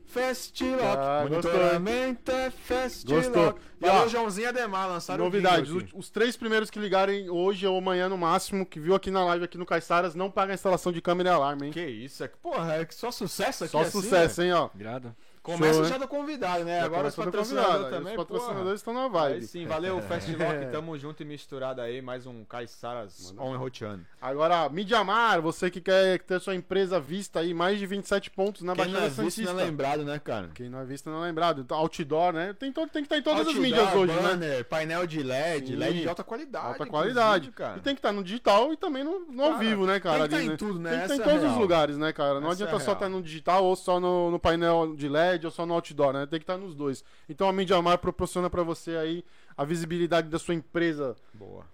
Fastlock. 0.07 0.83
Ah, 0.83 1.25
Monitoramento 1.29 2.31
é 2.31 2.49
Fastlock. 2.49 3.23
Gostou. 3.23 3.59
E, 3.81 3.85
Valeu, 3.85 4.03
ó, 4.03 4.07
Joãozinho 4.07 4.49
Ademar, 4.49 4.87
lançaram 4.87 5.23
Novidades, 5.25 5.69
o 5.69 5.79
vídeo 5.79 5.89
os, 5.93 6.05
os 6.05 6.09
três 6.09 6.37
primeiros 6.37 6.69
que 6.69 6.79
ligarem 6.79 7.29
hoje 7.29 7.67
ou 7.67 7.77
amanhã 7.77 8.07
no 8.07 8.17
máximo, 8.17 8.65
que 8.65 8.79
viu 8.79 8.95
aqui 8.95 9.11
na 9.11 9.23
live 9.25 9.45
aqui 9.45 9.57
no 9.57 9.65
Caiçaras, 9.65 10.15
não 10.15 10.31
pagam 10.31 10.51
a 10.51 10.55
instalação 10.55 10.91
de 10.91 11.01
câmera 11.01 11.29
e 11.29 11.33
alarme, 11.33 11.67
hein? 11.67 11.71
Que 11.73 11.85
isso, 11.85 12.23
é 12.23 12.27
que, 12.27 12.37
porra, 12.37 12.75
é 12.75 12.85
que 12.85 12.95
só 12.95 13.11
sucesso 13.11 13.65
aqui 13.65 13.71
Só 13.71 13.81
assim, 13.81 13.91
sucesso, 13.91 14.41
né? 14.41 14.47
hein, 14.47 14.53
ó. 14.53 14.69
Irado. 14.79 15.15
Começa 15.45 15.73
Show, 15.75 15.83
já 15.85 15.93
né? 15.93 15.99
do 15.99 16.07
convidado, 16.07 16.63
né? 16.63 16.79
Já 16.79 16.85
Agora 16.85 17.07
os 17.07 17.15
patrocinadores 17.15 17.89
também, 17.89 18.13
Os 18.13 18.17
patrocinadores 18.17 18.79
estão 18.79 18.93
na 18.95 19.03
Aí 19.03 19.09
vibe. 19.09 19.45
sim, 19.45 19.67
valeu, 19.67 20.01
Fastlock, 20.09 20.71
tamo 20.71 20.97
junto 20.97 21.21
e 21.21 21.25
misturado 21.25 21.81
aí, 21.81 22.01
mais 22.01 22.25
um 22.25 22.43
Caiçaras 22.43 23.33
on 23.37 23.53
e 23.53 23.57
roteando. 23.57 24.03
Agora, 24.19 24.67
Midiamar, 24.69 25.39
você 25.41 25.69
que 25.69 25.79
quer 25.79 26.19
ter 26.19 26.39
sua 26.41 26.55
empresa 26.55 26.99
vista 26.99 27.41
aí, 27.41 27.53
mais 27.53 27.77
de 27.77 27.85
27 27.85 28.31
pontos 28.31 28.63
na 28.63 28.73
Quem 28.73 28.85
não 28.85 28.91
Baixada 28.93 29.05
é 29.05 29.09
visto 29.09 29.35
Santista. 29.35 29.53
não 29.53 29.59
é 29.59 29.63
lembrado, 29.65 30.03
né, 30.03 30.17
cara? 30.19 30.49
Quem 30.55 30.67
não 30.69 30.79
é 30.79 30.85
visto 30.85 31.09
não 31.09 31.23
é 31.23 31.27
lembrado. 31.27 31.61
Então, 31.61 31.77
outdoor, 31.77 32.33
né? 32.33 32.53
Tem, 32.57 32.71
todo, 32.71 32.89
tem 32.89 33.03
que 33.03 33.05
estar 33.05 33.17
em 33.17 33.21
todas 33.21 33.39
Outdoor, 33.45 33.55
as 33.55 33.61
mídias 33.61 33.93
hoje, 33.93 34.13
né? 34.13 34.21
banner, 34.21 34.65
painel 34.65 35.05
de 35.05 35.21
LED, 35.21 35.67
Sim. 35.67 35.75
LED 35.75 36.01
de 36.01 36.09
alta 36.09 36.23
qualidade. 36.23 36.65
Alta 36.65 36.85
qualidade. 36.87 37.51
cara. 37.51 37.77
E 37.77 37.81
tem 37.81 37.93
que 37.93 37.99
estar 37.99 38.11
no 38.11 38.23
digital 38.23 38.73
e 38.73 38.77
também 38.77 39.03
no, 39.03 39.19
no 39.31 39.43
ao 39.43 39.51
Cara, 39.51 39.63
vivo, 39.63 39.85
né, 39.85 39.99
cara? 39.99 40.27
tem 40.27 40.27
que 40.27 40.29
tá 40.31 40.37
ali, 40.37 40.45
em 40.45 40.49
né? 40.49 40.57
tudo, 40.57 40.79
né? 40.79 40.89
Tem 40.89 40.99
que 40.99 41.03
estar 41.05 41.13
Essa 41.13 41.23
em 41.23 41.35
é 41.35 41.39
todos 41.39 41.51
os 41.53 41.57
lugares, 41.57 41.97
né, 41.97 42.11
cara? 42.11 42.39
Não 42.39 42.47
Essa 42.51 42.63
adianta 42.63 42.75
é 42.81 42.85
só 42.85 42.93
estar 42.93 43.09
no 43.09 43.21
digital 43.21 43.63
ou 43.63 43.75
só 43.75 43.99
no, 43.99 44.31
no 44.31 44.39
painel 44.39 44.95
de 44.95 45.07
LED 45.07 45.34
ou 45.43 45.51
só 45.51 45.65
no 45.65 45.73
outdoor, 45.73 46.13
né? 46.13 46.25
Tem 46.25 46.39
que 46.39 46.43
estar 46.43 46.57
nos 46.57 46.75
dois. 46.75 47.03
Então 47.27 47.49
a 47.49 47.51
Midiamar 47.53 47.97
proporciona 47.97 48.49
pra 48.49 48.63
você 48.63 48.95
aí 48.95 49.25
a 49.57 49.65
visibilidade 49.65 50.29
da 50.29 50.39
sua 50.39 50.53
empresa 50.53 51.15
Boa. 51.33 51.65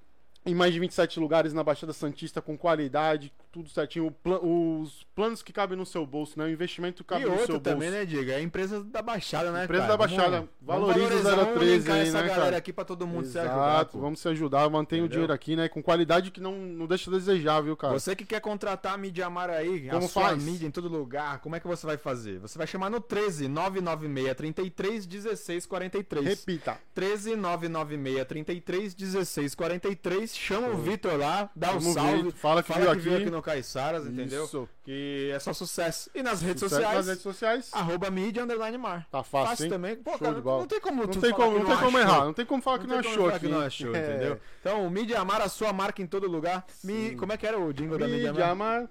Em 0.46 0.56
mais 0.56 0.74
de 0.74 0.80
27 0.80 1.20
lugares 1.20 1.54
na 1.54 1.64
Baixada 1.64 1.94
Santista 1.94 2.42
com 2.42 2.58
qualidade, 2.58 3.32
tudo 3.52 3.70
certinho. 3.70 4.08
O 4.08 4.12
pla- 4.12 4.40
os 4.42 5.06
planos 5.14 5.44
que 5.44 5.54
cabem 5.54 5.78
no 5.78 5.86
seu 5.86 6.06
bolso, 6.06 6.40
né? 6.40 6.46
O 6.46 6.50
investimento 6.50 7.04
que 7.04 7.10
cabe 7.10 7.26
e 7.26 7.28
no 7.28 7.36
seu 7.38 7.48
bolso. 7.48 7.60
também, 7.62 7.92
né, 7.92 8.06
Diego? 8.06 8.32
É 8.32 8.36
a 8.36 8.42
empresa 8.42 8.84
da 8.84 9.02
Baixada, 9.04 9.52
né, 9.52 9.66
Empresa 9.66 9.84
cara? 9.84 9.92
da 9.94 9.98
Baixada. 9.98 10.32
Vamos- 10.32 10.50
Valoriza 10.62 11.08
vamos 11.10 11.20
o 11.20 11.24
valorizar, 11.24 11.46
013 11.46 11.54
vamos 11.54 11.78
linkar 11.78 11.96
aí, 11.96 12.02
essa 12.08 12.12
né, 12.22 12.28
galera 12.28 12.44
cara? 12.46 12.58
aqui 12.58 12.74
pra 12.74 12.86
todo 12.86 13.06
mundo 13.06 13.26
se 13.26 13.38
Exato, 13.38 13.50
ajudar. 13.50 13.86
pô. 13.86 14.00
vamos 14.00 14.20
se 14.20 14.28
ajudar, 14.30 14.70
mantém 14.70 15.00
o 15.02 15.06
Entendeu? 15.06 15.10
dinheiro 15.10 15.34
aqui, 15.34 15.56
né? 15.56 15.70
Com 15.70 15.84
qualidade 15.84 16.32
que 16.32 16.40
não, 16.42 16.56
não 16.58 16.88
deixa 16.88 17.12
a 17.12 17.14
desejar, 17.14 17.62
viu, 17.62 17.78
cara? 17.78 17.94
Você 17.94 18.16
que 18.16 18.26
quer 18.26 18.40
contratar 18.42 18.94
a 18.94 18.98
mídia 18.98 19.28
Amar 19.28 19.50
aí, 19.50 19.88
Como 19.90 20.06
a 20.06 20.08
sua 20.08 20.24
faz? 20.30 20.42
mídia 20.44 20.66
em 20.66 20.72
todo 20.72 20.88
lugar, 20.88 21.40
como 21.40 21.56
é 21.56 21.60
que 21.60 21.68
você 21.68 21.86
vai 21.86 21.98
fazer? 21.98 22.40
Você 22.40 22.58
vai 22.58 22.66
chamar 22.66 22.90
no 22.90 23.00
13 23.00 23.48
996 23.48 24.34
33 24.36 25.06
16 25.06 25.66
43. 25.68 26.26
Repita. 26.26 26.80
13 26.96 27.36
996 27.36 28.26
33 28.28 28.94
16 28.96 29.54
43. 29.56 30.31
Chama 30.36 30.68
o 30.70 30.78
Vitor 30.78 31.18
lá, 31.18 31.50
dá 31.56 31.74
um 31.74 31.80
Chama 31.82 31.90
o 31.90 31.94
salve. 31.94 32.32
Fala 32.32 32.64
que 32.64 32.68
fala 32.74 32.82
viu 32.86 32.94
que 32.96 33.00
viu 33.02 33.14
aqui. 33.14 33.22
aqui 33.24 33.32
no 33.32 33.42
Caiçaras, 33.42 34.06
entendeu? 34.08 34.46
Isso. 34.46 34.68
Que 34.84 35.32
é 35.34 35.40
só 35.40 35.54
sucesso. 35.54 36.10
E 36.16 36.24
nas 36.24 36.42
redes 36.42 36.60
Sucesso 36.62 36.82
sociais, 36.82 36.98
Nas 36.98 37.08
redes 37.08 37.22
sociais. 37.24 37.70
arroba 37.72 38.10
mídia 38.10 38.44
underline 38.44 38.78
mar. 38.78 39.08
Tá 39.12 39.24
fácil, 39.24 39.50
Fácil 39.50 39.70
também. 39.70 39.96
Pô, 39.96 40.12
Show 40.12 40.20
cara, 40.20 40.34
de 40.36 40.42
bola. 40.42 40.60
não 40.62 40.68
tem 40.68 40.80
como 40.82 41.02
Não 41.04 41.08
tem 41.08 41.32
como, 41.32 41.52
que 41.52 41.60
não 41.60 41.66
tem 41.66 41.78
como 41.78 41.98
achou. 41.98 42.00
errar. 42.00 42.26
Não 42.26 42.34
tem 42.34 42.46
como 42.46 42.62
falar 42.64 42.80
que 42.80 42.88
não, 42.88 43.02
tem 43.02 43.04
como 43.04 43.14
achou 43.14 43.24
falar 43.26 43.36
aqui. 43.38 43.46
que 43.48 43.52
não 43.52 43.62
achou, 43.62 43.96
É. 43.96 44.00
entendeu? 44.10 44.40
Então, 44.60 44.90
Mídia 44.90 45.20
Amar, 45.20 45.42
a 45.42 45.50
sua 45.50 45.72
marca 45.74 46.02
em 46.02 46.08
todo 46.08 46.28
lugar. 46.28 46.66
Mi... 46.84 47.16
Como 47.16 47.32
é 47.32 47.38
que 47.38 47.46
era 47.46 47.60
o 47.60 47.72
jingle 47.74 47.98
da 47.98 48.08
Mídia 48.08 48.30
Mídia 48.32 48.48
Amar? 48.48 48.90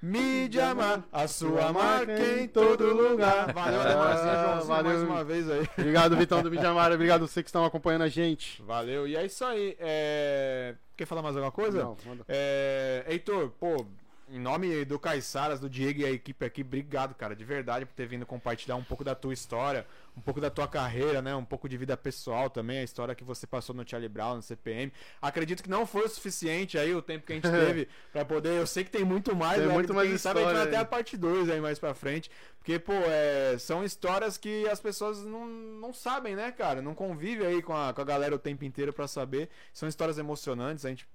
Mídia 0.00 0.68
Amar, 0.70 1.02
a 1.12 1.26
sua 1.26 1.72
marca 1.72 2.12
em 2.40 2.46
todo 2.46 2.84
lugar. 2.94 3.52
Valeu, 3.52 3.80
Ah, 3.80 3.84
Ademarzinho, 3.84 4.32
Joãozinho, 4.32 4.66
valeu. 4.66 4.92
mais 4.92 5.02
uma 5.02 5.24
vez 5.24 5.50
aí. 5.50 5.68
Obrigado, 5.76 6.16
Vitão 6.16 6.42
do 6.42 6.50
Mídia 6.50 6.68
Amar. 6.68 6.92
Obrigado 6.92 7.24
a 7.24 7.26
você 7.26 7.42
que 7.42 7.48
estão 7.48 7.64
acompanhando 7.64 8.02
a 8.02 8.08
gente. 8.08 8.62
Valeu, 8.62 9.08
e 9.08 9.16
é 9.16 9.26
isso 9.26 9.44
aí. 9.44 9.76
É... 9.80 10.74
Quer 10.96 11.04
falar 11.06 11.22
mais 11.22 11.34
alguma 11.36 11.50
coisa? 11.52 11.82
Não, 11.82 11.96
manda. 12.06 12.24
É... 12.28 13.04
Heitor, 13.08 13.50
pô, 13.58 13.84
em 14.30 14.38
nome 14.38 14.84
do 14.84 14.98
Caiçaras, 15.00 15.58
do 15.58 15.68
Diego 15.68 16.00
e 16.00 16.04
a 16.04 16.10
equipe 16.10 16.44
aqui, 16.44 16.60
obrigado, 16.62 17.14
cara, 17.14 17.34
de 17.34 17.44
verdade, 17.44 17.84
por 17.84 17.94
ter 17.94 18.06
vindo 18.06 18.24
compartilhar 18.24 18.76
um 18.76 18.84
pouco 18.84 19.02
da 19.02 19.14
tua 19.16 19.32
história, 19.32 19.84
um 20.18 20.20
pouco 20.20 20.40
da 20.40 20.50
tua 20.50 20.66
carreira, 20.66 21.22
né? 21.22 21.34
Um 21.34 21.44
pouco 21.44 21.68
de 21.68 21.76
vida 21.76 21.96
pessoal 21.96 22.50
também, 22.50 22.80
a 22.80 22.82
história 22.82 23.14
que 23.14 23.22
você 23.24 23.46
passou 23.46 23.74
no 23.74 23.88
Charlie 23.88 24.08
Brown, 24.08 24.36
no 24.36 24.42
CPM. 24.42 24.92
Acredito 25.22 25.62
que 25.62 25.70
não 25.70 25.86
foi 25.86 26.02
o 26.04 26.08
suficiente 26.08 26.76
aí 26.76 26.92
o 26.94 27.00
tempo 27.00 27.24
que 27.24 27.32
a 27.32 27.36
gente 27.36 27.48
teve 27.50 27.88
pra 28.12 28.24
poder. 28.24 28.58
Eu 28.58 28.66
sei 28.66 28.82
que 28.84 28.90
tem 28.90 29.04
muito 29.04 29.34
mais, 29.36 29.58
Tem 29.58 29.68
né? 29.68 29.72
muito 29.72 29.94
mais 29.94 30.08
Quem 30.08 30.18
sabe 30.18 30.40
a 30.40 30.42
gente 30.42 30.52
vai 30.52 30.62
história 30.64 30.78
até 30.78 30.82
a 30.82 30.84
parte 30.88 31.16
2 31.16 31.48
aí 31.48 31.60
mais 31.60 31.78
pra 31.78 31.94
frente. 31.94 32.30
Porque, 32.58 32.78
pô, 32.78 32.92
é, 32.92 33.56
são 33.58 33.84
histórias 33.84 34.36
que 34.36 34.66
as 34.68 34.80
pessoas 34.80 35.24
não, 35.24 35.46
não 35.46 35.92
sabem, 35.94 36.34
né, 36.34 36.50
cara? 36.52 36.82
Não 36.82 36.94
convivem 36.94 37.46
aí 37.46 37.62
com 37.62 37.74
a, 37.74 37.94
com 37.94 38.00
a 38.00 38.04
galera 38.04 38.34
o 38.34 38.38
tempo 38.38 38.64
inteiro 38.64 38.92
pra 38.92 39.06
saber. 39.06 39.48
São 39.72 39.88
histórias 39.88 40.18
emocionantes, 40.18 40.84
a 40.84 40.88
gente 40.90 41.08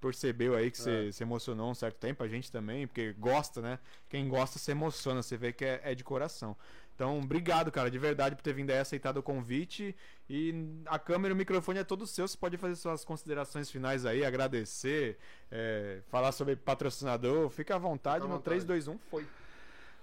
percebeu 0.00 0.54
aí 0.56 0.70
que 0.70 0.78
você 0.78 1.08
É. 1.08 1.12
se 1.12 1.22
emocionou 1.22 1.70
um 1.70 1.74
certo 1.74 1.96
tempo, 1.96 2.22
a 2.22 2.28
gente 2.28 2.50
também, 2.50 2.86
porque 2.86 3.12
gosta, 3.18 3.60
né? 3.60 3.78
Quem 4.08 4.28
gosta 4.28 4.58
se 4.58 4.70
emociona, 4.70 5.22
você 5.22 5.36
vê 5.36 5.52
que 5.52 5.64
é, 5.64 5.80
é 5.84 5.94
de 5.94 6.04
coração. 6.04 6.56
Então, 7.00 7.18
obrigado, 7.18 7.72
cara, 7.72 7.90
de 7.90 7.98
verdade 7.98 8.36
por 8.36 8.42
ter 8.42 8.52
vindo 8.52 8.68
aí, 8.70 8.78
aceitado 8.78 9.16
o 9.16 9.22
convite. 9.22 9.96
E 10.28 10.54
a 10.84 10.98
câmera 10.98 11.32
e 11.32 11.34
o 11.34 11.36
microfone 11.36 11.78
é 11.78 11.84
todo 11.84 12.06
seu. 12.06 12.28
Você 12.28 12.36
pode 12.36 12.58
fazer 12.58 12.76
suas 12.76 13.06
considerações 13.06 13.70
finais 13.70 14.04
aí, 14.04 14.22
agradecer, 14.22 15.16
é, 15.50 16.02
falar 16.10 16.30
sobre 16.30 16.56
patrocinador. 16.56 17.48
Fica 17.48 17.76
à 17.76 17.78
vontade, 17.78 18.16
Fica 18.16 18.26
à 18.26 18.28
no 18.28 18.34
vontade. 18.34 18.66
3, 18.66 18.84
2, 18.84 18.88
1, 18.88 18.98
foi. 19.10 19.26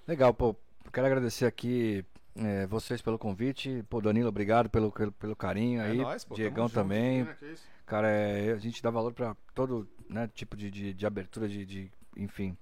Legal, 0.07 0.33
pô. 0.33 0.55
Quero 0.91 1.05
agradecer 1.05 1.45
aqui 1.45 2.03
é, 2.35 2.65
vocês 2.65 2.99
pelo 2.99 3.19
convite. 3.19 3.85
Pô, 3.87 4.01
Danilo, 4.01 4.29
obrigado 4.29 4.67
pelo, 4.67 4.91
pelo, 4.91 5.11
pelo 5.11 5.35
carinho 5.35 5.79
É 5.81 5.91
aí. 5.91 5.97
nóis, 5.99 6.25
pô, 6.25 6.33
Diegão 6.33 6.65
junto. 6.65 6.73
também. 6.73 7.21
É, 7.21 7.33
que 7.35 7.45
isso? 7.45 7.63
Cara, 7.85 8.09
é, 8.09 8.53
a 8.53 8.57
gente 8.57 8.81
dá 8.81 8.89
valor 8.89 9.13
pra 9.13 9.37
todo 9.53 9.87
né, 10.09 10.27
tipo 10.33 10.57
de, 10.57 10.71
de, 10.71 10.95
de 10.95 11.05
abertura, 11.05 11.47
de, 11.47 11.63
de, 11.63 11.91
enfim, 12.17 12.57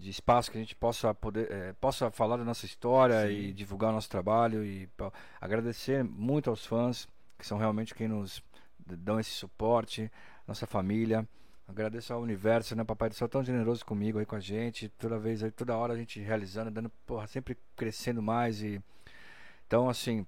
de 0.00 0.08
espaço 0.08 0.50
que 0.50 0.56
a 0.56 0.60
gente 0.60 0.74
possa 0.74 1.14
poder 1.14 1.50
é, 1.52 1.72
possa 1.74 2.10
falar 2.10 2.38
da 2.38 2.44
nossa 2.44 2.64
história 2.64 3.30
e 3.30 3.52
divulgar 3.52 3.90
o 3.90 3.92
nosso 3.92 4.08
trabalho 4.08 4.64
e 4.64 4.86
pô, 4.96 5.12
agradecer 5.38 6.02
muito 6.02 6.48
aos 6.48 6.64
fãs 6.64 7.06
que 7.38 7.46
são 7.46 7.58
realmente 7.58 7.94
quem 7.94 8.08
nos 8.08 8.42
dão 8.78 9.20
esse 9.20 9.30
suporte, 9.30 10.10
nossa 10.46 10.66
família. 10.66 11.28
Agradeço 11.68 12.12
ao 12.12 12.20
universo, 12.20 12.74
né? 12.74 12.82
Papai 12.82 13.08
do 13.08 13.14
Céu 13.14 13.28
tão 13.28 13.44
generoso 13.44 13.86
comigo 13.86 14.18
aí 14.18 14.26
com 14.26 14.34
a 14.34 14.40
gente. 14.40 14.88
Toda 14.88 15.18
vez 15.18 15.42
aí, 15.42 15.52
toda 15.52 15.76
hora 15.76 15.94
a 15.94 15.96
gente 15.96 16.18
realizando, 16.18 16.70
dando, 16.70 16.90
porra, 17.06 17.26
sempre 17.28 17.56
crescendo 17.76 18.20
mais 18.20 18.60
e. 18.60 18.82
Então, 19.66 19.88
assim, 19.88 20.26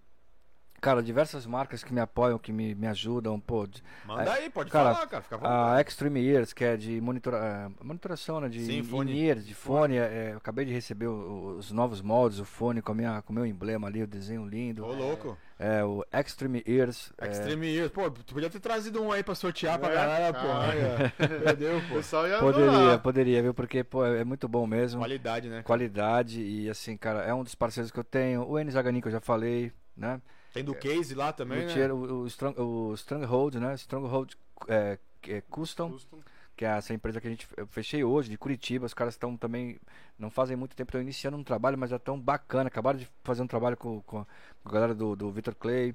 cara, 0.83 1.03
diversas 1.03 1.47
marcas 1.47 1.83
que 1.83 1.95
me 1.95 2.01
apoiam, 2.01 2.39
que 2.39 2.53
me, 2.53 2.75
me 2.75 2.87
ajudam, 2.89 3.41
pô. 3.41 3.67
de- 3.67 3.83
Manda 4.05 4.25
É, 4.25 4.29
aí, 4.35 4.51
pode 4.51 4.71
cara, 4.71 4.93
falar, 4.93 5.07
cara. 5.07 5.23
Fica 5.23 5.39
A. 5.41 5.81
Extreme 5.81 6.21
Ears, 6.27 6.53
que 6.53 6.65
é 6.65 6.77
de 6.77 7.01
monitora, 7.01 7.39
eh, 7.39 7.85
monitoração, 7.85 8.41
né? 8.41 8.49
De 8.49 8.61
Sim, 8.61 8.83
fone. 8.83 9.13
in-ears, 9.13 9.47
de 9.47 9.55
fone. 9.55 9.97
eh, 9.97 10.31
eu 10.33 10.37
acabei 10.39 10.65
de 10.67 10.73
receber 10.73 11.07
o- 11.07 11.57
os 11.57 11.71
novos 11.73 12.03
moldes, 12.03 12.39
o 12.41 12.45
fone 12.45 12.83
com, 12.83 12.93
a 12.93 12.95
minha, 12.95 13.23
com 13.23 13.33
o 13.33 13.35
meu 13.37 13.47
emblema 13.47 13.87
ali, 13.87 14.03
o 14.03 14.07
desenho 14.07 14.45
lindo. 14.45 14.85
Ô, 14.85 14.93
louco. 14.93 15.39
É, 15.59 15.85
o 15.85 16.05
Extreme 16.13 16.63
Ears. 16.67 17.13
eh, 17.19 17.31
Extreme 17.31 17.69
Ears. 17.73 17.93
Pô, 17.93 18.11
tu 18.11 18.35
podia 18.35 18.51
ter 18.51 18.59
trazido 18.59 19.01
um 19.01 19.13
aí 19.13 19.23
pra 19.23 19.37
sortear 19.37 19.79
pra 19.79 19.91
É, 19.91 19.95
galera, 19.95 20.33
cara. 20.33 21.13
pô. 21.17 21.29
Perdeu, 21.45 21.79
O 21.79 21.83
pô. 21.89 21.95
pessoal 21.95 22.27
ia 22.27 22.39
poderia, 22.41 22.69
adorar. 22.71 22.99
poderia, 22.99 23.43
viu? 23.43 23.55
Porque, 23.55 23.85
pô, 23.85 24.05
é 24.05 24.23
é 24.23 24.25
muito 24.25 24.49
bom 24.49 24.67
mesmo. 24.67 25.01
Qualidade, 25.01 25.49
né? 25.49 25.63
Qualidade 25.63 26.43
e, 26.43 26.69
assim, 26.69 26.97
cara, 26.97 27.23
é 27.23 27.33
um 27.33 27.45
dos 27.45 27.55
parceiros 27.55 27.93
que 27.93 27.99
eu 28.01 28.05
tenho. 28.05 28.43
O 28.45 28.59
Enes 28.59 28.75
Aganin, 28.75 29.01
que 29.01 29.07
eu 29.07 29.13
já 29.13 29.21
falei, 29.21 29.71
né? 29.97 30.21
Tem 30.53 30.65
do 30.65 30.75
case 30.75 31.15
lá 31.15 31.33
também, 31.33 31.67
né? 31.67 31.93
o, 31.93 32.23
o, 32.23 32.27
Strong, 32.27 32.61
o 32.61 32.95
Stronghold, 32.95 33.55
né? 33.55 33.75
Stronghold 33.75 34.35
é, 34.69 34.99
que 35.21 35.33
é 35.33 35.41
Custom. 35.41 35.93
Custom. 35.93 36.19
que 36.55 36.65
é 36.65 36.69
essa 36.69 36.93
empresa 36.93 37.21
que 37.21 37.27
a 37.27 37.31
gente 37.31 37.49
eu 37.57 37.67
fechei 37.67 38.05
hoje 38.05 38.29
de 38.29 38.37
Curitiba. 38.37 38.85
Os 38.85 38.93
caras 38.95 39.15
estão 39.15 39.37
também 39.37 39.81
não 40.19 40.31
fazem 40.31 40.57
muito 40.57 40.77
tempo, 40.77 40.91
estão 40.91 41.01
iniciando 41.01 41.37
um 41.37 41.45
trabalho, 41.45 41.79
mas 41.79 41.91
já 41.91 41.99
tão 41.99 42.21
bacana. 42.21 42.69
Acabaram 42.69 42.99
de 42.99 43.09
fazer 43.25 43.43
um 43.43 43.47
trabalho 43.47 43.77
com, 43.77 44.03
com 44.03 44.27
a 44.65 44.71
galera 44.71 44.95
do, 44.95 45.17
do 45.17 45.31
Victor 45.31 45.55
Clay 45.55 45.95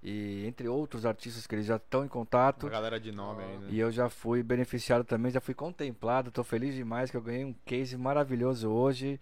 e 0.00 0.46
entre 0.46 0.68
outros 0.68 1.04
artistas 1.04 1.46
que 1.46 1.54
eles 1.54 1.66
já 1.66 1.76
estão 1.76 2.04
em 2.04 2.08
contato. 2.08 2.64
Uma 2.64 2.72
galera 2.72 3.00
de 3.00 3.10
nome 3.10 3.42
aí, 3.42 3.58
né? 3.58 3.66
E 3.70 3.80
eu 3.80 3.90
já 3.90 4.08
fui 4.08 4.42
beneficiado 4.42 5.02
também, 5.02 5.32
já 5.32 5.40
fui 5.40 5.54
contemplado. 5.54 6.30
Tô 6.30 6.44
feliz 6.44 6.74
demais 6.74 7.10
que 7.10 7.16
eu 7.16 7.22
ganhei 7.22 7.44
um 7.44 7.54
case 7.64 7.96
maravilhoso 7.96 8.70
hoje. 8.70 9.20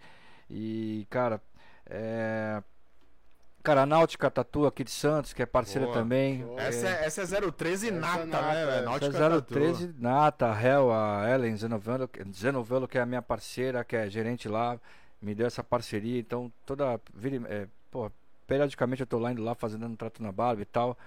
E, 0.49 1.07
cara, 1.09 1.41
é. 1.87 2.61
Cara, 3.67 3.81
a 3.81 3.85
Náutica 3.85 4.31
Tatu 4.31 4.65
aqui 4.65 4.83
de 4.83 4.91
Santos, 4.91 5.33
que 5.33 5.41
é 5.41 5.45
parceira 5.45 5.87
Boa. 5.87 5.97
também. 5.97 6.39
Show. 6.41 6.57
Essa 6.59 6.87
é, 6.87 7.05
essa 7.05 7.21
é 7.21 7.51
013 7.51 7.87
Essa 7.89 7.97
nata, 7.99 8.25
nata, 8.25 8.41
né, 8.53 8.61
é. 8.61 8.65
velho? 8.65 8.85
Náutica 8.85 9.07
Essa 9.17 9.29
Tatu. 9.29 9.53
013 9.53 9.95
Nata, 9.99 10.51
a 10.53 10.61
Hel, 10.63 10.91
a 10.91 11.29
Ellen 11.29 11.57
Zenovelo, 11.57 12.07
que- 12.07 12.23
Zenovelo, 12.31 12.87
que 12.87 12.97
é 12.97 13.01
a 13.01 13.05
minha 13.05 13.21
parceira, 13.21 13.83
que 13.83 13.95
é 13.97 14.09
gerente 14.09 14.47
lá, 14.47 14.79
me 15.21 15.35
deu 15.35 15.45
essa 15.47 15.61
parceria. 15.63 16.17
Então, 16.17 16.49
toda. 16.65 16.99
vira 17.13 17.45
É, 17.49 17.67
pô, 17.91 18.09
periodicamente 18.47 19.01
eu 19.01 19.07
tô 19.07 19.19
lá 19.19 19.33
indo 19.33 19.43
lá 19.43 19.53
fazendo 19.53 19.85
um 19.85 19.95
trato 19.97 20.23
na 20.23 20.31
barba 20.31 20.61
e 20.61 20.65
tal. 20.65 20.97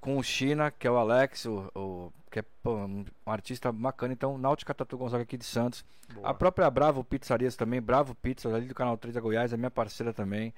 Com 0.00 0.18
o 0.18 0.22
China, 0.22 0.70
que 0.70 0.86
é 0.86 0.90
o 0.90 0.96
Alex, 0.96 1.46
o, 1.46 1.68
o- 1.74 2.12
que 2.30 2.38
é 2.38 2.44
pô, 2.62 2.76
um, 2.76 3.04
artista 3.26 3.72
bacana. 3.72 4.12
Então, 4.12 4.38
Náutica 4.38 4.72
Tatu 4.72 4.96
Gonzaga 4.96 5.24
aqui 5.24 5.36
de 5.36 5.44
Santos. 5.44 5.84
Boa. 6.14 6.28
A 6.30 6.32
própria 6.32 6.70
Bravo 6.70 7.02
Pizzarias 7.02 7.56
também, 7.56 7.80
Bravo 7.82 8.14
Pizza, 8.14 8.48
ali 8.54 8.66
do 8.68 8.74
canal 8.74 8.96
3 8.96 9.16
da 9.16 9.20
Goiás, 9.20 9.52
é 9.52 9.56
minha 9.56 9.70
parceira 9.70 10.12
também. 10.12 10.54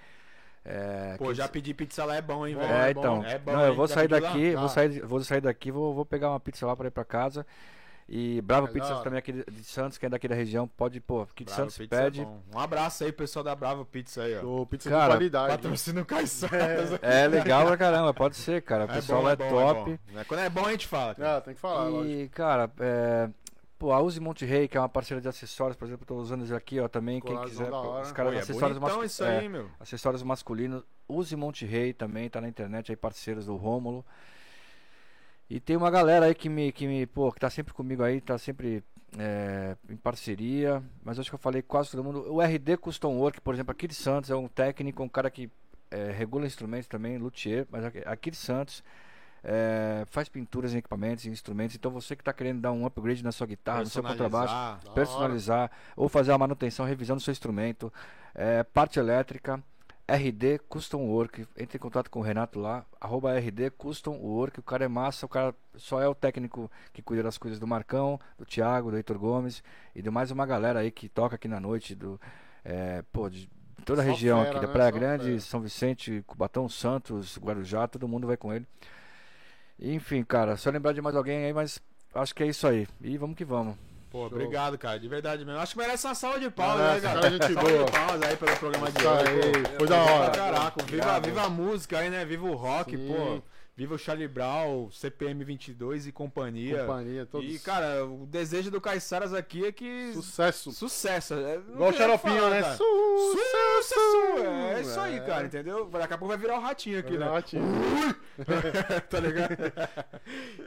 É, 0.65 1.17
Pô, 1.17 1.29
que- 1.29 1.35
já 1.35 1.49
pedi 1.49 1.73
pizza 1.73 2.05
lá, 2.05 2.17
é 2.17 2.23
bom, 2.23 2.47
hein, 2.47 2.55
Bom, 2.55 2.61
velho? 2.61 2.73
é, 2.73 2.95
bom, 2.95 3.01
então. 3.01 3.25
é 3.25 3.39
bom, 3.39 3.53
não, 3.53 3.67
eu 3.67 3.75
vou 3.75 3.89
sair 3.89 4.11
lá? 4.11 4.21
daqui, 4.21 4.53
Tá. 4.53 4.61
vou 4.61 4.69
sair, 4.69 5.01
vou 5.07 5.25
sair 5.25 5.41
daqui, 5.41 5.71
vou, 5.71 5.95
vou 5.95 6.05
pegar 6.05 6.29
uma 6.31 6.41
pizza 6.41 6.67
lá 6.67 6.77
para 6.77 6.89
ir 6.89 6.91
para 6.91 7.05
casa. 7.05 7.47
E 8.13 8.41
Bravo 8.41 8.67
É 8.67 8.71
Pizzas 8.73 9.01
também 9.05 9.21
aqui 9.21 9.31
de, 9.33 9.45
Santos, 9.63 9.97
quem 9.97 10.09
é 10.09 10.11
daqui 10.11 10.27
da 10.27 10.35
região, 10.35 10.67
pode, 10.67 11.01
pô, 11.01 11.23
aqui 11.23 11.45
de 11.45 11.53
Bravo 11.53 11.61
Santos 11.63 11.79
Pizza 11.79 11.95
é 11.95 12.03
pede. 12.07 12.25
bom. 12.25 12.43
Um 12.53 12.59
abraço 12.59 13.05
aí, 13.05 13.13
pessoal 13.13 13.45
da 13.45 13.55
Bravo 13.55 13.85
Pizza 13.85 14.23
aí, 14.25 14.37
ó. 14.37 14.41
Do 14.41 14.67
pizza 14.67 14.91
Cara, 14.91 15.05
de 15.05 15.11
qualidade. 15.11 15.53
Patrocina 15.53 16.01
o 16.01 16.05
Caixaras. 16.05 16.99
É 17.03 17.29
legal 17.29 17.65
pra 17.69 17.77
caramba, 17.77 18.13
pode 18.13 18.35
ser, 18.37 18.63
cara. 18.63 18.87
O 18.87 18.91
É 18.91 18.95
pessoal 18.95 19.23
bom, 19.23 19.29
é, 19.29 19.33
é 19.33 19.37
bom, 19.37 19.49
top. 19.49 19.81
é 19.81 19.85
bom. 19.85 19.99
Né? 20.13 20.25
Quando 20.27 20.41
é 20.41 20.51
bom, 20.51 20.67
a 20.67 20.73
gente 20.73 20.89
fala. 20.89 21.15
cara. 21.15 21.37
Ah, 21.37 21.41
tem 21.41 21.55
que 21.55 21.61
falar, 21.61 21.85
lógico. 21.85 22.13
e, 22.13 22.29
cara, 22.31 22.69
é, 22.81 23.31
pô, 23.81 23.93
a 23.93 24.01
Uzi 24.03 24.21
Monte 24.21 24.45
Rey, 24.45 24.69
que 24.69 24.77
é 24.77 24.81
uma 24.81 24.91
parceira 24.91 25.23
de 25.23 25.27
acessórios, 25.27 25.75
por 25.75 25.87
exemplo, 25.87 26.03
eu 26.03 26.07
tô 26.07 26.17
usando 26.17 26.43
eles 26.43 26.53
aqui, 26.53 26.79
ó, 26.79 26.87
também. 26.87 27.19
Quem 27.19 27.35
quiser, 27.45 27.71
pô, 27.71 27.99
os 27.99 28.13
caras 28.13 28.35
e 28.35 28.37
é 28.37 28.41
acessórios 28.41 28.79
isso 29.11 29.25
é, 29.25 29.39
aí, 29.39 29.49
meu. 29.49 29.71
acessórios 29.81 30.23
masculinos. 30.23 30.85
Use 31.09 31.35
Monte 31.35 31.65
Rey 31.65 31.95
também, 31.95 32.29
tá 32.29 32.43
na 32.43 32.49
internet 32.49 32.93
aí, 32.93 32.97
parceiros 32.97 33.47
do 33.47 33.57
Rômulo. 33.57 34.05
E 35.49 35.59
tem 35.59 35.77
uma 35.77 35.91
galera 35.91 36.27
aí 36.27 36.35
que 36.35 36.51
me, 36.51 36.71
que 36.71 36.87
me, 36.87 37.07
pô, 37.07 37.33
que 37.33 37.41
tá 37.41 37.49
sempre 37.49 37.73
comigo 37.73 38.03
aí, 38.03 38.21
tá 38.21 38.37
sempre 38.37 38.85
é, 39.19 39.75
em 39.89 39.97
parceria. 39.97 40.83
Mas 41.03 41.19
acho 41.19 41.31
que 41.31 41.35
eu 41.35 41.41
falei 41.41 41.63
quase 41.63 41.91
todo 41.91 42.05
mundo. 42.05 42.31
O 42.31 42.43
RD 42.43 42.77
Custom 42.77 43.17
Work, 43.17 43.41
por 43.41 43.55
exemplo, 43.55 43.73
aqui 43.73 43.89
de 43.89 43.95
Santos, 43.95 44.31
é 44.31 44.37
um 44.37 44.47
técnico, 44.47 45.03
um 45.03 45.09
cara 45.09 45.31
que 45.31 45.51
é, 45.91 46.13
regula 46.13 46.47
instrumentos 46.47 46.87
também, 46.87 47.17
luthier, 47.17 47.67
mas 47.71 47.83
aqui, 47.83 48.03
aqui 48.05 48.31
de 48.31 48.37
Santos. 48.37 48.85
É, 49.43 50.05
faz 50.11 50.29
pinturas 50.29 50.75
em 50.75 50.79
equipamentos 50.79 51.25
e 51.25 51.31
instrumentos. 51.31 51.77
Então 51.77 51.91
você 51.91 52.15
que 52.15 52.23
está 52.23 52.33
querendo 52.33 52.61
dar 52.61 52.73
um 52.73 52.87
upgrade 52.87 53.25
na 53.25 53.33
sua 53.33 53.47
guitarra, 53.47 53.81
no 53.81 53.87
seu 53.87 54.03
contrabaixo, 54.03 54.55
Personalizar. 54.95 55.71
Ou 55.97 56.09
fazer 56.09 56.33
a 56.33 56.39
manutenção, 56.39 56.87
revisão 56.87 57.17
do 57.17 57.23
seu 57.23 57.33
instrumento, 57.33 57.93
é, 58.35 58.63
parte 58.63 58.99
elétrica, 58.99 59.63
RD 60.07 60.59
Custom 60.69 61.07
Work. 61.07 61.47
Entre 61.57 61.77
em 61.77 61.81
contato 61.81 62.11
com 62.11 62.21
o 62.21 62.23
Renato 62.23 62.59
lá, 62.59 62.85
arroba 63.01 63.33
RD 63.39 63.71
Custom 63.71 64.17
Work. 64.17 64.61
O 64.61 64.63
cara 64.63 64.85
é 64.85 64.89
massa, 64.89 65.25
o 65.25 65.29
cara 65.29 65.55
só 65.77 66.01
é 66.01 66.09
o 66.09 66.15
técnico 66.15 66.71
que 66.93 67.03
cuida 67.03 67.23
das 67.23 67.39
coisas 67.39 67.59
do 67.59 67.67
Marcão, 67.67 68.19
do 68.39 68.45
Thiago, 68.45 68.91
do 68.91 68.97
Heitor 68.97 69.19
Gomes 69.19 69.63
e 69.95 70.03
de 70.03 70.11
mais 70.11 70.31
uma 70.31 70.45
galera 70.45 70.81
aí 70.81 70.91
que 70.91 71.09
toca 71.09 71.37
aqui 71.37 71.49
na 71.49 71.61
noite 71.61 71.95
do. 71.95 72.21
é, 72.65 73.03
pô, 73.13 73.31
de 73.31 73.49
toda 73.85 74.03
a 74.03 74.05
Só 74.05 74.11
região 74.11 74.39
fera, 74.39 74.51
aqui, 74.51 74.61
da 74.61 74.67
né? 74.67 74.73
Praia 74.73 74.91
Grande. 74.91 75.41
São 75.41 75.61
Vicente, 75.61 76.23
Cubatão, 76.27 76.69
Santos, 76.69 77.39
Guarujá, 77.39 77.87
todo 77.89 78.09
mundo 78.09 78.27
vai 78.27 78.37
com 78.37 78.53
ele. 78.53 78.67
Enfim, 79.81 80.23
cara, 80.23 80.57
só 80.57 80.71
lembrar 80.71 80.93
de 80.93 81.01
mais 81.01 81.17
alguém 81.17 81.47
aí, 81.47 81.53
mas 81.53 81.81
acho 82.15 82.35
que 82.35 82.43
é 82.43 82.47
isso 82.47 82.67
aí. 82.67 82.87
E 83.01 83.17
vamos 83.17 83.37
que 83.37 83.45
vamos. 83.45 83.77
Pô, 84.11 84.29
Show. 84.29 84.39
obrigado, 84.39 84.77
cara. 84.77 84.99
De 84.99 85.09
verdade 85.09 85.45
mesmo. 85.45 85.61
Acho 85.61 85.73
que 85.75 85.79
merece 85.79 86.07
uma 86.07 86.15
salva 86.17 86.41
de 86.41 86.51
palmas, 86.51 87.01
né, 87.01 87.01
cara, 87.01 87.23
salva 87.23 87.61
boa. 87.63 87.85
de 87.85 87.93
palmas 87.93 88.23
aí 88.23 88.37
pelo 88.37 88.57
programa 88.57 88.91
de 88.91 89.07
hoje. 89.07 89.77
foi 89.79 89.87
da 89.87 90.05
Pra 90.05 90.13
hora. 90.15 90.31
Caraca, 90.33 90.85
viva, 90.85 91.21
viva 91.21 91.43
a 91.43 91.49
música 91.49 91.99
aí, 91.99 92.11
né? 92.11 92.25
Viva 92.25 92.47
o 92.47 92.55
rock, 92.55 92.97
Sim. 92.97 93.07
pô. 93.07 93.43
Viva 93.81 93.95
o 93.95 93.99
Charlie 93.99 94.29
Brown, 94.29 94.91
CPM 94.91 95.43
22 95.43 96.07
e 96.07 96.13
companhia. 96.13 96.81
Companhia, 96.81 97.25
todos. 97.25 97.51
E, 97.51 97.59
cara, 97.59 98.05
o 98.05 98.27
desejo 98.27 98.71
do 98.71 98.79
Caiçaras 98.79 99.33
aqui 99.33 99.65
é 99.65 99.73
que. 99.73 100.13
Sucesso. 100.13 100.71
Sucesso. 100.71 101.33
é, 101.33 101.55
Igual 101.57 101.89
o 101.91 101.95
o 101.95 101.97
xaropinho, 101.97 102.37
falar, 102.37 102.51
né? 102.51 102.61
cara. 102.61 102.77
Sucesso. 102.77 103.95
É 104.77 104.81
isso 104.83 105.01
aí, 105.01 105.17
É. 105.17 105.21
cara, 105.21 105.47
entendeu? 105.47 105.89
Daqui 105.89 106.13
a 106.13 106.19
pouco 106.19 106.29
vai 106.29 106.37
virar 106.37 106.59
o 106.59 106.61
ratinho 106.61 106.99
aqui, 106.99 107.17
né? 107.17 107.27
Ótimo. 107.27 107.65
tá 109.09 109.19
ligado? 109.19 109.57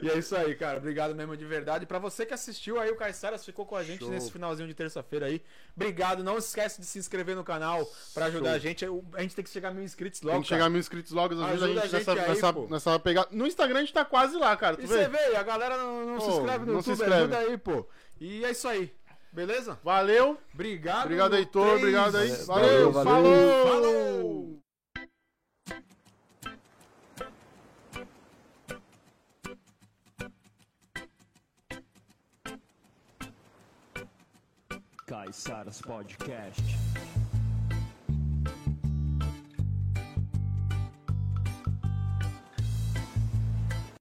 e 0.02 0.10
é 0.10 0.18
isso 0.18 0.34
aí, 0.34 0.52
cara. 0.56 0.78
Obrigado 0.78 1.14
mesmo 1.14 1.36
de 1.36 1.44
verdade. 1.44 1.86
Pra 1.86 2.00
você 2.00 2.26
que 2.26 2.34
assistiu 2.34 2.80
aí, 2.80 2.90
o 2.90 2.96
Caissaras 2.96 3.44
ficou 3.44 3.64
com 3.64 3.76
a 3.76 3.84
gente 3.84 4.00
Show. 4.00 4.10
nesse 4.10 4.32
finalzinho 4.32 4.66
de 4.66 4.74
terça-feira 4.74 5.26
aí. 5.26 5.40
Obrigado. 5.76 6.24
Não 6.24 6.36
esquece 6.36 6.80
de 6.80 6.86
se 6.88 6.98
inscrever 6.98 7.36
no 7.36 7.44
canal 7.44 7.88
pra 8.12 8.24
ajudar 8.26 8.48
Show. 8.48 8.56
a 8.56 8.58
gente. 8.58 8.84
A 9.12 9.22
gente 9.22 9.36
tem 9.36 9.44
que 9.44 9.50
chegar 9.50 9.68
a 9.68 9.72
mil 9.72 9.84
inscritos 9.84 10.20
logo. 10.20 10.34
Tem 10.34 10.42
que 10.42 10.48
chegar 10.48 10.64
a 10.64 10.68
mil 10.68 10.80
inscritos 10.80 11.12
logo, 11.12 11.34
ajuda, 11.34 11.46
Ajuda 11.46 11.64
a 11.64 11.68
gente, 11.68 11.78
a 11.78 11.98
gente 11.98 12.08
nessa, 12.08 12.12
aí, 12.12 12.28
nessa, 12.28 12.52
nessa 12.70 13.03
pegada. 13.04 13.28
No 13.30 13.46
Instagram 13.46 13.78
a 13.78 13.82
gente 13.82 13.92
tá 13.92 14.04
quase 14.04 14.36
lá, 14.36 14.56
cara. 14.56 14.76
Tu 14.76 14.82
E 14.82 14.86
vê? 14.86 14.94
você 15.04 15.08
vê, 15.08 15.36
a 15.36 15.42
galera 15.42 15.76
não, 15.76 16.06
não 16.06 16.20
se 16.20 16.28
inscreve 16.30 16.64
no 16.66 16.72
não 16.72 16.82
se 16.82 16.90
YouTube, 16.90 17.04
inscreve. 17.06 17.22
ajuda 17.36 17.38
aí, 17.38 17.58
pô. 17.58 17.86
E 18.20 18.44
é 18.44 18.50
isso 18.50 18.66
aí. 18.66 18.92
Beleza? 19.32 19.78
Valeu. 19.84 20.38
Obrigado. 20.52 21.04
Obrigado, 21.04 21.36
Heitor. 21.36 21.64
Três. 21.66 21.78
Obrigado 21.80 22.16
aí. 22.16 22.30
Valeu, 22.46 22.92
Valeu. 22.92 22.92
valeu. 22.92 23.64
Falou. 23.64 23.64
Falou! 23.66 24.54
Caiçaras 35.06 35.80
Podcast. 35.82 36.62